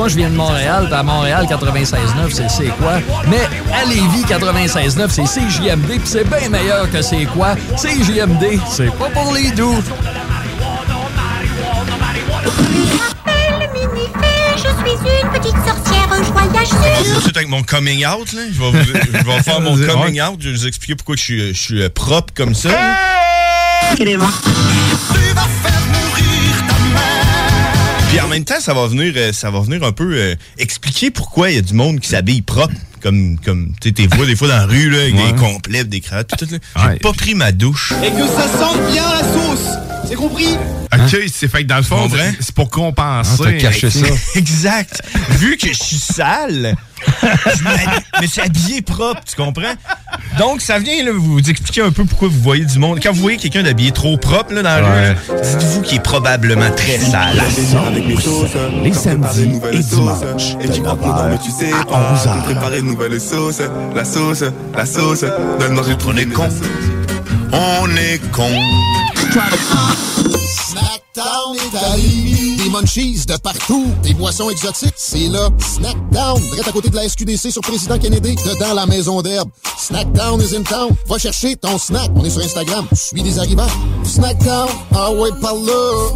Moi, 0.03 0.09
je 0.09 0.17
viens 0.17 0.29
de 0.29 0.35
Montréal. 0.35 0.89
À 0.91 1.01
Montréal, 1.01 1.45
96.9, 1.49 2.29
c'est 2.29 2.49
c'est 2.49 2.67
quoi? 2.75 2.95
Mais 3.29 3.39
à 3.73 3.85
Lévis, 3.85 4.25
96.9, 4.27 5.07
c'est 5.09 5.23
CJMD, 5.23 5.87
puis 5.87 6.01
c'est 6.03 6.25
bien 6.29 6.49
meilleur 6.49 6.91
que 6.91 7.01
c'est 7.01 7.23
quoi? 7.23 7.55
CJMD, 7.77 8.59
c'est 8.69 8.93
pas 8.97 9.09
pour 9.11 9.33
les 9.33 9.51
doux. 9.51 9.81
Je 14.57 14.59
suis 14.59 15.21
une 15.23 15.29
petite 15.31 15.55
sorcière, 15.65 16.09
je 16.21 16.31
voyage 16.33 16.67
Tout 17.23 17.31
avec 17.33 17.47
mon 17.47 17.63
coming 17.63 18.05
out, 18.05 18.33
là. 18.33 18.41
Je 18.51 18.59
vais, 18.59 18.71
vous- 18.71 18.93
je 19.13 19.25
vais 19.25 19.41
faire 19.41 19.61
mon 19.61 19.77
coming 19.87 20.21
out. 20.21 20.35
Je 20.41 20.49
vais 20.49 20.55
vous 20.55 20.67
expliquer 20.67 20.95
pourquoi 20.95 21.15
je 21.15 21.21
suis, 21.21 21.53
je 21.53 21.61
suis 21.61 21.81
euh, 21.81 21.87
propre 21.89 22.33
comme 22.35 22.53
ça. 22.53 22.69
Même 28.33 28.45
temps, 28.45 28.59
ça 28.59 28.73
va 28.73 28.87
venir, 28.87 29.13
euh, 29.15 29.31
ça 29.33 29.49
va 29.51 29.59
venir 29.61 29.83
un 29.83 29.91
peu 29.91 30.13
euh, 30.15 30.35
expliquer 30.57 31.11
pourquoi 31.11 31.49
il 31.51 31.55
y 31.55 31.57
a 31.57 31.61
du 31.61 31.73
monde 31.73 31.99
qui 31.99 32.09
s'habille 32.09 32.41
propre. 32.41 32.73
Comme, 33.01 33.37
comme 33.43 33.73
tu 33.81 33.89
sais, 33.89 33.93
t'es 33.93 34.07
vois 34.15 34.25
des 34.25 34.35
fois 34.35 34.47
dans 34.47 34.55
la 34.55 34.65
rue, 34.65 34.89
là, 34.89 34.99
avec 35.01 35.15
Ouais. 35.15 35.31
des 35.33 35.37
complets, 35.37 35.83
des 35.83 35.99
cravates, 35.99 36.29
tout, 36.37 36.45
tout. 36.45 36.55
J'ai 36.91 36.99
pas 36.99 37.11
pris 37.11 37.35
ma 37.35 37.51
douche. 37.51 37.91
Et 38.01 38.09
que 38.11 38.25
ça 38.27 38.47
sente 38.57 38.79
bien 38.91 39.03
la 39.03 39.19
sauce. 39.19 39.77
C'est 40.07 40.15
compris? 40.15 40.55
OK, 40.93 41.17
c'est 41.31 41.47
fait 41.49 41.63
que 41.63 41.67
dans 41.67 41.77
le 41.77 41.83
fond, 41.83 42.09
c'est 42.39 42.53
pour 42.55 42.69
compenser. 42.69 43.57
exact. 44.35 45.01
Vu 45.31 45.57
que 45.57 45.67
je 45.69 45.73
suis 45.83 45.97
sale, 45.97 46.75
je 47.21 48.21
me 48.21 48.27
suis 48.27 48.41
habillé 48.41 48.81
propre, 48.81 49.21
tu 49.27 49.35
comprends? 49.35 49.73
Donc, 50.37 50.61
ça 50.61 50.79
vient 50.79 51.03
là, 51.03 51.11
vous 51.13 51.39
expliquer 51.39 51.81
un 51.81 51.91
peu 51.91 52.05
pourquoi 52.05 52.27
vous 52.27 52.39
voyez 52.39 52.65
du 52.65 52.79
monde. 52.79 52.99
Quand 53.01 53.11
vous 53.11 53.21
voyez 53.21 53.37
quelqu'un 53.37 53.63
d'habillé 53.63 53.91
trop 53.91 54.17
propre 54.17 54.53
là, 54.53 54.63
dans 54.63 54.69
la 54.69 55.09
rue, 55.09 55.15
dites-vous 55.41 55.81
qu'il 55.81 55.97
est 55.97 56.03
probablement 56.03 56.71
très 56.71 56.97
sale. 56.97 57.41
Les 58.83 58.93
samedis 58.93 59.59
et 59.71 59.79
dimanches, 59.79 60.57
de 60.57 60.67
9h 60.67 61.73
à 61.91 62.15
11h. 62.15 62.43
Préparer 62.43 62.79
une 62.79 62.87
nouvelle 62.87 63.19
sauce, 63.21 63.61
la 63.95 64.05
sauce, 64.05 64.43
la 64.75 64.85
sauce. 64.85 65.25
Donne 65.59 65.73
manger 65.73 65.95
On 66.05 66.17
est 66.17 66.25
con. 66.25 66.49
On 67.51 67.95
est 67.95 68.31
con. 68.31 68.49
Snackdown 71.13 71.55
Italie. 71.67 72.55
Des 72.57 72.69
munchies 72.69 73.25
de 73.27 73.37
partout. 73.37 73.85
Des 74.01 74.13
boissons 74.13 74.49
exotiques. 74.49 74.93
C'est 74.97 75.27
là. 75.29 75.49
Snackdown. 75.59 76.41
Direct 76.41 76.67
à 76.67 76.71
côté 76.71 76.89
de 76.89 76.95
la 76.95 77.07
SQDC 77.07 77.51
sur 77.51 77.61
Président 77.61 77.99
Kennedy. 77.99 78.35
Dedans 78.35 78.73
la 78.73 78.85
maison 78.85 79.21
d'herbe. 79.21 79.49
Snackdown 79.83 80.39
is 80.39 80.53
in 80.53 80.63
town. 80.63 80.95
Va 81.09 81.17
chercher 81.17 81.57
ton 81.57 81.77
snack. 81.77 82.09
On 82.15 82.23
est 82.23 82.29
sur 82.29 82.41
Instagram. 82.41 82.87
Suis 82.93 83.21
des 83.21 83.37
arrivants. 83.37 83.67
Snackdown. 84.05 84.69
Ah 84.95 85.11
ouais, 85.11 85.29
par 85.41 85.55
là. 85.55 86.13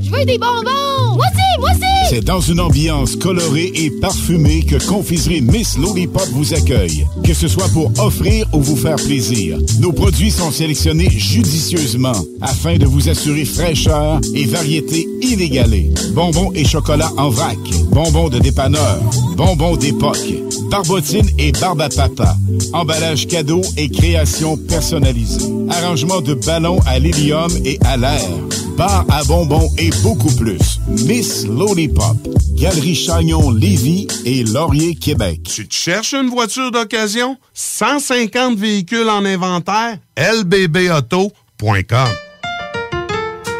Je 0.00 0.10
veux 0.10 0.24
des 0.24 0.38
bonbons! 0.38 1.16
Moi 1.16 1.26
aussi, 1.26 1.60
moi 1.60 1.70
aussi! 1.70 1.84
C'est 2.08 2.24
dans 2.24 2.40
une 2.40 2.60
ambiance 2.60 3.16
colorée 3.16 3.72
et 3.74 3.90
parfumée 3.90 4.62
que 4.62 4.76
Confiserie 4.86 5.42
Miss 5.42 5.76
Lollipop 5.76 6.28
vous 6.32 6.54
accueille. 6.54 7.06
Que 7.24 7.34
ce 7.34 7.48
soit 7.48 7.68
pour 7.68 7.90
offrir 7.98 8.46
ou 8.52 8.60
vous 8.60 8.76
faire 8.76 8.96
plaisir, 8.96 9.58
nos 9.80 9.92
produits 9.92 10.30
sont 10.30 10.50
sélectionnés 10.50 11.10
judicieusement 11.10 12.12
afin 12.40 12.78
de 12.78 12.86
vous 12.86 13.08
assurer 13.08 13.44
fraîcheur 13.44 14.20
et 14.34 14.46
variété 14.46 15.06
inégalée. 15.20 15.92
Bonbons 16.14 16.52
et 16.54 16.64
chocolat 16.64 17.10
en 17.18 17.28
vrac, 17.28 17.58
bonbons 17.90 18.28
de 18.28 18.38
dépanneur, 18.38 19.00
bonbons 19.36 19.76
d'époque, 19.76 20.32
barbotine 20.70 21.28
et 21.38 21.52
barbe 21.52 21.82
à 21.82 21.88
papa, 21.88 22.36
emballage 22.72 23.26
cadeau 23.26 23.62
et 23.76 23.88
création 23.88 24.56
personnalisée, 24.56 25.50
arrangement 25.70 26.20
de 26.20 26.34
ballons 26.34 26.80
à 26.86 26.98
l'hélium 26.98 27.50
et 27.64 27.78
à 27.84 27.96
l'air, 27.96 28.28
bar 28.76 29.04
à 29.10 29.24
bonbons 29.24 29.70
et 29.78 29.90
beaucoup 30.02 30.34
plus. 30.36 30.80
Miss 30.88 31.46
Lollipop, 31.46 32.16
Galerie 32.54 32.94
Chagnon 32.94 33.50
Lévis 33.50 34.06
et 34.24 34.44
Laurier 34.44 34.94
Québec. 34.94 35.40
Tu 35.44 35.66
te 35.68 35.74
cherches 35.74 36.14
une 36.14 36.28
voiture 36.28 36.70
d'occasion? 36.70 37.36
150 37.54 38.58
véhicules 38.58 39.08
en 39.08 39.24
inventaire? 39.24 39.98
lbbauto.com 40.16 42.08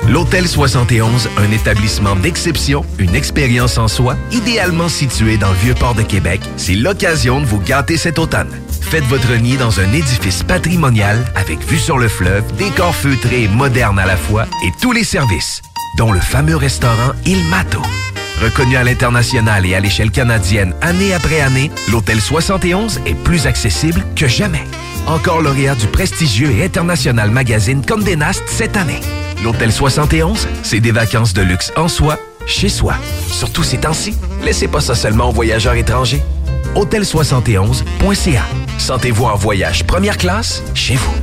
L'Hôtel 0.09 0.49
71, 0.49 1.29
un 1.37 1.53
établissement 1.53 2.17
d'exception, 2.17 2.83
une 2.99 3.15
expérience 3.15 3.77
en 3.77 3.89
soi, 3.89 4.17
idéalement 4.33 4.89
situé 4.89 5.37
dans 5.37 5.51
le 5.51 5.57
vieux 5.57 5.75
port 5.75 5.95
de 5.95 6.01
Québec, 6.01 6.41
c'est 6.57 6.75
l'occasion 6.75 7.43
de 7.43 7.47
vous 7.47 7.61
gâter 7.61 7.99
cet 7.99 8.19
automne. 8.19 8.49
Faites 8.81 9.05
votre 9.05 9.35
nid 9.35 9.57
dans 9.57 9.81
un 9.81 9.93
édifice 9.93 10.43
patrimonial 10.43 11.25
avec 11.35 11.63
vue 11.67 11.79
sur 11.79 11.99
le 11.99 12.09
fleuve, 12.09 12.45
décor 12.57 12.95
feutré 12.95 13.45
et 13.45 13.49
moderne 13.49 13.99
à 13.99 14.07
la 14.07 14.17
fois 14.17 14.47
et 14.65 14.71
tous 14.81 14.93
les 14.93 15.05
services, 15.05 15.63
dont 15.97 16.13
le 16.13 16.21
fameux 16.21 16.57
restaurant 16.57 17.13
Il 17.27 17.45
Mato. 17.45 17.83
Reconnu 18.43 18.77
à 18.77 18.85
l'international 18.85 19.67
et 19.67 19.75
à 19.75 19.81
l'échelle 19.81 20.11
canadienne 20.11 20.75
année 20.81 21.13
après 21.13 21.41
année, 21.41 21.71
l'Hôtel 21.91 22.21
71 22.21 23.01
est 23.05 23.15
plus 23.15 23.47
accessible 23.47 24.05
que 24.15 24.29
jamais. 24.29 24.65
Encore 25.07 25.43
lauréat 25.43 25.75
du 25.75 25.87
prestigieux 25.89 26.51
et 26.51 26.65
international 26.65 27.31
magazine 27.31 27.85
Condé 27.85 28.15
Nast 28.15 28.43
cette 28.47 28.77
année. 28.77 29.01
L'Hôtel 29.43 29.73
71, 29.73 30.47
c'est 30.63 30.81
des 30.81 30.93
vacances 30.93 31.33
de 31.33 31.43
luxe 31.43 31.73
en 31.77 31.89
soi, 31.89 32.19
chez 32.47 32.69
soi. 32.69 32.95
Surtout 33.31 33.63
ces 33.63 33.79
temps-ci, 33.79 34.17
laissez 34.45 34.69
pas 34.69 34.81
ça 34.81 34.95
seulement 34.95 35.31
aux 35.31 35.33
voyageurs 35.33 35.75
étrangers. 35.75 36.23
Hôtel71.ca. 36.75 38.45
Sentez-vous 38.79 39.25
en 39.25 39.37
voyage 39.37 39.87
première 39.87 40.17
classe 40.17 40.63
chez 40.75 40.95
vous. 40.95 41.15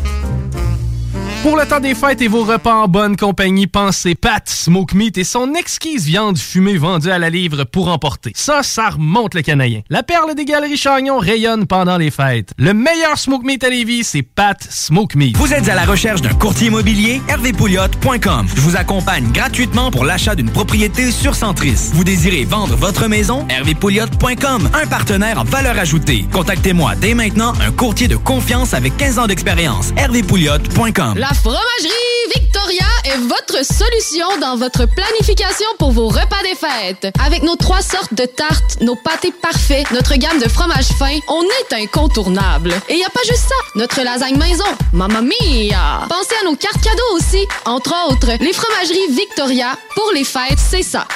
Pour 1.46 1.58
le 1.58 1.66
temps 1.68 1.80
des 1.80 1.94
fêtes 1.94 2.24
et 2.24 2.28
vos 2.28 2.44
repas 2.44 2.74
en 2.74 2.88
bonne 2.88 3.16
compagnie, 3.16 3.68
pensez 3.68 4.16
Pat 4.16 4.50
Smoke 4.50 4.96
Meat 4.96 5.20
et 5.20 5.24
son 5.24 5.54
exquise 5.54 6.04
viande 6.04 6.40
fumée 6.40 6.76
vendue 6.76 7.12
à 7.12 7.20
la 7.20 7.30
livre 7.30 7.66
pour 7.66 7.88
emporter. 7.88 8.32
Ça, 8.34 8.64
ça 8.64 8.90
remonte 8.90 9.36
le 9.36 9.44
canadien. 9.44 9.82
La 9.92 10.02
perle 10.02 10.34
des 10.34 10.44
galeries 10.44 10.76
Chagnon 10.76 11.20
rayonne 11.20 11.68
pendant 11.68 11.98
les 11.98 12.10
fêtes. 12.10 12.54
Le 12.58 12.74
meilleur 12.74 13.20
Smoke 13.20 13.46
Meat 13.46 13.64
à 13.64 13.70
Lévis, 13.70 14.06
c'est 14.06 14.24
Pat 14.24 14.58
Smoke 14.60 15.16
Meat. 15.16 15.38
Vous 15.38 15.54
êtes 15.54 15.70
à 15.70 15.76
la 15.76 15.86
recherche 15.86 16.24
d'un 16.24 16.34
courtier 16.34 16.70
immobilier? 16.70 17.22
hervépouliot.com. 17.28 18.48
Je 18.56 18.62
vous 18.62 18.76
accompagne 18.76 19.32
gratuitement 19.32 19.92
pour 19.92 20.04
l'achat 20.04 20.34
d'une 20.34 20.50
propriété 20.50 21.12
sur 21.12 21.36
Centris. 21.36 21.92
Vous 21.94 22.04
désirez 22.04 22.46
vendre 22.46 22.76
votre 22.76 23.08
maison? 23.08 23.46
hervépouliot.com. 23.50 24.68
Un 24.74 24.88
partenaire 24.88 25.42
en 25.42 25.44
valeur 25.44 25.78
ajoutée. 25.78 26.26
Contactez-moi 26.32 26.96
dès 26.96 27.14
maintenant 27.14 27.54
un 27.62 27.72
courtier 27.72 28.08
de 28.08 28.16
confiance 28.16 28.74
avec 28.74 28.98
15 28.98 29.20
ans 29.20 29.28
d'expérience. 29.28 29.94
hervépouliot.com. 29.96 31.14
La 31.20 31.35
fromagerie 31.42 31.92
Victoria 32.36 32.86
est 33.06 33.18
votre 33.18 33.66
solution 33.66 34.26
dans 34.40 34.58
votre 34.58 34.86
planification 34.86 35.68
pour 35.78 35.92
vos 35.92 36.08
repas 36.08 36.42
des 36.44 36.56
fêtes. 36.56 37.14
Avec 37.26 37.44
nos 37.44 37.56
trois 37.56 37.82
sortes 37.82 38.14
de 38.14 38.26
tartes, 38.26 38.82
nos 38.82 38.96
pâtés 38.96 39.34
parfaits, 39.42 39.90
notre 39.92 40.16
gamme 40.16 40.40
de 40.40 40.50
fromages 40.50 40.90
fins, 41.00 41.20
on 41.28 41.44
est 41.44 41.84
incontournable. 41.84 42.74
Et 42.90 42.94
il 42.94 43.00
y 43.00 43.04
a 43.04 43.10
pas 43.10 43.22
juste 43.28 43.48
ça, 43.50 43.56
notre 43.76 44.02
lasagne 44.02 44.38
maison, 44.38 44.66
mamma 44.94 45.22
mia! 45.22 46.08
Pensez 46.10 46.36
à 46.42 46.46
nos 46.46 46.56
cartes 46.56 46.82
cadeaux 46.82 47.16
aussi. 47.16 47.46
Entre 47.66 47.94
autres, 48.10 48.32
les 48.40 48.54
fromageries 48.54 49.12
Victoria, 49.12 49.78
pour 49.96 50.12
les 50.14 50.24
fêtes, 50.24 50.60
c'est 50.70 50.84
ça. 50.84 51.08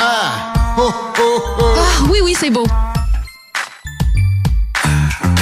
Ah, 0.00 0.52
oui, 2.08 2.18
oui, 2.22 2.36
c'est 2.38 2.50
beau. 2.50 2.64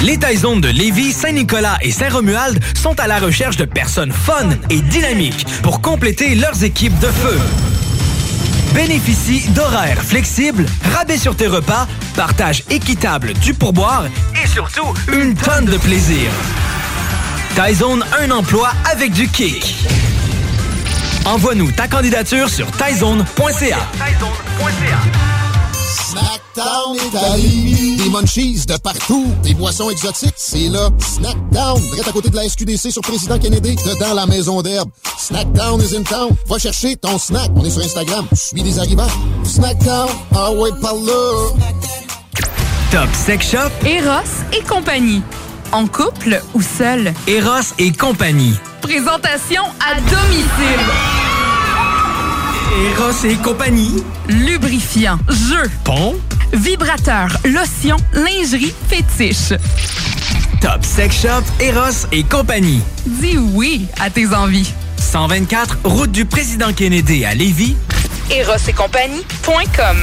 Les 0.03 0.17
Taizones 0.17 0.61
de 0.61 0.69
Lévis, 0.69 1.11
Saint-Nicolas 1.11 1.77
et 1.81 1.91
Saint-Romuald 1.91 2.63
sont 2.75 2.97
à 3.01 3.07
la 3.07 3.19
recherche 3.19 3.57
de 3.57 3.65
personnes 3.65 4.13
fun 4.13 4.49
et 4.69 4.79
dynamiques 4.81 5.45
pour 5.61 5.81
compléter 5.81 6.35
leurs 6.35 6.63
équipes 6.63 6.97
de 6.99 7.07
feu. 7.07 7.37
Bénéficie 8.73 9.49
d'horaires 9.49 10.01
flexibles, 10.01 10.65
rabais 10.95 11.17
sur 11.17 11.35
tes 11.35 11.47
repas, 11.47 11.85
partage 12.15 12.63
équitable 12.69 13.33
du 13.33 13.53
pourboire 13.53 14.05
et 14.41 14.47
surtout 14.47 14.93
une 15.11 15.35
tonne 15.35 15.65
de 15.65 15.77
plaisir. 15.77 16.29
Taizone, 17.55 18.05
un 18.21 18.31
emploi 18.31 18.71
avec 18.89 19.11
du 19.11 19.27
kick. 19.27 19.75
Envoie-nous 21.25 21.71
ta 21.71 21.89
candidature 21.89 22.49
sur 22.49 22.71
taizone.ca. 22.71 23.77
Snackdown 25.89 26.95
Italie. 27.07 27.97
Des 27.97 28.09
munchies 28.09 28.65
de 28.67 28.77
partout. 28.77 29.25
Des 29.41 29.55
boissons 29.55 29.89
exotiques. 29.89 30.35
C'est 30.37 30.69
là. 30.69 30.89
Snackdown. 30.99 31.81
Direct 31.81 32.07
à 32.07 32.11
côté 32.11 32.29
de 32.29 32.35
la 32.35 32.47
SQDC 32.47 32.91
sur 32.91 33.01
Président 33.01 33.39
Kennedy. 33.39 33.75
Dedans 33.75 34.13
la 34.13 34.27
maison 34.27 34.61
d'herbe. 34.61 34.89
Snackdown 35.17 35.81
is 35.81 35.95
in 35.95 36.03
town. 36.03 36.29
Va 36.47 36.59
chercher 36.59 36.95
ton 36.95 37.17
snack. 37.17 37.49
On 37.55 37.65
est 37.65 37.71
sur 37.71 37.81
Instagram. 37.83 38.27
Suis 38.33 38.61
des 38.61 38.77
arrivants. 38.77 39.07
Snackdown. 39.43 40.09
Ah 40.35 40.51
ouais, 40.51 40.69
par 40.79 40.93
là. 40.93 41.49
Top 42.91 43.09
Sex 43.13 43.51
Shop. 43.51 43.69
Eros 43.85 44.29
et 44.53 44.61
compagnie. 44.63 45.21
En 45.71 45.87
couple 45.87 46.41
ou 46.53 46.61
seul? 46.61 47.13
Eros 47.27 47.73
et 47.79 47.91
compagnie. 47.91 48.53
Présentation 48.81 49.63
à 49.79 49.95
domicile. 49.95 51.38
Eros 52.71 53.25
et 53.25 53.35
compagnie. 53.37 54.03
Lubrifiant, 54.27 55.17
jeu, 55.27 55.69
Pont. 55.83 56.15
vibrateur, 56.53 57.27
lotion, 57.45 57.97
lingerie, 58.13 58.73
fétiche. 58.87 59.53
Top 60.61 60.83
Sex 60.85 61.21
Shop. 61.21 61.43
Eros 61.59 62.05
et 62.11 62.23
compagnie. 62.23 62.81
Dis 63.05 63.37
oui 63.37 63.87
à 63.99 64.09
tes 64.09 64.27
envies. 64.33 64.71
124, 64.97 65.77
route 65.83 66.11
du 66.11 66.25
président 66.25 66.71
Kennedy 66.73 67.25
à 67.25 67.33
Lévis. 67.33 67.75
Eros 68.29 68.53
et 68.67 68.73
compagnie.com 68.73 69.97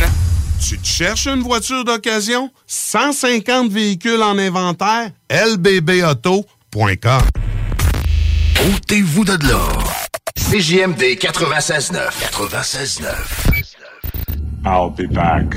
Tu 0.60 0.78
te 0.78 0.86
cherches 0.86 1.26
une 1.28 1.42
voiture 1.42 1.84
d'occasion? 1.84 2.50
150 2.66 3.70
véhicules 3.70 4.22
en 4.22 4.36
inventaire? 4.38 5.10
lbbauto.com 5.30 7.22
Ôtez-vous 8.74 9.24
de 9.24 9.36
l'or. 9.48 10.05
CJMD 10.36 11.16
96.9. 11.18 12.30
96.9. 12.30 14.64
I'll 14.64 14.90
be 14.90 15.06
back. 15.06 15.56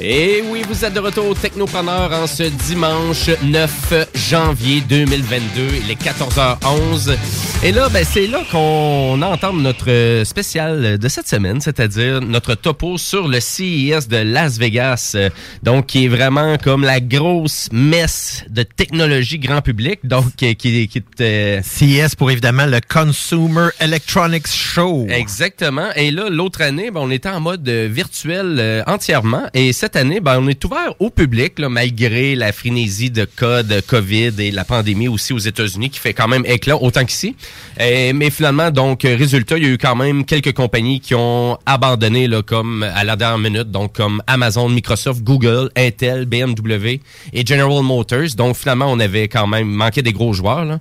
Et 0.00 0.42
oui, 0.48 0.57
vous 0.68 0.84
êtes 0.84 0.92
de 0.92 1.00
retour 1.00 1.26
au 1.26 1.34
Technopreneur 1.34 2.12
en 2.12 2.26
ce 2.26 2.42
dimanche 2.42 3.30
9 3.42 4.06
janvier 4.14 4.82
2022. 4.82 5.40
Il 5.82 5.90
est 5.90 6.00
14h11. 6.00 7.16
Et 7.64 7.72
là, 7.72 7.88
ben, 7.88 8.04
c'est 8.04 8.26
là 8.26 8.42
qu'on 8.52 9.20
entend 9.22 9.54
notre 9.54 10.22
spécial 10.24 10.98
de 10.98 11.08
cette 11.08 11.26
semaine, 11.26 11.60
c'est-à-dire 11.62 12.20
notre 12.20 12.54
topo 12.54 12.98
sur 12.98 13.28
le 13.28 13.40
CES 13.40 14.08
de 14.08 14.18
Las 14.18 14.58
Vegas. 14.58 15.16
Donc, 15.62 15.86
qui 15.86 16.04
est 16.04 16.08
vraiment 16.08 16.58
comme 16.58 16.82
la 16.84 17.00
grosse 17.00 17.68
messe 17.72 18.44
de 18.50 18.62
technologie 18.62 19.38
grand 19.38 19.62
public. 19.62 20.00
Donc, 20.04 20.36
qui, 20.36 20.54
qui 20.54 20.88
est... 20.98 21.20
euh, 21.20 21.60
CES 21.64 22.14
pour 22.14 22.30
évidemment 22.30 22.66
le 22.66 22.80
Consumer 22.86 23.68
Electronics 23.80 24.48
Show. 24.48 25.06
Exactement. 25.08 25.88
Et 25.96 26.10
là, 26.10 26.28
l'autre 26.28 26.60
année, 26.60 26.90
ben, 26.90 27.00
on 27.02 27.10
était 27.10 27.30
en 27.30 27.40
mode 27.40 27.66
virtuel 27.68 28.56
euh, 28.58 28.82
entièrement. 28.86 29.44
Et 29.54 29.72
cette 29.72 29.96
année, 29.96 30.20
ben, 30.20 30.38
on 30.38 30.46
est 30.46 30.57
ouvert 30.64 30.94
au 30.98 31.10
public, 31.10 31.58
là, 31.58 31.68
malgré 31.68 32.34
la 32.34 32.52
frénésie 32.52 33.10
de 33.10 33.24
cas 33.24 33.62
de 33.62 33.80
COVID 33.80 34.32
et 34.38 34.50
la 34.50 34.64
pandémie 34.64 35.08
aussi 35.08 35.32
aux 35.32 35.38
États-Unis 35.38 35.90
qui 35.90 35.98
fait 35.98 36.14
quand 36.14 36.28
même 36.28 36.44
éclat 36.46 36.76
autant 36.76 37.04
qu'ici. 37.04 37.34
Euh, 37.80 38.12
mais 38.14 38.30
finalement, 38.30 38.70
donc, 38.70 39.02
résultat, 39.02 39.58
il 39.58 39.64
y 39.64 39.66
a 39.66 39.70
eu 39.70 39.78
quand 39.78 39.96
même 39.96 40.24
quelques 40.24 40.52
compagnies 40.52 41.00
qui 41.00 41.14
ont 41.14 41.58
abandonné 41.66 42.28
là, 42.28 42.42
comme 42.42 42.82
à 42.82 43.04
la 43.04 43.16
dernière 43.16 43.38
minute, 43.38 43.70
donc 43.70 43.94
comme 43.94 44.22
Amazon, 44.26 44.68
Microsoft, 44.68 45.22
Google, 45.22 45.70
Intel, 45.76 46.26
BMW 46.26 47.00
et 47.32 47.46
General 47.46 47.82
Motors. 47.82 48.34
Donc 48.36 48.56
finalement, 48.56 48.86
on 48.88 49.00
avait 49.00 49.28
quand 49.28 49.46
même 49.46 49.68
manqué 49.68 50.02
des 50.02 50.12
gros 50.12 50.32
joueurs. 50.32 50.64
Là. 50.64 50.78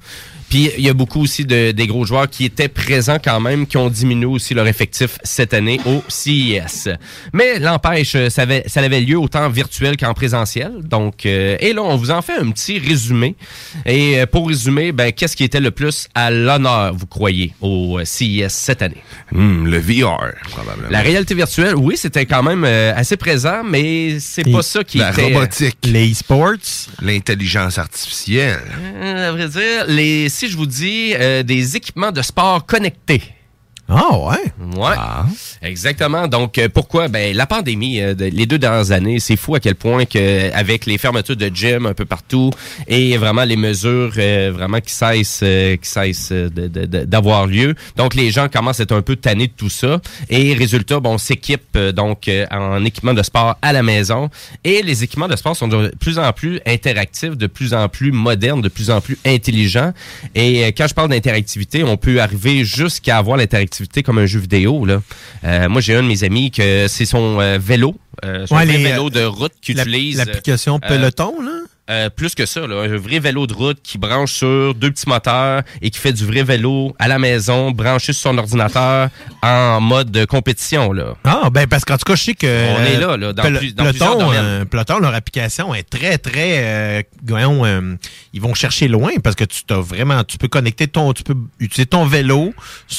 Puis 0.50 0.72
il 0.78 0.84
y 0.84 0.90
a 0.90 0.94
beaucoup 0.94 1.22
aussi 1.22 1.46
de, 1.46 1.72
des 1.72 1.88
gros 1.88 2.06
joueurs 2.06 2.30
qui 2.30 2.46
étaient 2.46 2.68
présents 2.68 3.18
quand 3.24 3.40
même, 3.40 3.68
qui 3.68 3.78
ont 3.78 3.90
diminué 3.90 4.26
aussi 4.26 4.54
leur 4.54 4.68
effectif 4.68 5.18
cette 5.24 5.54
année 5.54 5.80
au 5.86 6.04
CES. 6.08 6.90
Mais 7.34 7.60
l'empêche, 7.60 8.16
ça 8.30 8.44
avait, 8.44 8.64
ça 8.68 8.82
avait 8.82 9.02
lieu 9.02 9.18
autant 9.18 9.50
virtuel 9.50 9.98
qu'en 9.98 10.14
présentiel. 10.14 10.72
Donc, 10.84 11.26
euh, 11.26 11.58
et 11.60 11.74
là, 11.74 11.84
on 11.84 11.96
vous 11.98 12.12
en 12.12 12.22
fait 12.22 12.38
un 12.38 12.50
petit 12.52 12.80
résumé. 12.80 13.36
Et 13.86 14.20
euh, 14.20 14.26
pour 14.26 14.48
résumer, 14.48 14.92
ben, 14.92 15.12
qu'est-ce 15.12 15.36
qui 15.36 15.44
était 15.44 15.60
le 15.60 15.72
plus 15.72 16.08
à 16.16 16.32
l'honneur, 16.32 16.94
vous 16.94 17.08
croyez, 17.08 17.54
au 17.62 18.00
euh, 18.00 18.06
CES 18.06 18.54
cette 18.54 18.82
année? 18.82 19.02
Hmm, 19.32 19.66
le 19.66 19.78
VR, 19.80 20.34
probablement. 20.50 20.90
La 20.90 21.02
réalité 21.02 21.36
virtuelle, 21.36 21.76
oui, 21.76 21.98
c'était 21.98 22.26
quand 22.26 22.44
même 22.44 22.64
euh, 22.64 22.94
assez 22.96 23.18
présent, 23.18 23.64
mais 23.64 24.20
c'est 24.20 24.50
pas 24.50 24.62
ça 24.62 24.84
qui 24.84 25.00
La 25.00 25.12
était... 25.12 25.34
robotique. 25.34 25.78
Les 25.84 26.12
e-sports. 26.12 26.38
L'intelligence 27.02 27.78
artificielle. 27.78 28.62
Euh, 29.02 29.30
à 29.30 29.32
vrai 29.32 29.48
dire, 29.50 29.86
les, 29.88 30.30
si 30.38 30.48
je 30.48 30.56
vous 30.56 30.68
dis 30.68 31.16
euh, 31.16 31.42
des 31.42 31.78
équipements 31.78 32.12
de 32.12 32.22
sport 32.22 32.64
connectés. 32.64 33.24
Ah 33.90 34.18
ouais? 34.20 34.78
Ouais. 34.78 34.96
Exactement. 35.62 36.28
Donc 36.28 36.58
euh, 36.58 36.68
pourquoi? 36.68 37.08
Ben 37.08 37.34
la 37.36 37.46
pandémie 37.46 38.02
euh, 38.02 38.14
de- 38.14 38.26
les 38.26 38.46
deux 38.46 38.58
dernières 38.58 38.92
années, 38.92 39.20
c'est 39.22 39.38
fou 39.38 39.56
à 39.56 39.62
quel 39.62 39.76
point 39.76 40.04
que 40.04 40.52
avec 40.54 40.86
les 40.86 40.98
fermetures 40.98 41.38
de 41.38 41.48
gym 41.54 41.86
un 41.86 41.94
peu 41.94 42.04
partout 42.04 42.52
et 42.88 43.16
vraiment 43.16 43.46
les 43.46 43.56
mesures 43.56 44.12
euh, 44.18 44.52
vraiment 44.54 44.82
qui 44.82 44.92
cessent 44.94 45.40
euh, 45.44 45.78
qui 45.78 45.90
cessent 45.90 46.30
euh, 46.34 46.50
d'avoir 46.50 47.48
lieu. 47.48 47.76
Donc 47.96 48.14
les 48.14 48.30
gens 48.30 48.50
commencent 48.50 48.82
à 48.82 48.84
être 48.84 48.92
un 48.96 49.02
peu 49.02 49.16
tannés 49.16 49.48
de 49.48 49.54
tout 49.56 49.70
ça 49.70 50.02
et 50.30 50.54
résultat 50.54 51.00
bon 51.00 51.14
on 51.14 51.18
s'équipe 51.18 51.64
euh, 51.78 51.94
donc 51.94 52.28
euh, 52.28 52.46
en 52.52 52.84
équipement 52.84 53.14
de 53.14 53.24
sport 53.24 53.58
à 53.62 53.72
la 53.72 53.84
maison 53.84 54.30
et 54.66 54.82
les 54.84 55.04
équipements 55.06 55.30
de 55.30 55.36
sport 55.38 55.56
sont 55.56 55.70
de 55.70 55.94
plus 56.00 56.20
en 56.20 56.34
plus 56.34 56.60
interactifs, 56.66 57.38
de 57.38 57.48
plus 57.48 57.74
en 57.74 57.88
plus 57.88 58.12
modernes, 58.12 58.62
de 58.62 58.70
plus 58.70 58.90
en 58.92 59.00
plus 59.00 59.18
intelligents 59.26 59.94
et 60.36 60.66
euh, 60.66 60.72
quand 60.78 60.88
je 60.88 60.94
parle 60.94 61.10
d'interactivité, 61.10 61.84
on 61.86 61.96
peut 61.96 62.20
arriver 62.22 62.66
jusqu'à 62.66 63.18
avoir 63.18 63.38
l'interactivité 63.38 63.77
comme 64.04 64.18
un 64.20 64.26
jeu 64.26 64.40
vidéo 64.40 64.86
là. 64.86 65.02
Euh, 65.44 65.70
moi 65.70 65.82
j'ai 65.82 65.96
un 65.96 66.04
de 66.04 66.08
mes 66.08 66.24
amis 66.24 66.52
que 66.52 66.88
c'est 66.88 67.06
son 67.06 67.40
euh, 67.40 67.58
vélo, 67.60 67.96
euh, 68.24 68.46
son 68.46 68.56
Ouais, 68.56 68.66
les, 68.66 68.78
vélo 68.78 69.10
de 69.10 69.24
route 69.24 69.54
qu'il 69.62 69.80
utilise. 69.80 70.18
l'application 70.18 70.80
Peloton, 70.80 71.42
là? 71.42 71.52
Euh, 71.90 72.10
plus 72.10 72.36
que 72.36 72.46
ça, 72.46 72.68
là, 72.68 72.82
un 72.84 72.98
vrai 72.98 73.20
vélo 73.20 73.48
de 73.48 73.54
route 73.54 73.80
qui 73.82 73.98
branche 73.98 74.34
sur 74.34 74.74
deux 74.76 74.92
petits 74.92 75.08
moteurs 75.08 75.62
et 75.82 75.90
qui 75.90 76.00
fait 76.00 76.14
du 76.14 76.26
vrai 76.26 76.44
vélo 76.44 76.96
à 77.00 77.08
la 77.08 77.18
maison, 77.20 77.72
branché 77.72 78.14
sur 78.14 78.24
son 78.32 78.38
ordinateur 78.38 79.10
en 79.42 79.80
mode 79.80 80.12
de 80.12 80.26
compétition. 80.26 80.92
Là. 80.92 81.14
Ah, 81.24 81.50
ben 81.50 81.68
parce 81.68 81.86
qu'en 81.86 81.98
tout 81.98 82.06
cas, 82.06 82.16
je 82.16 82.24
sais 82.24 82.34
que. 82.34 82.46
On 82.48 82.84
est 82.84 82.98
là, 83.00 83.16
là, 83.18 83.34
dans 83.34 83.44
Pel- 83.44 83.58
plus- 83.58 83.74
dans 83.76 83.86
Peloton, 83.86 84.32
euh, 84.34 84.66
Peloton, 84.66 85.00
leur 85.00 85.14
application 85.14 85.74
est 85.74 85.84
très, 85.90 86.18
très. 86.18 86.64
euh, 86.64 87.02
voyons, 87.26 87.66
euh, 87.66 87.96
ils 88.34 88.42
vont 88.42 88.54
chercher 88.54 88.88
loin 88.88 89.12
parce 89.24 89.36
que 89.36 89.44
tu 89.46 89.64
t'as 89.66 89.80
vraiment. 89.80 90.24
Tu 90.24 90.38
peux 90.38 90.48
connecter 90.50 90.88
ton. 90.88 91.14
Tu 91.14 91.24
peux 91.24 91.36
utiliser 91.60 91.86
ton 91.86 92.06
vélo, 92.06 92.54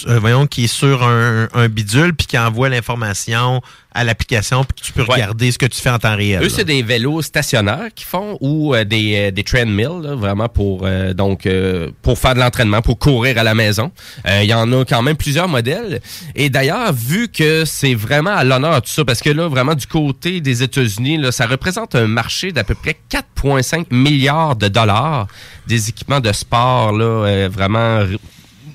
euh, 0.06 0.19
voyons, 0.19 0.47
qui 0.47 0.65
est 0.65 0.66
sur 0.66 1.02
un, 1.02 1.48
un 1.55 1.69
bidule 1.69 2.15
puis 2.15 2.27
qui 2.27 2.39
envoie 2.39 2.69
l'information 2.69 3.60
à 3.98 4.04
l'application 4.04 4.62
puis 4.62 4.80
tu 4.80 4.92
peux 4.92 5.02
regarder 5.02 5.50
ce 5.50 5.58
que 5.58 5.66
tu 5.66 5.80
fais 5.80 5.90
en 5.90 5.98
temps 5.98 6.14
réel. 6.14 6.40
Eux, 6.42 6.48
c'est 6.48 6.64
des 6.64 6.82
vélos 6.82 7.22
stationnaires 7.22 7.88
qu'ils 7.94 8.06
font 8.06 8.38
ou 8.40 8.72
euh, 8.74 8.84
des, 8.84 9.16
euh, 9.16 9.30
des 9.32 9.42
treadmills, 9.42 10.02
là, 10.02 10.14
vraiment 10.14 10.48
pour 10.48 10.82
euh, 10.84 11.12
donc 11.14 11.46
euh, 11.46 11.90
pour 12.02 12.16
faire 12.18 12.34
de 12.34 12.40
l'entraînement, 12.40 12.80
pour 12.80 12.98
courir 12.98 13.36
à 13.38 13.42
la 13.42 13.54
maison. 13.54 13.90
Euh, 14.26 14.42
Il 14.44 14.48
y 14.48 14.54
en 14.54 14.72
a 14.72 14.84
quand 14.84 15.02
même 15.02 15.16
plusieurs 15.16 15.48
modèles. 15.48 16.00
Et 16.36 16.48
d'ailleurs, 16.48 16.92
vu 16.92 17.28
que 17.28 17.64
c'est 17.64 17.94
vraiment 17.94 18.30
à 18.30 18.44
l'honneur 18.44 18.80
tout 18.82 18.90
ça, 18.90 19.04
parce 19.04 19.20
que 19.20 19.30
là, 19.30 19.48
vraiment 19.48 19.74
du 19.74 19.86
côté 19.86 20.40
des 20.40 20.62
États-Unis, 20.62 21.18
là, 21.18 21.32
ça 21.32 21.46
représente 21.46 21.96
un 21.96 22.06
marché 22.06 22.52
d'à 22.52 22.62
peu 22.62 22.76
près 22.76 22.96
4,5 23.10 23.86
milliards 23.90 24.54
de 24.54 24.68
dollars 24.68 25.26
des 25.66 25.88
équipements 25.88 26.20
de 26.20 26.32
sport, 26.32 26.92
là, 26.92 27.04
euh, 27.04 27.48
vraiment 27.52 28.04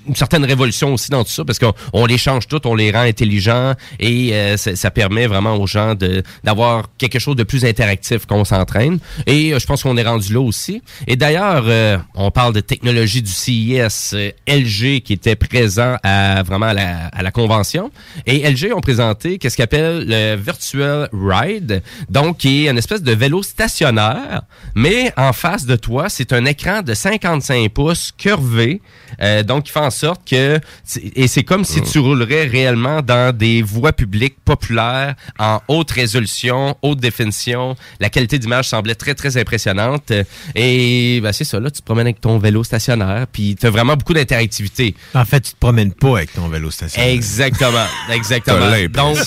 une 0.08 0.16
certaine 0.16 0.46
révolution 0.46 0.94
aussi 0.94 1.10
dans 1.10 1.24
tout 1.24 1.32
ça 1.32 1.46
parce 1.46 1.60
qu'on 1.60 1.74
on 1.94 2.06
les 2.06 2.18
change 2.18 2.48
toutes, 2.48 2.66
on 2.66 2.76
les 2.76 2.92
rend 2.92 3.02
intelligents 3.02 3.74
et 4.00 4.34
euh, 4.34 4.58
ça, 4.58 4.92
permet 4.92 5.28
vraiment 5.28 5.56
aux 5.56 5.68
gens 5.68 5.96
de 5.96 6.24
d'avoir 6.44 6.90
quelque 6.98 7.20
chose 7.20 7.36
de 7.36 7.44
plus 7.44 7.66
interactif 7.66 8.26
quand 8.26 8.38
on 8.38 8.46
s'entraîne. 8.46 9.00
Et 9.26 9.54
euh, 9.54 9.60
je 9.60 9.66
pense 9.66 9.84
qu'on 9.84 9.98
est 9.98 10.04
rendu 10.04 10.34
là 10.34 10.42
aussi. 10.42 10.82
Et 11.08 11.16
d'ailleurs, 11.16 11.64
euh, 11.68 11.98
on 12.16 12.32
parle 12.32 12.54
de 12.54 12.60
technologie 12.60 13.22
du 13.22 13.32
CIS, 13.32 14.16
LG 14.48 15.02
qui 15.02 15.14
était 15.14 15.36
présent 15.36 15.98
à 16.04 16.44
vraiment 16.44 16.68
à 16.68 16.74
la, 17.24 17.32
convention. 17.32 17.90
Et 18.28 18.48
LG 18.48 18.74
ont 18.76 18.82
présenté 18.82 19.40
qu'est-ce 19.40 19.56
qu'ils 19.58 19.68
le 19.74 20.36
Virtual 20.36 21.10
Ride, 21.14 21.82
donc 22.10 22.38
qui 22.38 22.66
est 22.66 22.70
une 22.70 22.78
espèce 22.78 23.02
de 23.02 23.12
vélo 23.12 23.42
stationnaire, 23.42 24.44
mais 24.76 25.12
en 25.18 25.34
face 25.34 25.66
de 25.66 25.76
toi, 25.76 26.10
c'est 26.10 26.32
un 26.34 26.46
écran 26.46 26.82
de 26.82 26.94
55 26.94 27.70
pouces 27.70 28.12
curvé, 28.18 28.82
euh, 29.22 29.44
donc 29.44 29.64
qui 29.64 29.72
fait 29.72 29.80
en 29.80 29.92
sorte 29.92 30.28
que 30.28 30.60
et 31.16 31.28
c'est 31.28 31.44
comme 31.44 31.66
si 31.66 31.82
tu 31.82 32.00
roulerais 32.00 32.46
réellement 32.46 33.02
dans 33.02 33.36
des 33.36 33.62
voies 33.62 33.94
publiques 33.94 34.38
populaires 34.44 35.16
en 35.40 35.60
haute 35.68 35.92
résolution, 35.92 36.76
haute 36.82 37.00
définition. 37.00 37.76
La 38.00 38.10
qualité 38.10 38.40
d'image 38.40 38.70
semblait 38.70 38.96
très 38.96 39.16
très 39.16 39.38
impressionnante 39.38 40.12
et 40.56 41.20
ben, 41.22 41.32
c'est 41.32 41.44
ça 41.44 41.60
là, 41.60 41.72
tu 41.72 41.82
te 41.82 41.86
promènes 41.86 42.08
avec 42.08 42.22
ton 42.22 42.38
vélo 42.38 42.64
stationnaire, 42.64 43.26
puis 43.32 43.56
tu 43.56 43.66
as 43.66 43.70
vraiment 43.70 43.96
beaucoup 43.96 44.14
d'interactivité. 44.14 44.96
En 45.14 45.26
fait, 45.26 45.42
tu 45.42 45.54
te 45.54 45.60
promènes 45.60 45.94
pas 45.94 46.18
avec 46.18 46.34
ton 46.34 46.48
vélo 46.48 46.72
stationnaire. 46.72 47.12
Exactement, 47.14 47.86
exactement. 48.12 48.72
Donc. 48.90 49.18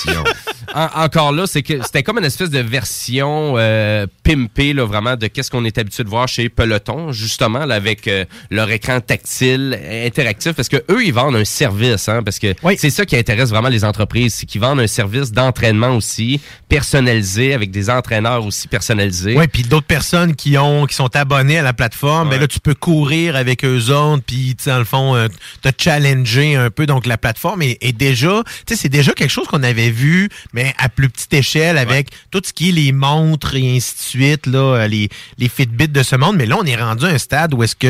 En- 0.77 1.05
encore 1.05 1.33
là, 1.33 1.47
c'est 1.47 1.63
que 1.63 1.83
c'était 1.83 2.03
comme 2.03 2.19
une 2.19 2.25
espèce 2.25 2.51
de 2.51 2.61
version 2.61 3.55
euh, 3.57 4.07
pimpée, 4.23 4.73
là, 4.73 4.85
vraiment, 4.85 5.17
de 5.17 5.27
qu'est-ce 5.27 5.51
qu'on 5.51 5.65
est 5.65 5.79
habitué 5.79 6.05
de 6.05 6.09
voir 6.09 6.29
chez 6.29 6.49
Peloton, 6.49 7.13
justement, 7.13 7.65
là, 7.67 7.75
avec 7.77 8.07
euh, 8.09 8.25
leur 8.51 8.71
écran 8.71 9.01
tactile, 9.01 9.79
interactif, 10.05 10.53
parce 10.53 10.69
que 10.69 10.77
eux, 10.91 11.05
ils 11.05 11.13
vendent 11.13 11.37
un 11.37 11.45
service, 11.45 12.09
hein, 12.09 12.23
parce 12.23 12.39
que 12.39 12.55
c'est 12.79 12.91
ça 12.91 13.05
qui 13.07 13.17
intéresse 13.17 13.51
vraiment 13.51 13.69
les 13.69 13.85
entreprises, 13.85 14.35
c'est 14.35 14.47
qu'ils 14.47 14.61
vendent 14.61 14.81
un 14.81 14.87
service 14.87 15.33
d'entraînement 15.33 15.97
aussi, 15.97 16.41
personnalisé, 16.69 17.55
avec 17.55 17.71
des 17.71 17.89
entraîneurs 17.91 18.45
aussi 18.45 18.69
personnalisés. 18.69 19.35
Oui, 19.37 19.47
puis 19.49 19.63
d'autres 19.63 19.87
personnes 19.87 20.35
qui 20.37 20.59
ont 20.59 20.87
qui 20.87 20.95
sont 20.95 21.15
abonnées 21.17 21.59
à 21.59 21.63
la 21.63 21.73
plateforme, 21.73 22.29
ben 22.31 22.41
là 22.41 22.47
tu 22.47 22.61
peux 22.61 22.75
courir 22.75 23.35
avec 23.35 23.65
eux 23.65 23.91
autres, 23.91 24.23
puis 24.27 24.55
tu 24.57 24.65
sais, 24.65 24.71
dans 24.71 24.79
le 24.79 24.85
fond 24.85 25.15
euh, 25.17 25.29
te 25.63 25.71
challenger 25.77 26.55
un 26.57 26.71
peu. 26.71 26.87
Donc 26.87 27.07
la 27.07 27.17
plateforme 27.17 27.63
est, 27.63 27.79
est 27.81 27.93
déjà, 27.97 28.43
tu 28.67 28.75
sais, 28.75 28.81
c'est 28.83 28.89
déjà 28.89 29.13
quelque 29.13 29.31
chose 29.31 29.47
qu'on 29.47 29.63
avait 29.63 29.91
vu, 29.91 30.29
mais 30.53 30.66
à 30.79 30.89
plus 30.89 31.09
petite 31.09 31.33
échelle 31.35 31.79
avec 31.79 32.09
tout 32.31 32.41
ce 32.45 32.53
qui 32.53 32.71
est 32.71 32.73
les 32.73 32.93
montres 32.93 33.55
et 33.55 33.77
ainsi 33.77 33.95
de 33.97 34.01
suite, 34.01 34.47
là, 34.47 34.59
euh, 34.59 34.87
les 34.89 35.09
les 35.39 35.49
Fitbit 35.49 35.89
de 35.89 36.03
ce 36.03 36.17
monde. 36.17 36.37
Mais 36.37 36.47
là 36.47 36.57
on 36.61 36.65
est 36.65 36.77
rendu 36.77 37.05
à 37.05 37.09
un 37.09 37.19
stade 37.19 37.55
où 37.55 37.63
est-ce 37.63 37.77
que 37.77 37.87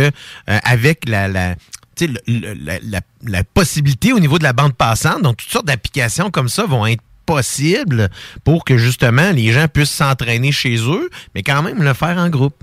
euh, 0.49 0.59
avec 0.65 1.09
la, 1.09 1.29
la 1.29 1.55
tu 1.97 2.07
sais, 2.07 2.07
le- 2.09 2.21
le- 2.41 2.55
la, 2.55 2.79
la- 2.83 3.01
la 3.23 3.43
possibilité 3.45 4.13
au 4.13 4.21
niveau 4.21 4.39
de 4.39 4.45
la 4.45 4.53
bande 4.53 4.75
passante, 4.75 5.23
donc 5.23 5.39
toutes 5.39 5.51
sortes 5.51 5.67
d'applications 5.67 6.31
comme 6.31 6.49
ça 6.49 6.65
vont 6.67 6.87
être 6.87 7.03
possibles 7.25 8.09
pour 8.45 8.65
que 8.65 8.77
justement 8.77 9.33
les 9.33 9.53
gens 9.53 9.67
puissent 9.67 9.91
s'entraîner 9.91 10.53
chez 10.53 10.77
eux, 10.77 11.11
mais 11.35 11.43
quand 11.43 11.63
même 11.63 11.83
le 11.83 11.93
faire 11.95 12.19
en 12.19 12.29
groupe. 12.29 12.55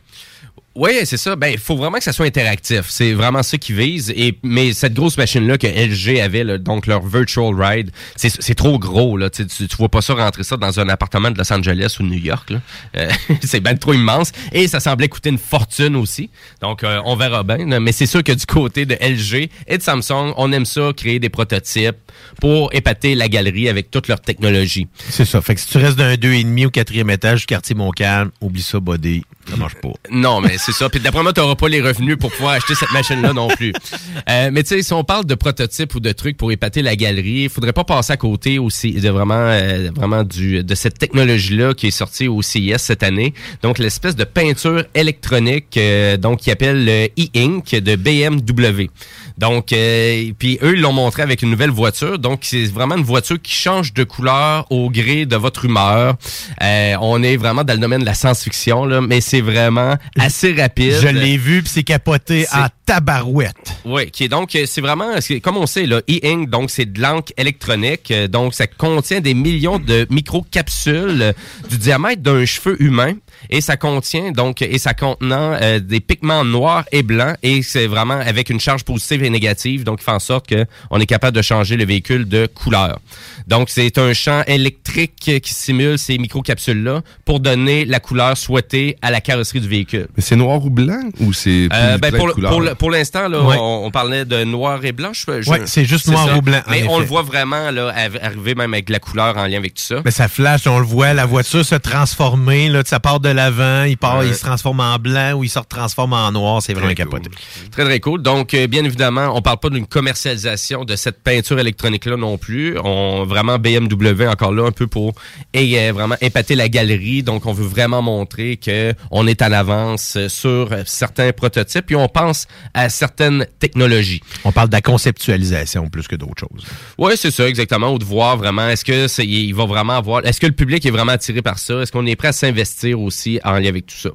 Oui, 0.76 0.92
c'est 1.06 1.18
ça. 1.18 1.36
Ben, 1.36 1.50
il 1.50 1.60
faut 1.60 1.76
vraiment 1.76 2.00
que 2.00 2.04
ça 2.04 2.14
soit 2.14 2.26
interactif. 2.26 2.86
C'est 2.90 3.14
vraiment 3.14 3.44
ça 3.44 3.58
qu'ils 3.58 3.76
visent. 3.76 4.12
Et 4.16 4.40
mais 4.42 4.74
cette 4.74 4.96
grosse 4.96 5.18
machine-là 5.18 5.60
que 5.60 5.68
LG 5.68 6.20
avait, 6.20 6.44
là, 6.44 6.58
donc 6.58 6.88
leur 6.88 7.06
Virtual 7.06 7.54
Ride, 7.54 7.92
c'est 8.16 8.56
trop 8.56 8.80
gros. 8.80 9.16
Là. 9.16 9.30
Tu, 9.30 9.46
vois 9.78 9.90
pas 9.90 10.02
ça 10.02 10.16
rentrer 10.16 10.44
ça 10.44 10.58
dans 10.58 10.80
un 10.80 10.90
appartement 10.90 11.30
de 11.30 11.38
Los 11.38 11.54
Angeles 11.54 11.98
ou 12.00 12.04
de 12.04 12.10
New 12.10 12.20
York. 12.20 12.54
Euh, 12.98 13.10
c'est 13.44 13.60
ben 13.60 13.78
trop 13.78 13.94
immense. 13.94 14.32
Et 14.52 14.68
ça 14.68 14.80
semblait 14.80 15.10
coûter 15.10 15.30
une 15.30 15.38
fortune 15.38 15.96
aussi. 15.96 16.32
Donc, 16.62 16.84
euh, 16.84 17.02
on 17.06 17.16
verra 17.16 17.44
bien. 17.44 17.80
Mais 17.80 17.92
c'est 17.92 18.08
sûr 18.08 18.24
que 18.24 18.32
du 18.32 18.46
côté 18.48 18.88
de 18.88 18.96
LG 18.96 19.50
et 19.68 19.78
de 19.78 19.84
Samsung, 19.84 20.34
on 20.38 20.52
aime 20.52 20.66
ça, 20.66 20.92
créer 20.96 21.20
des 21.20 21.30
prototypes 21.30 21.98
pour 22.42 22.74
épater 22.74 23.14
la 23.14 23.28
galerie 23.28 23.70
avec 23.70 23.92
toute 23.92 24.08
leur 24.08 24.22
technologie. 24.22 24.88
C'est 25.10 25.26
ça. 25.26 25.40
Fait 25.42 25.54
que 25.54 25.62
si 25.62 25.68
tu 25.68 25.78
restes 25.78 25.98
d'un 25.98 26.16
2,5 26.16 26.66
au 26.66 26.70
quatrième 26.72 27.12
étage 27.12 27.42
du 27.42 27.46
quartier 27.46 27.76
Montcalm, 27.76 28.32
oublie 28.42 28.64
ça, 28.64 28.80
body. 28.80 29.24
Ça 29.50 29.58
marche 29.58 29.76
pas. 29.76 29.92
Non, 30.12 30.42
mais 30.42 30.58
c'est 30.58 30.72
ça. 30.72 30.90
Puis 30.90 31.00
d'après 31.00 31.22
moi, 31.22 31.34
tu 31.34 31.42
n'auras 31.42 31.56
pas 31.56 31.68
les 31.68 31.82
revenus 31.82 32.18
pour 32.18 32.32
pouvoir 32.32 32.54
acheter 32.54 32.76
cette 32.76 32.92
machine-là 32.92 33.34
non 33.34 33.48
plus. 33.50 33.74
Euh, 34.30 34.50
mais 34.54 34.64
tu 34.64 34.70
sais, 34.70 34.84
si 34.84 34.94
on 34.94 35.04
parle 35.04 35.26
de 35.26 35.36
prototypes 35.36 35.96
ou 35.96 36.00
de 36.00 36.12
trucs 36.12 36.38
pour 36.38 36.52
épater 36.52 36.82
la 36.82 36.96
galerie, 36.96 37.44
il 37.44 37.50
faudrait 37.50 37.74
pas 37.74 37.84
passer 37.84 38.14
à 38.14 38.18
côté 38.18 38.58
aussi 38.58 38.94
de 38.94 39.10
vraiment, 39.10 39.34
euh, 39.34 39.90
vraiment 39.94 40.24
du 40.24 40.64
de 40.64 40.76
cette 40.76 40.98
technologie-là 40.98 41.74
qui 41.74 41.88
est 41.88 41.92
sortie 41.92 42.28
au 42.28 42.42
CIS 42.42 42.78
cette 42.78 43.04
année. 43.04 43.34
Donc 43.62 43.80
l'espèce 43.80 44.16
de 44.16 44.24
peinture 44.24 44.86
électronique, 44.96 45.76
euh, 45.78 46.16
donc 46.18 46.40
qui 46.40 46.52
appelle 46.52 46.86
le 46.86 47.08
e-ink 47.20 47.72
de 47.72 47.96
BMW. 47.96 48.90
Donc, 49.38 49.74
euh, 49.74 50.32
puis 50.38 50.60
eux, 50.62 50.76
ils 50.76 50.82
l'ont 50.82 50.94
montré 50.94 51.22
avec 51.22 51.42
une 51.42 51.50
nouvelle 51.50 51.70
voiture. 51.72 52.20
Donc, 52.20 52.40
c'est 52.44 52.66
vraiment 52.66 52.96
une 52.96 53.04
voiture 53.04 53.42
qui 53.42 53.54
change 53.54 53.94
de 53.94 54.04
couleur 54.04 54.66
au 54.70 54.90
gré 54.90 55.26
de 55.26 55.36
votre 55.36 55.66
humeur. 55.66 56.16
Euh, 56.62 56.96
on 57.02 57.22
est 57.24 57.38
vraiment 57.38 57.64
dans 57.64 57.74
le 57.74 57.80
domaine 57.80 58.02
de 58.02 58.06
la 58.06 58.14
science-fiction, 58.14 58.86
là, 58.86 59.02
mais 59.02 59.22
c'est 59.22 59.42
vraiment 59.42 59.96
assez 60.20 60.54
rapide. 60.54 60.94
Je 61.02 61.08
l'ai 61.08 61.38
vu, 61.38 61.62
puis 61.64 61.72
c'est 61.74 61.84
capoté 61.84 62.46
à 62.52 62.70
tabarouette. 62.86 63.76
Oui, 63.86 64.12
qui 64.12 64.26
est 64.26 64.30
donc, 64.30 64.56
euh, 64.56 64.66
c'est 64.66 64.82
vraiment, 64.82 65.12
comme 65.42 65.58
on 65.58 65.66
sait, 65.66 65.86
là, 65.86 66.02
e-ink, 66.10 66.50
donc 66.50 66.70
c'est 66.70 66.92
de 66.92 67.02
l'encre 67.02 67.32
électronique, 67.38 68.12
euh, 68.12 68.28
donc 68.28 68.54
ça 68.54 68.68
contient 68.68 69.22
des 69.22 69.34
millions 69.34 69.80
de 69.80 70.08
micro-capsules 70.10 71.34
du 71.70 71.78
diamètre 71.78 72.22
d'un 72.22 72.46
cheveu 72.46 72.82
humain, 72.82 73.14
et 73.50 73.62
ça 73.62 73.78
contient 73.78 74.32
donc, 74.32 74.62
et 74.62 74.78
ça 74.78 74.94
contenant 74.94 75.58
euh, 75.62 75.80
des 75.80 76.00
pigments 76.00 76.44
noirs 76.44 76.86
et 76.92 77.04
blancs, 77.04 77.36
et 77.44 77.62
c'est 77.62 77.88
vraiment 77.88 78.20
avec 78.20 78.50
une 78.50 78.60
charge 78.60 78.84
positive 78.84 79.24
et 79.24 79.30
négative, 79.30 79.84
donc 79.84 80.00
il 80.02 80.06
fait 80.06 80.12
en 80.12 80.20
sorte 80.20 80.48
que 80.48 80.66
on 80.92 81.00
est 81.00 81.06
capable 81.06 81.36
de 81.36 81.42
changer 81.42 81.78
le 81.78 81.86
véhicule 81.86 82.28
de 82.28 82.48
couleur. 82.48 83.00
Donc 83.48 83.70
c'est 83.70 83.98
un 83.98 84.14
champ 84.14 84.44
électrique 84.48 85.16
qui 85.42 85.54
simule 85.54 85.98
ces 86.00 86.18
micro-capsules-là 86.18 87.02
pour 87.26 87.40
donner 87.40 87.86
la 87.86 88.00
couleur 88.00 88.38
souhaitée 88.38 88.98
à 89.02 89.12
la 89.12 89.22
carrosserie 89.22 89.60
du 89.62 89.68
véhicule. 89.68 90.08
Mais 90.16 90.24
c'est 90.24 90.36
noir 90.36 90.64
ou 90.66 90.70
blanc 90.70 91.02
ou 91.20 91.34
c'est 91.34 91.68
Euh, 91.74 91.98
plus 91.98 92.12
ben, 92.12 92.18
pour, 92.18 92.76
pour, 92.78 92.92
l'instant, 92.92 93.28
là, 93.28 93.42
Ouais. 93.42 93.56
on, 93.60 93.92
parlait 93.92 94.26
de 94.26 94.44
noir 94.44 94.84
et 94.86 94.92
blanc. 94.92 95.12
je- 95.14 95.42
je- 95.42 95.50
Ouais, 95.50 95.62
c'est 95.66 95.86
juste 95.86 96.08
noir 96.08 96.28
ça. 96.28 96.38
ou 96.38 96.42
blanc, 96.42 96.62
Mais 96.70 96.86
on 96.88 97.00
le 97.00 97.06
voit 97.06 97.22
vraiment 97.22 97.70
là, 97.72 97.92
arri- 97.94 98.20
arriver 98.22 98.56
même 98.56 98.74
avec 98.74 98.90
la 98.90 99.00
couleur 99.00 99.38
en 99.38 99.46
lien 99.46 99.58
avec 99.58 99.74
tout 99.76 99.84
ça. 99.84 100.02
Ben, 100.02 100.12
ça 100.12 100.28
flash, 100.28 100.66
on 100.68 100.80
le 100.80 100.86
voit, 100.86 101.14
la 101.14 101.26
voiture 101.26 101.64
se 101.66 101.76
transformer, 101.76 102.70
là, 102.70 102.82
ça 102.86 103.00
part 103.00 103.20
de 103.20 103.30
l'avant, 103.30 103.84
il 103.84 103.98
part, 103.98 104.20
Ouais. 104.20 104.28
il 104.28 104.36
se 104.36 104.42
transforme 104.42 104.80
en 104.80 104.98
blanc 104.98 105.34
ou 105.34 105.44
il 105.44 105.50
se 105.50 105.60
transforme 105.60 106.14
en 106.14 106.32
noir, 106.32 106.62
c'est 106.62 106.74
vraiment 106.74 106.94
capoté. 106.94 107.30
Très, 107.72 107.84
très 107.86 108.00
cool. 108.00 108.22
Donc, 108.22 108.54
euh, 108.54 108.68
bien 108.68 108.84
évidemment, 108.84 109.32
on 109.36 109.42
parle 109.42 109.60
pas 109.60 109.70
d'une 109.70 109.86
commercialisation 109.88 110.86
de 110.86 110.96
cette 110.96 111.22
peinture 111.22 111.60
électronique-là 111.60 112.18
non 112.18 112.38
plus. 112.38 112.78
On 112.84 113.26
Vraiment, 113.34 113.58
BMW, 113.58 114.28
encore 114.28 114.54
là, 114.54 114.64
un 114.68 114.72
peu 114.72 114.86
pour 114.86 115.14
et, 115.56 115.80
euh, 115.80 115.92
vraiment 115.92 116.16
épater 116.22 116.54
la 116.54 116.70
galerie. 116.70 117.24
Donc, 117.24 117.48
on 117.48 117.52
veut 117.52 117.66
vraiment 117.66 118.04
montrer 118.04 118.58
que 118.58 118.94
on 119.10 119.26
est 119.26 119.42
en 119.42 119.52
avance 119.52 120.20
sur 120.28 120.70
certains 120.86 121.32
prototypes 121.32 121.90
et 121.90 121.96
on 121.96 122.08
pense 122.08 122.46
à 122.76 122.90
certaines 122.90 123.48
technologies. 123.58 124.22
On 124.44 124.52
parle 124.52 124.70
de 124.70 124.76
la 124.76 124.82
conceptualisation 124.82 125.90
plus 125.90 126.08
que 126.08 126.16
d'autres 126.16 126.42
choses. 126.42 126.64
Oui, 127.00 127.14
c'est 127.16 127.32
ça, 127.32 127.48
exactement. 127.48 127.92
Ou 127.92 127.98
de 127.98 128.04
voir 128.04 128.38
vraiment, 128.38 128.68
est-ce 128.70 128.86
que 128.86 129.08
c'est, 129.08 129.26
il 129.26 129.54
va 129.54 129.66
vraiment 129.66 129.94
avoir, 129.94 130.24
est-ce 130.28 130.40
que 130.40 130.46
le 130.46 130.54
public 130.54 130.86
est 130.86 130.92
vraiment 130.92 131.14
attiré 131.14 131.42
par 131.42 131.58
ça? 131.58 131.82
Est-ce 131.82 131.92
qu'on 131.92 132.06
est 132.06 132.16
prêt 132.16 132.28
à 132.28 132.34
s'investir 132.34 133.02
aussi 133.02 133.40
en 133.44 133.54
lien 133.54 133.70
avec 133.70 133.88
tout 133.88 133.98
ça? 133.98 134.10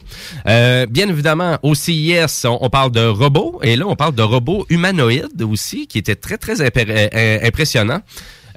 Euh, 0.47 0.86
bien 0.86 1.09
évidemment, 1.09 1.59
au 1.65 1.74
CIS, 1.74 2.45
on, 2.45 2.59
on 2.61 2.70
parle 2.70 2.93
de 2.93 3.05
robots, 3.05 3.59
et 3.65 3.74
là, 3.74 3.86
on 3.89 3.97
parle 3.97 4.15
de 4.15 4.23
robots 4.23 4.65
humanoïdes 4.69 5.43
aussi, 5.43 5.89
qui 5.89 5.99
étaient 5.99 6.15
très, 6.16 6.39
très 6.39 6.61
euh, 6.61 7.39
impressionnants. 7.43 8.01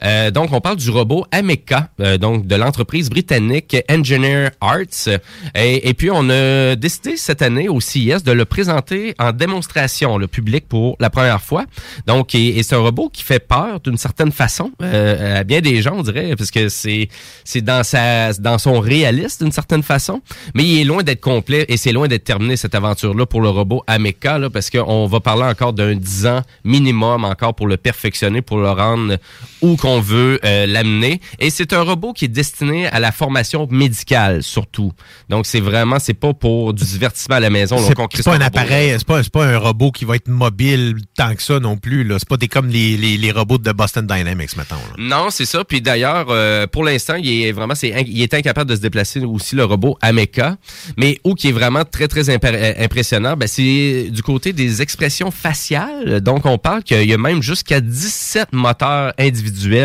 Euh, 0.03 0.31
donc, 0.31 0.51
on 0.51 0.61
parle 0.61 0.77
du 0.77 0.89
robot 0.89 1.25
Ameca, 1.31 1.89
euh, 1.99 2.17
donc 2.17 2.47
de 2.47 2.55
l'entreprise 2.55 3.09
britannique 3.09 3.77
Engineer 3.89 4.49
Arts. 4.59 5.09
Et, 5.55 5.89
et 5.89 5.93
puis, 5.93 6.09
on 6.11 6.29
a 6.29 6.75
décidé 6.75 7.17
cette 7.17 7.41
année 7.41 7.69
au 7.69 7.79
CIS 7.79 8.23
de 8.23 8.31
le 8.31 8.45
présenter 8.45 9.15
en 9.19 9.31
démonstration, 9.31 10.17
le 10.17 10.27
public, 10.27 10.67
pour 10.67 10.95
la 10.99 11.09
première 11.09 11.41
fois. 11.41 11.65
Donc, 12.07 12.35
et, 12.35 12.57
et 12.57 12.63
c'est 12.63 12.75
un 12.75 12.79
robot 12.79 13.09
qui 13.09 13.23
fait 13.23 13.39
peur 13.39 13.79
d'une 13.79 13.97
certaine 13.97 14.31
façon 14.31 14.71
euh, 14.81 15.39
à 15.39 15.43
bien 15.43 15.61
des 15.61 15.81
gens, 15.81 15.95
on 15.97 16.03
dirait, 16.03 16.35
parce 16.35 16.51
que 16.51 16.69
c'est 16.69 17.09
c'est 17.43 17.61
dans 17.61 17.83
sa 17.83 18.33
dans 18.33 18.57
son 18.57 18.79
réaliste 18.79 19.43
d'une 19.43 19.51
certaine 19.51 19.83
façon, 19.83 20.21
mais 20.53 20.63
il 20.63 20.81
est 20.81 20.83
loin 20.83 21.03
d'être 21.03 21.21
complet 21.21 21.65
et 21.67 21.77
c'est 21.77 21.91
loin 21.91 22.07
d'être 22.07 22.23
terminé 22.23 22.57
cette 22.57 22.75
aventure-là 22.75 23.25
pour 23.25 23.41
le 23.41 23.49
robot 23.49 23.83
Ameca, 23.87 24.37
là, 24.37 24.49
parce 24.49 24.69
qu'on 24.69 25.05
va 25.07 25.19
parler 25.19 25.43
encore 25.43 25.73
d'un 25.73 25.95
10 25.95 26.27
ans 26.27 26.41
minimum 26.63 27.25
encore 27.25 27.53
pour 27.53 27.67
le 27.67 27.77
perfectionner, 27.77 28.41
pour 28.41 28.57
le 28.57 28.69
rendre 28.71 29.17
où 29.61 29.75
qu'on 29.75 29.90
veut 29.99 30.39
euh, 30.45 30.65
l'amener. 30.65 31.19
Et 31.39 31.49
c'est 31.49 31.73
un 31.73 31.81
robot 31.81 32.13
qui 32.13 32.25
est 32.25 32.29
destiné 32.29 32.87
à 32.87 32.99
la 32.99 33.11
formation 33.11 33.67
médicale 33.69 34.43
surtout. 34.43 34.93
Donc 35.29 35.45
c'est 35.45 35.59
vraiment 35.59 35.99
c'est 35.99 36.13
pas 36.13 36.33
pour 36.33 36.73
du 36.73 36.83
divertissement 36.83 37.35
à 37.35 37.39
la 37.39 37.49
maison. 37.49 37.77
C'est 37.77 37.97
on 37.99 38.07
pas 38.07 38.31
un 38.31 38.33
robot-là. 38.33 38.45
appareil, 38.45 38.95
c'est 38.97 39.05
pas, 39.07 39.21
pas 39.23 39.45
un 39.45 39.57
robot 39.57 39.91
qui 39.91 40.05
va 40.05 40.15
être 40.15 40.27
mobile 40.27 40.95
tant 41.15 41.35
que 41.35 41.43
ça 41.43 41.59
non 41.59 41.77
plus. 41.77 42.07
C'est 42.17 42.27
pas 42.27 42.37
des 42.37 42.47
comme 42.47 42.67
les, 42.67 42.97
les, 42.97 43.17
les 43.17 43.31
robots 43.31 43.57
de 43.57 43.71
Boston 43.71 44.05
Dynamics, 44.05 44.55
là. 44.55 44.63
Non, 44.97 45.29
c'est 45.29 45.45
ça. 45.45 45.63
Puis 45.63 45.81
d'ailleurs, 45.81 46.27
euh, 46.29 46.67
pour 46.67 46.83
l'instant, 46.83 47.15
il 47.15 47.45
est 47.45 47.51
vraiment, 47.51 47.75
c'est, 47.75 47.89
il 48.07 48.21
est 48.21 48.33
incapable 48.33 48.69
de 48.69 48.75
se 48.75 48.81
déplacer 48.81 49.21
aussi 49.21 49.55
le 49.55 49.65
robot 49.65 49.97
Ameca. 50.01 50.57
Mais 50.97 51.19
où 51.23 51.35
qui 51.35 51.49
est 51.49 51.51
vraiment 51.51 51.83
très 51.85 52.07
très 52.07 52.29
euh, 52.29 52.73
impressionnant, 52.79 53.35
ben, 53.35 53.47
c'est 53.47 54.09
du 54.11 54.23
côté 54.23 54.53
des 54.53 54.81
expressions 54.81 55.31
faciales. 55.31 56.21
Donc 56.21 56.45
on 56.45 56.57
parle 56.57 56.83
qu'il 56.83 57.03
y 57.03 57.13
a 57.13 57.17
même 57.17 57.41
jusqu'à 57.41 57.81
17 57.81 58.49
moteurs 58.53 59.13
individuels 59.17 59.80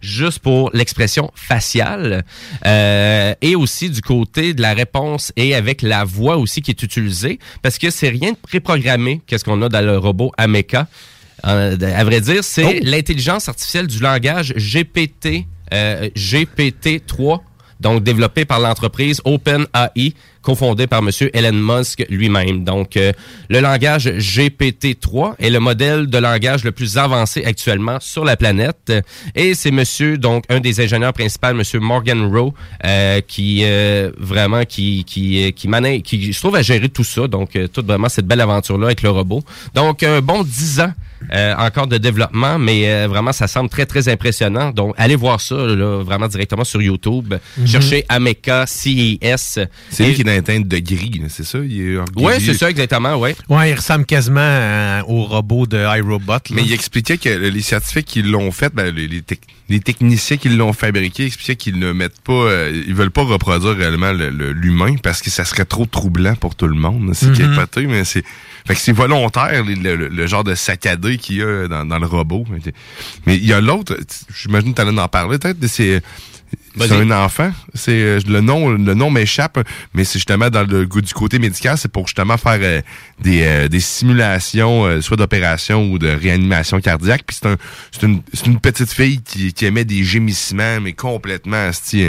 juste 0.00 0.40
pour 0.40 0.70
l'expression 0.72 1.30
faciale. 1.34 2.24
Euh, 2.66 3.34
et 3.40 3.54
aussi 3.54 3.90
du 3.90 4.00
côté 4.00 4.54
de 4.54 4.62
la 4.62 4.74
réponse 4.74 5.32
et 5.36 5.54
avec 5.54 5.82
la 5.82 6.04
voix 6.04 6.36
aussi 6.36 6.62
qui 6.62 6.70
est 6.70 6.82
utilisée, 6.82 7.38
parce 7.62 7.78
que 7.78 7.90
c'est 7.90 8.08
rien 8.08 8.32
de 8.32 8.36
préprogrammé. 8.36 9.20
Qu'est-ce 9.26 9.44
qu'on 9.44 9.60
a 9.62 9.68
dans 9.68 9.84
le 9.84 9.98
robot 9.98 10.32
Ameca? 10.36 10.86
Euh, 11.46 11.76
à 11.80 12.04
vrai 12.04 12.20
dire, 12.20 12.42
c'est 12.42 12.80
l'intelligence 12.80 13.48
artificielle 13.48 13.86
du 13.86 14.00
langage 14.00 14.54
GPT, 14.54 15.46
euh, 15.72 16.08
GPT-3, 16.16 17.40
donc 17.80 18.02
développé 18.02 18.44
par 18.44 18.60
l'entreprise 18.60 19.20
OpenAI, 19.24 20.14
cofondée 20.42 20.86
par 20.86 21.00
M. 21.00 21.10
Elon 21.34 21.52
Musk 21.76 22.04
lui-même. 22.08 22.64
Donc, 22.64 22.96
euh, 22.96 23.12
le 23.50 23.60
langage 23.60 24.08
GPT-3 24.08 25.34
est 25.38 25.50
le 25.50 25.60
modèle 25.60 26.06
de 26.06 26.18
langage 26.18 26.64
le 26.64 26.72
plus 26.72 26.96
avancé 26.96 27.44
actuellement 27.44 27.98
sur 28.00 28.24
la 28.24 28.36
planète. 28.36 28.92
Et 29.34 29.54
c'est 29.54 29.70
monsieur, 29.70 30.16
donc, 30.18 30.44
un 30.48 30.60
des 30.60 30.80
ingénieurs 30.80 31.12
principaux, 31.12 31.48
M. 31.48 31.62
Morgan 31.80 32.24
Rowe, 32.34 32.52
euh, 32.84 33.20
qui 33.26 33.60
euh, 33.64 34.10
vraiment, 34.18 34.64
qui, 34.64 35.04
qui, 35.04 35.52
qui, 35.52 35.68
manaille- 35.68 36.02
qui 36.02 36.32
se 36.32 36.40
trouve 36.40 36.56
à 36.56 36.62
gérer 36.62 36.88
tout 36.88 37.04
ça. 37.04 37.26
Donc, 37.28 37.54
euh, 37.56 37.68
toute 37.68 37.86
vraiment 37.86 38.08
cette 38.08 38.26
belle 38.26 38.40
aventure-là 38.40 38.86
avec 38.86 39.02
le 39.02 39.10
robot. 39.10 39.42
Donc, 39.74 40.02
un 40.02 40.20
bon 40.20 40.42
10 40.42 40.80
ans 40.80 40.92
euh, 41.32 41.54
encore 41.58 41.86
de 41.86 41.98
développement, 41.98 42.58
mais 42.58 42.90
euh, 42.90 43.06
vraiment, 43.08 43.32
ça 43.32 43.46
semble 43.48 43.68
très, 43.68 43.86
très 43.86 44.08
impressionnant. 44.08 44.70
Donc, 44.70 44.94
allez 44.96 45.16
voir 45.16 45.40
ça, 45.40 45.54
là, 45.56 46.02
vraiment 46.02 46.28
directement 46.28 46.64
sur 46.64 46.80
YouTube. 46.82 47.34
Mhm. 47.56 47.66
Cherchez 47.66 48.04
Ameca 48.08 48.66
CES. 48.66 49.58
C'est 49.90 50.06
lui 50.06 50.14
qui 50.14 50.20
est 50.22 50.24
dans 50.24 50.42
teinte 50.42 50.66
de 50.68 50.78
gris, 50.78 51.20
là, 51.22 51.28
c'est 51.28 51.44
ça? 51.44 51.58
Il 51.58 51.80
est 51.80 51.98
en 51.98 52.04
Ouais, 52.16 52.36
gris. 52.36 52.44
c'est 52.46 52.54
ça, 52.54 52.70
exactement, 52.70 53.16
ouais. 53.16 53.34
Ouais, 53.48 53.70
il 53.70 53.74
ressemble 53.74 54.04
quasiment 54.06 54.40
à- 54.40 55.02
au 55.06 55.24
robot 55.24 55.66
de 55.66 55.78
iRobot. 55.98 56.32
là. 56.32 56.40
Mais 56.52 56.62
il 56.62 56.72
expliquait 56.72 57.18
que 57.18 57.28
les 57.28 57.60
scientifiques 57.62 58.06
qui 58.06 58.22
l'ont 58.22 58.50
fait, 58.52 58.72
ben, 58.74 58.94
les, 58.94 59.08
les 59.08 59.20
tec- 59.22 59.40
les 59.68 59.80
techniciens 59.80 60.36
qui 60.38 60.48
l'ont 60.48 60.72
fabriqué 60.72 61.26
expliquaient 61.26 61.56
qu'ils 61.56 61.78
ne 61.78 61.92
mettent 61.92 62.20
pas, 62.22 62.32
euh, 62.32 62.82
ils 62.86 62.94
veulent 62.94 63.10
pas 63.10 63.22
reproduire 63.24 63.76
réellement 63.76 64.12
le- 64.12 64.30
le- 64.30 64.52
l'humain 64.52 64.94
parce 65.02 65.20
que 65.20 65.30
ça 65.30 65.44
serait 65.44 65.64
trop 65.66 65.84
troublant 65.86 66.34
pour 66.36 66.54
tout 66.54 66.66
le 66.68 66.74
monde. 66.74 67.10
C'est 67.14 67.26
Mhm. 67.28 67.36
capoté, 67.54 67.86
mais 67.86 68.04
c'est, 68.04 68.24
fait 68.66 68.74
que 68.74 68.80
c'est 68.80 68.92
volontaire 68.92 69.64
les- 69.64 69.74
le, 69.74 69.96
le- 69.96 70.08
le 70.08 70.26
genre 70.26 70.44
de 70.44 70.54
saccadé 70.54 71.07
qu'il 71.16 71.36
y 71.36 71.42
a 71.42 71.68
dans, 71.68 71.98
le 71.98 72.06
robot. 72.06 72.44
Mais 73.26 73.36
il 73.36 73.46
y 73.46 73.52
a 73.52 73.60
l'autre, 73.60 73.96
j'imagine 74.34 74.74
que 74.74 74.82
tu 74.82 74.88
allais 74.88 75.00
en 75.00 75.08
parler 75.08 75.38
peut-être, 75.38 75.66
c'est 75.66 76.02
c'est 76.80 76.92
un 76.92 77.10
enfant. 77.10 77.50
C'est 77.74 77.92
euh, 77.92 78.20
le 78.26 78.40
nom, 78.40 78.70
le 78.70 78.94
nom 78.94 79.10
m'échappe, 79.10 79.58
mais 79.94 80.04
c'est 80.04 80.18
justement 80.18 80.50
dans 80.50 80.66
le 80.66 80.86
du 80.86 81.14
côté 81.14 81.38
médical, 81.38 81.78
c'est 81.78 81.90
pour 81.90 82.06
justement 82.06 82.36
faire 82.36 82.58
euh, 82.60 82.80
des, 83.20 83.42
euh, 83.42 83.68
des 83.68 83.80
simulations, 83.80 84.84
euh, 84.84 85.00
soit 85.00 85.16
d'opération 85.16 85.90
ou 85.90 85.98
de 85.98 86.08
réanimation 86.08 86.80
cardiaque. 86.80 87.22
Puis 87.26 87.38
c'est 87.40 87.48
un, 87.48 87.56
une, 88.02 88.22
une 88.46 88.60
petite 88.60 88.92
fille 88.92 89.20
qui, 89.22 89.52
qui 89.52 89.66
émet 89.66 89.84
des 89.84 90.04
gémissements, 90.04 90.80
mais 90.80 90.92
complètement 90.92 91.68
asti, 91.68 92.04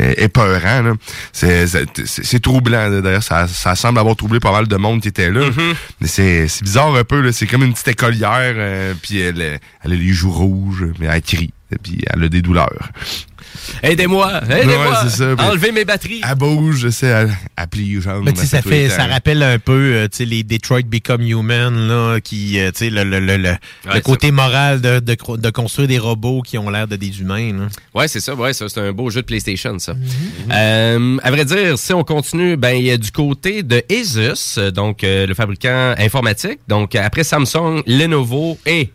euh, 0.00 0.14
épeurant. 0.16 0.94
C'est, 1.32 2.40
troublant. 2.40 3.00
D'ailleurs, 3.00 3.22
ça, 3.22 3.46
ça 3.48 3.74
semble 3.74 3.98
avoir 3.98 4.16
troublé 4.16 4.40
pas 4.40 4.52
mal 4.52 4.68
de 4.68 4.76
monde 4.76 5.00
qui 5.00 5.08
était 5.08 5.30
là. 5.30 5.48
Mais 6.00 6.08
c'est, 6.08 6.46
bizarre 6.62 6.94
un 6.94 7.04
peu. 7.04 7.20
Là. 7.20 7.32
C'est 7.32 7.46
comme 7.46 7.62
une 7.62 7.72
petite 7.72 7.88
écolière, 7.88 8.54
euh, 8.56 8.94
puis 9.00 9.18
elle, 9.18 9.60
elle 9.82 9.92
a 9.92 9.94
les 9.94 10.12
joues 10.12 10.30
rouges, 10.30 10.86
mais 10.98 11.06
elle 11.06 11.22
crie, 11.22 11.52
puis 11.82 11.98
elle 12.06 12.24
a 12.24 12.28
des 12.28 12.42
douleurs. 12.42 12.90
Aidez-moi, 13.82 14.42
aidez-moi. 14.44 14.90
Ouais, 14.90 14.96
c'est 15.04 15.16
ça. 15.16 15.36
Puis 15.36 15.46
Enlevez 15.46 15.72
mes 15.72 15.84
batteries. 15.84 16.20
Elle 16.28 16.34
bouge, 16.36 16.78
je 16.78 16.88
sais, 16.88 17.06
elle, 17.06 17.36
elle 17.56 17.68
plie 17.68 17.94
les 17.94 18.00
jambes. 18.00 18.24
Mais 18.24 18.32
tu 18.32 18.40
sais, 18.40 18.46
ça 18.46 18.62
fait, 18.62 18.88
ça 18.88 19.06
rappelle 19.06 19.42
un 19.42 19.58
peu, 19.58 19.92
euh, 19.94 20.08
tu 20.08 20.18
sais, 20.18 20.24
les 20.24 20.42
Detroit 20.42 20.82
Become 20.82 21.22
Human, 21.22 21.88
là, 21.88 22.20
qui, 22.20 22.58
euh, 22.58 22.70
tu 22.70 22.86
sais, 22.86 22.90
le, 22.90 23.04
le, 23.04 23.20
le, 23.20 23.36
le, 23.36 24.00
côté 24.00 24.30
moral 24.30 24.80
de, 24.80 25.00
de, 25.00 25.50
construire 25.50 25.88
des 25.88 25.98
robots 25.98 26.42
qui 26.42 26.58
ont 26.58 26.70
l'air 26.70 26.86
de 26.88 26.96
des 26.96 27.20
humains. 27.20 27.68
Ouais, 27.94 28.08
c'est 28.08 28.20
ça, 28.20 28.34
ouais, 28.34 28.52
ça, 28.52 28.68
c'est 28.68 28.80
un 28.80 28.92
beau 28.92 29.10
jeu 29.10 29.22
de 29.22 29.26
PlayStation, 29.26 29.78
ça. 29.78 29.94
Euh, 30.52 31.18
à 31.22 31.30
vrai 31.30 31.44
dire, 31.44 31.78
si 31.78 31.92
on 31.92 32.04
continue, 32.04 32.56
ben, 32.56 32.72
il 32.72 32.84
y 32.84 32.90
a 32.90 32.96
du 32.96 33.10
côté 33.10 33.62
de 33.62 33.82
Asus, 33.90 34.58
donc 34.72 35.04
euh, 35.04 35.26
le 35.26 35.34
fabricant 35.34 35.94
informatique, 35.98 36.60
donc 36.68 36.94
après 36.94 37.24
Samsung, 37.24 37.82
Lenovo 37.86 38.58
et 38.66 38.90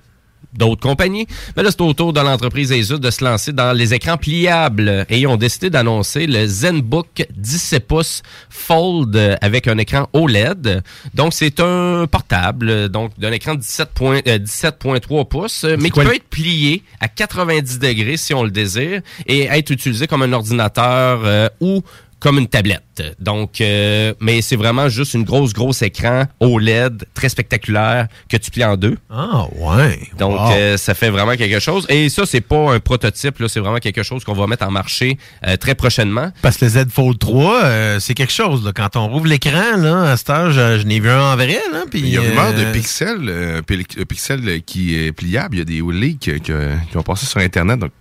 d'autres 0.54 0.82
compagnies. 0.82 1.28
Mais 1.56 1.64
là, 1.64 1.72
c'est 1.72 1.82
au 1.82 1.94
tour 1.94 2.14
de 2.14 2.20
l'entreprise 2.20 2.72
Asus 2.72 3.00
de 3.00 3.10
se 3.12 3.24
lancer 3.24 3.54
dans 3.54 3.74
les 3.74 3.94
écrans 3.94 4.18
pliables 4.18 5.06
et 5.10 5.20
ils 5.20 5.28
ont 5.28 5.38
décidé 5.38 5.70
d'annoncer 5.70 6.28
le 6.28 6.46
ZenBook 6.48 7.26
17 7.36 7.88
pouces 7.88 8.22
Fold 8.50 9.38
avec 9.42 9.68
un 9.68 9.78
écran 9.78 10.08
OLED. 10.14 10.84
Donc, 11.14 11.34
c'est 11.34 11.60
un 11.60 12.06
portable, 12.10 12.90
donc 12.90 13.12
d'un 13.20 13.32
écran 13.32 13.56
de 13.56 13.60
17 13.60 13.90
point- 13.94 14.22
euh, 14.28 14.38
17.3 14.40 15.26
pouces, 15.28 15.66
mais 15.80 15.90
qui 15.90 16.00
peut 16.00 16.16
être 16.16 16.30
plié 16.30 16.84
à 17.00 17.08
90 17.08 17.80
degrés 17.80 18.18
si 18.18 18.34
on 18.34 18.44
le 18.44 18.52
désire 18.52 19.02
et 19.28 19.44
être 19.44 19.70
utilisé 19.72 20.08
comme 20.08 20.22
un 20.22 20.34
ordinateur 20.34 21.22
euh, 21.26 21.48
ou 21.60 21.82
comme 22.22 22.38
une 22.38 22.48
tablette. 22.48 22.84
Donc, 23.20 23.60
euh, 23.62 24.14
mais 24.22 24.42
c'est 24.42 24.56
vraiment 24.56 24.88
juste 24.88 25.16
une 25.16 25.24
grosse, 25.24 25.52
grosse 25.54 25.82
écran 25.82 26.26
OLED 26.40 27.06
très 27.14 27.30
spectaculaire 27.30 28.08
que 28.30 28.38
tu 28.38 28.52
plies 28.52 28.64
en 28.64 28.78
deux. 28.78 28.98
Ah, 29.10 29.48
ouais. 29.58 30.00
Donc, 30.18 30.40
Wow. 30.40 30.52
euh, 30.54 30.78
ça 30.78 30.94
fait 30.94 31.10
vraiment 31.10 31.36
quelque 31.36 31.60
chose. 31.60 31.86
Et 31.90 32.10
ça, 32.10 32.26
c'est 32.26 32.42
pas 32.42 32.74
un 32.74 32.80
prototype, 32.80 33.40
là, 33.40 33.48
c'est 33.50 33.60
vraiment 33.60 33.80
quelque 33.80 34.04
chose 34.04 34.24
qu'on 34.24 34.34
va 34.34 34.48
mettre 34.48 34.66
en 34.66 34.72
marché 34.72 35.18
euh, 35.48 35.58
très 35.58 35.76
prochainement. 35.76 36.32
Parce 36.42 36.58
que 36.58 36.66
le 36.66 36.72
Z 36.72 36.86
Fold 36.92 37.18
3, 37.20 37.64
euh, 37.64 38.00
c'est 38.00 38.14
quelque 38.14 38.32
chose. 38.34 38.64
Là. 38.64 38.72
Quand 38.74 38.96
on 38.96 39.08
rouvre 39.10 39.26
l'écran, 39.28 39.78
là, 39.78 40.12
à 40.12 40.18
cette 40.18 40.30
heure, 40.30 40.52
je, 40.52 40.80
je 40.80 40.86
n'ai 40.86 41.00
vu 41.00 41.10
un 41.10 41.34
en 41.34 41.36
vrai. 41.36 41.60
Là, 41.74 41.86
puis, 41.90 42.00
Il 42.02 42.10
y 42.10 42.18
a 42.18 42.22
rumeur 42.22 42.54
de 42.54 42.66
euh, 42.66 42.72
Pixel, 42.72 43.18
euh, 43.28 43.62
pil- 43.64 43.84
euh, 43.98 44.06
Pixel 44.06 44.48
euh, 44.48 44.60
qui 44.66 44.96
est 44.96 45.12
pliable. 45.12 45.56
Il 45.56 45.60
y 45.60 45.62
a 45.62 45.66
des 45.66 45.82
leaks 46.00 46.44
que- 46.44 46.76
qui 46.92 46.98
ont 46.98 47.02
passé 47.04 47.26
sur 47.26 47.40
Internet. 47.40 47.80
Donc, 47.80 47.92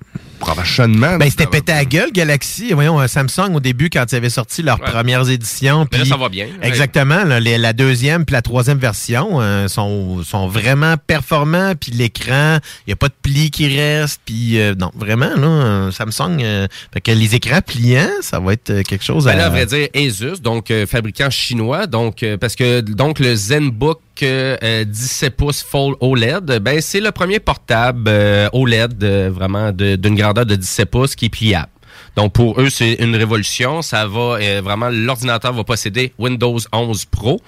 prochainement. 0.41 1.17
Ben, 1.19 1.31
c'était 1.31 1.47
pété 1.47 1.73
à 1.73 1.85
gueule, 1.85 2.11
Galaxy. 2.13 2.73
Voyons, 2.73 3.01
euh, 3.01 3.07
Samsung, 3.07 3.55
au 3.55 3.61
début, 3.61 3.91
quand 3.91 4.05
ils 4.11 4.17
avaient 4.17 4.31
sorti 4.31 4.63
leurs 4.63 4.81
premières 4.81 5.29
éditions. 5.31 5.81
Là, 5.81 5.87
puis- 5.91 6.09
ça 6.09 6.17
va 6.17 6.29
bien. 6.29 6.49
Exactement. 6.63 7.25
là, 7.25 7.39
les- 7.41 7.59
la 7.59 7.73
deuxième 7.73 8.25
puis 8.25 8.33
la 8.33 8.43
troisième 8.43 8.79
version 8.79 9.41
euh, 9.41 9.69
sont, 9.69 10.23
sont 10.25 10.49
vraiment 10.49 10.97
performants. 11.07 11.75
Puis 11.79 11.93
l'écran, 11.93 12.59
il 12.87 12.91
n'y 12.91 12.93
a 12.93 12.97
pas 12.97 13.09
de 13.09 13.15
pli 13.23 13.51
qui 13.51 13.69
reste. 13.79 14.21
Puis 14.25 14.59
euh, 14.59 14.75
non, 14.75 14.91
vraiment, 14.97 15.31
là, 15.37 15.91
Samsung, 15.93 16.39
euh, 16.43 16.67
fait 16.93 17.01
que 17.01 17.11
les 17.13 17.35
écrans 17.35 17.61
pliants, 17.61 18.09
ça 18.23 18.41
va 18.41 18.55
être 18.55 18.83
quelque 18.83 19.05
chose 19.05 19.25
Ben 19.27 19.33
à... 19.33 19.37
là, 19.37 19.47
à 19.47 19.51
vrai 19.51 19.67
dire, 19.67 19.89
Asus, 19.95 20.41
donc 20.43 20.73
fabricant 20.89 21.31
chinois, 21.31 21.87
donc 21.87 22.25
parce 22.41 22.57
que 22.57 22.81
donc 22.81 23.19
le 23.19 23.35
ZenBook 23.35 24.01
euh, 24.23 24.57
euh, 24.63 24.85
17 24.85 25.37
pouces 25.37 25.63
Full 25.63 25.95
OLED, 26.01 26.59
ben 26.61 26.81
c'est 26.81 27.01
le 27.01 27.11
premier 27.11 27.39
portable 27.41 28.11
OLED 28.53 29.03
vraiment 29.33 29.73
d'une 29.73 30.15
de 30.33 30.55
17 30.55 30.91
pouces 30.91 31.15
qui 31.15 31.27
est 31.27 31.31
pliable. 31.31 31.71
Donc 32.17 32.33
pour 32.33 32.61
eux, 32.61 32.71
c'est 32.71 32.95
une 32.95 33.17
révolution. 33.17 33.83
Ça 33.83 34.07
va 34.07 34.39
euh, 34.41 34.61
vraiment 34.63 34.89
l'ordinateur 34.91 35.53
va 35.53 35.65
posséder 35.65 36.13
Windows 36.19 36.59
11 36.73 37.05
Pro 37.07 37.41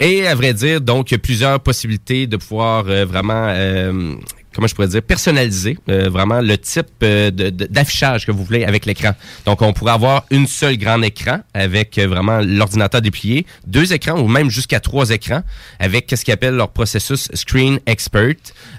et 0.00 0.26
à 0.26 0.34
vrai 0.34 0.54
dire, 0.54 0.80
donc 0.80 1.10
il 1.10 1.14
y 1.14 1.16
a 1.16 1.18
plusieurs 1.18 1.60
possibilités 1.60 2.26
de 2.26 2.36
pouvoir 2.36 2.84
euh, 2.88 3.04
vraiment 3.04 3.46
euh, 3.48 4.14
comment 4.54 4.66
je 4.66 4.74
pourrais 4.74 4.88
dire, 4.88 5.02
personnaliser 5.02 5.76
euh, 5.88 6.08
vraiment 6.08 6.40
le 6.40 6.56
type 6.56 6.86
euh, 7.02 7.30
d'affichage 7.30 8.24
que 8.24 8.32
vous 8.32 8.44
voulez 8.44 8.64
avec 8.64 8.86
l'écran. 8.86 9.12
Donc, 9.44 9.62
on 9.62 9.72
pourrait 9.72 9.92
avoir 9.92 10.24
une 10.30 10.46
seule 10.46 10.76
grand 10.76 11.02
écran 11.02 11.40
avec 11.52 11.98
euh, 11.98 12.06
vraiment 12.06 12.40
l'ordinateur 12.40 13.02
déplié, 13.02 13.46
deux 13.66 13.92
écrans 13.92 14.18
ou 14.18 14.28
même 14.28 14.50
jusqu'à 14.50 14.80
trois 14.80 15.10
écrans 15.10 15.42
avec 15.78 16.12
ce 16.16 16.24
qu'ils 16.24 16.34
appellent 16.34 16.56
leur 16.56 16.70
processus 16.70 17.28
Screen 17.34 17.80
Expert. 17.86 18.34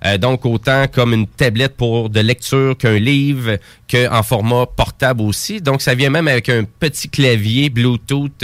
Euh, 0.06 0.18
donc, 0.18 0.46
autant 0.46 0.86
comme 0.88 1.14
une 1.14 1.28
tablette 1.28 1.76
pour 1.76 2.10
de 2.10 2.22
lecture 2.22 2.78
qu'un 2.78 2.98
livre, 2.98 3.58
qu'en 3.92 4.24
format 4.24 4.66
portable 4.66 5.22
aussi. 5.22 5.62
Donc, 5.62 5.82
ça 5.82 5.94
vient 5.94 6.10
même 6.10 6.28
avec 6.28 6.50
un 6.50 6.64
petit 6.64 7.10
clavier 7.10 7.70
Bluetooth 7.70 8.44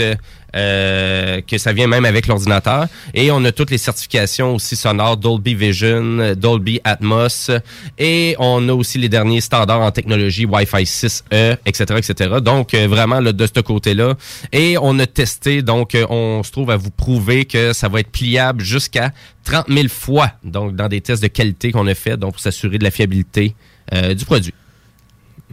euh, 0.54 1.40
que 1.40 1.58
ça 1.58 1.72
vient 1.72 1.86
même 1.86 2.04
avec 2.04 2.26
l'ordinateur. 2.26 2.86
Et 3.14 3.30
on 3.30 3.44
a 3.44 3.52
toutes 3.52 3.70
les 3.70 3.78
certifications 3.78 4.54
aussi 4.54 4.76
sonores, 4.76 5.16
Dolby 5.16 5.54
Vision, 5.54 6.34
Dolby 6.36 6.80
Atmos. 6.84 7.50
Et 7.98 8.36
on 8.38 8.68
a 8.68 8.72
aussi 8.72 8.98
les 8.98 9.08
derniers 9.08 9.40
standards 9.40 9.80
en 9.80 9.90
technologie 9.90 10.44
Wi-Fi 10.44 10.84
6E, 10.84 11.56
etc., 11.66 11.84
etc. 11.98 12.36
Donc, 12.42 12.74
euh, 12.74 12.86
vraiment, 12.86 13.20
là, 13.20 13.32
de 13.32 13.46
ce 13.46 13.60
côté-là. 13.60 14.14
Et 14.52 14.76
on 14.80 14.98
a 14.98 15.06
testé, 15.06 15.62
donc, 15.62 15.94
euh, 15.94 16.06
on 16.08 16.42
se 16.42 16.50
trouve 16.50 16.70
à 16.70 16.76
vous 16.76 16.90
prouver 16.90 17.44
que 17.44 17.72
ça 17.72 17.88
va 17.88 18.00
être 18.00 18.10
pliable 18.10 18.62
jusqu'à 18.62 19.12
30 19.44 19.66
000 19.68 19.88
fois. 19.88 20.32
Donc, 20.44 20.76
dans 20.76 20.88
des 20.88 21.00
tests 21.00 21.22
de 21.22 21.28
qualité 21.28 21.72
qu'on 21.72 21.86
a 21.86 21.94
fait, 21.94 22.16
donc, 22.16 22.32
pour 22.32 22.40
s'assurer 22.40 22.78
de 22.78 22.84
la 22.84 22.90
fiabilité 22.90 23.54
euh, 23.92 24.14
du 24.14 24.24
produit. 24.24 24.54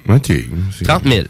OK. 0.07 0.31
30 0.83 1.03
000. 1.05 1.25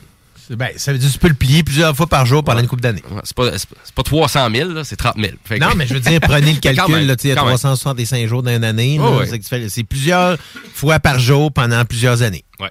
Ben, 0.56 0.70
ça 0.78 0.92
veut 0.92 0.98
dire 0.98 1.08
que 1.10 1.14
tu 1.14 1.20
peux 1.20 1.28
le 1.28 1.34
plier 1.34 1.64
plusieurs 1.64 1.96
fois 1.96 2.08
par 2.08 2.26
jour 2.26 2.44
pendant 2.44 2.60
une 2.60 2.68
couple 2.68 2.82
d'années. 2.82 3.04
Ouais, 3.12 3.22
C'est 3.24 3.36
pas, 3.36 3.58
c'est 3.58 3.70
pas- 3.70 3.76
c'est 3.84 3.94
pas 3.94 4.04
300 4.04 4.50
000, 4.54 4.70
là, 4.72 4.84
c'est 4.84 4.96
30 4.96 5.16
000. 5.18 5.34
Fait 5.46 5.60
que- 5.60 5.64
Non, 5.64 5.72
mais 5.76 5.86
je 5.88 5.94
veux 5.94 6.00
dire, 6.00 6.20
prenez 6.22 6.54
le 6.54 6.60
calcul, 6.60 6.96
là, 7.08 7.16
il 7.24 7.28
y 7.30 7.32
a 7.32 7.36
quand 7.36 7.46
même. 7.46 7.56
365 7.58 8.28
jours 8.28 8.42
dans 8.44 8.56
une 8.56 8.64
année. 8.64 8.98
Oh, 9.02 9.20
ouais. 9.20 9.70
C'est 9.70 9.84
plusieurs 9.84 10.38
fois 10.74 11.00
par 11.00 11.20
jour 11.20 11.52
pendant 11.52 11.84
plusieurs 11.86 12.22
années. 12.22 12.44
Ouais. 12.60 12.70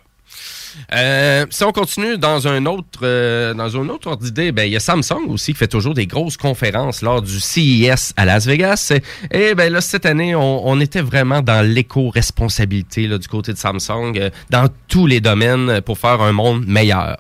Euh, 0.95 1.47
si 1.51 1.65
on 1.65 1.73
continue 1.73 2.19
dans 2.19 2.49
un 2.49 2.67
autre 2.67 3.01
euh, 3.03 3.55
dans 3.55 3.77
un 3.77 3.89
autre 3.89 4.09
ordre 4.09 4.23
d'idée, 4.23 4.53
ben 4.53 4.65
il 4.65 4.73
y 4.73 4.77
a 4.77 4.81
Samsung 4.81 5.29
aussi 5.29 5.53
qui 5.53 5.59
fait 5.59 5.69
toujours 5.69 5.95
des 5.95 6.07
grosses 6.07 6.37
conférences 6.37 7.03
lors 7.03 7.23
du 7.23 7.41
CES 7.41 8.15
à 8.17 8.25
Las 8.25 8.47
Vegas. 8.47 8.93
Et 9.31 9.55
ben 9.55 9.73
là 9.73 9.81
cette 9.81 10.07
année, 10.07 10.35
on, 10.35 10.67
on 10.67 10.81
était 10.81 11.01
vraiment 11.01 11.43
dans 11.43 11.67
l'éco-responsabilité 11.67 13.07
là, 13.07 13.19
du 13.19 13.29
côté 13.29 13.53
de 13.53 13.59
Samsung, 13.59 14.13
euh, 14.17 14.31
dans 14.51 14.69
tous 14.89 15.07
les 15.07 15.21
domaines 15.21 15.81
pour 15.83 15.99
faire 15.99 16.21
un 16.23 16.33
monde 16.33 16.67
meilleur. 16.67 17.19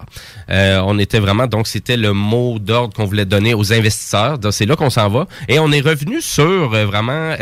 Euh, 0.50 0.80
on 0.84 0.98
était 0.98 1.18
vraiment 1.18 1.46
donc 1.46 1.66
c'était 1.66 1.96
le 1.96 2.12
mot 2.12 2.58
d'ordre 2.58 2.94
qu'on 2.94 3.04
voulait 3.04 3.26
donner 3.26 3.54
aux 3.54 3.72
investisseurs. 3.72 4.38
C'est 4.50 4.66
là 4.66 4.76
qu'on 4.76 4.90
s'en 4.90 5.08
va. 5.08 5.26
Et 5.48 5.58
on 5.58 5.70
est 5.72 5.80
revenu 5.80 6.20
sur 6.20 6.74
euh, 6.74 6.86
vraiment 6.86 7.34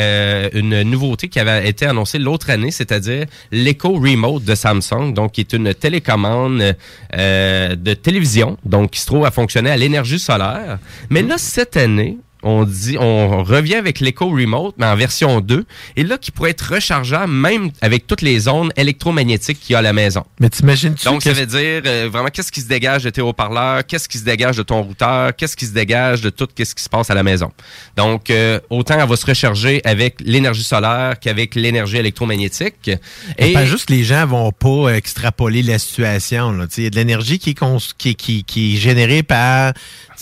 une 0.53 0.83
nouveauté 0.83 1.29
qui 1.29 1.39
avait 1.39 1.69
été 1.69 1.87
annoncée 1.87 2.19
l'autre 2.19 2.51
année, 2.51 2.71
c'est-à-dire 2.71 3.27
l'Eco 3.53 3.95
Remote 3.95 4.45
de 4.45 4.55
Samsung, 4.55 5.13
donc 5.13 5.33
qui 5.33 5.41
est 5.41 5.53
une 5.53 5.75
télécommande 6.07 6.77
euh, 7.15 7.75
de 7.75 7.95
télévision, 7.95 8.57
donc 8.65 8.93
qui 8.93 9.01
se 9.01 9.07
trouve 9.07 9.27
à 9.27 9.31
fonctionner 9.31 9.71
à 9.71 9.77
l'énergie 9.77 10.19
solaire. 10.19 10.79
Mais 11.11 11.23
là 11.23 11.39
cette 11.39 11.77
année, 11.77 12.19
on 12.43 12.65
dit, 12.65 12.97
on 12.99 13.43
revient 13.43 13.75
avec 13.77 14.01
l'Eco 14.01 14.29
Remote, 14.29 14.75
mais 14.79 14.87
en 14.87 14.97
version 14.97 15.41
2, 15.41 15.65
et 15.97 16.05
là 16.05 16.19
qui 16.19 16.31
pourrait 16.31 16.51
être 16.51 16.75
rechargeable 16.75 17.33
même 17.33 17.71
avec 17.81 18.07
toutes 18.07 18.23
les 18.23 18.49
ondes 18.49 18.73
électromagnétiques 18.77 19.61
qu'il 19.61 19.73
y 19.73 19.77
a 19.77 19.79
à 19.79 19.83
la 19.83 19.93
maison. 19.93 20.25
Mais 20.41 20.51
t'imagines-tu 20.51 21.05
Donc, 21.05 21.23
ça 21.23 21.33
veut 21.33 21.47
dire 21.47 21.83
euh, 21.87 22.09
vraiment 22.11 22.29
qu'est-ce 22.29 22.53
qui 22.53 22.61
se 22.61 22.69
dégage 22.69 23.05
de 23.05 23.11
tes 23.11 23.21
haut-parleurs, 23.21 23.87
qu'est-ce 23.87 24.09
qui 24.09 24.19
se 24.19 24.25
dégage 24.25 24.57
de 24.57 24.63
ton 24.63 24.83
routeur, 24.83 25.35
qu'est-ce 25.35 25.57
qui 25.57 25.67
se 25.67 25.73
dégage 25.73 26.21
de 26.21 26.31
tout 26.31 26.49
qu'est-ce 26.55 26.75
qui 26.75 26.83
se 26.83 26.89
passe 26.89 27.11
à 27.11 27.15
la 27.15 27.23
maison? 27.23 27.53
Donc, 27.97 28.31
euh, 28.31 28.61
autant 28.71 28.99
elle 28.99 29.09
va 29.09 29.17
se 29.17 29.27
recharger 29.27 29.81
avec 29.85 30.17
l'énergie 30.21 30.65
solaire 30.65 31.19
qu'avec 31.21 31.55
l'énergie 31.55 31.97
électromagnétique. 31.97 32.91
Et 33.39 33.53
pas 33.53 33.67
juste 33.67 33.91
les 33.91 34.05
gens 34.05 34.27
vont 34.27 34.53
pas 34.53 34.91
extrapoler 34.91 35.63
la 35.63 35.79
situation. 35.79 36.57
Il 36.77 36.85
y 36.85 36.87
a 36.87 36.91
de 36.91 36.97
l'énergie 36.97 37.39
qui, 37.39 37.55
qui, 37.99 38.15
qui, 38.15 38.45
qui 38.45 38.75
est 38.75 38.77
générée 38.77 39.23
par 39.23 39.73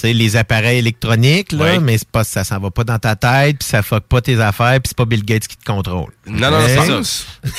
les 0.03 0.37
appareils 0.37 0.79
électroniques, 0.79 1.53
là, 1.53 1.65
Ouais. 1.65 1.79
mais 1.79 1.99
c'est 1.99 2.09
pas, 2.09 2.25
ça 2.25 2.45
s'en 2.45 2.59
va 2.59 2.71
pas 2.71 2.85
dans 2.85 2.99
ta 2.99 3.17
tête, 3.17 3.59
puis 3.59 3.69
ça 3.69 3.83
fuck 3.83 4.05
pas 4.05 4.21
tes 4.21 4.41
affaires, 4.41 4.81
puis 4.81 4.89
c'est 4.89 4.97
pas 4.97 5.05
Bill 5.05 5.25
Gates 5.25 5.47
qui 5.47 5.57
te 5.57 5.65
contrôle. 5.65 6.11
Non, 6.27 6.51
non, 6.51 6.59
c'est 6.67 6.77
ça. 6.77 7.01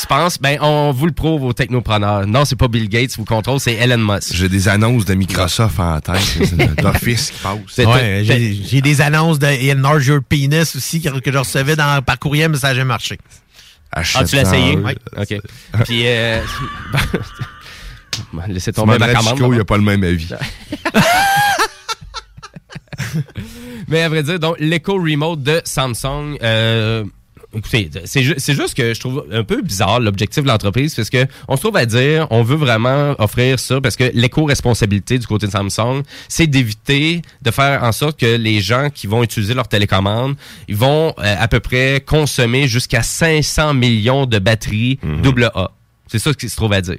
tu 0.00 0.06
penses? 0.06 0.38
Ben, 0.40 0.58
on 0.60 0.92
vous 0.92 1.06
le 1.06 1.12
prouve 1.12 1.44
aux 1.44 1.52
technopreneurs. 1.52 2.26
Non, 2.26 2.44
c'est 2.44 2.56
pas 2.56 2.68
Bill 2.68 2.88
Gates 2.88 3.10
qui 3.10 3.16
vous 3.16 3.24
contrôle, 3.24 3.60
c'est 3.60 3.74
Elon 3.74 3.98
Musk. 3.98 4.34
J'ai 4.34 4.48
des 4.48 4.68
annonces 4.68 5.04
de 5.04 5.14
Microsoft 5.14 5.78
en 5.80 6.00
tête, 6.00 6.20
c'est 6.20 6.56
d'office 6.80 7.32
qui 7.32 7.42
passe. 7.42 7.86
Ouais, 7.86 8.22
j'ai 8.24 8.80
des 8.80 9.00
annonces 9.00 9.38
de 9.38 9.72
Enlarge 9.72 10.06
Your 10.06 10.20
Penis 10.26 10.76
aussi 10.76 11.00
que, 11.00 11.10
je 11.32 11.38
recevais 11.38 11.76
dans, 11.76 12.02
par 12.02 12.18
courriel, 12.18 12.50
mais 12.50 12.58
ça 12.58 12.68
n'a 12.68 12.74
jamais 12.74 12.88
marché. 12.88 13.18
Ah, 13.92 14.02
tu 14.24 14.36
l'as 14.36 14.42
essayé? 14.42 14.76
Oui. 14.76 14.92
OK. 15.16 15.34
Puis, 15.84 16.02
euh, 16.06 16.40
laissez 18.48 18.72
tomber 18.72 18.98
ma 18.98 19.12
commande. 19.12 19.38
Il 19.38 19.50
n'y 19.50 19.58
a 19.60 19.64
pas 19.64 19.76
le 19.76 19.82
même 19.82 20.04
avis. 20.04 20.28
Mais 23.88 24.02
à 24.02 24.08
vrai 24.08 24.22
dire, 24.22 24.38
donc, 24.38 24.56
l'Echo 24.58 24.94
Remote 24.94 25.42
de 25.42 25.60
Samsung, 25.64 26.36
euh, 26.42 27.04
écoutez, 27.54 27.90
c'est 28.04 28.22
ju- 28.22 28.34
c'est 28.38 28.54
juste 28.54 28.74
que 28.74 28.94
je 28.94 29.00
trouve 29.00 29.26
un 29.32 29.42
peu 29.42 29.62
bizarre 29.62 29.98
l'objectif 29.98 30.42
de 30.44 30.48
l'entreprise 30.48 30.94
parce 30.94 31.10
que 31.10 31.26
on 31.48 31.56
se 31.56 31.62
trouve 31.62 31.76
à 31.76 31.86
dire, 31.86 32.26
on 32.30 32.42
veut 32.42 32.56
vraiment 32.56 33.14
offrir 33.18 33.58
ça 33.58 33.80
parce 33.80 33.96
que 33.96 34.10
l'éco-responsabilité 34.14 35.18
du 35.18 35.26
côté 35.26 35.46
de 35.46 35.52
Samsung, 35.52 36.02
c'est 36.28 36.46
d'éviter 36.46 37.22
de 37.42 37.50
faire 37.50 37.82
en 37.82 37.92
sorte 37.92 38.18
que 38.20 38.36
les 38.36 38.60
gens 38.60 38.88
qui 38.90 39.06
vont 39.08 39.22
utiliser 39.24 39.54
leur 39.54 39.66
télécommande, 39.66 40.36
ils 40.68 40.76
vont 40.76 41.14
euh, 41.18 41.36
à 41.38 41.48
peu 41.48 41.58
près 41.60 42.00
consommer 42.06 42.68
jusqu'à 42.68 43.02
500 43.02 43.74
millions 43.74 44.26
de 44.26 44.38
batteries 44.38 44.98
double 45.22 45.50
A. 45.54 45.70
C'est 46.06 46.18
ça 46.20 46.32
ce 46.32 46.36
qui 46.36 46.48
se 46.48 46.56
trouve 46.56 46.72
à 46.72 46.80
dire. 46.80 46.98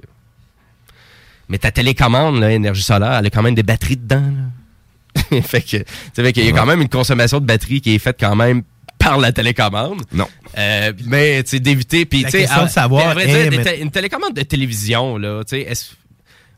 Mais 1.49 1.57
ta 1.57 1.71
télécommande, 1.71 2.39
là, 2.39 2.51
énergie 2.51 2.81
solaire, 2.83 3.13
elle 3.19 3.25
a 3.25 3.29
quand 3.29 3.41
même 3.43 3.55
des 3.55 3.63
batteries 3.63 3.97
dedans. 3.97 4.21
là. 4.21 4.43
fait 5.43 5.61
que, 5.61 5.77
fait 6.15 6.33
qu'il 6.33 6.45
y 6.45 6.49
a 6.49 6.51
quand 6.51 6.65
même 6.65 6.81
une 6.81 6.89
consommation 6.89 7.39
de 7.39 7.45
batterie 7.45 7.81
qui 7.81 7.95
est 7.95 7.99
faite 7.99 8.17
quand 8.19 8.35
même 8.35 8.63
par 8.99 9.17
la 9.17 9.31
télécommande. 9.31 10.03
Non. 10.13 10.27
Euh, 10.57 10.93
mais, 11.05 11.41
tu 11.43 11.51
sais, 11.51 11.59
d'éviter. 11.59 12.05
Puis, 12.05 12.23
tu 12.23 12.29
sais, 12.31 12.43
de 12.65 12.69
savoir 12.69 13.13
vrai 13.13 13.25
mais- 13.49 13.63
té- 13.63 13.81
une 13.81 13.89
télécommande 13.91 14.33
de 14.35 14.41
télévision, 14.43 15.17
là, 15.17 15.43
tu 15.43 15.55
sais, 15.55 15.61
est-ce- 15.61 15.91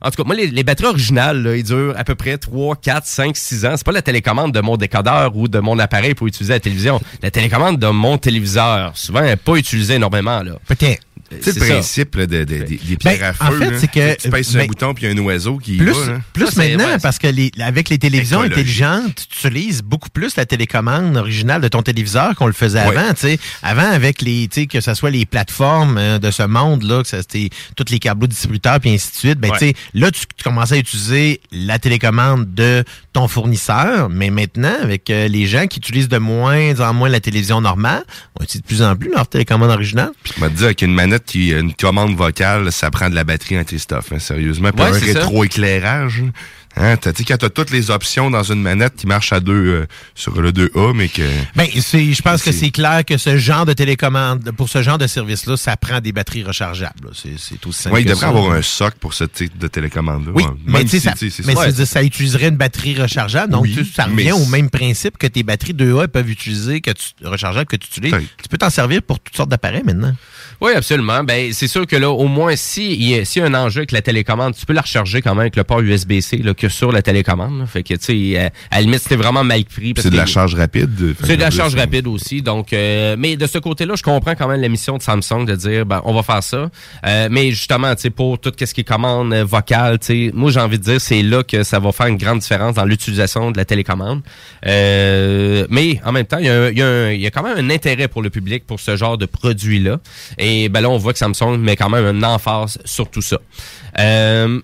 en 0.02 0.12
tout 0.12 0.22
cas, 0.22 0.28
moi, 0.28 0.36
les, 0.36 0.48
les 0.48 0.64
batteries 0.66 0.88
originales, 0.88 1.42
là, 1.42 1.56
ils 1.56 1.64
durent 1.64 1.94
à 1.98 2.04
peu 2.04 2.16
près 2.16 2.38
3, 2.38 2.76
4, 2.76 3.06
5, 3.06 3.38
6 3.38 3.66
ans. 3.66 3.76
C'est 3.78 3.86
pas 3.86 3.94
la 3.94 4.02
télécommande 4.02 4.52
de 4.52 4.60
mon 4.60 4.76
décodeur 4.76 5.34
ou 5.38 5.48
de 5.48 5.60
mon 5.60 5.80
appareil 5.80 6.14
pour 6.14 6.28
utiliser 6.28 6.52
la 6.52 6.60
télévision. 6.60 7.00
La 7.22 7.32
télécommande 7.32 7.80
de 7.80 7.88
mon 7.88 8.18
téléviseur, 8.18 8.92
souvent, 8.98 9.20
elle 9.20 9.28
n'est 9.28 9.36
pas 9.38 9.56
utilisée 9.56 9.94
énormément. 9.96 10.44
Là. 10.44 10.54
Peut-être. 10.68 11.02
Tu 11.42 11.52
sais, 11.52 11.60
le 11.60 11.66
principe 11.66 12.16
là, 12.16 12.26
de- 12.28 12.44
de- 12.44 12.64
des- 12.64 12.64
des 12.84 12.98
pierres 12.98 13.36
à 13.40 13.48
en 13.48 13.52
feu. 13.52 13.60
fait, 13.60 13.72
là. 13.72 13.78
c'est 13.80 13.92
que- 13.92 14.16
Tu 14.22 14.30
pèses 14.30 14.48
sur 14.48 14.58
un 14.58 14.64
ben, 14.64 14.68
bouton, 14.68 14.94
puis 14.94 15.06
il 15.06 15.14
y 15.16 15.18
a 15.18 15.22
un 15.22 15.26
oiseau 15.26 15.58
qui 15.58 15.76
y 15.76 15.78
Plus, 15.78 15.92
va. 15.92 16.06
là. 16.14 16.22
plus 16.34 16.46
Ça, 16.46 16.52
c'est- 16.52 16.70
maintenant, 16.76 16.92
ouais, 16.94 17.00
parce 17.02 17.20
que 17.20 17.28
les, 17.28 17.52
avec 17.60 17.90
les 17.90 17.98
télévisions 17.98 18.42
intelligentes, 18.42 19.28
tu 19.30 19.48
utilises 19.48 19.82
beaucoup 19.82 20.10
plus 20.10 20.36
la 20.36 20.46
télécommande 20.46 21.16
originale 21.18 21.62
de 21.62 21.68
ton 21.68 21.82
téléviseur 21.82 22.36
qu'on 22.36 22.48
le 22.48 22.54
faisait 22.54 22.80
Ouais. 22.88 22.98
avant. 22.98 23.14
tu 23.14 23.22
sais. 23.22 23.40
Avant, 23.62 23.90
avec 23.90 24.22
les, 24.22 24.48
tu 24.48 24.62
sais, 24.62 24.68
que 24.68 24.82
ce 24.82 24.94
soit 24.94 25.10
les 25.12 25.26
plateformes 25.26 25.98
euh, 25.98 26.20
de 26.20 26.32
ce 26.32 26.44
monde-là, 26.44 27.02
que 27.04 27.08
ça, 27.08 27.22
c'était 27.22 27.50
tous 27.76 27.86
les 27.92 28.00
câbles 28.00 28.28
distributeurs, 28.28 28.80
puis 28.80 28.92
ainsi 28.92 29.12
de 29.12 29.16
suite, 29.18 29.40
ben, 29.40 29.52
Ouais. 29.52 29.58
tu 29.60 29.68
sais, 29.68 29.74
là, 29.94 30.12
tu, 30.12 30.22
tu 30.36 30.44
commençais 30.44 30.76
à 30.76 30.78
utiliser 30.78 31.42
la 31.52 31.80
télécommande 31.80 32.54
de 32.54 32.84
ton 33.14 33.28
fournisseur, 33.28 34.10
mais 34.10 34.30
maintenant, 34.30 34.74
avec 34.82 35.10
euh, 35.10 35.28
les 35.28 35.46
gens 35.46 35.68
qui 35.68 35.80
utilisent 35.80 36.10
de 36.10 36.18
moins 36.18 36.80
en 36.80 36.94
moins 36.94 37.10
la 37.10 37.20
télévision 37.20 37.62
normale, 37.62 38.04
on 38.40 38.44
utilise 38.44 38.62
de 38.64 38.68
plus 38.68 38.82
en 38.82 38.96
plus 38.96 39.12
leur 39.12 39.28
télécommande 39.28 39.70
originale. 39.70 40.12
Je 40.36 40.42
vais 40.42 40.50
te 40.50 40.56
dire 40.56 40.76
qu'une 40.76 40.94
manette 40.94 41.23
qui 41.26 41.52
une 41.52 41.74
commande 41.74 42.16
vocale, 42.16 42.72
ça 42.72 42.92
prend 42.92 43.10
de 43.10 43.16
la 43.16 43.24
batterie 43.24 43.64
tes 43.66 43.78
stuff. 43.78 44.12
hein, 44.12 44.20
sérieusement. 44.20 44.72
Puis 44.72 44.84
Ouais, 44.84 44.90
un 44.90 45.00
rétroéclairage. 45.00 46.24
Hein, 46.76 46.98
t'as 46.98 47.12
dit 47.12 47.24
quand 47.24 47.38
t'as 47.38 47.50
toutes 47.52 47.70
les 47.70 47.92
options 47.92 48.32
dans 48.32 48.42
une 48.42 48.60
manette 48.60 48.96
qui 48.96 49.06
marche 49.06 49.32
à 49.32 49.40
deux 49.40 49.54
euh, 49.54 49.86
sur 50.16 50.42
le 50.42 50.52
2A, 50.52 50.94
mais 50.96 51.08
que. 51.08 51.22
Ben, 51.56 51.68
je 51.72 52.22
pense 52.24 52.42
que 52.42 52.52
c'est 52.52 52.72
clair 52.72 53.06
que 53.06 53.18
ce 53.18 53.38
genre 53.38 53.68
de 53.68 53.74
télécommande, 53.74 54.52
pour 54.58 54.70
ce 54.70 54.82
genre 54.82 54.98
de 54.98 55.06
service-là, 55.06 55.56
ça 55.56 55.78
prend 55.78 56.00
des 56.00 56.12
batteries 56.12 56.44
rechargeables. 56.44 57.12
C'est, 57.14 57.34
aussi 57.68 57.80
simple 57.84 57.94
Ouais, 57.94 58.02
il 58.02 58.06
devrait 58.06 58.22
ça. 58.22 58.30
avoir 58.30 58.52
un 58.54 58.64
soc 58.64 58.96
pour 58.96 59.14
ce 59.14 59.24
type 59.26 59.56
de 59.56 59.68
télécommande-là. 59.68 60.32
Oui, 60.34 60.44
mais 60.66 60.88
si, 60.88 61.00
ça, 61.00 61.14
mais 61.46 61.86
ça. 61.86 62.02
utiliserait 62.04 62.48
une 62.48 62.58
batterie 62.58 63.00
rechargeable. 63.00 63.52
Donc, 63.52 63.64
Oui, 63.66 63.76
tu- 63.76 63.86
ça 63.86 64.06
revient 64.06 64.32
au 64.32 64.46
même 64.48 64.72
principe 64.72 65.20
que 65.20 65.28
tes 65.28 65.44
batteries 65.44 65.74
2A 65.76 66.08
peuvent 66.08 66.30
utiliser, 66.32 66.82
que 66.82 66.90
tu, 66.90 67.10
rechargeables 67.24 67.68
que 67.68 67.76
tu 67.76 67.88
utilises. 67.88 68.16
Tu 68.42 68.50
peux 68.50 68.58
t'en 68.58 68.72
servir 68.72 69.04
pour 69.04 69.20
toutes 69.20 69.36
sortes 69.38 69.50
d'appareils 69.50 69.84
maintenant. 69.86 70.16
Oui, 70.64 70.72
absolument. 70.74 71.26
Ben, 71.26 71.52
c'est 71.52 71.68
sûr 71.68 71.86
que 71.86 71.98
là, 71.98 72.10
au 72.10 72.28
moins, 72.28 72.56
si 72.56 72.94
il 72.94 73.10
y 73.10 73.20
a, 73.20 73.26
s'il 73.26 73.42
y 73.42 73.46
a 73.46 73.50
un 73.50 73.54
enjeu 73.54 73.80
avec 73.82 73.92
la 73.92 74.02
télécommande, 74.02 74.56
tu 74.58 74.66
peux 74.66 74.72
la 74.72 74.80
recharger 74.80 75.22
quand 75.22 75.32
même 75.32 75.42
avec 75.42 75.58
le 75.58 75.66
port 75.66 75.82
USB-C 75.82 76.38
là, 76.38 76.54
que 76.54 76.70
sur 76.70 76.94
la 76.94 77.02
télécommande. 77.02 77.60
là. 77.60 77.66
Fait 77.66 77.84
que, 77.84 77.94
tu 77.96 78.32
sais, 78.34 78.40
euh, 78.40 78.48
à 78.72 78.78
la 78.78 78.82
limite, 78.84 79.02
c'était 79.02 79.18
vraiment 79.18 79.44
mal 79.44 79.66
pris. 79.66 79.94
C'est 79.98 80.10
de 80.10 80.16
la 80.16 80.26
charge 80.26 80.56
rapide. 80.56 81.16
Fait 81.20 81.28
C'est 81.28 81.36
de 81.36 81.42
la 81.42 81.52
charge 81.52 81.76
rapide 81.76 82.08
aussi. 82.08 82.42
Donc, 82.42 82.72
euh, 82.72 83.18
mais 83.20 83.36
de 83.36 83.46
ce 83.46 83.58
côté-là, 83.58 83.96
je 83.98 84.04
comprends 84.04 84.36
quand 84.36 84.48
même 84.48 84.62
la 84.62 84.70
mission 84.70 84.96
de 84.98 85.02
Samsung 85.04 85.46
de 85.46 85.56
dire, 85.56 85.86
ben, 85.86 86.02
on 86.06 86.14
va 86.14 86.24
faire 86.24 86.42
ça. 86.42 86.72
Euh, 87.06 87.28
mais 87.30 87.50
justement, 87.52 87.94
tu 87.96 88.04
sais, 88.04 88.10
pour 88.10 88.40
tout 88.40 88.54
ce 88.58 88.74
qui 88.74 88.82
est 88.82 88.84
commande 88.86 89.34
euh, 89.34 89.44
vocale, 89.44 90.00
tu 90.00 90.06
sais, 90.06 90.32
moi, 90.34 90.50
j'ai 90.50 90.62
envie 90.62 90.80
de 90.80 90.84
dire, 90.86 91.02
c'est 91.02 91.24
là 91.24 91.44
que 91.44 91.64
ça 91.64 91.80
va 91.80 91.92
faire 91.92 92.08
une 92.08 92.16
grande 92.18 92.40
différence 92.40 92.76
dans 92.76 92.86
l'utilisation 92.86 93.52
de 93.52 93.58
la 93.58 93.66
télécommande. 93.66 94.22
Euh, 94.66 95.68
mais 95.70 96.00
en 96.06 96.14
même 96.14 96.26
temps, 96.26 96.38
il 96.40 96.46
y, 96.46 96.50
a 96.50 96.54
un- 96.64 96.70
il 96.70 96.78
y 96.78 96.82
a 96.82 96.88
un- 96.88 97.12
il 97.12 97.20
y 97.22 97.28
a 97.28 97.32
quand 97.32 97.44
même 97.44 97.58
un 97.58 97.70
intérêt 97.70 98.08
pour 98.08 98.22
le 98.22 98.30
public 98.30 98.66
pour 98.66 98.80
ce 98.80 98.96
genre 98.96 99.18
de 99.18 99.26
produit-là. 99.26 100.00
Et 100.38 100.53
ben 100.70 100.82
là, 100.82 100.90
on 100.90 100.98
voit 100.98 101.14
que 101.14 101.20
Samsung 101.20 101.58
met 101.58 101.76
quand 101.76 101.90
même 101.90 102.06
un 102.06 102.24
emphase 102.24 102.78
sur 102.86 103.10
tout 103.10 103.22
ça. 103.22 103.38
Euh, 104.00 104.60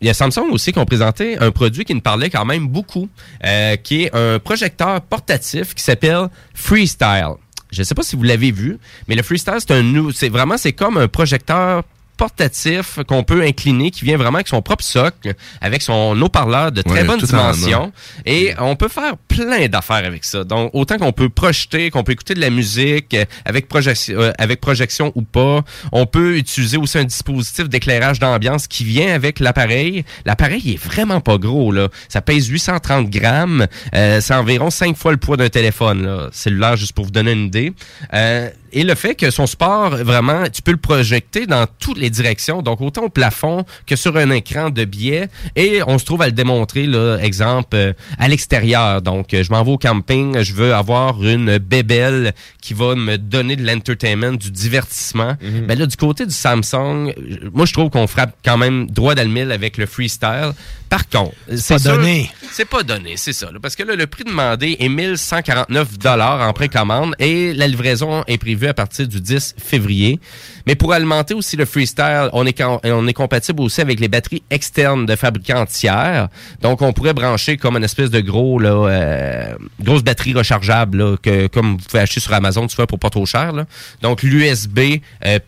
il 0.00 0.06
y 0.06 0.10
a 0.10 0.14
Samsung 0.14 0.50
aussi 0.50 0.72
qui 0.72 0.78
ont 0.78 0.84
présenté 0.84 1.38
un 1.38 1.52
produit 1.52 1.84
qui 1.84 1.94
nous 1.94 2.00
parlait 2.00 2.28
quand 2.28 2.44
même 2.44 2.66
beaucoup, 2.66 3.08
euh, 3.44 3.76
qui 3.76 4.02
est 4.02 4.14
un 4.14 4.40
projecteur 4.40 5.00
portatif 5.02 5.74
qui 5.74 5.82
s'appelle 5.82 6.28
Freestyle. 6.54 7.34
Je 7.70 7.80
ne 7.80 7.84
sais 7.84 7.94
pas 7.94 8.02
si 8.02 8.16
vous 8.16 8.24
l'avez 8.24 8.50
vu, 8.50 8.78
mais 9.06 9.14
le 9.14 9.22
Freestyle, 9.22 9.58
c'est 9.58 9.70
un 9.70 10.10
c'est 10.12 10.28
vraiment, 10.28 10.56
c'est 10.56 10.72
comme 10.72 10.96
un 10.96 11.08
projecteur 11.08 11.84
portatif 12.16 12.98
qu'on 13.06 13.24
peut 13.24 13.42
incliner, 13.42 13.90
qui 13.90 14.04
vient 14.04 14.16
vraiment 14.16 14.36
avec 14.36 14.48
son 14.48 14.62
propre 14.62 14.84
socle, 14.84 15.34
avec 15.60 15.82
son 15.82 16.20
haut-parleur 16.20 16.72
de 16.72 16.82
très 16.82 17.00
Ouais, 17.00 17.04
bonne 17.04 17.20
dimension. 17.20 17.92
Et 18.26 18.54
on 18.58 18.76
peut 18.76 18.88
faire 18.88 19.16
plein 19.28 19.68
d'affaires 19.68 20.04
avec 20.04 20.24
ça. 20.24 20.44
Donc, 20.44 20.70
autant 20.74 20.98
qu'on 20.98 21.12
peut 21.12 21.28
projeter, 21.28 21.90
qu'on 21.90 22.04
peut 22.04 22.12
écouter 22.12 22.34
de 22.34 22.40
la 22.40 22.50
musique 22.50 23.14
euh, 23.14 23.24
avec 23.44 23.68
projection, 23.68 24.14
euh, 24.18 24.32
avec 24.38 24.60
projection 24.60 25.12
ou 25.14 25.22
pas. 25.22 25.62
On 25.90 26.06
peut 26.06 26.36
utiliser 26.36 26.76
aussi 26.76 26.98
un 26.98 27.04
dispositif 27.04 27.68
d'éclairage 27.68 28.18
d'ambiance 28.18 28.66
qui 28.66 28.84
vient 28.84 29.14
avec 29.14 29.40
l'appareil. 29.40 30.04
L'appareil 30.24 30.72
est 30.72 30.82
vraiment 30.82 31.20
pas 31.20 31.38
gros, 31.38 31.72
là. 31.72 31.88
Ça 32.08 32.20
pèse 32.20 32.46
830 32.48 33.10
grammes. 33.10 33.66
Euh, 33.94 34.20
c'est 34.20 34.34
environ 34.34 34.70
5 34.70 34.96
fois 34.96 35.12
le 35.12 35.18
poids 35.18 35.36
d'un 35.36 35.48
téléphone, 35.48 36.04
là, 36.04 36.28
cellulaire, 36.32 36.76
juste 36.76 36.92
pour 36.92 37.04
vous 37.04 37.10
donner 37.10 37.32
une 37.32 37.46
idée. 37.46 37.72
Euh, 38.14 38.48
et 38.72 38.84
le 38.84 38.94
fait 38.94 39.14
que 39.14 39.30
son 39.30 39.46
support, 39.46 39.90
vraiment, 39.90 40.44
tu 40.50 40.62
peux 40.62 40.70
le 40.70 40.78
projeter 40.78 41.46
dans 41.46 41.66
toutes 41.78 41.98
les 42.02 42.10
directions, 42.10 42.62
donc 42.62 42.80
autant 42.80 43.04
au 43.04 43.08
plafond 43.08 43.64
que 43.86 43.96
sur 43.96 44.16
un 44.16 44.30
écran 44.30 44.70
de 44.70 44.84
biais. 44.84 45.28
Et 45.56 45.80
on 45.86 45.98
se 45.98 46.04
trouve 46.04 46.22
à 46.22 46.26
le 46.26 46.32
démontrer, 46.32 46.86
là, 46.86 47.16
exemple, 47.18 47.74
euh, 47.74 47.92
à 48.18 48.28
l'extérieur. 48.28 49.00
Donc, 49.00 49.32
euh, 49.32 49.42
je 49.42 49.50
m'en 49.50 49.62
vais 49.62 49.70
au 49.70 49.78
camping, 49.78 50.42
je 50.42 50.52
veux 50.52 50.74
avoir 50.74 51.24
une 51.24 51.58
bébelle 51.58 52.34
qui 52.60 52.74
va 52.74 52.94
me 52.94 53.16
donner 53.16 53.56
de 53.56 53.66
l'entertainment, 53.66 54.32
du 54.32 54.50
divertissement. 54.50 55.36
Ben 55.40 55.78
là, 55.78 55.86
du 55.86 55.96
côté 55.96 56.26
du 56.26 56.34
Samsung, 56.34 57.12
moi, 57.52 57.66
je 57.66 57.72
trouve 57.72 57.90
qu'on 57.90 58.06
frappe 58.06 58.36
quand 58.44 58.58
même 58.58 58.88
droit 58.90 59.14
dans 59.14 59.22
le 59.22 59.28
mille 59.32 59.52
avec 59.52 59.76
le 59.76 59.86
freestyle. 59.86 60.52
Par 60.88 61.08
contre, 61.08 61.32
c'est 61.56 61.74
pas 61.74 61.78
donné. 61.78 62.30
C'est 62.50 62.68
pas 62.68 62.82
donné, 62.82 63.16
c'est 63.16 63.32
ça. 63.32 63.50
là, 63.50 63.58
parce 63.62 63.76
que 63.76 63.82
là, 63.82 63.94
le 63.94 64.06
prix 64.06 64.24
demandé 64.24 64.76
est 64.78 64.88
1149 64.88 65.98
dollars 65.98 66.46
en 66.46 66.52
précommande 66.52 67.14
et 67.18 67.54
la 67.54 67.66
livraison 67.66 68.24
est 68.26 68.36
prévue 68.36 68.66
à 68.66 68.74
partir 68.74 69.08
du 69.08 69.20
10 69.20 69.54
février. 69.58 70.20
Mais 70.66 70.74
pour 70.74 70.92
alimenter 70.92 71.34
aussi 71.34 71.56
le 71.56 71.64
freestyle, 71.64 72.28
on 72.32 72.46
est, 72.46 72.62
on 72.62 73.06
est 73.06 73.12
compatible 73.12 73.60
aussi 73.62 73.80
avec 73.80 74.00
les 74.00 74.08
batteries 74.08 74.42
externes 74.50 75.06
de 75.06 75.16
fabricants 75.16 75.66
tiers. 75.66 76.28
Donc, 76.60 76.82
on 76.82 76.92
pourrait 76.92 77.14
brancher 77.14 77.56
comme 77.56 77.76
une 77.76 77.84
espèce 77.84 78.10
de 78.10 78.20
gros, 78.20 78.58
là, 78.58 78.70
euh, 78.70 79.54
grosse 79.80 80.02
batterie 80.02 80.34
rechargeable, 80.34 81.18
que, 81.18 81.46
comme 81.48 81.72
vous 81.72 81.84
pouvez 81.88 82.02
acheter 82.02 82.20
sur 82.20 82.32
Amazon, 82.32 82.66
tu 82.66 82.76
vois, 82.76 82.86
pour 82.86 82.98
pas 82.98 83.10
trop 83.10 83.26
cher. 83.26 83.52
Donc, 84.00 84.22
l'USB 84.22 85.00
euh, 85.24 85.38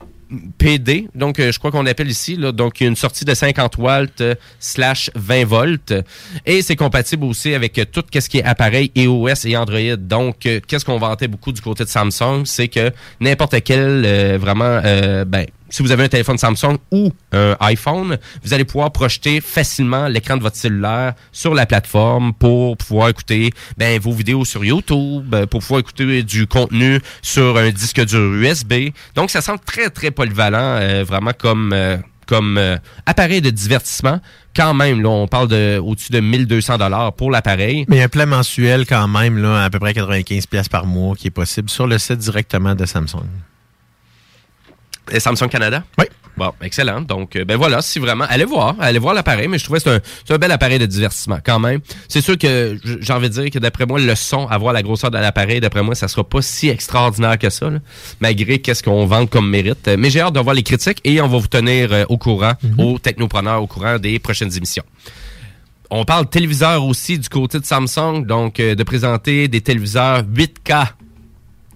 PD, 0.58 1.08
donc 1.14 1.38
euh, 1.38 1.52
je 1.52 1.58
crois 1.58 1.70
qu'on 1.70 1.86
appelle 1.86 2.10
ici, 2.10 2.36
là, 2.36 2.52
donc 2.52 2.80
une 2.80 2.96
sortie 2.96 3.24
de 3.24 3.34
50 3.34 3.78
watts 3.78 4.20
euh, 4.20 4.34
slash 4.58 5.10
20 5.14 5.44
volts. 5.44 5.94
Et 6.46 6.62
c'est 6.62 6.76
compatible 6.76 7.24
aussi 7.24 7.54
avec 7.54 7.78
euh, 7.78 7.84
tout 7.84 8.02
ce 8.12 8.28
qui 8.28 8.38
est 8.38 8.44
appareil 8.44 8.90
iOS 8.94 9.46
et 9.46 9.56
Android. 9.56 9.96
Donc 9.98 10.40
qu'est-ce 10.40 10.84
qu'on 10.84 10.98
vantait 10.98 11.28
beaucoup 11.28 11.52
du 11.52 11.60
côté 11.60 11.84
de 11.84 11.88
Samsung, 11.88 12.44
c'est 12.44 12.68
que 12.68 12.90
n'importe 13.20 13.62
quel 13.62 14.36
vraiment 14.38 14.80
ben 15.26 15.46
si 15.74 15.82
vous 15.82 15.90
avez 15.90 16.04
un 16.04 16.08
téléphone 16.08 16.38
Samsung 16.38 16.76
ou 16.92 17.10
un 17.32 17.56
iPhone, 17.58 18.16
vous 18.44 18.54
allez 18.54 18.64
pouvoir 18.64 18.92
projeter 18.92 19.40
facilement 19.40 20.06
l'écran 20.06 20.36
de 20.36 20.42
votre 20.42 20.54
cellulaire 20.54 21.14
sur 21.32 21.52
la 21.52 21.66
plateforme 21.66 22.32
pour 22.32 22.76
pouvoir 22.76 23.08
écouter 23.08 23.52
ben, 23.76 23.98
vos 23.98 24.12
vidéos 24.12 24.44
sur 24.44 24.64
YouTube, 24.64 25.34
euh, 25.34 25.46
pour 25.46 25.62
pouvoir 25.62 25.80
écouter 25.80 26.22
du 26.22 26.46
contenu 26.46 27.00
sur 27.22 27.56
un 27.56 27.70
disque 27.70 28.04
dur 28.04 28.20
USB. 28.20 28.90
Donc, 29.16 29.30
ça 29.30 29.40
semble 29.40 29.58
très, 29.66 29.90
très 29.90 30.12
polyvalent, 30.12 30.78
euh, 30.80 31.02
vraiment 31.04 31.32
comme, 31.36 31.72
euh, 31.72 31.96
comme 32.28 32.56
euh, 32.56 32.76
appareil 33.04 33.40
de 33.40 33.50
divertissement. 33.50 34.20
Quand 34.54 34.74
même, 34.74 35.02
là, 35.02 35.08
on 35.08 35.26
parle 35.26 35.48
de 35.48 35.80
au-dessus 35.82 36.12
de 36.12 36.20
1200 36.20 36.78
dollars 36.78 37.14
pour 37.14 37.32
l'appareil. 37.32 37.84
Mais 37.88 38.00
un 38.00 38.08
plan 38.08 38.28
mensuel 38.28 38.86
quand 38.86 39.08
même, 39.08 39.38
là, 39.38 39.64
à 39.64 39.70
peu 39.70 39.80
près 39.80 39.92
95 39.92 40.46
pièces 40.46 40.68
par 40.68 40.86
mois 40.86 41.16
qui 41.16 41.26
est 41.26 41.32
possible 41.32 41.68
sur 41.68 41.88
le 41.88 41.98
site 41.98 42.18
directement 42.18 42.76
de 42.76 42.86
Samsung. 42.86 43.26
Et 45.12 45.20
Samsung 45.20 45.48
Canada? 45.48 45.82
Oui. 45.98 46.06
Bon, 46.36 46.50
excellent. 46.62 47.00
Donc, 47.00 47.36
euh, 47.36 47.44
ben 47.44 47.56
voilà, 47.56 47.80
si 47.80 48.00
vraiment, 48.00 48.24
allez 48.28 48.44
voir, 48.44 48.74
allez 48.80 48.98
voir 48.98 49.14
l'appareil, 49.14 49.46
mais 49.46 49.58
je 49.58 49.64
trouvais 49.64 49.78
que 49.78 50.00
c'est 50.24 50.34
un, 50.34 50.38
bel 50.38 50.50
appareil 50.50 50.80
de 50.80 50.86
divertissement 50.86 51.38
quand 51.44 51.60
même. 51.60 51.80
C'est 52.08 52.20
sûr 52.20 52.36
que 52.36 52.76
j'ai 52.82 53.12
envie 53.12 53.28
de 53.28 53.34
dire 53.34 53.50
que 53.50 53.60
d'après 53.60 53.86
moi, 53.86 54.00
le 54.00 54.14
son, 54.16 54.48
avoir 54.48 54.72
la 54.72 54.82
grosseur 54.82 55.12
de 55.12 55.18
l'appareil, 55.18 55.60
d'après 55.60 55.82
moi, 55.82 55.94
ça 55.94 56.08
sera 56.08 56.24
pas 56.24 56.42
si 56.42 56.68
extraordinaire 56.68 57.38
que 57.38 57.50
ça, 57.50 57.70
là, 57.70 57.78
malgré 58.20 58.58
qu'est-ce 58.58 58.82
qu'on 58.82 59.06
vend 59.06 59.26
comme 59.26 59.48
mérite. 59.48 59.88
Mais 59.96 60.10
j'ai 60.10 60.20
hâte 60.20 60.34
de 60.34 60.40
voir 60.40 60.56
les 60.56 60.64
critiques 60.64 61.00
et 61.04 61.20
on 61.20 61.28
va 61.28 61.38
vous 61.38 61.46
tenir 61.46 61.92
euh, 61.92 62.04
au 62.08 62.18
courant, 62.18 62.54
aux 62.78 62.98
technopreneurs, 62.98 63.62
au 63.62 63.68
courant 63.68 63.98
des 63.98 64.18
prochaines 64.18 64.56
émissions. 64.56 64.84
On 65.90 66.04
parle 66.04 66.28
téléviseur 66.28 66.84
aussi 66.84 67.18
du 67.18 67.28
côté 67.28 67.60
de 67.60 67.64
Samsung, 67.64 68.26
donc 68.26 68.58
euh, 68.58 68.74
de 68.74 68.82
présenter 68.82 69.46
des 69.46 69.60
téléviseurs 69.60 70.22
8K 70.22 70.88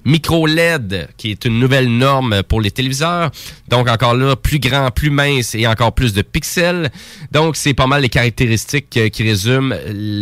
micro 0.09 0.47
LED, 0.47 1.09
qui 1.19 1.31
est 1.31 1.45
une 1.45 1.61
nouvelle 1.61 1.89
norme 1.89 2.43
pour 2.43 2.61
les 2.61 2.71
téléviseurs. 2.71 3.31
Donc 3.69 3.89
encore 3.89 4.15
là, 4.15 4.35
plus 4.37 4.59
grand, 4.59 4.91
plus 4.91 5.11
mince 5.11 5.55
et 5.55 5.67
encore 5.67 5.93
plus 5.93 6.15
de 6.15 6.23
pixels. 6.23 6.91
Donc 7.31 7.57
c'est 7.57 7.75
pas 7.75 7.87
mal 7.87 8.03
les 8.03 8.09
caractéristiques 8.09 8.97
euh, 8.97 9.09
qui 9.11 9.23
résument 9.23 9.75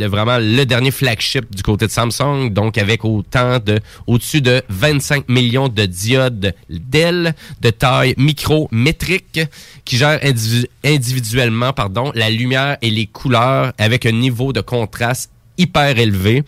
vraiment 0.08 0.38
le 0.38 0.64
dernier 0.64 0.90
flagship 0.90 1.54
du 1.54 1.62
côté 1.62 1.86
de 1.86 1.92
Samsung. 1.92 2.50
Donc 2.50 2.78
avec 2.78 3.04
autant 3.04 3.58
de 3.64 3.78
au-dessus 4.08 4.40
de 4.42 4.60
25 4.68 5.28
millions 5.28 5.68
de 5.68 5.86
diodes 5.86 6.54
d'ailes 6.68 7.34
de 7.60 7.70
taille 7.70 8.14
micrométrique 8.16 9.40
qui 9.84 9.96
gèrent 9.96 10.20
individu- 10.24 10.66
individuellement 10.84 11.72
pardon, 11.72 12.10
la 12.14 12.28
lumière 12.30 12.76
et 12.82 12.90
les 12.90 13.06
couleurs 13.06 13.72
avec 13.78 14.04
un 14.06 14.12
niveau 14.12 14.52
de 14.52 14.60
contraste 14.60 15.30
hyper 15.58 15.98
élevé, 15.98 16.42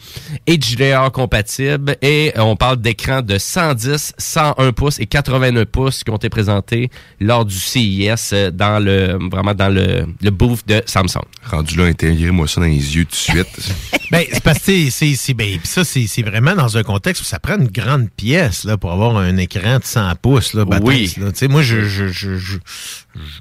HDR 0.49 1.11
compatible 1.13 1.97
et 2.03 2.33
on 2.37 2.57
parle 2.57 2.77
d'écran 2.79 3.23
de 3.23 3.39
110, 3.39 4.13
101 4.19 4.73
pouces 4.73 4.99
et 5.01 5.07
89 5.07 5.65
pouces 5.67 6.05
qui 6.05 6.11
ont 6.11 6.17
été 6.17 6.29
présentés 6.29 6.91
lors 7.21 7.45
du 7.45 7.55
CIS 7.55 8.11
euh, 8.33 8.51
dans 8.51 8.83
le 8.83 9.19
vraiment 9.31 9.55
dans 9.55 9.69
le, 9.73 10.07
le 10.21 10.31
booth 10.31 10.67
de 10.67 10.83
Samsung. 10.87 11.23
Rendu 11.51 11.77
là, 11.77 11.85
intégrez-moi 11.85 12.47
ça 12.49 12.61
dans 12.61 12.67
les 12.67 12.97
yeux 12.97 13.05
tout 13.05 13.11
de 13.13 13.17
suite. 13.17 13.49
Ben, 14.11 14.25
c'est 14.33 14.43
parce 14.43 14.61
que 14.61 14.65
c'est- 14.65 14.91
c'est 14.91 15.15
c'est- 15.17 15.35
ben, 15.35 15.59
pis 15.59 15.69
ça, 15.69 15.85
c'est 15.85 16.07
c'est 16.07 16.23
vraiment 16.23 16.55
dans 16.55 16.79
un 16.79 16.83
contexte 16.83 17.21
où 17.21 17.27
ça 17.27 17.39
prend 17.39 17.59
une 17.59 17.69
grande 17.69 18.09
pièce 18.11 18.65
là, 18.65 18.79
pour 18.79 18.91
avoir 18.91 19.19
un 19.19 19.37
écran 19.37 19.79
de 19.81 19.85
100 19.85 20.15
pouces. 20.23 20.55
Là, 20.55 20.65
Oui. 20.81 21.13
là. 21.19 21.31
Tu 21.31 21.41
sais, 21.41 21.49
moi, 21.49 21.61
je, 21.61 21.85
je, 21.85 22.09
je- 22.09 22.39
je- 22.39 22.57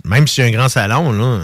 même 0.05 0.27
si 0.27 0.35
j'ai 0.37 0.47
un 0.47 0.51
grand 0.51 0.69
salon, 0.69 1.11
là, 1.11 1.39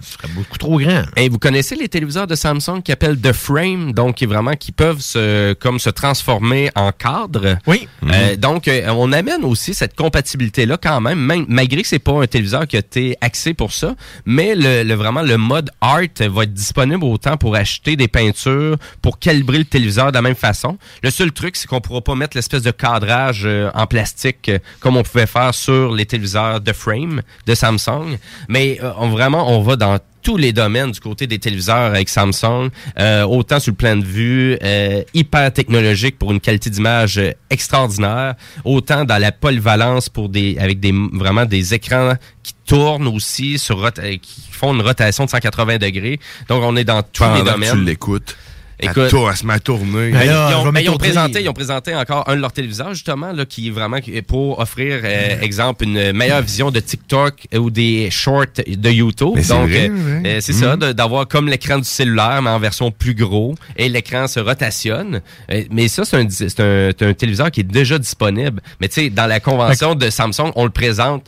ce 0.00 0.12
serait 0.12 0.28
beaucoup 0.34 0.58
trop 0.58 0.78
grand. 0.78 1.02
Et 1.16 1.28
vous 1.28 1.38
connaissez 1.38 1.74
les 1.74 1.88
téléviseurs 1.88 2.26
de 2.26 2.34
Samsung 2.34 2.82
qui 2.84 2.92
appellent 2.92 3.20
The 3.20 3.32
Frame, 3.32 3.92
donc 3.92 4.16
qui 4.16 4.26
vraiment 4.26 4.52
qui 4.54 4.72
peuvent 4.72 5.00
se 5.00 5.54
comme 5.54 5.78
se 5.78 5.90
transformer 5.90 6.70
en 6.74 6.92
cadre? 6.92 7.58
Oui. 7.66 7.88
Euh, 8.12 8.36
donc 8.36 8.68
euh, 8.68 8.88
on 8.90 9.12
amène 9.12 9.44
aussi 9.44 9.74
cette 9.74 9.96
compatibilité 9.96 10.66
là 10.66 10.76
quand 10.80 11.00
même, 11.00 11.18
même 11.18 11.44
malgré 11.48 11.82
que 11.82 11.88
c'est 11.88 11.98
pas 11.98 12.22
un 12.22 12.26
téléviseur 12.26 12.66
qui 12.66 12.76
a 12.76 12.80
été 12.80 13.16
axé 13.20 13.54
pour 13.54 13.72
ça, 13.72 13.94
mais 14.24 14.54
le, 14.54 14.82
le- 14.82 14.94
vraiment 14.94 15.22
le 15.22 15.36
mode 15.36 15.70
art 15.80 16.00
va 16.20 16.42
être 16.44 16.52
disponible 16.54 17.04
autant 17.04 17.36
pour 17.36 17.56
acheter 17.56 17.96
des 17.96 18.08
peintures, 18.08 18.76
pour 19.02 19.18
calibrer 19.18 19.58
le 19.58 19.64
téléviseur 19.64 20.12
de 20.12 20.16
la 20.16 20.22
même 20.22 20.34
façon. 20.36 20.78
Le 21.02 21.10
seul 21.10 21.32
truc 21.32 21.56
c'est 21.56 21.66
qu'on 21.66 21.80
pourra 21.80 22.00
pas 22.00 22.14
mettre 22.14 22.36
l'espèce 22.36 22.62
de 22.62 22.70
cadrage 22.70 23.42
euh, 23.44 23.70
en 23.74 23.86
plastique 23.86 24.48
euh, 24.48 24.58
comme 24.80 24.96
on 24.96 25.02
pouvait 25.02 25.26
faire 25.26 25.54
sur 25.54 25.92
les 25.94 26.06
téléviseurs 26.06 26.62
The 26.62 26.72
Frame 26.72 27.22
de 27.46 27.54
Samsung, 27.56 28.18
mais 28.48 28.78
euh, 28.82 28.92
on, 28.98 29.08
vraiment 29.08 29.50
on 29.50 29.62
va 29.62 29.76
dans 29.76 29.98
tous 30.22 30.36
les 30.36 30.52
domaines 30.52 30.90
du 30.90 31.00
côté 31.00 31.26
des 31.26 31.38
téléviseurs 31.38 31.76
avec 31.76 32.08
Samsung, 32.08 32.70
euh, 32.98 33.22
autant 33.24 33.60
sur 33.60 33.70
le 33.70 33.76
plan 33.76 33.96
de 33.96 34.04
vue, 34.04 34.58
euh, 34.62 35.02
hyper 35.14 35.52
technologique 35.52 36.18
pour 36.18 36.32
une 36.32 36.40
qualité 36.40 36.68
d'image 36.68 37.20
extraordinaire, 37.48 38.34
autant 38.64 39.04
dans 39.04 39.18
la 39.18 39.30
polyvalence 39.30 40.08
pour 40.08 40.28
des 40.28 40.56
avec 40.58 40.80
des 40.80 40.92
vraiment 41.12 41.46
des 41.46 41.74
écrans 41.74 42.14
qui 42.42 42.54
tournent 42.66 43.06
aussi 43.06 43.58
sur 43.58 43.92
qui 43.92 44.42
font 44.50 44.74
une 44.74 44.82
rotation 44.82 45.24
de 45.24 45.30
180 45.30 45.78
degrés. 45.78 46.18
Donc 46.48 46.62
on 46.64 46.76
est 46.76 46.84
dans 46.84 47.02
tous 47.02 47.24
les 47.34 47.42
que 47.42 47.50
domaines. 47.50 47.72
tu 47.72 47.84
l'écoutes. 47.84 48.36
Écoute- 48.78 49.04
Elle 49.04 49.10
tourne, 49.10 49.30
elle 49.30 49.36
se 49.38 49.46
met 49.46 49.54
à 49.54 49.58
tourner. 49.58 50.10
Ben, 50.10 50.20
Hey, 50.20 50.28
ils, 50.28 50.54
ont, 50.54 50.70
ben, 50.70 50.80
ils 50.80 50.90
ont 50.90 50.98
présenté, 50.98 51.42
ils 51.42 51.48
ont 51.48 51.52
présenté 51.54 51.94
encore 51.94 52.28
un 52.28 52.36
de 52.36 52.40
leurs 52.42 52.52
téléviseurs 52.52 52.92
justement 52.92 53.32
là 53.32 53.46
qui 53.46 53.68
est 53.68 53.70
vraiment 53.70 53.98
pour 54.28 54.58
offrir 54.58 55.00
euh, 55.02 55.40
exemple 55.40 55.84
une 55.84 56.12
meilleure 56.12 56.42
vision 56.42 56.70
de 56.70 56.80
TikTok 56.80 57.46
ou 57.56 57.70
des 57.70 58.10
shorts 58.10 58.44
de 58.66 58.90
YouTube. 58.90 59.30
Mais 59.34 59.42
Donc 59.44 59.70
euh, 59.70 60.22
euh, 60.26 60.40
c'est 60.40 60.52
ça 60.52 60.76
de- 60.76 60.92
d'avoir 60.92 61.26
comme 61.26 61.48
l'écran 61.48 61.78
du 61.78 61.84
cellulaire 61.84 62.42
mais 62.42 62.50
en 62.50 62.58
version 62.58 62.90
plus 62.90 63.14
gros 63.14 63.54
et 63.76 63.88
l'écran 63.88 64.26
se 64.28 64.40
rotationne. 64.40 65.22
Euh, 65.50 65.62
mais 65.70 65.88
ça 65.88 66.04
c'est 66.04 66.16
un 66.18 66.26
un, 66.26 66.28
c'est 66.28 67.02
un 67.02 67.14
téléviseur 67.14 67.50
qui 67.50 67.60
est 67.60 67.64
déjà 67.64 67.98
disponible. 67.98 68.60
Mais 68.80 68.88
tu 68.88 68.94
sais 69.02 69.10
dans 69.10 69.26
la 69.26 69.40
convention 69.40 69.94
de 69.94 70.10
Samsung, 70.10 70.52
on 70.54 70.64
le 70.64 70.70
présente 70.70 71.24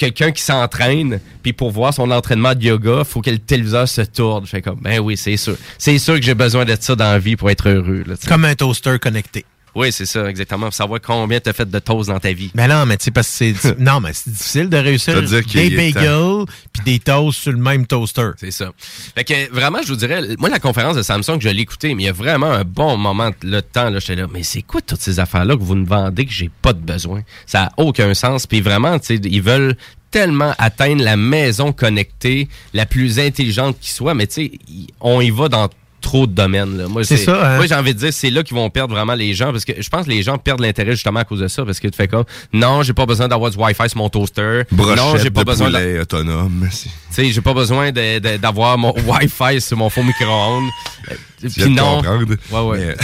quelqu'un 0.00 0.32
qui 0.32 0.42
s'entraîne, 0.42 1.20
puis 1.42 1.52
pour 1.52 1.70
voir 1.70 1.92
son 1.92 2.10
entraînement 2.10 2.54
de 2.54 2.64
yoga, 2.64 3.04
faut 3.04 3.20
que 3.20 3.28
le 3.28 3.38
téléviseur 3.38 3.86
se 3.86 4.00
tourne. 4.00 4.46
Je 4.46 4.50
fais 4.50 4.62
ben 4.80 4.98
oui, 4.98 5.16
c'est 5.18 5.36
sûr. 5.36 5.56
C'est 5.76 5.98
sûr 5.98 6.14
que 6.14 6.22
j'ai 6.22 6.34
besoin 6.34 6.64
de 6.64 6.74
ça 6.80 6.96
dans 6.96 7.12
la 7.12 7.18
vie 7.18 7.36
pour 7.36 7.50
être 7.50 7.68
heureux. 7.68 8.04
Comme 8.26 8.46
un 8.46 8.54
toaster 8.54 8.98
connecté. 8.98 9.44
Oui, 9.74 9.92
c'est 9.92 10.06
ça, 10.06 10.28
exactement. 10.28 10.70
Savoir 10.70 11.00
combien 11.00 11.40
tu 11.40 11.48
as 11.48 11.52
fait 11.52 11.68
de 11.68 11.78
toast 11.78 12.08
dans 12.08 12.18
ta 12.18 12.32
vie. 12.32 12.50
Mais 12.54 12.68
non, 12.68 12.86
mais 12.86 12.96
tu 12.96 13.04
sais, 13.04 13.10
parce 13.10 13.28
que 13.28 13.54
c'est. 13.54 13.78
non, 13.78 14.00
mais 14.00 14.12
c'est 14.12 14.30
difficile 14.30 14.68
de 14.68 14.76
réussir 14.76 15.20
des 15.22 15.70
bagels 15.70 16.44
puis 16.72 16.82
des 16.84 16.98
toasts 16.98 17.40
sur 17.40 17.52
le 17.52 17.58
même 17.58 17.86
toaster. 17.86 18.30
C'est 18.38 18.50
ça. 18.50 18.72
Fait 19.14 19.24
que 19.24 19.52
vraiment, 19.52 19.78
je 19.82 19.88
vous 19.88 19.96
dirais, 19.96 20.22
moi, 20.38 20.48
la 20.48 20.58
conférence 20.58 20.96
de 20.96 21.02
Samsung, 21.02 21.38
je 21.40 21.48
l'ai 21.48 21.62
écoutée, 21.62 21.94
mais 21.94 22.04
il 22.04 22.06
y 22.06 22.10
a 22.10 22.12
vraiment 22.12 22.50
un 22.50 22.64
bon 22.64 22.96
moment 22.96 23.30
de 23.42 23.60
temps. 23.60 23.90
Là, 23.90 23.98
j'étais 23.98 24.16
là, 24.16 24.26
mais 24.32 24.42
c'est 24.42 24.62
quoi 24.62 24.80
toutes 24.80 25.00
ces 25.00 25.20
affaires-là 25.20 25.56
que 25.56 25.62
vous 25.62 25.76
me 25.76 25.86
vendez 25.86 26.26
que 26.26 26.32
j'ai 26.32 26.50
pas 26.62 26.72
de 26.72 26.80
besoin? 26.80 27.22
Ça 27.46 27.64
a 27.64 27.72
aucun 27.76 28.14
sens. 28.14 28.46
Puis 28.46 28.60
vraiment, 28.60 28.98
tu 28.98 29.16
sais, 29.16 29.20
ils 29.22 29.42
veulent 29.42 29.76
tellement 30.10 30.54
atteindre 30.58 31.04
la 31.04 31.16
maison 31.16 31.72
connectée 31.72 32.48
la 32.74 32.86
plus 32.86 33.18
intelligente 33.18 33.76
qui 33.80 33.90
soit, 33.90 34.14
mais 34.14 34.26
tu 34.26 34.34
sais, 34.34 34.52
on 35.00 35.20
y 35.20 35.30
va 35.30 35.48
dans 35.48 35.68
trop 36.00 36.26
de 36.26 36.32
domaines. 36.32 36.76
Là. 36.78 36.88
Moi, 36.88 37.04
C'est 37.04 37.16
ça, 37.16 37.52
hein? 37.52 37.56
Moi, 37.56 37.66
j'ai 37.66 37.74
envie 37.74 37.94
de 37.94 37.98
dire, 37.98 38.12
c'est 38.12 38.30
là 38.30 38.42
qu'ils 38.42 38.56
vont 38.56 38.70
perdre 38.70 38.94
vraiment 38.94 39.14
les 39.14 39.34
gens, 39.34 39.52
parce 39.52 39.64
que 39.64 39.72
je 39.80 39.88
pense 39.88 40.06
que 40.06 40.10
les 40.10 40.22
gens 40.22 40.38
perdent 40.38 40.60
l'intérêt 40.60 40.92
justement 40.92 41.20
à 41.20 41.24
cause 41.24 41.40
de 41.40 41.48
ça, 41.48 41.64
parce 41.64 41.78
que 41.80 41.88
tu 41.88 41.96
fais 41.96 42.08
comme, 42.08 42.24
non, 42.52 42.82
j'ai 42.82 42.92
pas 42.94 43.06
besoin 43.06 43.28
d'avoir 43.28 43.50
du 43.50 43.56
Wi-Fi 43.58 43.88
sur 43.88 43.98
mon 43.98 44.08
toaster. 44.08 44.62
Brochette 44.72 44.96
non, 44.96 45.16
j'ai 45.16 45.30
pas 45.30 45.40
de 45.44 45.50
besoin 45.50 45.68
de- 45.70 45.76
poulet 45.76 45.98
autonome. 46.00 46.68
tu 46.70 46.88
sais, 47.10 47.30
j'ai 47.30 47.40
pas 47.40 47.54
besoin 47.54 47.92
d'avoir 47.92 48.76
mon 48.78 48.94
Wi-Fi 49.06 49.60
sur 49.60 49.76
mon 49.76 49.90
faux 49.90 50.02
micro-ondes. 50.02 50.68
Euh, 51.10 51.14
Puis 51.48 51.70
non. 51.70 52.02
comprendre. 52.02 52.34
Ouais, 52.50 52.78
ouais. 52.80 52.96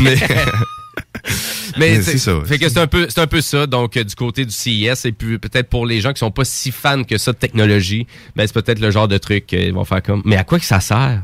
Mais- 0.00 0.16
Mais, 1.76 1.96
Mais 1.96 2.02
c'est 2.02 2.18
ça. 2.18 2.32
Fait 2.44 2.58
que 2.58 2.68
c'est 2.68 2.78
un 2.78 2.86
peu, 2.86 3.06
c'est 3.08 3.20
un 3.20 3.26
peu 3.26 3.40
ça. 3.40 3.66
Donc, 3.66 3.96
euh, 3.96 4.04
du 4.04 4.14
côté 4.14 4.44
du 4.44 4.52
CIS, 4.52 4.90
et 5.06 5.12
puis 5.12 5.38
peut-être 5.38 5.68
pour 5.68 5.86
les 5.86 6.00
gens 6.00 6.12
qui 6.12 6.20
sont 6.20 6.30
pas 6.30 6.44
si 6.44 6.70
fans 6.70 7.02
que 7.02 7.18
ça 7.18 7.32
de 7.32 7.36
technologie, 7.38 8.06
ben, 8.36 8.46
c'est 8.46 8.52
peut-être 8.52 8.78
le 8.78 8.90
genre 8.90 9.08
de 9.08 9.18
truc 9.18 9.46
qu'ils 9.46 9.72
vont 9.72 9.84
faire 9.84 10.02
comme, 10.02 10.22
mais 10.24 10.36
à 10.36 10.44
quoi 10.44 10.58
que 10.60 10.64
ça 10.64 10.78
sert? 10.80 11.22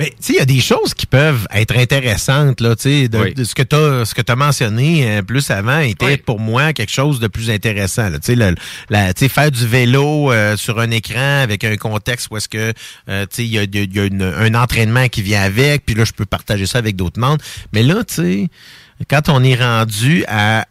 Mais 0.00 0.10
tu 0.10 0.14
sais, 0.20 0.32
il 0.32 0.36
y 0.38 0.40
a 0.40 0.46
des 0.46 0.60
choses 0.60 0.94
qui 0.94 1.04
peuvent 1.06 1.46
être 1.52 1.76
intéressantes, 1.76 2.60
là, 2.62 2.74
tu 2.74 2.82
sais, 2.82 3.08
de, 3.08 3.18
Oui. 3.18 3.34
de 3.34 3.44
ce 3.44 3.54
que 3.54 3.62
tu 3.62 3.76
as, 3.76 4.04
ce 4.06 4.14
que 4.14 4.22
t'as 4.22 4.34
mentionné 4.34 5.18
euh, 5.18 5.22
plus 5.22 5.50
avant 5.50 5.78
était 5.80 6.16
pour 6.16 6.40
moi 6.40 6.72
quelque 6.72 6.90
chose 6.90 7.20
de 7.20 7.28
plus 7.28 7.50
intéressant, 7.50 8.08
là, 8.08 8.18
tu 8.18 8.26
sais, 8.28 8.34
le- 8.34 8.54
la- 8.88 9.12
faire 9.12 9.50
du 9.50 9.66
vélo 9.66 10.32
euh, 10.32 10.56
sur 10.56 10.80
un 10.80 10.90
écran 10.90 11.42
avec 11.42 11.64
un 11.64 11.76
contexte 11.76 12.28
où 12.30 12.38
est-ce 12.38 12.48
que, 12.48 12.72
euh, 13.10 13.26
tu 13.26 13.36
sais, 13.36 13.44
il 13.44 13.50
y 13.50 13.58
a, 13.58 13.64
y 13.64 14.00
a 14.00 14.04
une- 14.06 14.22
un 14.22 14.54
entraînement 14.54 15.08
qui 15.08 15.20
vient 15.22 15.42
avec, 15.42 15.84
puis 15.84 15.94
là, 15.94 16.04
je 16.04 16.12
peux 16.12 16.24
partager 16.24 16.64
ça 16.64 16.78
avec 16.78 16.96
d'autres 16.96 17.20
mondes. 17.20 17.42
Mais 17.74 17.82
là, 17.82 18.02
tu 18.02 18.14
sais, 18.14 18.48
quand 19.08 19.28
on 19.28 19.44
est 19.44 19.54
rendu 19.56 20.24
à 20.28 20.66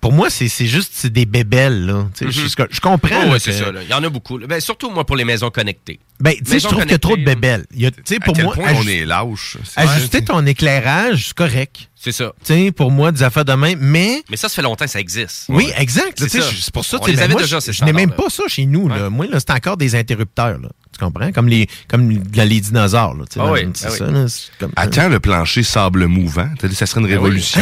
pour 0.00 0.12
moi, 0.12 0.28
c'est 0.28 0.48
juste 0.66 1.06
des 1.06 1.24
bébelles, 1.24 1.86
là. 1.86 2.06
Mhm. 2.20 2.30
je, 2.30 2.40
je 2.70 2.80
comprends. 2.80 3.24
Oh, 3.26 3.32
ouais, 3.32 3.38
c'est 3.38 3.52
ça. 3.52 3.72
là. 3.72 3.82
Il 3.82 3.88
y 3.88 3.94
en 3.94 4.04
a 4.04 4.08
beaucoup. 4.10 4.38
Ben, 4.38 4.60
surtout, 4.60 4.90
moi, 4.90 5.04
pour 5.06 5.16
les 5.16 5.24
maisons 5.24 5.50
connectées. 5.50 5.98
Ben, 6.20 6.34
tu 6.34 6.44
sais, 6.44 6.58
je 6.60 6.66
trouve 6.66 6.82
qu'il 6.82 6.90
y 6.90 6.94
a 6.94 6.98
trop 6.98 7.16
de 7.16 7.24
bébelles. 7.24 7.64
Il 7.74 7.80
y 7.80 7.86
a, 7.86 7.88
À 7.88 8.20
pour 8.20 8.34
quel 8.34 8.44
moi, 8.44 8.54
point 8.54 8.72
on 8.74 8.86
est 8.86 9.04
lâche. 9.04 9.56
Ajuster 9.76 10.18
vrai. 10.18 10.26
ton 10.26 10.46
éclairage, 10.46 11.28
c'est 11.28 11.34
correct. 11.34 11.88
C'est 11.94 12.12
ça. 12.12 12.32
Pour 12.76 12.90
moi, 12.90 13.12
des 13.12 13.22
affaires 13.22 13.44
de 13.44 13.52
même, 13.52 13.78
mais... 13.80 14.22
Mais 14.28 14.36
ça, 14.36 14.48
ça 14.48 14.56
fait 14.56 14.62
longtemps 14.62 14.84
que 14.84 14.90
ça 14.90 15.00
existe. 15.00 15.44
Oui, 15.48 15.66
Ouais. 15.66 15.74
exact. 15.78 16.22
C'est 16.28 16.70
pour 16.72 16.84
ça, 16.84 16.98
On 17.00 17.06
les 17.06 17.14
ben, 17.14 17.22
avait 17.22 17.32
moi, 17.34 17.42
déjà, 17.42 17.58
je, 17.60 17.84
n'ai 17.84 17.92
même 17.92 18.10
pas 18.10 18.28
ça 18.28 18.42
chez 18.48 18.66
nous. 18.66 18.88
Là. 18.88 19.08
Moi, 19.08 19.26
là, 19.26 19.38
c'est 19.40 19.52
encore 19.52 19.76
des 19.76 19.94
interrupteurs. 19.94 20.58
Là. 20.58 20.68
Tu 20.92 20.98
comprends? 21.02 21.32
Comme 21.32 21.48
les, 21.48 21.68
comme 21.88 22.12
dans 22.18 22.48
les 22.48 22.60
dinosaures. 22.60 23.14
Là, 23.14 23.24
tu 23.30 23.38
Ah 23.40 23.44
dans- 23.46 23.52
oui, 23.52 23.60
c'est 23.74 23.86
ah 23.86 23.90
ça, 23.90 24.04
oui. 24.06 24.12
là, 24.12 24.28
c'est 24.28 24.50
comme- 24.58 24.72
À 24.76 24.86
quand 24.88 25.08
le 25.08 25.20
plancher 25.20 25.62
sable 25.62 26.06
mouvant? 26.06 26.48
T'as 26.58 26.68
dit 26.68 26.74
ça 26.74 26.86
serait 26.86 27.00
une 27.00 27.06
Ben 27.06 27.14
révolution. 27.14 27.60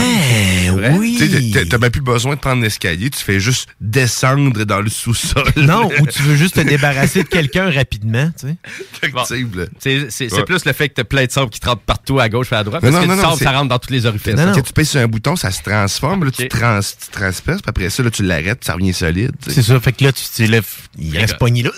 Eh, 0.65 0.71
Vrai? 0.71 0.95
oui. 0.99 1.17
Tu 1.53 1.69
t'as- 1.69 1.79
même 1.79 1.91
plus 1.91 2.01
besoin 2.03 2.35
de 2.35 2.41
prendre 2.41 2.63
l'escalier, 2.63 3.09
tu 3.11 3.21
fais 3.21 3.39
juste 3.41 3.69
descendre 3.81 4.65
dans 4.65 4.81
le 4.81 4.91
sous-sol. 4.91 5.45
Non, 5.57 5.89
ou 6.01 6.07
tu 6.07 6.23
veux 6.23 6.35
juste 6.37 6.57
te 6.57 6.61
débarrasser 6.69 7.23
de 7.23 7.29
quelqu'un 7.29 7.71
rapidement. 7.71 8.31
Tu 8.39 8.49
sais. 8.49 8.57
Effectivement. 9.03 9.69
C'est 10.09 10.33
Ouais. 10.33 10.45
plus 10.45 10.65
le 10.65 10.73
fait 10.73 10.89
que 10.89 10.95
t'as 10.95 11.05
plein 11.05 11.25
de 11.25 11.31
sable 11.31 11.51
qui 11.51 11.61
te 11.61 11.69
rentre 11.69 11.83
partout 11.83 12.19
à 12.21 12.29
gauche 12.29 12.53
et 12.53 12.57
à 12.57 12.65
droite. 12.65 12.83
Mais 12.83 12.91
Parce 12.91 13.07
non, 13.07 13.09
que 13.15 13.17
non, 13.17 13.23
non, 13.23 13.31
sable, 13.37 13.43
ça 13.45 13.53
rentre 13.53 13.69
dans 13.69 13.79
tous 13.79 13.93
les 13.93 14.07
orifices. 14.07 14.35
Tu 14.35 14.55
sais, 14.55 14.63
tu 14.63 14.73
pèses 14.73 14.91
sur 14.91 15.01
un 15.01 15.07
bouton, 15.07 15.37
ça 15.37 15.51
se 15.51 15.63
transforme, 15.63 16.25
là, 16.25 16.31
tu, 16.31 16.49
trans, 16.49 16.81
tu 16.81 17.11
transperces, 17.13 17.63
puis 17.63 17.69
après 17.71 17.91
ça, 17.91 18.03
là, 18.03 18.11
tu 18.11 18.23
l'arrêtes, 18.23 18.59
puis 18.61 18.67
ça 18.67 18.75
revient 18.75 18.93
solide. 18.93 19.33
tu. 19.43 19.51
C'est 19.53 19.63
ça. 19.63 19.79
Fait 19.81 19.93
que 19.93 20.05
là, 20.05 20.13
tu 20.13 20.25
tu 20.35 20.47
lèves, 20.47 20.67
il 20.99 21.17
reste 21.17 21.39
pogné 21.39 21.63
là. 21.63 21.71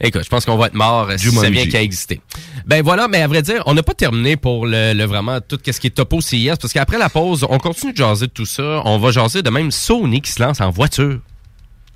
Écoute, 0.00 0.22
je 0.24 0.28
pense 0.28 0.44
qu'on 0.44 0.56
va 0.56 0.66
être 0.66 0.74
mort 0.74 1.08
euh, 1.10 1.16
si 1.18 1.30
ça 1.30 1.50
vient 1.50 1.66
qu'à 1.66 1.82
exister. 1.82 2.20
Ben 2.66 2.82
voilà, 2.82 3.08
mais 3.08 3.22
à 3.22 3.26
vrai 3.28 3.42
dire, 3.42 3.62
on 3.66 3.74
n'a 3.74 3.82
pas 3.82 3.94
terminé 3.94 4.36
pour 4.36 4.66
le, 4.66 4.92
le 4.94 5.04
vraiment 5.04 5.40
tout 5.40 5.58
ce 5.64 5.78
qui 5.80 5.86
est 5.86 5.90
topo 5.90 6.20
CIS, 6.20 6.52
parce 6.60 6.72
qu'après 6.72 6.98
la 6.98 7.08
pause, 7.08 7.46
on 7.48 7.58
continue 7.58 7.92
de 7.92 7.96
jaser 7.96 8.26
de 8.26 8.32
tout 8.32 8.46
ça. 8.46 8.82
On 8.84 8.98
va 8.98 9.10
jaser 9.10 9.42
de 9.42 9.50
même 9.50 9.70
Sony 9.70 10.20
qui 10.20 10.32
se 10.32 10.42
lance 10.42 10.60
en 10.60 10.70
voiture. 10.70 11.20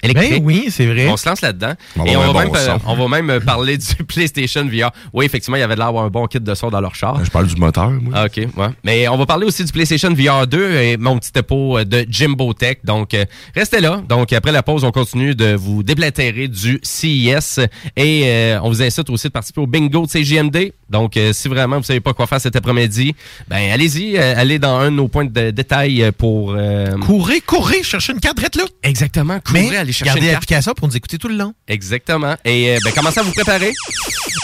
Électrique. 0.05 0.32
Ben 0.32 0.43
oui, 0.44 0.66
c'est 0.70 0.86
vrai. 0.86 1.09
On 1.09 1.16
se 1.16 1.28
lance 1.28 1.40
là-dedans. 1.40 1.74
On 1.97 2.05
va 2.05 2.10
Et 2.10 2.16
on 2.16 2.32
va, 2.32 2.44
même, 2.44 2.78
on 2.86 2.94
va 2.94 3.20
même 3.20 3.40
parler 3.40 3.76
du 3.97 4.05
PlayStation 4.05 4.64
VR. 4.64 4.90
Oui, 5.12 5.24
effectivement, 5.24 5.56
il 5.56 5.60
y 5.60 5.62
avait 5.62 5.76
l'air 5.76 5.86
d'avoir 5.86 6.05
un 6.05 6.10
bon 6.10 6.26
kit 6.26 6.40
de 6.40 6.55
son 6.55 6.70
dans 6.70 6.81
leur 6.81 6.94
char. 6.94 7.24
Je 7.24 7.31
parle 7.31 7.47
du 7.47 7.56
moteur, 7.56 7.90
moi. 7.90 8.12
Ah, 8.14 8.24
OK, 8.26 8.36
ouais. 8.36 8.68
Mais 8.85 9.09
on 9.09 9.16
va 9.16 9.26
parler 9.26 9.47
aussi 9.47 9.64
du 9.64 9.72
PlayStation 9.72 10.12
VR 10.12 10.47
2 10.47 10.72
et 10.74 10.97
mon 10.97 11.18
petit 11.18 11.32
dépôt 11.32 11.78
euh, 11.78 11.85
de 11.85 12.06
Jimbo 12.09 12.52
Tech. 12.55 12.78
Donc, 12.85 13.14
euh, 13.14 13.24
restez 13.55 13.81
là. 13.81 14.02
Donc, 14.09 14.32
après 14.32 14.52
la 14.52 14.62
pause, 14.62 14.85
on 14.85 14.90
continue 14.90 15.35
de 15.35 15.55
vous 15.55 15.82
déblatérer 15.82 16.48
du 16.48 16.81
CIS 16.82 17.60
et 17.97 18.22
euh, 18.24 18.60
on 18.62 18.68
vous 18.68 18.82
incite 18.82 19.09
aussi 19.10 19.28
de 19.28 19.32
participer 19.32 19.60
au 19.60 19.66
bingo 19.66 20.06
de 20.06 20.10
CJMD. 20.10 20.72
Donc, 20.89 21.16
euh, 21.16 21.32
si 21.32 21.48
vraiment 21.48 21.78
vous 21.78 21.82
savez 21.82 22.01
pas 22.01 22.12
quoi 22.12 22.26
faire 22.26 22.40
cet 22.40 22.56
après-midi, 22.56 23.14
ben 23.48 23.72
allez-y, 23.72 24.16
euh, 24.16 24.35
allez 24.36 24.59
dans 24.59 24.76
un 24.76 24.90
de 24.90 24.97
nos 24.97 25.09
points 25.09 25.24
de 25.24 25.51
détail 25.51 26.10
pour... 26.16 26.56
Courez, 27.02 27.40
courez, 27.40 27.82
cherchez 27.82 28.12
une 28.12 28.20
carte 28.20 28.36
drette 28.36 28.56
là. 28.56 28.64
Exactement, 28.82 29.39
courez, 29.40 29.68
Mais 29.70 29.76
allez 29.76 29.93
chercher 29.94 30.14
gardez 30.20 30.32
l'application 30.32 30.72
pour 30.74 30.88
nous 30.88 30.96
écouter 30.96 31.18
tout 31.18 31.28
le 31.28 31.36
long. 31.36 31.54
Exactement. 31.68 32.34
Et 32.44 32.74
euh, 32.74 32.78
ben, 32.84 32.92
commencez 32.92 33.20
à 33.20 33.22
vous 33.22 33.32
préparer. 33.32 33.72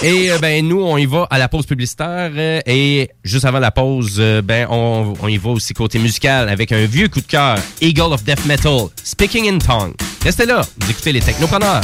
Et 0.03 0.31
euh, 0.31 0.39
ben 0.39 0.67
nous, 0.67 0.81
on 0.83 0.97
y 0.97 1.07
va 1.07 1.27
à 1.31 1.39
la 1.39 1.49
pause 1.49 1.67
publicitaire. 1.67 2.31
euh, 2.35 2.61
et 2.67 3.11
juste 3.25 3.45
avant 3.45 3.59
la 3.59 3.71
pause, 3.71 4.17
euh, 4.19 4.41
ben 4.43 4.67
on, 4.71 5.15
on 5.21 5.29
y 5.29 5.37
va 5.37 5.51
aussi 5.51 5.75
côté 5.75 5.99
musical 5.99 6.49
avec 6.49 6.73
un 6.73 6.85
vieux 6.87 7.09
coup 7.09 7.21
de 7.21 7.27
cœur, 7.27 7.57
Eagle 7.81 8.13
of 8.13 8.23
Death 8.25 8.45
Metal, 8.47 8.87
Speaking 9.03 9.49
in 9.49 9.59
Tongue. 9.59 9.95
Restez 10.25 10.47
là, 10.47 10.63
vous 10.79 10.91
écoutez 10.91 11.13
les 11.13 11.21
Technopreneurs. 11.21 11.83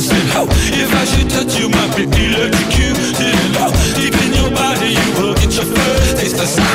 Oh, 0.00 0.46
if 0.78 0.94
I 0.94 1.04
should 1.04 1.28
touch 1.28 1.58
you, 1.58 1.68
might 1.68 1.96
be 1.96 2.04
electrocuted. 2.04 3.34
Deep 3.96 4.14
in 4.14 4.32
your 4.34 4.50
body, 4.50 4.94
you 4.94 5.08
will 5.20 5.34
get 5.34 5.52
your 5.56 5.64
first 5.64 6.16
taste 6.18 6.38
of 6.38 6.67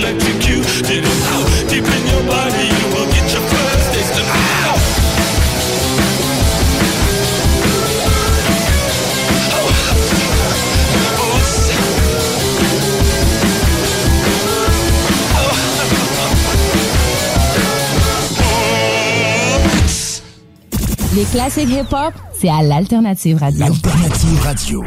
might 0.00 0.18
be 0.18 0.26
electrocuted. 0.30 1.04
And 1.04 1.22
how? 1.24 1.42
Deep 1.68 1.84
in 1.84 2.06
your 2.06 2.24
body, 2.26 2.66
you 2.66 2.86
will 2.94 3.06
get 3.12 3.32
your 3.32 3.42
first 3.42 3.92
taste 3.94 4.18
of 4.18 4.26
how. 4.26 4.76
Les 21.14 21.24
classiques 21.24 21.70
hip-hop, 21.70 22.12
c'est 22.38 22.50
à 22.50 22.62
l'Alternative 22.62 23.38
Radio. 23.38 23.64
Alternative 23.64 24.40
Radio. 24.42 24.84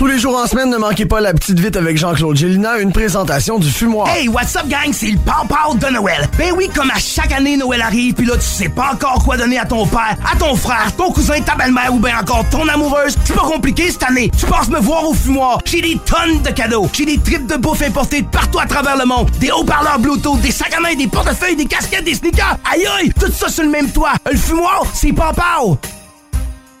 Tous 0.00 0.06
les 0.06 0.18
jours 0.18 0.34
en 0.34 0.46
semaine, 0.46 0.70
ne 0.70 0.78
manquez 0.78 1.04
pas 1.04 1.20
la 1.20 1.34
petite 1.34 1.60
vite 1.60 1.76
avec 1.76 1.98
Jean-Claude 1.98 2.34
Gélina, 2.34 2.78
une 2.78 2.90
présentation 2.90 3.58
du 3.58 3.70
fumoir. 3.70 4.08
Hey, 4.08 4.28
what's 4.28 4.56
up, 4.56 4.66
gang? 4.66 4.94
C'est 4.94 5.10
le 5.10 5.18
Pow 5.18 5.74
de 5.74 5.92
Noël. 5.92 6.26
Ben 6.38 6.54
oui, 6.56 6.70
comme 6.74 6.90
à 6.90 6.98
chaque 6.98 7.30
année, 7.32 7.58
Noël 7.58 7.82
arrive, 7.82 8.14
puis 8.14 8.24
là, 8.24 8.36
tu 8.36 8.46
sais 8.46 8.70
pas 8.70 8.92
encore 8.94 9.22
quoi 9.22 9.36
donner 9.36 9.58
à 9.58 9.66
ton 9.66 9.86
père, 9.86 10.16
à 10.24 10.38
ton 10.38 10.56
frère, 10.56 10.90
ton 10.96 11.12
cousin, 11.12 11.42
ta 11.42 11.54
belle-mère 11.54 11.92
ou 11.92 11.98
bien 11.98 12.18
encore 12.18 12.48
ton 12.48 12.66
amoureuse. 12.66 13.14
C'est 13.24 13.36
pas 13.36 13.42
compliqué 13.42 13.90
cette 13.90 14.04
année. 14.04 14.30
Tu 14.38 14.46
passes 14.46 14.70
me 14.70 14.78
voir 14.78 15.06
au 15.06 15.12
fumoir. 15.12 15.60
J'ai 15.66 15.82
des 15.82 15.98
tonnes 16.06 16.40
de 16.40 16.50
cadeaux. 16.50 16.88
J'ai 16.94 17.04
des 17.04 17.18
tripes 17.18 17.46
de 17.46 17.56
bouffe 17.56 17.82
importées 17.82 18.22
de 18.22 18.28
partout 18.28 18.58
à 18.58 18.64
travers 18.64 18.96
le 18.96 19.04
monde. 19.04 19.30
Des 19.38 19.50
haut-parleurs 19.50 19.98
Bluetooth, 19.98 20.40
des 20.40 20.50
sacs 20.50 20.72
à 20.74 20.80
main, 20.80 20.94
des 20.94 21.08
portefeuilles, 21.08 21.56
des 21.56 21.66
casquettes, 21.66 22.04
des 22.04 22.14
sneakers. 22.14 22.56
Aïe 22.72 22.86
aïe, 22.98 23.12
tout 23.20 23.30
ça 23.30 23.50
sur 23.50 23.64
le 23.64 23.70
même 23.70 23.90
toit. 23.90 24.14
Le 24.32 24.38
fumoir, 24.38 24.82
c'est 24.94 25.12
Pow 25.12 25.76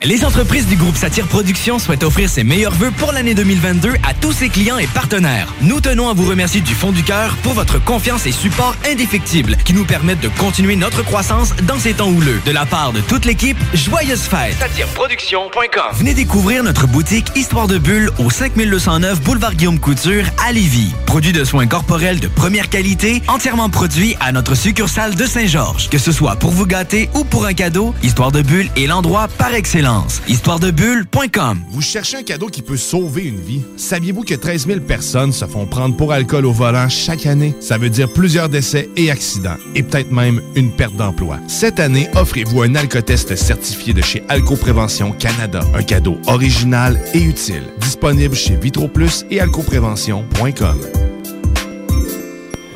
Les 0.02 0.24
entreprises 0.24 0.66
du 0.66 0.76
groupe 0.76 0.96
Satire 0.96 1.26
Productions 1.26 1.78
souhaitent 1.78 2.04
offrir 2.04 2.30
ses 2.30 2.42
meilleurs 2.42 2.72
vœux 2.72 2.90
pour 2.90 3.12
l'année 3.12 3.34
2022 3.34 3.92
à 4.02 4.14
tous 4.14 4.32
ses 4.32 4.48
clients 4.48 4.78
et 4.78 4.86
partenaires. 4.86 5.52
Nous 5.60 5.78
tenons 5.82 6.08
à 6.08 6.14
vous 6.14 6.26
remercier 6.26 6.62
du 6.62 6.74
fond 6.74 6.90
du 6.90 7.02
cœur 7.02 7.36
pour 7.42 7.52
votre 7.52 7.78
confiance 7.84 8.24
et 8.24 8.32
support 8.32 8.74
indéfectible 8.90 9.58
qui 9.62 9.74
nous 9.74 9.84
permettent 9.84 10.22
de 10.22 10.30
continuer 10.30 10.74
notre 10.74 11.02
croissance 11.02 11.54
dans 11.64 11.78
ces 11.78 11.92
temps 11.92 12.08
houleux. 12.08 12.40
De 12.46 12.50
la 12.50 12.64
part 12.64 12.94
de 12.94 13.02
toute 13.02 13.26
l'équipe, 13.26 13.58
joyeuses 13.74 14.22
fêtes. 14.22 14.56
SatireProduction.com 14.58 15.92
Venez 15.92 16.14
découvrir 16.14 16.64
notre 16.64 16.86
boutique 16.86 17.32
Histoire 17.36 17.66
de 17.66 17.76
Bulle 17.76 18.10
au 18.18 18.30
5209 18.30 19.20
Boulevard 19.20 19.54
Guillaume 19.54 19.78
Couture 19.78 20.24
à 20.42 20.50
Lévis. 20.52 20.94
Produit 21.04 21.32
de 21.32 21.44
soins 21.44 21.66
corporels 21.66 22.20
de 22.20 22.28
première 22.28 22.70
qualité, 22.70 23.20
entièrement 23.28 23.68
produit 23.68 24.16
à 24.18 24.32
notre 24.32 24.54
succursale 24.54 25.14
de 25.14 25.26
Saint-Georges. 25.26 25.90
Que 25.90 25.98
ce 25.98 26.10
soit 26.10 26.36
pour 26.36 26.52
vous 26.52 26.64
gâter 26.64 27.10
ou 27.12 27.22
pour 27.24 27.44
un 27.44 27.52
cadeau, 27.52 27.94
Histoire 28.02 28.32
de 28.32 28.40
Bulle 28.40 28.70
est 28.78 28.86
l'endroit 28.86 29.28
par 29.36 29.52
excellence. 29.52 29.89
Histoiredebulle.com 30.28 31.60
Vous 31.70 31.80
cherchez 31.80 32.16
un 32.16 32.22
cadeau 32.22 32.46
qui 32.46 32.62
peut 32.62 32.76
sauver 32.76 33.24
une 33.24 33.40
vie? 33.40 33.62
Saviez-vous 33.76 34.22
que 34.22 34.34
13 34.34 34.66
000 34.66 34.80
personnes 34.80 35.32
se 35.32 35.44
font 35.44 35.66
prendre 35.66 35.96
pour 35.96 36.12
alcool 36.12 36.46
au 36.46 36.52
volant 36.52 36.88
chaque 36.88 37.26
année? 37.26 37.54
Ça 37.60 37.78
veut 37.78 37.90
dire 37.90 38.12
plusieurs 38.12 38.48
décès 38.48 38.88
et 38.96 39.10
accidents, 39.10 39.56
et 39.74 39.82
peut-être 39.82 40.12
même 40.12 40.40
une 40.54 40.70
perte 40.70 40.94
d'emploi. 40.96 41.38
Cette 41.48 41.80
année, 41.80 42.08
offrez-vous 42.14 42.62
un 42.62 42.74
alcotest 42.74 43.34
certifié 43.34 43.92
de 43.92 44.02
chez 44.02 44.22
Alcoprévention 44.28 45.12
Canada. 45.12 45.60
Un 45.74 45.82
cadeau 45.82 46.18
original 46.26 47.00
et 47.14 47.22
utile. 47.22 47.64
Disponible 47.80 48.34
chez 48.34 48.56
VitroPlus 48.56 49.24
et 49.30 49.40
alcoprévention.com. 49.40 50.78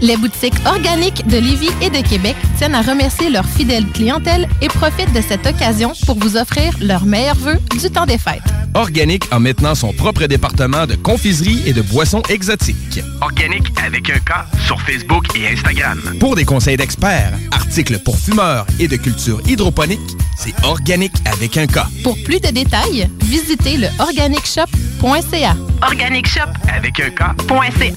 Les 0.01 0.17
boutiques 0.17 0.55
organiques 0.67 1.27
de 1.27 1.39
Lévis 1.39 1.71
et 1.81 1.91
de 1.91 2.07
Québec 2.07 2.37
tiennent 2.57 2.75
à 2.75 2.83
remercier 2.83 3.31
leur 3.31 3.47
fidèle 3.47 3.87
clientèle 3.89 4.49
et 4.61 4.69
profitent 4.69 5.13
de 5.13 5.21
cette 5.21 5.47
occasion 5.47 5.93
pour 6.07 6.19
vous 6.19 6.37
offrir 6.37 6.75
leurs 6.81 7.07
meilleurs 7.07 7.37
vœux 7.37 7.59
du 7.79 7.91
temps 7.91 8.07
des 8.07 8.19
fêtes. 8.19 8.43
Organic 8.75 9.25
a 9.31 9.39
maintenant 9.39 9.75
son 9.75 9.93
propre 9.93 10.27
département 10.27 10.87
de 10.87 10.97
confiserie 10.97 11.63
et 11.65 11.73
de 11.73 11.81
boissons 11.81 12.23
exotiques. 12.29 13.01
Organique 13.21 13.69
avec 13.85 14.11
un 14.11 14.19
K 14.19 14.33
sur 14.67 14.81
Facebook 14.81 15.27
et 15.37 15.49
Instagram. 15.49 16.01
Pour 16.19 16.35
des 16.35 16.45
conseils 16.45 16.77
d'experts, 16.77 17.33
articles 17.53 17.99
pour 18.01 18.19
fumeurs 18.19 18.67
et 18.81 18.89
de 18.89 18.97
culture 18.97 19.41
hydroponique, 19.47 20.01
c'est 20.37 20.55
Organic 20.65 21.13
avec 21.25 21.57
un 21.57 21.67
K. 21.67 21.79
Pour 22.03 22.17
plus 22.25 22.41
de 22.41 22.49
détails, 22.49 23.09
visitez 23.23 23.77
le 23.77 23.87
organicshop.ca. 24.01 25.57
Organic 25.83 26.27
Shop 26.27 26.41
avec 26.75 27.01
un 27.01 27.11
K.ca. 27.11 27.95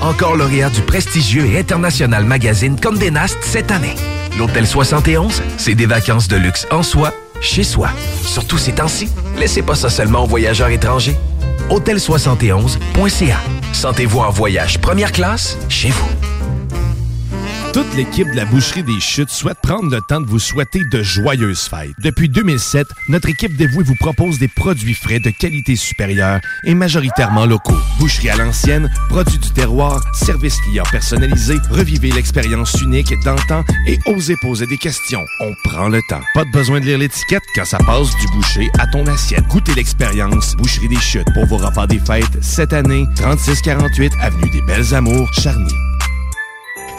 Encore 0.00 0.34
lauréat 0.34 0.70
du 0.70 0.80
prestigieux 0.80 1.44
et 1.44 1.58
international 1.58 2.24
magazine 2.24 2.80
Condé 2.80 3.10
Nast 3.10 3.38
cette 3.42 3.70
année. 3.70 3.94
L'Hôtel 4.38 4.66
71, 4.66 5.42
c'est 5.58 5.74
des 5.74 5.84
vacances 5.86 6.26
de 6.26 6.36
luxe 6.36 6.66
en 6.70 6.82
soi, 6.82 7.12
chez 7.42 7.64
soi. 7.64 7.90
Surtout 8.24 8.56
ces 8.56 8.72
temps-ci, 8.72 9.10
laissez 9.36 9.62
pas 9.62 9.74
ça 9.74 9.90
seulement 9.90 10.24
aux 10.24 10.26
voyageurs 10.26 10.70
étrangers. 10.70 11.16
Hôtel71.ca. 11.68 13.36
Sentez-vous 13.72 14.20
en 14.20 14.30
voyage 14.30 14.80
première 14.80 15.12
classe 15.12 15.58
chez 15.68 15.90
vous. 15.90 16.39
Toute 17.72 17.94
l'équipe 17.94 18.28
de 18.28 18.34
la 18.34 18.44
Boucherie 18.46 18.82
des 18.82 18.98
Chutes 18.98 19.30
souhaite 19.30 19.58
prendre 19.62 19.90
le 19.90 20.00
temps 20.00 20.20
de 20.20 20.26
vous 20.26 20.40
souhaiter 20.40 20.80
de 20.90 21.04
joyeuses 21.04 21.68
fêtes. 21.68 21.92
Depuis 22.02 22.28
2007, 22.28 22.84
notre 23.08 23.28
équipe 23.28 23.56
dévouée 23.56 23.84
vous 23.84 23.94
propose 23.94 24.40
des 24.40 24.48
produits 24.48 24.94
frais 24.94 25.20
de 25.20 25.30
qualité 25.30 25.76
supérieure 25.76 26.40
et 26.64 26.74
majoritairement 26.74 27.46
locaux. 27.46 27.78
Boucherie 28.00 28.30
à 28.30 28.36
l'ancienne, 28.36 28.90
produits 29.08 29.38
du 29.38 29.50
terroir, 29.50 30.02
service 30.12 30.56
client 30.62 30.82
personnalisé, 30.90 31.58
revivez 31.70 32.10
l'expérience 32.10 32.74
unique 32.82 33.14
d'antan 33.24 33.64
et 33.86 33.98
osez 34.06 34.34
poser 34.40 34.66
des 34.66 34.78
questions. 34.78 35.24
On 35.38 35.54
prend 35.62 35.88
le 35.88 36.00
temps. 36.08 36.22
Pas 36.34 36.44
de 36.44 36.50
besoin 36.50 36.80
de 36.80 36.86
lire 36.86 36.98
l'étiquette 36.98 37.44
quand 37.54 37.64
ça 37.64 37.78
passe 37.78 38.10
du 38.16 38.26
boucher 38.32 38.68
à 38.80 38.88
ton 38.88 39.06
assiette. 39.06 39.46
Goûtez 39.46 39.74
l'expérience 39.74 40.56
Boucherie 40.56 40.88
des 40.88 41.00
Chutes 41.00 41.32
pour 41.34 41.46
vos 41.46 41.58
repas 41.58 41.86
des 41.86 42.00
fêtes 42.00 42.42
cette 42.42 42.72
année, 42.72 43.06
3648 43.14 44.12
Avenue 44.20 44.50
des 44.50 44.62
Belles 44.62 44.92
Amours, 44.92 45.32
Charny. 45.34 45.89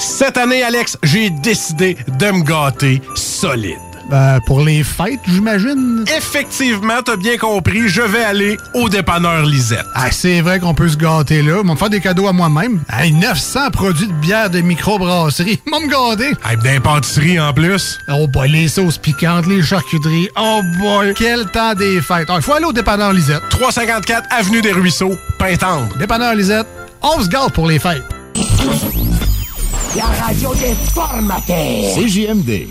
Cette 0.02 0.36
année, 0.38 0.64
Alex, 0.64 0.98
j'ai 1.04 1.30
décidé 1.30 1.96
de 2.08 2.32
me 2.32 2.42
gâter 2.44 3.04
solide. 3.14 3.78
Ben, 4.10 4.40
pour 4.48 4.62
les 4.62 4.84
fêtes, 4.84 5.20
j'imagine. 5.28 6.04
Effectivement, 6.18 7.04
t'as 7.06 7.18
bien 7.18 7.38
compris, 7.38 7.88
je 7.88 8.02
vais 8.02 8.24
aller 8.24 8.58
au 8.74 8.90
dépanneur 8.90 9.46
Lisette. 9.46 9.86
Ah, 9.94 10.10
c'est 10.10 10.42
vrai 10.42 10.60
qu'on 10.60 10.74
peut 10.74 10.90
se 10.90 10.98
gâter 10.98 11.44
là. 11.44 11.60
Ils 11.62 11.68
vont 11.68 11.74
me 11.74 11.78
faire 11.78 11.92
des 11.92 12.02
cadeaux 12.02 12.28
à 12.28 12.34
moi-même. 12.34 12.82
Hey, 12.92 13.12
900 13.14 13.70
produits 13.70 14.08
de 14.08 14.14
bière 14.14 14.50
de 14.50 14.62
microbrasserie. 14.62 15.62
Vont 15.72 15.82
me 15.82 15.88
gâter. 15.88 16.34
Hey, 16.50 16.58
d'impantisserie 16.58 17.40
en 17.40 17.54
plus. 17.54 18.00
Oh 18.10 18.28
boy, 18.28 18.50
les 18.50 18.70
sauces 18.70 18.98
piquantes, 18.98 19.46
les 19.46 19.62
charcuteries. 19.62 20.30
Oh 20.36 20.62
boy, 20.80 21.14
quel 21.16 21.46
temps 21.46 21.76
des 21.76 22.02
fêtes. 22.02 22.28
Il 22.36 22.42
faut 22.42 22.54
aller 22.54 22.66
au 22.66 22.74
dépanneur 22.74 23.14
Lisette. 23.14 23.44
354 23.52 24.28
Avenue 24.32 24.64
des 24.64 24.72
Ruisseaux, 24.72 25.16
Pintendre. 25.38 25.96
Dépanneur 26.00 26.34
Lisette, 26.34 26.68
on 27.04 27.22
se 27.22 27.30
gâte 27.30 27.54
pour 27.54 27.68
les 27.68 27.78
fêtes. 27.78 28.04
La 29.94 30.06
radio 30.06 30.54
des 30.56 30.74
formateurs. 30.94 31.96
CJMD. 31.96 32.68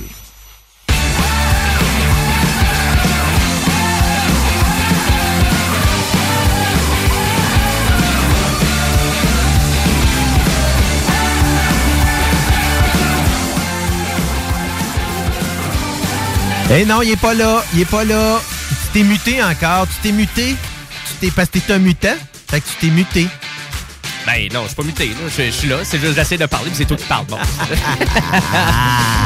Eh 16.72 16.84
non, 16.86 17.02
il 17.02 17.10
est 17.10 17.16
pas 17.16 17.34
là. 17.34 17.62
Il 17.74 17.80
est 17.80 17.84
pas 17.84 18.04
là. 18.04 18.40
Tu 18.70 18.74
t'es 18.94 19.02
muté 19.02 19.42
encore. 19.42 19.86
Tu 19.88 19.94
t'es 20.02 20.12
muté. 20.12 20.56
Tu 21.06 21.14
t'es 21.20 21.30
parce 21.30 21.50
que 21.50 21.58
t'es 21.58 21.74
un 21.74 21.78
mutant. 21.78 22.08
Fait 22.48 22.62
que 22.62 22.66
tu 22.66 22.74
t'es 22.80 22.90
muté. 22.90 23.26
Ben 24.26 24.48
non, 24.52 24.62
je 24.62 24.68
suis 24.68 24.76
pas 24.76 24.82
muté. 24.82 25.06
là. 25.08 25.14
Je, 25.28 25.50
suis 25.50 25.68
là. 25.68 25.78
C'est 25.82 25.98
juste 25.98 26.14
j'essaie 26.14 26.36
de 26.36 26.46
parler, 26.46 26.66
puis 26.68 26.76
c'est 26.76 26.84
toi 26.84 26.96
qui 26.96 27.06
parle. 27.06 27.26
Bon. 27.26 27.36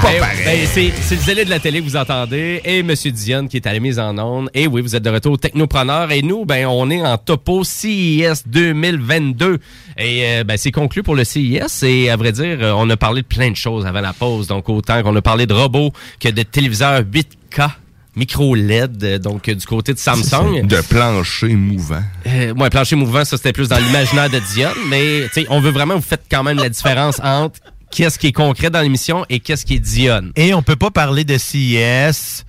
Ben, 0.02 0.20
ben, 0.20 0.66
c'est 0.66 0.92
c'est 1.00 1.14
le 1.14 1.20
zélé 1.22 1.44
de 1.46 1.50
la 1.50 1.58
télé 1.58 1.78
que 1.80 1.84
vous 1.84 1.96
entendez 1.96 2.60
et 2.62 2.82
Monsieur 2.82 3.10
Dion 3.10 3.48
qui 3.48 3.56
est 3.56 3.66
à 3.66 3.72
la 3.72 3.80
mise 3.80 3.98
en 3.98 4.18
onde. 4.18 4.50
Et 4.52 4.66
oui, 4.66 4.82
vous 4.82 4.94
êtes 4.94 5.02
de 5.02 5.08
retour 5.08 5.32
au 5.32 5.36
Technopreneur. 5.38 6.12
Et 6.12 6.20
nous, 6.20 6.44
ben, 6.44 6.66
on 6.66 6.90
est 6.90 7.00
en 7.00 7.16
topo 7.16 7.64
CIS 7.64 8.42
2022. 8.46 9.60
Et 9.96 10.24
euh, 10.26 10.44
ben, 10.44 10.58
c'est 10.58 10.72
conclu 10.72 11.02
pour 11.02 11.14
le 11.14 11.24
CIS. 11.24 11.84
Et 11.84 12.10
à 12.10 12.16
vrai 12.16 12.32
dire, 12.32 12.58
euh, 12.60 12.72
on 12.76 12.90
a 12.90 12.98
parlé 12.98 13.22
de 13.22 13.26
plein 13.26 13.50
de 13.50 13.56
choses 13.56 13.86
avant 13.86 14.02
la 14.02 14.12
pause. 14.12 14.46
Donc, 14.46 14.68
autant 14.68 15.02
qu'on 15.02 15.16
a 15.16 15.22
parlé 15.22 15.46
de 15.46 15.54
robots 15.54 15.92
que 16.20 16.28
de 16.28 16.42
téléviseurs 16.42 17.00
8K 17.00 17.70
micro 18.16 18.54
LED, 18.54 19.02
euh, 19.04 19.18
donc 19.18 19.48
du 19.50 19.66
côté 19.66 19.92
de 19.94 19.98
Samsung. 19.98 20.66
De 20.66 20.80
plancher 20.82 21.54
mouvant. 21.54 22.02
Euh, 22.26 22.52
ouais, 22.54 22.70
plancher 22.70 22.96
mouvant, 22.96 23.24
ça 23.24 23.36
c'était 23.36 23.52
plus 23.52 23.68
dans 23.68 23.78
l'imaginaire 23.78 24.30
de 24.30 24.40
Dion, 24.54 24.70
mais 24.88 25.22
tu 25.32 25.42
sais, 25.42 25.46
on 25.50 25.60
veut 25.60 25.70
vraiment 25.72 25.96
vous 25.96 26.02
faites 26.02 26.24
quand 26.30 26.42
même 26.42 26.58
la 26.58 26.68
différence 26.68 27.20
entre 27.22 27.58
qu'est-ce 27.90 28.18
qui 28.18 28.28
est 28.28 28.32
concret 28.32 28.70
dans 28.70 28.80
l'émission 28.80 29.24
et 29.28 29.40
qu'est-ce 29.40 29.64
qui 29.66 29.74
est 29.74 29.78
Dion. 29.80 30.30
Et 30.36 30.54
on 30.54 30.62
peut 30.62 30.76
pas 30.76 30.90
parler 30.90 31.24
de 31.24 31.36
CES 31.38 32.44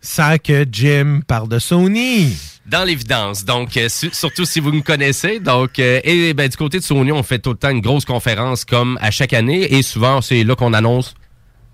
sans 0.00 0.36
que 0.38 0.66
Jim 0.70 1.20
parle 1.26 1.48
de 1.48 1.58
Sony. 1.58 2.36
Dans 2.66 2.84
l'évidence. 2.84 3.44
Donc, 3.44 3.76
euh, 3.76 3.88
su- 3.90 4.10
surtout 4.12 4.44
si 4.46 4.58
vous 4.58 4.72
me 4.72 4.80
connaissez. 4.80 5.38
Donc, 5.38 5.78
euh, 5.78 6.00
et 6.02 6.32
ben, 6.32 6.48
du 6.48 6.56
côté 6.56 6.78
de 6.78 6.82
Sony, 6.84 7.12
on 7.12 7.22
fait 7.22 7.38
tout 7.38 7.50
le 7.50 7.56
temps 7.56 7.68
une 7.70 7.80
grosse 7.82 8.04
conférence 8.06 8.64
comme 8.64 8.98
à 9.02 9.10
chaque 9.10 9.34
année. 9.34 9.74
Et 9.74 9.82
souvent, 9.82 10.22
c'est 10.22 10.44
là 10.44 10.54
qu'on 10.56 10.72
annonce 10.72 11.14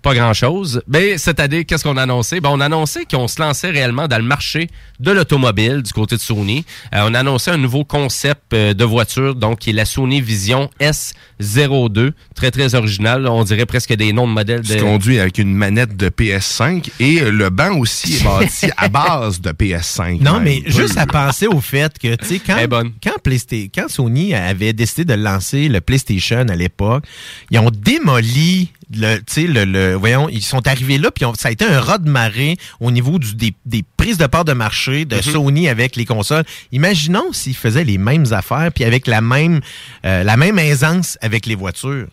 pas 0.01 0.13
grand-chose. 0.13 0.81
Mais 0.87 1.17
cette 1.17 1.39
année, 1.39 1.65
qu'est-ce 1.65 1.83
qu'on 1.83 1.97
a 1.97 2.03
annoncé? 2.03 2.41
Ben, 2.41 2.49
on 2.51 2.59
a 2.59 2.65
annoncé 2.65 3.05
qu'on 3.05 3.27
se 3.27 3.39
lançait 3.41 3.69
réellement 3.69 4.07
dans 4.07 4.17
le 4.17 4.23
marché 4.23 4.69
de 4.99 5.11
l'automobile 5.11 5.81
du 5.83 5.93
côté 5.93 6.15
de 6.15 6.21
Sony. 6.21 6.65
Euh, 6.93 7.01
on 7.07 7.13
a 7.13 7.19
annoncé 7.19 7.51
un 7.51 7.57
nouveau 7.57 7.83
concept 7.83 8.53
euh, 8.53 8.73
de 8.73 8.83
voiture, 8.83 9.35
donc 9.35 9.59
qui 9.59 9.69
est 9.69 9.73
la 9.73 9.85
Sony 9.85 10.21
Vision 10.21 10.69
S02. 10.79 12.11
Très, 12.35 12.51
très 12.51 12.75
original. 12.75 13.27
On 13.27 13.43
dirait 13.43 13.65
presque 13.65 13.93
des 13.93 14.13
noms 14.13 14.27
de 14.27 14.33
modèles. 14.33 14.65
Se 14.65 14.73
De... 14.73 14.79
conduit 14.81 15.19
avec 15.19 15.37
une 15.37 15.53
manette 15.53 15.95
de 15.95 16.09
PS5 16.09 16.89
et 16.99 17.19
le 17.19 17.49
banc 17.49 17.77
aussi 17.77 18.15
est 18.15 18.23
bâti 18.23 18.69
à 18.77 18.89
base 18.89 19.41
de 19.41 19.51
PS5. 19.51 20.21
Non, 20.21 20.39
même. 20.39 20.43
mais 20.43 20.63
juste 20.65 20.97
à 20.97 21.05
penser 21.05 21.47
au 21.47 21.61
fait 21.61 21.97
que, 21.99 22.15
tu 22.15 22.25
sais, 22.25 22.39
quand, 22.39 22.57
quand, 23.03 23.69
quand 23.75 23.89
Sony 23.89 24.33
avait 24.33 24.73
décidé 24.73 25.05
de 25.05 25.13
lancer 25.13 25.67
le 25.67 25.81
PlayStation 25.81 26.45
à 26.49 26.55
l'époque, 26.55 27.05
ils 27.49 27.59
ont 27.59 27.71
démoli 27.71 28.71
le, 28.95 29.17
tu 29.17 29.23
sais, 29.27 29.41
le, 29.47 29.65
le- 29.65 29.93
voyons, 29.95 30.27
ils 30.29 30.41
sont 30.41 30.67
arrivés 30.67 30.97
là, 30.97 31.11
puis 31.11 31.25
ça 31.37 31.49
a 31.49 31.51
été 31.51 31.65
un 31.65 31.79
raz 31.79 31.97
de 31.99 32.09
marée 32.09 32.57
au 32.79 32.91
niveau 32.91 33.19
du, 33.19 33.35
des, 33.35 33.53
des 33.65 33.83
prises 33.97 34.17
de 34.17 34.25
part 34.27 34.45
de 34.45 34.53
marché 34.53 35.05
de 35.05 35.15
Mhm. 35.17 35.21
Sony 35.21 35.67
avec 35.69 35.95
les 35.95 36.05
consoles. 36.05 36.43
Imaginons 36.71 37.31
s'ils 37.33 37.55
faisaient 37.55 37.83
les 37.83 37.97
mêmes 37.97 38.25
affaires, 38.31 38.71
puis 38.73 38.83
avec 38.83 39.07
la 39.07 39.21
même, 39.21 39.61
euh, 40.05 40.23
la 40.23 40.37
même 40.37 40.57
aisance 40.59 41.17
avec 41.21 41.45
les 41.45 41.55
voitures. 41.55 42.07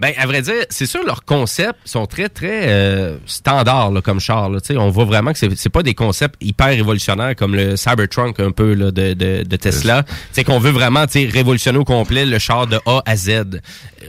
Ben, 0.00 0.12
à 0.18 0.26
vrai 0.26 0.42
dire, 0.42 0.64
c'est 0.70 0.86
sûr, 0.86 1.02
leurs 1.04 1.24
concepts 1.24 1.78
sont 1.84 2.06
très, 2.06 2.28
très 2.28 2.68
euh, 2.68 3.16
standards 3.26 3.90
là, 3.92 4.00
comme 4.00 4.20
char. 4.20 4.48
Là. 4.50 4.60
Tu 4.60 4.68
sais, 4.74 4.76
On 4.78 4.90
voit 4.90 5.04
vraiment 5.04 5.32
que 5.32 5.38
c'est 5.38 5.68
pas 5.68 5.82
des 5.82 5.94
concepts 5.94 6.36
hyper 6.42 6.68
révolutionnaires 6.68 7.34
comme 7.36 7.54
le 7.54 7.76
Cybertruck 7.76 8.40
un 8.40 8.50
peu 8.50 8.74
là, 8.74 8.90
de, 8.90 9.14
de, 9.14 9.42
de 9.44 9.56
Tesla. 9.56 10.04
C'est 10.32 10.44
qu'on 10.44 10.58
veut 10.58 10.70
vraiment 10.70 11.06
tu 11.06 11.24
sais, 11.24 11.28
révolutionner 11.32 11.78
au 11.78 11.84
complet 11.84 12.26
le 12.26 12.38
char 12.38 12.66
de 12.66 12.78
A 12.86 13.02
à 13.06 13.16
Z. 13.16 13.60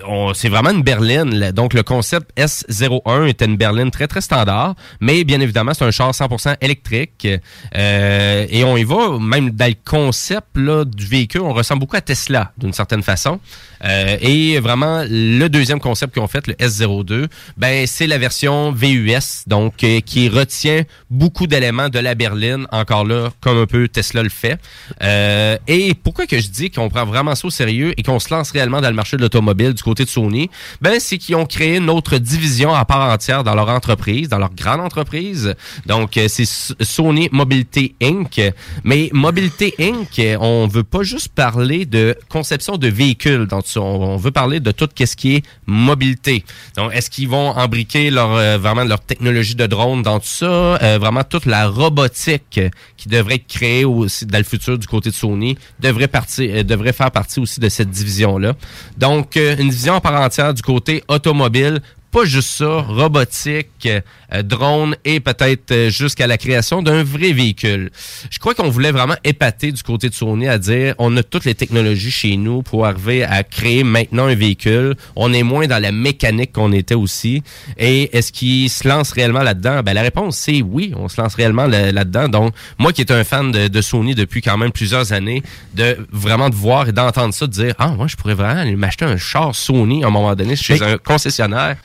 On- 0.07 0.33
C'est 0.33 0.49
vraiment 0.49 0.71
une 0.71 0.83
berline. 0.83 1.33
là. 1.35 1.51
Donc, 1.51 1.73
le 1.73 1.83
concept 1.83 2.31
S01 2.37 3.27
était 3.27 3.45
une 3.45 3.57
berline 3.57 3.91
très, 3.91 4.07
très 4.07 4.21
standard. 4.21 4.75
Mais 4.99 5.23
bien 5.23 5.39
évidemment, 5.41 5.73
c'est 5.73 5.85
un 5.85 5.91
char 5.91 6.11
100% 6.13 6.55
électrique. 6.61 7.27
Euh, 7.75 8.45
et 8.49 8.63
on 8.63 8.77
y 8.77 8.83
va, 8.83 9.17
même 9.19 9.51
dans 9.51 9.67
le 9.67 9.75
concept 9.85 10.47
là, 10.55 10.85
du 10.85 11.05
véhicule, 11.05 11.41
on 11.41 11.53
ressemble 11.53 11.81
beaucoup 11.81 11.95
à 11.97 12.01
Tesla 12.01 12.51
d'une 12.57 12.73
certaine 12.73 13.03
façon. 13.03 13.39
Euh, 13.85 14.17
et 14.21 14.59
vraiment, 14.59 15.03
le 15.07 15.47
deuxième 15.47 15.68
concept 15.77 16.15
qu'ils 16.15 16.27
fait, 16.29 16.47
le 16.47 16.53
S02, 16.53 17.27
ben 17.57 17.85
c'est 17.85 18.07
la 18.07 18.17
version 18.17 18.71
VUS, 18.71 19.43
donc 19.47 19.83
euh, 19.83 19.99
qui 19.99 20.29
retient 20.29 20.83
beaucoup 21.09 21.47
d'éléments 21.47 21.89
de 21.89 21.99
la 21.99 22.15
berline, 22.15 22.65
encore 22.71 23.05
là, 23.05 23.29
comme 23.41 23.57
un 23.57 23.65
peu 23.65 23.87
Tesla 23.87 24.23
le 24.23 24.29
fait. 24.29 24.59
Euh, 25.03 25.57
et 25.67 25.93
pourquoi 25.93 26.25
que 26.25 26.39
je 26.39 26.49
dis 26.49 26.71
qu'on 26.71 26.89
prend 26.89 27.05
vraiment 27.05 27.35
ça 27.35 27.47
au 27.47 27.51
sérieux 27.51 27.93
et 27.97 28.03
qu'on 28.03 28.19
se 28.19 28.33
lance 28.33 28.51
réellement 28.51 28.81
dans 28.81 28.89
le 28.89 28.95
marché 28.95 29.17
de 29.17 29.21
l'automobile 29.21 29.73
du 29.73 29.83
côté 29.83 30.05
de 30.05 30.09
Sony, 30.09 30.49
ben 30.81 30.99
c'est 30.99 31.17
qu'ils 31.17 31.35
ont 31.35 31.45
créé 31.45 31.77
une 31.77 31.89
autre 31.89 32.17
division 32.17 32.73
à 32.73 32.85
part 32.85 33.11
entière 33.11 33.43
dans 33.43 33.55
leur 33.55 33.69
entreprise, 33.69 34.29
dans 34.29 34.39
leur 34.39 34.53
grande 34.53 34.81
entreprise. 34.81 35.55
Donc 35.85 36.17
euh, 36.17 36.27
c'est 36.27 36.45
Sony 36.81 37.29
Mobility 37.31 37.95
Inc. 38.01 38.41
Mais 38.83 39.09
Mobility 39.11 39.73
Inc. 39.79 40.21
On 40.39 40.67
veut 40.67 40.83
pas 40.83 41.03
juste 41.03 41.29
parler 41.29 41.85
de 41.85 42.17
conception 42.29 42.77
de 42.77 42.87
véhicules. 42.87 43.47
On, 43.51 43.79
on 43.79 44.17
veut 44.17 44.31
parler 44.31 44.59
de 44.59 44.71
tout 44.71 44.87
ce 44.97 45.15
qui 45.15 45.35
est 45.35 45.45
mobilité. 45.69 46.43
Donc 46.75 46.93
est-ce 46.93 47.09
qu'ils 47.09 47.29
vont 47.29 47.49
embriquer 47.51 48.09
leur 48.09 48.33
euh, 48.33 48.57
vraiment 48.57 48.83
leur 48.83 48.99
technologie 49.01 49.55
de 49.55 49.65
drone 49.65 50.01
dans 50.01 50.19
tout 50.19 50.27
ça, 50.27 50.77
Euh, 50.81 50.97
vraiment 50.99 51.23
toute 51.23 51.45
la 51.45 51.67
robotique 51.67 52.59
qui 52.97 53.09
devrait 53.09 53.35
être 53.35 53.47
créée 53.47 53.85
aussi 53.85 54.25
dans 54.25 54.37
le 54.37 54.43
futur 54.43 54.77
du 54.77 54.87
côté 54.87 55.09
de 55.09 55.15
Sony 55.15 55.57
devrait 55.79 56.09
euh, 56.39 56.63
devrait 56.63 56.93
faire 56.93 57.11
partie 57.11 57.39
aussi 57.39 57.59
de 57.59 57.69
cette 57.69 57.89
division 57.89 58.37
là. 58.37 58.53
Donc 58.97 59.37
euh, 59.37 59.55
une 59.57 59.69
division 59.69 59.95
à 59.95 60.01
part 60.01 60.19
entière 60.21 60.53
du 60.53 60.61
côté 60.61 61.03
automobile 61.07 61.81
pas 62.11 62.25
juste 62.25 62.49
ça, 62.49 62.81
robotique, 62.81 63.87
euh, 63.87 64.41
drone 64.43 64.95
et 65.05 65.19
peut-être 65.19 65.71
euh, 65.71 65.89
jusqu'à 65.89 66.27
la 66.27 66.37
création 66.37 66.81
d'un 66.81 67.03
vrai 67.03 67.31
véhicule. 67.33 67.91
Je 68.29 68.39
crois 68.39 68.53
qu'on 68.55 68.69
voulait 68.69 68.91
vraiment 68.91 69.15
épater 69.23 69.71
du 69.71 69.83
côté 69.83 70.09
de 70.09 70.13
Sony 70.15 70.47
à 70.47 70.57
dire 70.57 70.95
on 70.97 71.15
a 71.17 71.23
toutes 71.23 71.45
les 71.45 71.55
technologies 71.55 72.11
chez 72.11 72.37
nous 72.37 72.63
pour 72.63 72.85
arriver 72.85 73.23
à 73.23 73.43
créer 73.43 73.83
maintenant 73.83 74.25
un 74.25 74.35
véhicule. 74.35 74.95
On 75.15 75.33
est 75.33 75.43
moins 75.43 75.67
dans 75.67 75.81
la 75.81 75.91
mécanique 75.91 76.53
qu'on 76.53 76.71
était 76.71 76.95
aussi. 76.95 77.43
Et 77.77 78.15
est-ce 78.17 78.31
qu'ils 78.31 78.69
se 78.69 78.87
lancent 78.87 79.11
réellement 79.11 79.43
là-dedans? 79.43 79.81
Ben, 79.83 79.93
la 79.93 80.01
réponse, 80.01 80.37
c'est 80.37 80.61
oui, 80.61 80.93
on 80.95 81.07
se 81.09 81.21
lance 81.21 81.35
réellement 81.35 81.67
là- 81.67 81.91
là-dedans. 81.91 82.27
Donc, 82.29 82.53
moi 82.77 82.91
qui 82.93 83.01
est 83.01 83.11
un 83.11 83.23
fan 83.23 83.51
de, 83.51 83.67
de 83.67 83.81
Sony 83.81 84.15
depuis 84.15 84.41
quand 84.41 84.57
même 84.57 84.71
plusieurs 84.71 85.13
années, 85.13 85.43
de 85.75 85.97
vraiment 86.11 86.49
de 86.49 86.55
voir 86.55 86.89
et 86.89 86.91
d'entendre 86.91 87.33
ça, 87.33 87.45
de 87.47 87.51
dire 87.51 87.73
Ah, 87.77 87.89
moi, 87.89 88.07
je 88.07 88.15
pourrais 88.15 88.33
vraiment 88.33 88.61
aller 88.61 88.75
m'acheter 88.75 89.05
un 89.05 89.17
char 89.17 89.53
Sony 89.55 90.03
à 90.03 90.07
un 90.07 90.11
moment 90.11 90.35
donné 90.35 90.55
chez 90.55 90.79
Mais- 90.79 90.93
un 90.93 90.97
concessionnaire. 90.97 91.77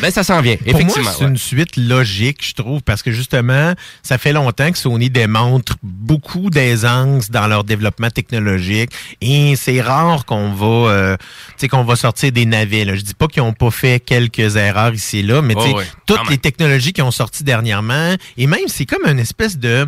Ben, 0.00 0.10
ça 0.10 0.24
s'en 0.24 0.40
vient, 0.40 0.56
Pour 0.56 0.68
effectivement. 0.68 1.02
moi, 1.02 1.12
c'est 1.16 1.24
ouais. 1.24 1.30
une 1.30 1.36
suite 1.36 1.76
logique, 1.76 2.38
je 2.46 2.54
trouve, 2.54 2.80
parce 2.82 3.02
que 3.02 3.10
justement, 3.12 3.74
ça 4.02 4.16
fait 4.16 4.32
longtemps 4.32 4.70
que 4.72 4.78
Sony 4.78 5.10
démontre 5.10 5.74
beaucoup 5.82 6.48
d'aisance 6.50 7.30
dans 7.30 7.46
leur 7.46 7.62
développement 7.64 8.08
technologique 8.10 8.90
et 9.20 9.54
c'est 9.56 9.80
rare 9.82 10.24
qu'on 10.24 10.52
va, 10.52 10.66
euh, 10.90 11.16
tu 11.18 11.24
sais, 11.58 11.68
qu'on 11.68 11.84
va 11.84 11.96
sortir 11.96 12.32
des 12.32 12.46
navets. 12.46 12.84
Là. 12.84 12.94
Je 12.94 13.02
dis 13.02 13.14
pas 13.14 13.26
qu'ils 13.28 13.42
ont 13.42 13.52
pas 13.52 13.70
fait 13.70 14.00
quelques 14.00 14.56
erreurs 14.56 14.94
ici 14.94 15.18
et 15.18 15.22
là, 15.22 15.42
mais 15.42 15.54
Oh, 15.56 15.80
toutes 16.06 16.16
quand 16.16 16.24
les 16.24 16.30
même. 16.30 16.38
technologies 16.38 16.92
qui 16.92 17.02
ont 17.02 17.10
sorti 17.10 17.44
dernièrement 17.44 18.14
et 18.38 18.46
même 18.46 18.66
c'est 18.68 18.86
comme 18.86 19.06
une 19.06 19.18
espèce 19.18 19.58
de 19.58 19.86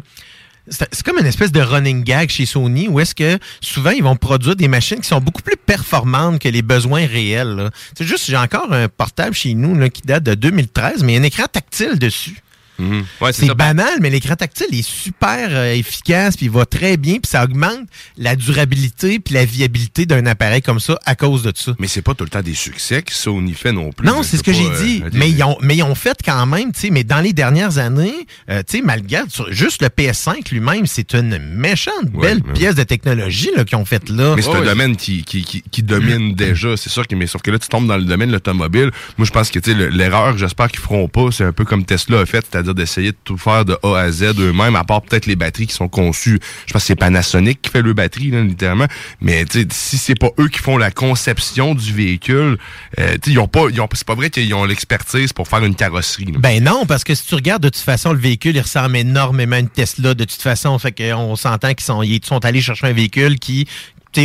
c'est 0.69 1.03
comme 1.03 1.19
une 1.19 1.27
espèce 1.27 1.53
de 1.53 1.61
running 1.61 2.05
gag 2.05 2.31
chez 2.31 2.47
Sony 2.47 2.89
où 2.89 2.99
est-ce 3.01 3.15
que 3.15 3.39
souvent 3.61 3.91
ils 3.91 4.03
vont 4.03 4.17
produire 4.17 4.57
des 4.57 4.69
machines 4.69 5.01
qui 5.01 5.09
sont 5.09 5.21
beaucoup 5.21 5.43
plus 5.43 5.57
performantes 5.57 6.39
que 6.39 6.49
les 6.49 6.63
besoins 6.63 7.07
réels. 7.07 7.71
C'est 7.97 8.07
juste, 8.07 8.27
j'ai 8.27 8.37
encore 8.37 8.73
un 8.73 8.89
portable 8.89 9.35
chez 9.35 9.55
nous 9.55 9.75
là, 9.75 9.89
qui 9.89 10.03
date 10.03 10.23
de 10.23 10.35
2013, 10.35 11.03
mais 11.03 11.13
il 11.13 11.17
y 11.17 11.19
a 11.19 11.21
un 11.21 11.25
écran 11.25 11.45
tactile 11.51 11.99
dessus. 11.99 12.44
Mhm. 12.79 13.05
Ouais, 13.21 13.33
c'est 13.33 13.55
banal, 13.55 13.99
mais 14.01 14.11
l'écran 14.11 14.35
tactile 14.37 14.67
est 14.73 14.83
super 14.87 15.49
euh, 15.51 15.73
efficace, 15.75 16.37
puis 16.37 16.47
il 16.47 16.53
va 16.53 16.67
très 16.67 16.97
bien, 16.97 17.15
puis 17.15 17.31
ça 17.31 17.45
augmente 17.45 17.81
la 18.19 18.37
durabilité 18.37 19.19
puis 19.21 19.35
la 19.35 19.45
viabilité 19.45 20.07
d'un 20.07 20.27
appareil 20.27 20.63
comme 20.63 20.81
ça 20.81 20.99
à 21.05 21.15
cause 21.15 21.43
de 21.43 21.53
ça. 21.55 21.75
Mais 21.79 21.87
c'est 21.87 22.03
pas 22.03 22.15
tout 22.15 22.25
le 22.25 22.31
temps 22.31 22.43
des 22.43 22.55
succès 22.55 23.03
que 23.03 23.13
Sony 23.13 23.55
fait 23.55 23.73
non 23.73 23.93
plus. 23.93 24.07
Non, 24.07 24.23
c'est 24.23 24.37
ce 24.37 24.43
que 24.43 24.53
j'ai 24.53 24.67
euh, 24.67 24.83
dit. 24.83 25.01
des- 25.01 25.19
mais, 25.19 25.31
ils 25.31 25.43
ont, 25.45 25.57
mais 25.61 25.77
ils 25.77 25.83
ont 25.83 25.95
fait 25.95 26.17
quand 26.25 26.47
même, 26.47 26.73
tu 26.73 26.81
sais, 26.81 26.91
mais 26.91 27.05
dans 27.05 27.21
les 27.21 27.33
dernières 27.33 27.79
années, 27.79 28.27
euh, 28.51 28.63
tu 28.69 28.79
sais, 28.79 28.83
malgré 28.85 29.19
juste 29.51 29.83
le 29.83 29.89
PS5 29.89 30.51
lui-même, 30.51 30.87
c'est 30.87 31.15
une 31.15 31.39
méchante 31.39 32.11
belle 32.13 32.41
ouais. 32.47 32.53
pièce 32.55 32.75
de 32.75 32.83
technologie 32.83 33.51
là, 33.57 33.65
qu'ils 33.65 33.79
ont 33.79 33.85
faite 33.85 34.09
là. 34.09 34.35
Mais 34.37 34.43
c'est 34.43 34.55
un 34.55 34.63
domaine 34.63 34.97
qui, 34.97 35.23
qui, 35.25 35.45
qui, 35.45 35.63
qui 35.71 35.83
domine 35.83 36.35
déjà. 36.35 36.77
C'est 36.77 36.91
sûr 36.91 37.07
que, 37.07 37.15
mais 37.15 37.27
sauf 37.27 37.43
que 37.43 37.51
là, 37.51 37.59
tu 37.59 37.69
tombes 37.69 37.87
dans 37.87 37.97
le 37.97 38.05
domaine 38.05 38.29
de 38.29 38.35
l'automobile. 38.35 38.91
Moi, 39.19 39.27
je 39.27 39.31
pense 39.31 39.51
que, 39.51 39.59
tu 39.59 39.71
sais, 39.73 39.77
le- 39.77 39.89
l'erreur, 39.89 40.37
j'espère 40.37 40.69
qu'ils 40.69 40.81
feront 40.81 41.09
pas, 41.09 41.29
c'est 41.31 41.45
un 41.45 41.53
peu 41.53 41.65
comme 41.65 41.85
Tesla 41.85 42.21
a 42.21 42.27
fait, 42.27 42.45
c'est-à-dire 42.65 42.75
d'essayer 42.75 43.13
de 43.13 43.17
tout 43.25 43.39
faire 43.39 43.65
de 43.65 43.77
A 43.83 43.99
à 43.99 44.11
Z 44.11 44.35
eux-mêmes, 44.39 44.77
à 44.77 44.85
part 44.85 45.03
peut-être 45.03 45.27
les 45.27 45.37
batteries 45.37 45.67
qui 45.67 45.75
sont 45.75 45.89
conçues. 45.89 46.39
Je 46.67 46.73
pense 46.73 46.83
que 46.83 46.87
c'est 46.87 46.97
Panasonic 46.97 47.63
qui 47.63 47.71
fait 47.71 47.83
le 47.83 47.93
batterie, 47.93 48.31
littéralement. 48.31 48.87
Mais, 49.21 49.45
si 49.71 49.99
c'est 49.99 50.19
pas 50.19 50.31
eux 50.39 50.49
qui 50.49 50.59
font 50.59 50.79
la 50.79 50.91
conception 50.91 51.75
du 51.75 51.93
véhicule, 51.93 52.59
euh, 52.99 53.17
ils 53.27 53.39
ont 53.39 53.49
pas, 53.49 53.67
ils 53.71 53.81
ont, 53.81 53.89
c'est 53.93 54.07
pas 54.07 54.15
vrai 54.15 54.31
qu'ils 54.31 54.53
ont 54.55 54.65
l'expertise 54.65 55.33
pour 55.33 55.49
faire 55.49 55.65
une 55.65 55.75
carrosserie. 55.75 56.33
Ben 56.39 56.63
non, 56.63 56.87
parce 56.87 57.05
que 57.05 57.15
si 57.15 57.27
tu 57.27 57.35
regardes 57.35 57.63
de 57.63 57.69
toute 57.69 57.83
façon 57.83 58.13
le 58.13 58.19
véhicule, 58.19 58.57
il 58.57 58.61
ressemble 58.61 58.97
énormément 58.97 59.57
à 59.57 59.61
une 59.61 59.69
Tesla 59.69 60.15
de 60.15 60.25
toute 60.25 60.43
façon. 60.43 60.79
Fait 60.79 60.93
qu'on 60.93 61.37
s'entend 61.37 61.75
qu'ils 61.75 61.85
sont, 61.85 62.03
ils 62.03 62.25
sont 62.25 62.45
allés 62.45 62.61
chercher 62.61 62.87
un 62.87 62.93
véhicule 62.93 63.39
qui 63.39 63.67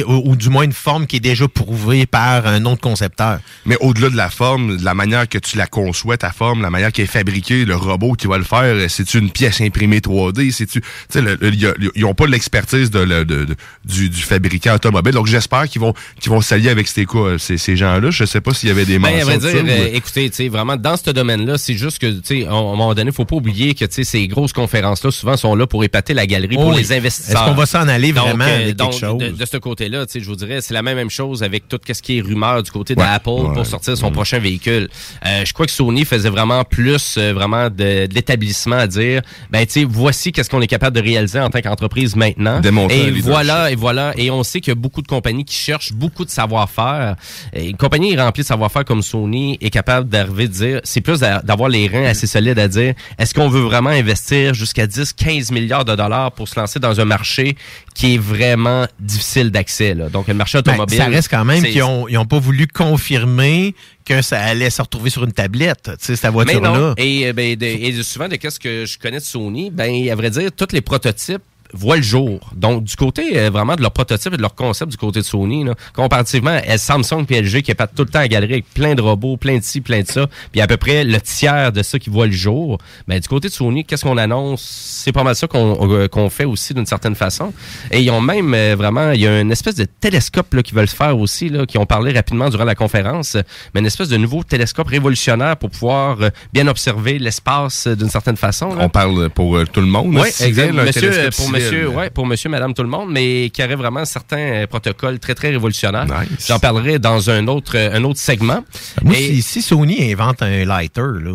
ou, 0.07 0.21
ou 0.31 0.35
du 0.35 0.49
moins 0.49 0.63
une 0.63 0.73
forme 0.73 1.07
qui 1.07 1.17
est 1.17 1.19
déjà 1.21 1.47
prouvée 1.47 2.05
par 2.05 2.45
un 2.47 2.65
autre 2.65 2.81
concepteur. 2.81 3.39
Mais 3.65 3.77
au-delà 3.81 4.09
de 4.09 4.15
la 4.17 4.29
forme, 4.29 4.77
de 4.77 4.85
la 4.85 4.93
manière 4.93 5.27
que 5.27 5.37
tu 5.37 5.57
la 5.57 5.67
conçois, 5.67 6.17
ta 6.17 6.31
forme, 6.31 6.61
la 6.61 6.69
manière 6.69 6.91
qui 6.91 7.01
est 7.01 7.05
fabriquée, 7.05 7.65
le 7.65 7.75
robot 7.75 8.13
qui 8.13 8.27
va 8.27 8.37
le 8.37 8.43
faire, 8.43 8.59
euh, 8.63 8.85
c'est 8.89 9.13
une 9.13 9.29
pièce 9.31 9.61
imprimée 9.61 9.99
3D, 9.99 10.51
c'est-tu, 10.51 10.81
tu 10.81 10.87
sais, 11.09 11.21
le- 11.21 11.37
le- 11.39 11.53
y 11.55 11.65
a- 11.65 11.73
ils 11.95 12.05
ont 12.05 12.13
pas 12.13 12.27
l'expertise 12.27 12.91
de, 12.91 12.99
le- 12.99 13.25
de- 13.25 13.45
de- 13.45 13.55
du, 13.85 14.09
du 14.09 14.21
fabricant 14.21 14.75
automobile. 14.75 15.13
Donc 15.13 15.27
j'espère 15.27 15.67
qu'ils 15.67 15.81
vont, 15.81 15.93
qu'ils 16.19 16.31
vont 16.31 16.41
s'allier 16.41 16.69
avec 16.69 16.87
ces, 16.87 17.05
quoi, 17.05 17.37
ces, 17.39 17.57
ces 17.57 17.75
gens-là. 17.75 18.11
Je 18.11 18.25
sais 18.25 18.41
pas 18.41 18.53
s'il 18.53 18.69
y 18.69 18.71
avait 18.71 18.85
des 18.85 18.99
Ben, 18.99 19.11
mentions 19.11 19.25
vrai 19.25 19.37
de 19.37 19.41
ça, 19.41 19.51
dire, 19.51 19.63
ou- 19.63 19.67
euh, 19.67 19.89
écoutez, 19.93 20.29
tu 20.29 20.35
sais, 20.35 20.47
vraiment, 20.49 20.75
dans 20.77 20.97
ce 20.97 21.09
domaine-là, 21.09 21.57
c'est 21.57 21.75
juste 21.75 21.99
que, 21.99 22.07
tu 22.19 22.41
sais, 22.41 22.45
à 22.45 22.51
un 22.51 22.61
moment 22.61 22.93
donné, 22.93 23.11
faut 23.11 23.25
pas 23.25 23.35
oublier 23.35 23.73
que, 23.75 23.85
tu 23.85 23.93
sais, 23.95 24.03
ces 24.03 24.27
grosses 24.27 24.53
conférences-là, 24.53 25.11
souvent, 25.11 25.37
sont 25.37 25.55
là 25.55 25.67
pour 25.67 25.83
épater 25.83 26.13
la 26.13 26.25
galerie 26.27 26.55
Oh 26.57 26.63
pour 26.63 26.69
oui. 26.71 26.77
les 26.77 26.91
investisseurs. 26.93 27.41
Est-ce 27.41 27.49
qu'on 27.49 27.55
va 27.57 27.65
s'en 27.65 27.87
aller 27.87 28.11
Donc, 28.13 28.25
vraiment 28.27 28.45
euh, 28.45 28.63
avec 28.63 28.75
donc, 28.75 28.91
quelque 28.91 28.99
chose? 28.99 29.17
De, 29.19 29.29
de 29.29 29.45
ce 29.45 29.57
côté-là, 29.83 30.05
je 30.13 30.19
vous 30.25 30.35
dirais, 30.35 30.61
c'est 30.61 30.73
la 30.73 30.81
même, 30.81 30.95
même 30.97 31.09
chose 31.09 31.43
avec 31.43 31.67
tout 31.67 31.79
ce 31.91 32.01
qui 32.01 32.17
est 32.17 32.21
rumeur 32.21 32.61
du 32.63 32.71
côté 32.71 32.93
Ouais. 32.95 33.03
d'Apple 33.05 33.29
Ouais. 33.29 33.53
pour 33.53 33.65
sortir 33.65 33.97
son 33.97 34.11
prochain 34.11 34.39
véhicule. 34.39 34.89
Euh, 35.25 35.45
je 35.45 35.53
crois 35.53 35.65
que 35.65 35.71
Sony 35.71 36.05
faisait 36.05 36.29
vraiment 36.29 36.63
plus, 36.63 37.15
euh, 37.17 37.33
vraiment, 37.33 37.65
de, 37.69 38.05
de 38.07 38.13
l'établissement 38.13 38.75
à 38.77 38.87
dire, 38.87 39.21
ben, 39.49 39.65
tu 39.65 39.73
sais, 39.73 39.83
voici 39.87 40.31
qu'est-ce 40.31 40.49
qu'on 40.49 40.61
est 40.61 40.67
capable 40.67 40.95
de 40.95 41.01
réaliser 41.01 41.39
en 41.39 41.49
tant 41.49 41.61
qu'entreprise 41.61 42.15
maintenant. 42.15 42.59
Démontrer 42.59 43.07
Et 43.07 43.11
voilà, 43.21 43.71
et 43.71 43.75
voilà. 43.75 44.13
Et 44.17 44.29
on 44.31 44.43
sait 44.43 44.59
qu'il 44.61 44.71
y 44.71 44.71
a 44.71 44.75
beaucoup 44.75 45.01
de 45.01 45.07
compagnies 45.07 45.45
qui 45.45 45.55
cherchent 45.55 45.93
beaucoup 45.93 46.25
de 46.25 46.29
savoir-faire. 46.29 47.15
Une 47.55 47.77
compagnie 47.77 48.15
remplie 48.17 48.43
de 48.43 48.47
savoir-faire 48.47 48.85
comme 48.85 49.01
Sony 49.01 49.57
est 49.61 49.69
capable 49.69 50.09
d'arriver 50.09 50.47
de 50.47 50.53
dire, 50.53 50.81
c'est 50.83 51.01
plus 51.01 51.19
d'a- 51.19 51.41
d'avoir 51.41 51.69
les 51.69 51.87
reins 51.87 52.05
assez 52.05 52.27
solides 52.27 52.59
à 52.59 52.67
dire, 52.67 52.93
est-ce 53.17 53.33
qu'on 53.33 53.49
veut 53.49 53.61
vraiment 53.61 53.89
investir 53.89 54.53
jusqu'à 54.53 54.87
10, 54.87 55.13
15 55.13 55.51
milliards 55.51 55.85
de 55.85 55.95
dollars 55.95 56.31
pour 56.31 56.47
se 56.47 56.59
lancer 56.59 56.79
dans 56.79 56.99
un 56.99 57.05
marché 57.05 57.55
qui 57.99 58.15
est 58.15 58.17
vraiment 58.17 58.87
difficile 58.97 59.51
d'accès. 59.51 59.93
Donc, 59.93 60.29
le 60.29 60.33
marché 60.33 60.61
Ben, 60.61 60.71
automobile. 60.71 60.97
ça 60.97 61.05
reste 61.07 61.27
quand 61.29 61.43
même 61.43 61.61
qu'ils 61.61 61.83
ont, 61.83 62.07
ils 62.07 62.17
ont 62.17 62.25
pas 62.25 62.39
voulu 62.39 62.65
confirmer 62.65 63.75
que 64.05 64.21
ça 64.21 64.39
allait 64.39 64.69
se 64.69 64.81
retrouver 64.81 65.09
sur 65.09 65.25
une 65.25 65.33
tablette, 65.33 65.91
cette 65.99 66.25
voiture-là. 66.27 66.93
Et, 66.95 67.33
ben, 67.33 67.57
de- 67.57 67.65
et 67.65 67.91
de- 67.91 68.01
souvent, 68.01 68.29
de 68.29 68.37
qu'est-ce 68.37 68.57
que 68.59 68.85
je 68.85 68.97
connais 68.97 69.19
de 69.19 69.23
Sony, 69.23 69.69
ben, 69.69 70.09
à 70.09 70.15
vrai 70.15 70.29
dire, 70.29 70.49
tous 70.55 70.69
les 70.71 70.79
prototypes 70.79 71.41
voient 71.73 71.97
le 71.97 72.01
jour. 72.01 72.39
Donc, 72.55 72.83
du 72.83 72.95
côté 72.95 73.37
euh, 73.37 73.49
vraiment 73.49 73.75
de 73.75 73.81
leur 73.81 73.91
prototype 73.91 74.33
et 74.33 74.37
de 74.37 74.41
leur 74.41 74.55
concept 74.55 74.91
du 74.91 74.97
côté 74.97 75.19
de 75.19 75.25
Sony, 75.25 75.63
là, 75.63 75.75
comparativement 75.93 76.57
à 76.67 76.77
Samsung 76.77 77.25
et 77.29 77.41
LG 77.41 77.61
qui 77.61 77.71
est 77.71 77.75
tout 77.95 78.03
le 78.03 78.09
temps 78.09 78.19
à 78.19 78.27
galerie 78.27 78.53
avec 78.53 78.73
plein 78.73 78.95
de 78.95 79.01
robots, 79.01 79.37
plein 79.37 79.57
de 79.57 79.63
ci, 79.63 79.81
plein 79.81 80.01
de 80.01 80.07
ça, 80.07 80.27
puis 80.51 80.61
à 80.61 80.67
peu 80.67 80.77
près 80.77 81.03
le 81.03 81.19
tiers 81.21 81.71
de 81.71 81.83
ça 81.83 81.99
qui 81.99 82.09
voit 82.09 82.25
le 82.25 82.31
jour, 82.31 82.79
ben, 83.07 83.19
du 83.19 83.27
côté 83.27 83.49
de 83.49 83.53
Sony, 83.53 83.85
qu'est-ce 83.85 84.03
qu'on 84.03 84.17
annonce? 84.17 84.61
C'est 84.61 85.11
pas 85.11 85.23
mal 85.23 85.35
ça 85.35 85.47
qu'on 85.47 85.77
euh, 85.91 86.07
qu'on 86.07 86.29
fait 86.29 86.45
aussi 86.45 86.73
d'une 86.73 86.85
certaine 86.85 87.15
façon. 87.15 87.53
Et 87.91 88.01
ils 88.01 88.09
ont 88.09 88.21
même 88.21 88.53
euh, 88.53 88.75
vraiment, 88.75 89.11
il 89.11 89.21
y 89.21 89.27
a 89.27 89.39
une 89.39 89.51
espèce 89.51 89.75
de 89.75 89.85
télescope 89.85 90.53
là, 90.53 90.63
qui 90.63 90.73
veulent 90.73 90.87
faire 90.87 91.17
aussi, 91.17 91.49
là, 91.49 91.65
qui 91.65 91.77
ont 91.77 91.85
parlé 91.85 92.11
rapidement 92.11 92.49
durant 92.49 92.65
la 92.65 92.75
conférence, 92.75 93.37
mais 93.73 93.81
une 93.81 93.85
espèce 93.85 94.09
de 94.09 94.17
nouveau 94.17 94.43
télescope 94.43 94.87
révolutionnaire 94.87 95.57
pour 95.57 95.69
pouvoir 95.69 96.17
bien 96.53 96.67
observer 96.67 97.19
l'espace 97.19 97.87
d'une 97.87 98.09
certaine 98.09 98.37
façon. 98.37 98.73
là. 98.73 98.83
On 98.85 98.89
parle 98.89 99.29
pour 99.29 99.59
tout 99.71 99.81
le 99.81 99.87
monde. 99.87 100.15
Oui, 100.15 100.31
civil, 100.31 100.59
exact. 100.59 100.79
un 100.79 100.83
Monsieur, 100.83 101.29
pour. 101.35 101.58
Monsieur, 101.59 101.87
ouais, 101.89 102.09
pour 102.09 102.25
monsieur, 102.25 102.49
madame, 102.49 102.73
tout 102.73 102.83
le 102.83 102.89
monde, 102.89 103.09
mais 103.11 103.49
qui 103.51 103.63
aurait 103.63 103.75
vraiment 103.75 104.05
certains 104.05 104.37
euh, 104.63 104.67
protocoles 104.67 105.19
très, 105.19 105.35
très 105.35 105.49
révolutionnaires. 105.49 106.05
J'en 106.47 106.59
parlerai 106.59 106.99
dans 106.99 107.29
un 107.29 107.47
autre, 107.47 107.73
euh, 107.75 107.95
un 107.97 108.03
autre 108.03 108.19
segment. 108.19 108.63
Moi, 109.03 109.15
Et- 109.17 109.35
si, 109.35 109.41
si 109.41 109.61
Sony 109.61 110.11
invente 110.11 110.41
un 110.41 110.65
lighter, 110.65 111.01
là, 111.01 111.31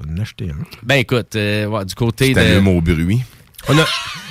je 0.00 0.06
vais 0.06 0.18
en 0.18 0.22
acheter 0.22 0.50
un. 0.50 0.64
Ben 0.82 0.96
écoute, 0.96 1.34
euh, 1.36 1.66
ouais, 1.66 1.84
du 1.84 1.94
côté 1.94 2.32
de... 2.34 2.58
au 2.66 2.80
bruit. 2.80 3.20
On 3.70 3.78
a, 3.78 3.84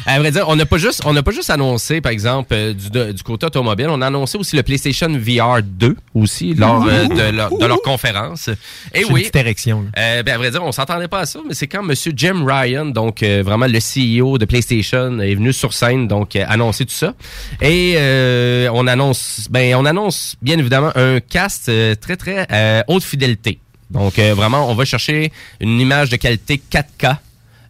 à 0.08 0.20
vrai 0.20 0.32
dire, 0.32 0.46
on 0.48 0.56
n'a 0.56 0.66
pas 0.66 0.78
juste, 0.78 1.02
on 1.06 1.14
n'a 1.14 1.22
pas 1.22 1.32
juste 1.32 1.50
annoncé, 1.50 2.02
par 2.02 2.12
exemple, 2.12 2.54
euh, 2.54 2.74
du, 2.74 2.90
de- 2.90 3.12
du 3.12 3.22
côté 3.24 3.46
automobile, 3.46 3.88
on 3.90 4.02
a 4.02 4.08
annoncé 4.08 4.38
aussi 4.38 4.56
le 4.56 4.64
PlayStation 4.64 5.08
VR 5.10 5.62
2 5.64 5.96
aussi 6.16 6.54
lors 6.56 6.84
euh, 6.88 7.06
de, 7.06 7.36
leur, 7.36 7.56
de 7.56 7.66
leur 7.66 7.82
conférence. 7.84 8.48
Et 8.94 9.02
J'ai 9.02 9.08
une 9.08 9.14
oui. 9.14 9.22
petite 9.22 9.36
érection. 9.36 9.86
Euh, 9.98 10.24
ben, 10.24 10.34
à 10.36 10.38
vrai 10.38 10.50
dire, 10.50 10.64
on 10.64 10.72
s'entendait 10.72 11.08
pas 11.08 11.20
à 11.20 11.26
ça, 11.26 11.40
mais 11.48 11.54
c'est 11.54 11.68
quand 11.68 11.84
Monsieur 11.84 12.14
Jim 12.16 12.46
Ryan, 12.48 12.86
donc 12.88 13.22
euh, 13.22 13.44
vraiment 13.46 13.68
le 13.68 13.80
CEO 13.80 14.38
de 14.40 14.46
PlayStation, 14.46 15.20
est 15.20 15.36
venu 15.36 15.54
sur 15.54 15.74
scène, 15.74 16.08
donc 16.08 16.36
annoncer 16.36 16.86
tout 16.86 16.94
ça. 16.96 17.14
Et 17.62 17.94
euh, 17.98 18.70
on 18.74 18.88
annonce, 18.88 19.48
ben, 19.52 19.76
on 19.76 19.86
annonce 19.86 20.36
bien 20.42 20.58
évidemment 20.58 20.92
un 20.96 21.20
cast 21.20 21.70
euh, 21.70 21.94
très 21.96 22.16
très 22.16 22.48
euh, 22.52 22.82
haute 22.88 23.04
fidélité. 23.04 23.60
Donc 23.92 24.20
euh, 24.20 24.34
vraiment, 24.34 24.70
on 24.70 24.74
va 24.74 24.84
chercher 24.84 25.32
une 25.62 25.80
image 25.80 26.10
de 26.10 26.16
qualité 26.18 26.60
4K. 26.72 27.18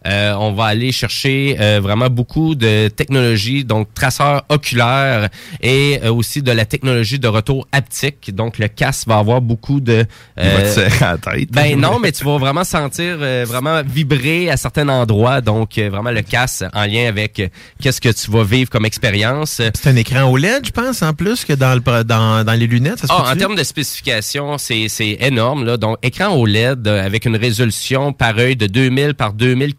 Euh, 0.06 0.34
on 0.38 0.52
va 0.52 0.64
aller 0.66 0.92
chercher 0.92 1.56
euh, 1.60 1.80
vraiment 1.82 2.08
beaucoup 2.08 2.54
de 2.54 2.88
technologie, 2.88 3.64
donc 3.64 3.92
traceur 3.94 4.44
oculaire 4.48 5.28
et 5.62 6.00
euh, 6.04 6.12
aussi 6.12 6.42
de 6.42 6.52
la 6.52 6.64
technologie 6.64 7.18
de 7.18 7.28
retour 7.28 7.66
haptique. 7.72 8.34
Donc 8.34 8.58
le 8.58 8.68
casque 8.68 9.08
va 9.08 9.18
avoir 9.18 9.40
beaucoup 9.40 9.80
de... 9.80 10.04
Il 10.36 10.48
va 10.48 10.62
te 10.62 10.68
serrer 10.68 11.04
à 11.04 11.12
la 11.12 11.18
tête. 11.18 11.50
Ben 11.50 11.78
non, 11.78 11.98
mais 12.02 12.12
tu 12.12 12.24
vas 12.24 12.38
vraiment 12.38 12.64
sentir 12.64 13.16
euh, 13.20 13.44
vraiment 13.46 13.82
vibrer 13.82 14.50
à 14.50 14.56
certains 14.56 14.88
endroits. 14.88 15.40
Donc 15.40 15.78
euh, 15.78 15.88
vraiment 15.90 16.10
le 16.10 16.22
casque 16.22 16.64
en 16.72 16.84
lien 16.84 17.08
avec 17.08 17.40
euh, 17.40 17.48
qu'est-ce 17.80 18.00
que 18.00 18.08
tu 18.08 18.30
vas 18.30 18.44
vivre 18.44 18.70
comme 18.70 18.84
expérience. 18.84 19.60
C'est 19.74 19.86
un 19.86 19.96
écran 19.96 20.30
OLED, 20.30 20.66
je 20.66 20.70
pense, 20.70 21.02
en 21.02 21.14
plus, 21.14 21.44
que 21.44 21.52
dans, 21.52 21.74
le, 21.74 22.04
dans, 22.04 22.44
dans 22.44 22.52
les 22.52 22.66
lunettes. 22.66 23.00
Ça 23.00 23.06
se 23.06 23.12
Ah, 23.12 23.32
en 23.32 23.36
termes 23.36 23.56
de 23.56 23.64
spécifications, 23.64 24.58
c'est 24.58 24.88
c'est 24.88 25.18
énorme. 25.20 25.64
Là. 25.64 25.76
Donc, 25.76 25.98
écran 26.02 26.34
OLED 26.36 26.86
euh, 26.86 27.04
avec 27.04 27.26
une 27.26 27.36
résolution 27.36 28.12
pareille 28.12 28.56
de 28.56 28.66
2000 28.66 29.14
par 29.14 29.32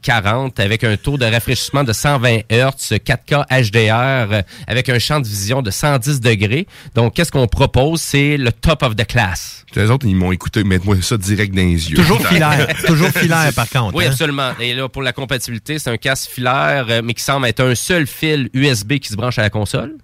2040 0.09 0.59
avec 0.59 0.83
un 0.83 0.97
taux 0.97 1.17
de 1.17 1.25
rafraîchissement 1.25 1.83
de 1.83 1.93
120 1.93 2.39
Hz, 2.49 2.97
4K 2.97 3.45
HDR 3.47 4.43
avec 4.67 4.89
un 4.89 4.97
champ 4.97 5.19
de 5.19 5.27
vision 5.27 5.61
de 5.61 5.69
110 5.69 6.19
degrés. 6.19 6.67
Donc, 6.95 7.13
qu'est-ce 7.13 7.31
qu'on 7.31 7.47
propose? 7.47 8.01
C'est 8.01 8.37
le 8.37 8.51
top 8.51 8.81
of 8.81 8.95
the 8.95 9.05
class. 9.05 9.65
Les 9.75 9.91
autres, 9.91 10.07
ils 10.07 10.15
m'ont 10.15 10.31
écouté, 10.31 10.63
mettre-moi 10.63 10.95
ça 11.01 11.17
direct 11.17 11.53
dans 11.53 11.61
les 11.61 11.91
yeux. 11.91 11.95
Toujours 11.95 12.25
filaire. 12.27 12.67
Toujours 12.87 13.09
filaire, 13.09 13.53
par 13.55 13.69
contre. 13.69 13.95
Oui, 13.95 14.05
hein. 14.05 14.09
absolument. 14.09 14.51
Et 14.59 14.73
là, 14.73 14.89
pour 14.89 15.03
la 15.03 15.13
compatibilité, 15.13 15.77
c'est 15.77 15.91
un 15.91 15.97
casque 15.97 16.31
filaire, 16.31 16.87
euh, 16.89 17.01
mais 17.03 17.13
qui 17.13 17.23
semble 17.23 17.45
être 17.45 17.63
un 17.63 17.75
seul 17.75 18.07
fil 18.07 18.49
USB 18.53 18.93
qui 18.93 19.09
se 19.09 19.15
branche 19.15 19.37
à 19.37 19.43
la 19.43 19.51
console. 19.51 19.95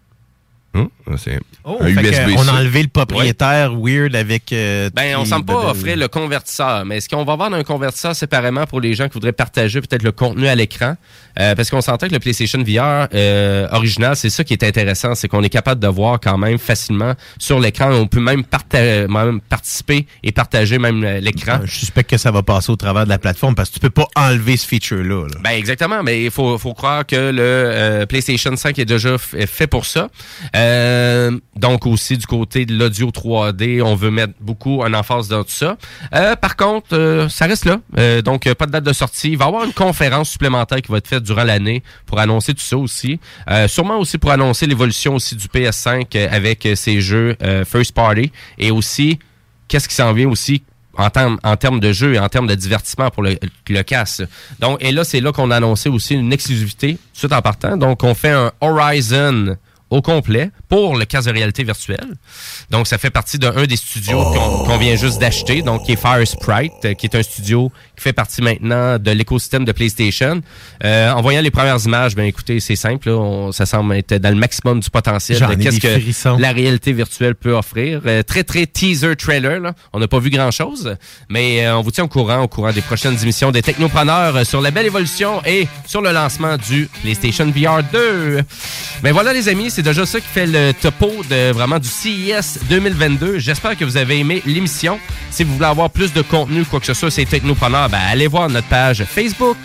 Hum, 0.76 0.90
c'est 1.18 1.40
Oh, 1.64 1.78
un 1.82 1.88
USB. 1.88 2.36
on 2.38 2.48
a 2.48 2.54
enlevé 2.54 2.84
le 2.84 2.88
propriétaire 2.90 3.74
weird 3.76 4.16
avec. 4.16 4.52
euh, 4.54 4.90
Ben, 4.94 5.16
on 5.18 5.26
semble 5.26 5.46
pas 5.46 5.70
offrir 5.72 5.98
le 5.98 6.08
convertisseur, 6.08 6.86
mais 6.86 6.98
est-ce 6.98 7.10
qu'on 7.10 7.24
va 7.24 7.36
vendre 7.36 7.56
un 7.56 7.64
convertisseur 7.64 8.16
séparément 8.16 8.66
pour 8.66 8.82
les 8.82 8.94
gens 8.94 9.08
qui 9.08 9.14
voudraient 9.16 9.32
partager 9.32 9.82
peut-être 9.82 10.04
le 10.04 10.12
contenu 10.12 10.48
à 10.48 10.56
l'écran? 10.56 10.96
Euh, 11.40 11.54
parce 11.56 11.70
qu'on 11.70 11.82
s'entend 11.82 12.08
que 12.08 12.14
le 12.14 12.20
PlayStation 12.20 12.60
VR 12.64 13.08
euh, 13.14 13.68
original, 13.72 14.16
c'est 14.16 14.30
ça 14.30 14.44
qui 14.44 14.54
est 14.54 14.64
intéressant, 14.64 15.16
c'est 15.16 15.28
qu'on 15.28 15.44
est 15.44 15.50
capable 15.50 15.82
de 15.82 15.88
voir 15.88 16.20
quand 16.22 16.38
même 16.38 16.58
facilement 16.58 17.14
sur 17.40 17.60
l'écran. 17.60 17.92
On 17.92 18.08
peut 18.08 18.22
même, 18.22 18.44
parta- 18.44 19.08
même 19.08 19.42
participer 19.42 20.08
et 20.24 20.32
partager 20.32 20.78
même 20.80 21.04
l'écran. 21.20 21.60
Je 21.66 21.72
suspecte 21.76 22.10
que 22.10 22.18
ça 22.18 22.32
va 22.32 22.42
passer 22.44 22.72
au 22.72 22.76
travers 22.78 23.04
de 23.06 23.10
la 23.10 23.18
plateforme 23.18 23.54
parce 23.56 23.70
que 23.70 23.74
tu 23.76 23.80
peux 23.82 23.90
pas 23.90 24.08
enlever 24.16 24.56
ce 24.58 24.66
feature-là. 24.68 25.28
là. 25.28 25.36
Ben 25.44 25.52
exactement, 25.52 26.04
mais 26.04 26.24
il 26.24 26.32
faut, 26.32 26.58
faut 26.58 26.74
croire 26.74 27.06
que 27.06 27.16
le 27.16 27.42
euh, 27.42 28.06
PlayStation 28.06 28.56
5 28.56 28.80
est 28.80 28.86
déjà 28.86 29.16
f- 29.16 29.46
fait 29.48 29.68
pour 29.68 29.86
ça. 29.86 30.10
Euh, 30.56 30.95
donc 31.56 31.86
aussi 31.86 32.18
du 32.18 32.26
côté 32.28 32.66
de 32.66 32.76
l'audio 32.78 33.10
3D, 33.10 33.82
on 33.82 33.96
veut 33.96 34.12
mettre 34.12 34.34
beaucoup 34.40 34.82
en 34.82 34.94
emphase 34.94 35.28
dans 35.28 35.44
tout 35.44 35.52
ça. 35.52 35.78
Euh, 36.14 36.36
par 36.36 36.56
contre, 36.56 36.94
euh, 36.94 37.30
ça 37.30 37.46
reste 37.46 37.66
là. 37.66 37.80
Euh, 37.98 38.22
donc 38.22 38.48
euh, 38.48 38.56
pas 38.56 38.66
de 38.66 38.72
date 38.72 38.84
de 38.84 38.94
sortie. 38.94 39.32
Il 39.32 39.38
va 39.38 39.46
y 39.46 39.48
avoir 39.48 39.64
une 39.64 39.74
conférence 39.74 40.30
supplémentaire 40.30 40.82
qui 40.82 40.92
va 40.92 40.98
être 40.98 41.08
faite 41.08 41.24
durant 41.24 41.44
l'année 41.44 41.84
pour 42.06 42.20
annoncer 42.20 42.54
tout 42.54 42.62
ça 42.62 42.78
aussi. 42.78 43.20
Euh, 43.50 43.68
sûrement 43.68 43.98
aussi 43.98 44.18
pour 44.18 44.32
annoncer 44.32 44.68
l'évolution 44.68 45.16
aussi 45.16 45.36
du 45.36 45.48
PS5 45.48 46.06
euh, 46.16 46.28
avec 46.32 46.66
euh, 46.66 46.76
ses 46.76 47.02
jeux 47.02 47.36
euh, 47.42 47.66
first 47.66 47.94
party 47.94 48.32
et 48.58 48.72
aussi 48.72 49.20
qu'est-ce 49.68 49.88
qui 49.88 49.96
s'en 49.96 50.14
vient 50.14 50.30
aussi 50.30 50.64
en 50.98 51.10
termes 51.10 51.38
en 51.44 51.58
termes 51.58 51.80
de 51.80 51.92
jeu 51.92 52.14
et 52.14 52.20
en 52.20 52.30
termes 52.30 52.48
de 52.48 52.56
divertissement 52.56 53.10
pour 53.10 53.24
le, 53.24 53.38
le 53.70 53.82
casse. 53.84 54.22
Donc, 54.60 54.78
et 54.82 54.92
là, 54.92 55.04
c'est 55.04 55.20
là 55.20 55.34
qu'on 55.34 55.52
a 55.52 55.58
annoncé 55.58 55.90
aussi 55.90 56.16
une 56.16 56.32
exclusivité, 56.32 56.98
tout 57.20 57.32
en 57.34 57.42
partant. 57.42 57.76
Donc, 57.76 58.04
on 58.04 58.14
fait 58.14 58.32
un 58.32 58.54
Horizon 58.62 59.58
au 59.90 60.02
complet 60.02 60.52
pour 60.68 60.98
le 60.98 61.06
casque 61.06 61.28
de 61.28 61.34
réalité 61.34 61.64
virtuelle. 61.64 62.08
Donc, 62.72 62.88
ça 62.88 62.98
fait 62.98 63.10
partie 63.10 63.38
d'un 63.40 63.66
des 63.66 63.76
studios 63.76 64.24
qu'on 64.24 64.66
qu'on 64.66 64.78
vient 64.78 64.96
juste 64.96 65.20
d'acheter, 65.20 65.62
donc 65.62 65.84
qui 65.86 65.94
est 65.94 65.96
Fire 65.96 66.28
Sprite, 66.28 66.72
euh, 66.86 66.94
qui 66.94 67.06
est 67.06 67.16
un 67.16 67.24
studio 67.24 67.72
qui 67.96 68.04
fait 68.04 68.14
partie 68.14 68.42
maintenant 68.42 68.98
de 69.00 69.12
l'écosystème 69.12 69.64
de 69.66 69.72
PlayStation. 69.72 70.42
Euh, 70.84 71.12
en 71.12 71.22
voyant 71.22 71.42
les 71.42 71.52
premières 71.52 71.80
images, 71.86 72.16
ben 72.16 72.24
écoutez, 72.26 72.60
c'est 72.60 72.76
simple, 72.76 73.10
là, 73.10 73.16
on- 73.16 73.52
ça 73.52 73.66
semble 73.66 73.96
être 73.96 74.14
dans 74.16 74.30
le 74.30 74.36
maximum 74.36 74.80
du 74.80 74.90
potentiel 74.90 75.40
de 75.40 75.56
qu'est-ce 75.56 75.80
que 75.80 76.00
frissons. 76.00 76.38
la 76.38 76.52
réalité 76.52 76.92
virtuelle 76.94 77.36
peut 77.36 77.54
offrir. 77.54 78.02
Euh, 78.06 78.24
très, 78.24 78.44
très 78.44 78.66
teaser 78.66 79.16
trailer. 79.16 79.60
Là. 79.60 79.74
On 79.94 80.00
n'a 80.00 80.08
pas 80.08 80.20
vu 80.20 80.30
grand-chose, 80.30 80.96
mais 81.30 81.66
euh, 81.66 81.78
on 81.78 81.82
vous 81.82 81.92
tient 81.92 82.04
au 82.04 82.08
courant 82.10 82.42
au 82.42 82.48
courant 82.48 82.72
des 82.74 82.82
prochaines 82.82 83.18
émissions 83.22 83.52
des 83.52 83.62
Technopreneurs 83.62 84.46
sur 84.46 84.62
la 84.62 84.72
belle 84.72 84.86
évolution 84.88 85.42
et 85.46 85.68
sur 85.88 86.02
le 86.02 86.12
lancement 86.12 86.58
du 86.58 86.90
PlayStation 87.02 87.46
VR 87.56 87.84
2. 87.92 88.42
Ben 89.04 89.12
voilà 89.14 89.32
les 89.34 89.48
amis, 89.50 89.70
c'est 89.72 89.82
déjà 89.84 90.06
ça 90.06 90.20
qui 90.20 90.28
fait 90.28 90.48
le 90.48 90.55
topo 90.82 91.12
de 91.30 91.52
vraiment 91.52 91.80
du 91.80 91.88
CES 91.88 92.60
2022. 92.70 93.40
J'espère 93.40 93.78
que 93.78 93.86
vous 93.86 93.98
avez 93.98 94.20
aimé 94.20 94.42
l'émission. 94.46 95.00
Si 95.32 95.44
vous 95.44 95.54
voulez 95.54 95.66
avoir 95.66 95.90
plus 95.90 96.14
de 96.14 96.22
contenu, 96.22 96.64
quoi 96.66 96.80
que 96.80 96.86
ce 96.86 96.94
soit, 96.94 97.12
c'est 97.12 97.26
Technopreneur, 97.26 97.90
ben, 97.90 98.00
allez 98.10 98.28
voir 98.28 98.50
notre 98.50 98.68
page 98.68 99.04
Facebook. 99.04 99.58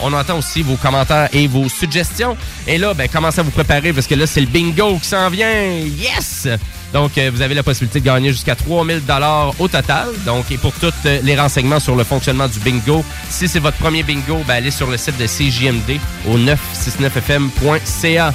On 0.00 0.12
entend 0.12 0.38
aussi 0.38 0.62
vos 0.62 0.76
commentaires 0.76 1.28
et 1.32 1.46
vos 1.46 1.68
suggestions. 1.68 2.36
Et 2.66 2.78
là, 2.78 2.94
ben, 2.94 3.08
commencez 3.08 3.40
à 3.40 3.42
vous 3.42 3.50
préparer? 3.50 3.92
Parce 3.92 4.06
que 4.06 4.14
là, 4.14 4.26
c'est 4.26 4.40
le 4.40 4.46
bingo 4.46 4.98
qui 4.98 5.08
s'en 5.08 5.28
vient. 5.30 5.70
Yes! 5.98 6.48
Donc, 6.92 7.18
euh, 7.18 7.30
vous 7.32 7.42
avez 7.42 7.54
la 7.54 7.62
possibilité 7.62 8.00
de 8.00 8.04
gagner 8.04 8.30
jusqu'à 8.30 8.54
3000 8.54 9.04
dollars 9.04 9.52
au 9.58 9.68
total. 9.68 10.08
Donc, 10.24 10.50
et 10.50 10.56
pour 10.58 10.72
tous 10.72 10.92
euh, 11.04 11.20
les 11.22 11.36
renseignements 11.36 11.80
sur 11.80 11.96
le 11.96 12.04
fonctionnement 12.04 12.48
du 12.48 12.58
bingo, 12.60 13.04
si 13.28 13.48
c'est 13.48 13.58
votre 13.58 13.76
premier 13.78 14.02
bingo, 14.02 14.42
ben, 14.46 14.54
allez 14.54 14.70
sur 14.70 14.90
le 14.90 14.96
site 14.96 15.18
de 15.18 15.26
CJMD 15.26 15.98
au 16.28 16.38
969fm.ca. 16.38 18.32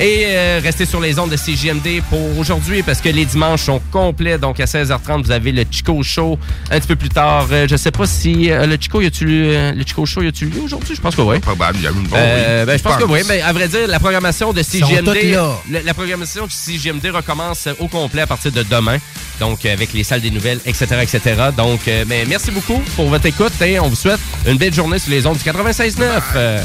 Et 0.00 0.24
euh, 0.26 0.60
restez 0.62 0.86
sur 0.86 1.00
les 1.00 1.18
ondes 1.18 1.30
de 1.30 1.36
CJMD 1.36 2.02
pour 2.10 2.38
aujourd'hui 2.38 2.82
parce 2.82 3.00
que 3.00 3.08
les 3.10 3.24
dimanches 3.24 3.62
sont 3.62 3.80
complets. 3.92 4.38
Donc 4.38 4.58
à 4.58 4.64
16h30, 4.64 5.22
vous 5.24 5.30
avez 5.30 5.52
le 5.52 5.64
Chico 5.70 6.02
Show. 6.02 6.38
Un 6.70 6.80
petit 6.80 6.88
peu 6.88 6.96
plus 6.96 7.10
tard, 7.10 7.46
euh, 7.52 7.66
je 7.68 7.76
sais 7.76 7.90
pas 7.90 8.06
si 8.06 8.50
euh, 8.50 8.66
le 8.66 8.76
Chico, 8.80 9.00
y 9.00 9.06
a-tu 9.06 9.26
euh, 9.28 9.72
le 9.72 9.84
Chico 9.86 10.04
Show 10.04 10.22
y 10.22 10.28
a-tu 10.28 10.46
lieu 10.46 10.62
aujourd'hui? 10.62 10.96
Je 10.96 11.00
pense 11.00 11.14
que 11.14 11.20
oui. 11.22 11.38
Probable, 11.38 11.78
il 11.78 11.84
y 11.84 11.86
a 11.86 11.90
une 11.90 12.02
bonne. 12.02 12.18
Euh, 12.18 12.64
ben, 12.64 12.76
je 12.76 12.82
pense 12.82 12.96
que 12.96 13.04
oui. 13.04 13.20
Mais 13.28 13.40
à 13.40 13.52
vrai 13.52 13.68
dire, 13.68 13.86
la 13.86 14.00
programmation 14.00 14.52
de 14.52 14.60
là. 14.60 15.50
la, 15.70 15.82
la 15.82 15.94
programmation 15.94 16.46
de 16.46 16.50
CGMD 16.50 17.10
recommence 17.12 17.68
au 17.78 17.86
complet 17.94 18.22
à 18.22 18.26
partir 18.26 18.52
de 18.52 18.62
demain. 18.62 18.98
Donc, 19.40 19.64
euh, 19.64 19.72
avec 19.72 19.92
les 19.92 20.04
salles 20.04 20.20
des 20.20 20.30
nouvelles, 20.30 20.60
etc., 20.66 20.86
etc. 21.02 21.20
Donc, 21.56 21.88
euh, 21.88 22.04
mais 22.06 22.24
merci 22.26 22.50
beaucoup 22.50 22.80
pour 22.96 23.08
votre 23.08 23.26
écoute 23.26 23.52
et 23.62 23.78
on 23.80 23.88
vous 23.88 23.96
souhaite 23.96 24.20
une 24.46 24.58
belle 24.58 24.74
journée 24.74 24.98
sur 24.98 25.10
les 25.10 25.26
ondes 25.26 25.38
du 25.38 25.44
96.9. 25.44 26.22
Euh, 26.36 26.60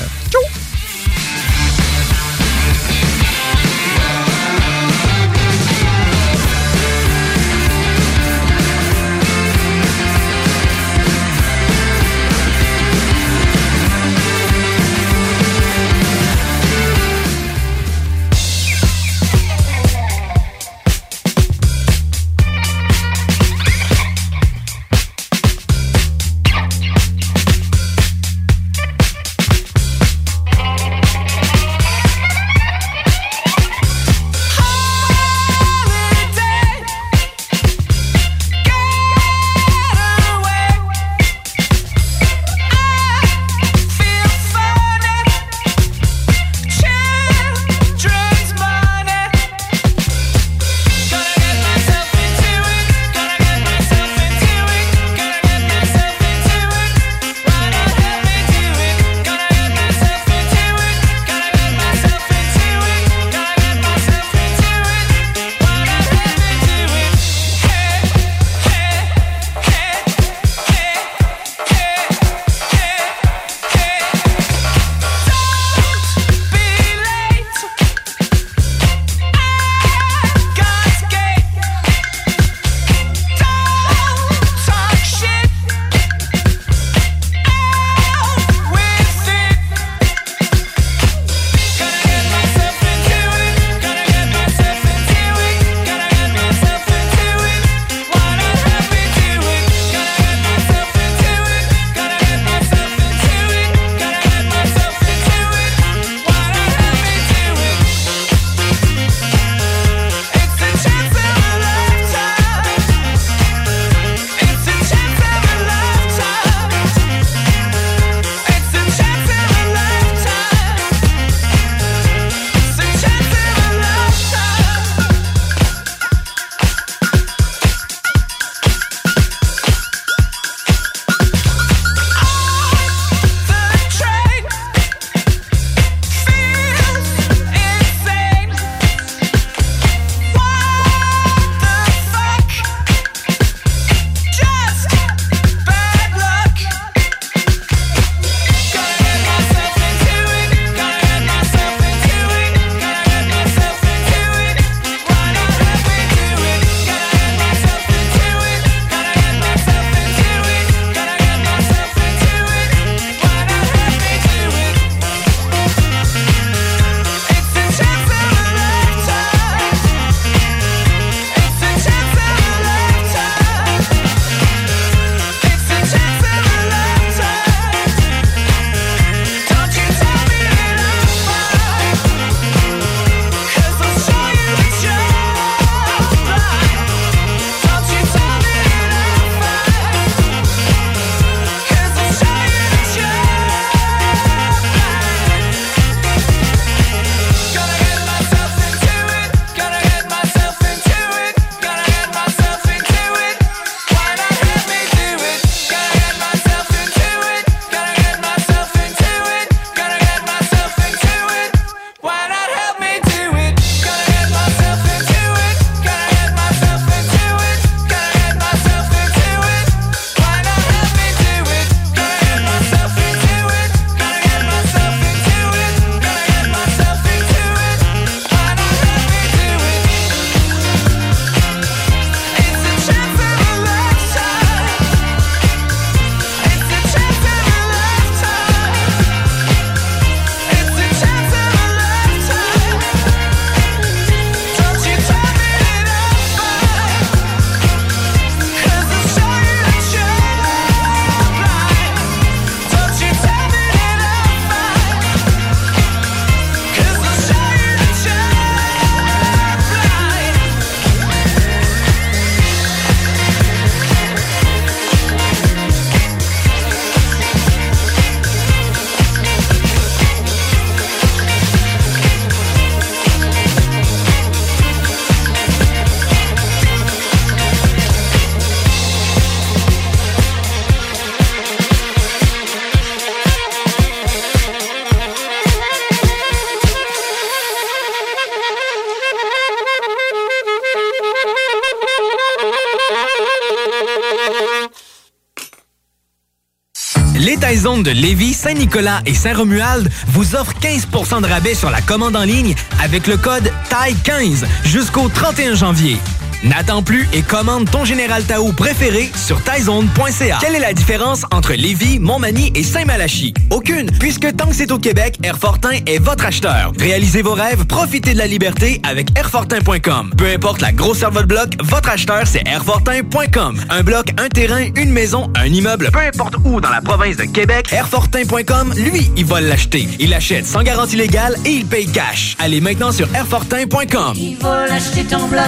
De 297.84 297.92
Lévis, 297.92 298.34
Saint-Nicolas 298.34 299.02
et 299.06 299.14
Saint-Romuald 299.14 299.90
vous 300.08 300.36
offrent 300.36 300.54
15% 300.60 301.22
de 301.22 301.28
rabais 301.28 301.54
sur 301.54 301.70
la 301.70 301.82
commande 301.82 302.16
en 302.16 302.24
ligne 302.24 302.54
avec 302.84 303.08
le 303.08 303.16
code 303.16 303.52
TAI15 303.70 304.44
jusqu'au 304.66 305.08
31 305.08 305.56
janvier. 305.56 305.98
N'attends 306.44 306.82
plus 306.82 307.08
et 307.12 307.22
commande 307.22 307.70
ton 307.70 307.84
Général 307.84 308.24
Tao 308.24 308.54
préféré 308.54 309.12
sur 309.14 309.42
taizone.ca. 309.44 310.38
Quelle 310.40 310.56
est 310.56 310.60
la 310.60 310.74
différence 310.74 311.24
entre 311.32 311.54
Lévis, 311.54 312.00
Montmagny 312.00 312.54
et 312.56 312.64
Saint-Malachie? 312.64 313.34
Aucune, 313.50 313.92
puisque 314.00 314.34
tant 314.38 314.48
que 314.48 314.56
c'est 314.56 314.72
au 314.72 314.80
Québec, 314.80 315.18
Airfortin 315.22 315.72
est 315.86 316.00
votre 316.00 316.26
acheteur. 316.26 316.72
Réalisez 316.80 317.22
vos 317.22 317.34
rêves, 317.34 317.66
profitez 317.66 318.14
de 318.14 318.18
la 318.18 318.28
liberté 318.28 318.80
avec 318.88 319.18
Airfortin.com. 319.18 320.14
Peu 320.18 320.28
importe 320.28 320.62
la 320.62 320.72
grosseur 320.72 321.10
de 321.10 321.16
votre 321.16 321.28
bloc, 321.28 321.50
votre 321.62 321.90
acheteur, 321.90 322.24
c'est 322.26 322.48
Airfortin.com. 322.48 323.60
Un 323.70 323.84
bloc, 323.84 324.14
un 324.18 324.30
terrain, 324.30 324.66
une 324.78 324.92
maison, 324.92 325.30
un 325.36 325.48
immeuble, 325.48 325.90
peu 325.92 326.00
importe 326.00 326.36
où 326.46 326.62
dans 326.62 326.70
la 326.70 326.82
province 326.82 327.18
de 327.18 327.26
Québec, 327.26 327.68
Airfortin.com, 327.74 328.74
lui, 328.78 329.12
il 329.18 329.26
va 329.26 329.42
l'acheter. 329.42 329.90
Il 330.00 330.14
achète 330.14 330.46
sans 330.46 330.64
garantie 330.64 330.96
légale 330.96 331.36
et 331.44 331.52
il 331.52 331.66
paye 331.66 331.88
cash. 331.88 332.38
Allez 332.40 332.62
maintenant 332.62 332.94
sur 332.94 333.14
Airfortin.com. 333.14 334.14
Il 334.16 334.38
va 334.38 334.68
l'acheter 334.68 335.04
ton 335.04 335.28
bloc, 335.28 335.44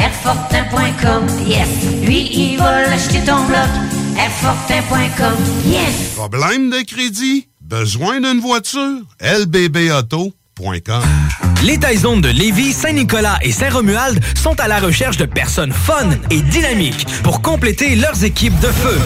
Airfortin.com, 0.00 1.26
yes. 1.46 1.68
Lui, 2.02 2.30
il 2.32 2.56
va 2.56 2.86
l'acheter 2.88 3.20
ton 3.20 3.44
bloc, 3.44 3.68
Airfortin.com, 4.18 5.36
yes. 5.66 6.14
Problème 6.16 6.70
de 6.70 6.82
crédit? 6.86 7.48
Besoin 7.60 8.20
d'une 8.20 8.40
voiture? 8.40 9.02
lbbauto.com 9.20 11.02
Les 11.64 11.78
Taizones 11.78 12.22
de 12.22 12.30
Lévis, 12.30 12.72
Saint-Nicolas 12.72 13.38
et 13.42 13.52
Saint-Romuald 13.52 14.20
sont 14.36 14.58
à 14.58 14.68
la 14.68 14.78
recherche 14.80 15.18
de 15.18 15.26
personnes 15.26 15.72
fun 15.72 16.08
et 16.30 16.40
dynamiques 16.40 17.06
pour 17.22 17.42
compléter 17.42 17.94
leurs 17.94 18.24
équipes 18.24 18.58
de 18.60 18.68
feu. 18.68 18.98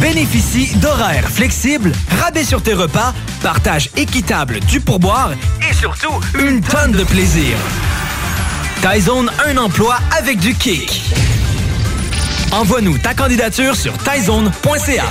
Bénéficie 0.00 0.76
d'horaires 0.76 1.28
flexibles, 1.28 1.90
rabais 2.20 2.44
sur 2.44 2.62
tes 2.62 2.74
repas, 2.74 3.14
partage 3.42 3.90
équitable 3.96 4.60
du 4.60 4.80
pourboire 4.80 5.32
et 5.68 5.74
surtout 5.74 6.20
une 6.38 6.60
tonne 6.60 6.92
de 6.92 7.02
plaisir. 7.02 7.56
Taizone, 8.88 9.32
un 9.44 9.56
emploi 9.56 9.96
avec 10.16 10.38
du 10.38 10.54
kick. 10.54 11.02
Envoie-nous 12.52 12.98
ta 12.98 13.14
candidature 13.14 13.74
sur 13.74 13.92
taizone.ca. 13.98 15.04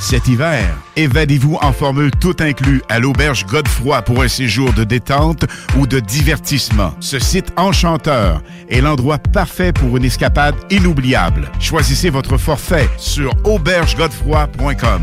Cet 0.00 0.26
hiver, 0.26 0.74
évadez-vous 0.96 1.58
en 1.60 1.74
formule 1.74 2.12
tout 2.18 2.36
inclus 2.40 2.80
à 2.88 2.98
l'auberge 2.98 3.44
Godefroy 3.44 4.00
pour 4.00 4.22
un 4.22 4.28
séjour 4.28 4.72
de 4.72 4.84
détente 4.84 5.44
ou 5.76 5.86
de 5.86 6.00
divertissement. 6.00 6.94
Ce 7.00 7.18
site 7.18 7.52
enchanteur 7.58 8.40
est 8.70 8.80
l'endroit 8.80 9.18
parfait 9.18 9.74
pour 9.74 9.98
une 9.98 10.04
escapade 10.06 10.54
inoubliable. 10.70 11.50
Choisissez 11.60 12.08
votre 12.08 12.38
forfait 12.38 12.88
sur 12.96 13.34
aubergegodefroy.com. 13.44 15.02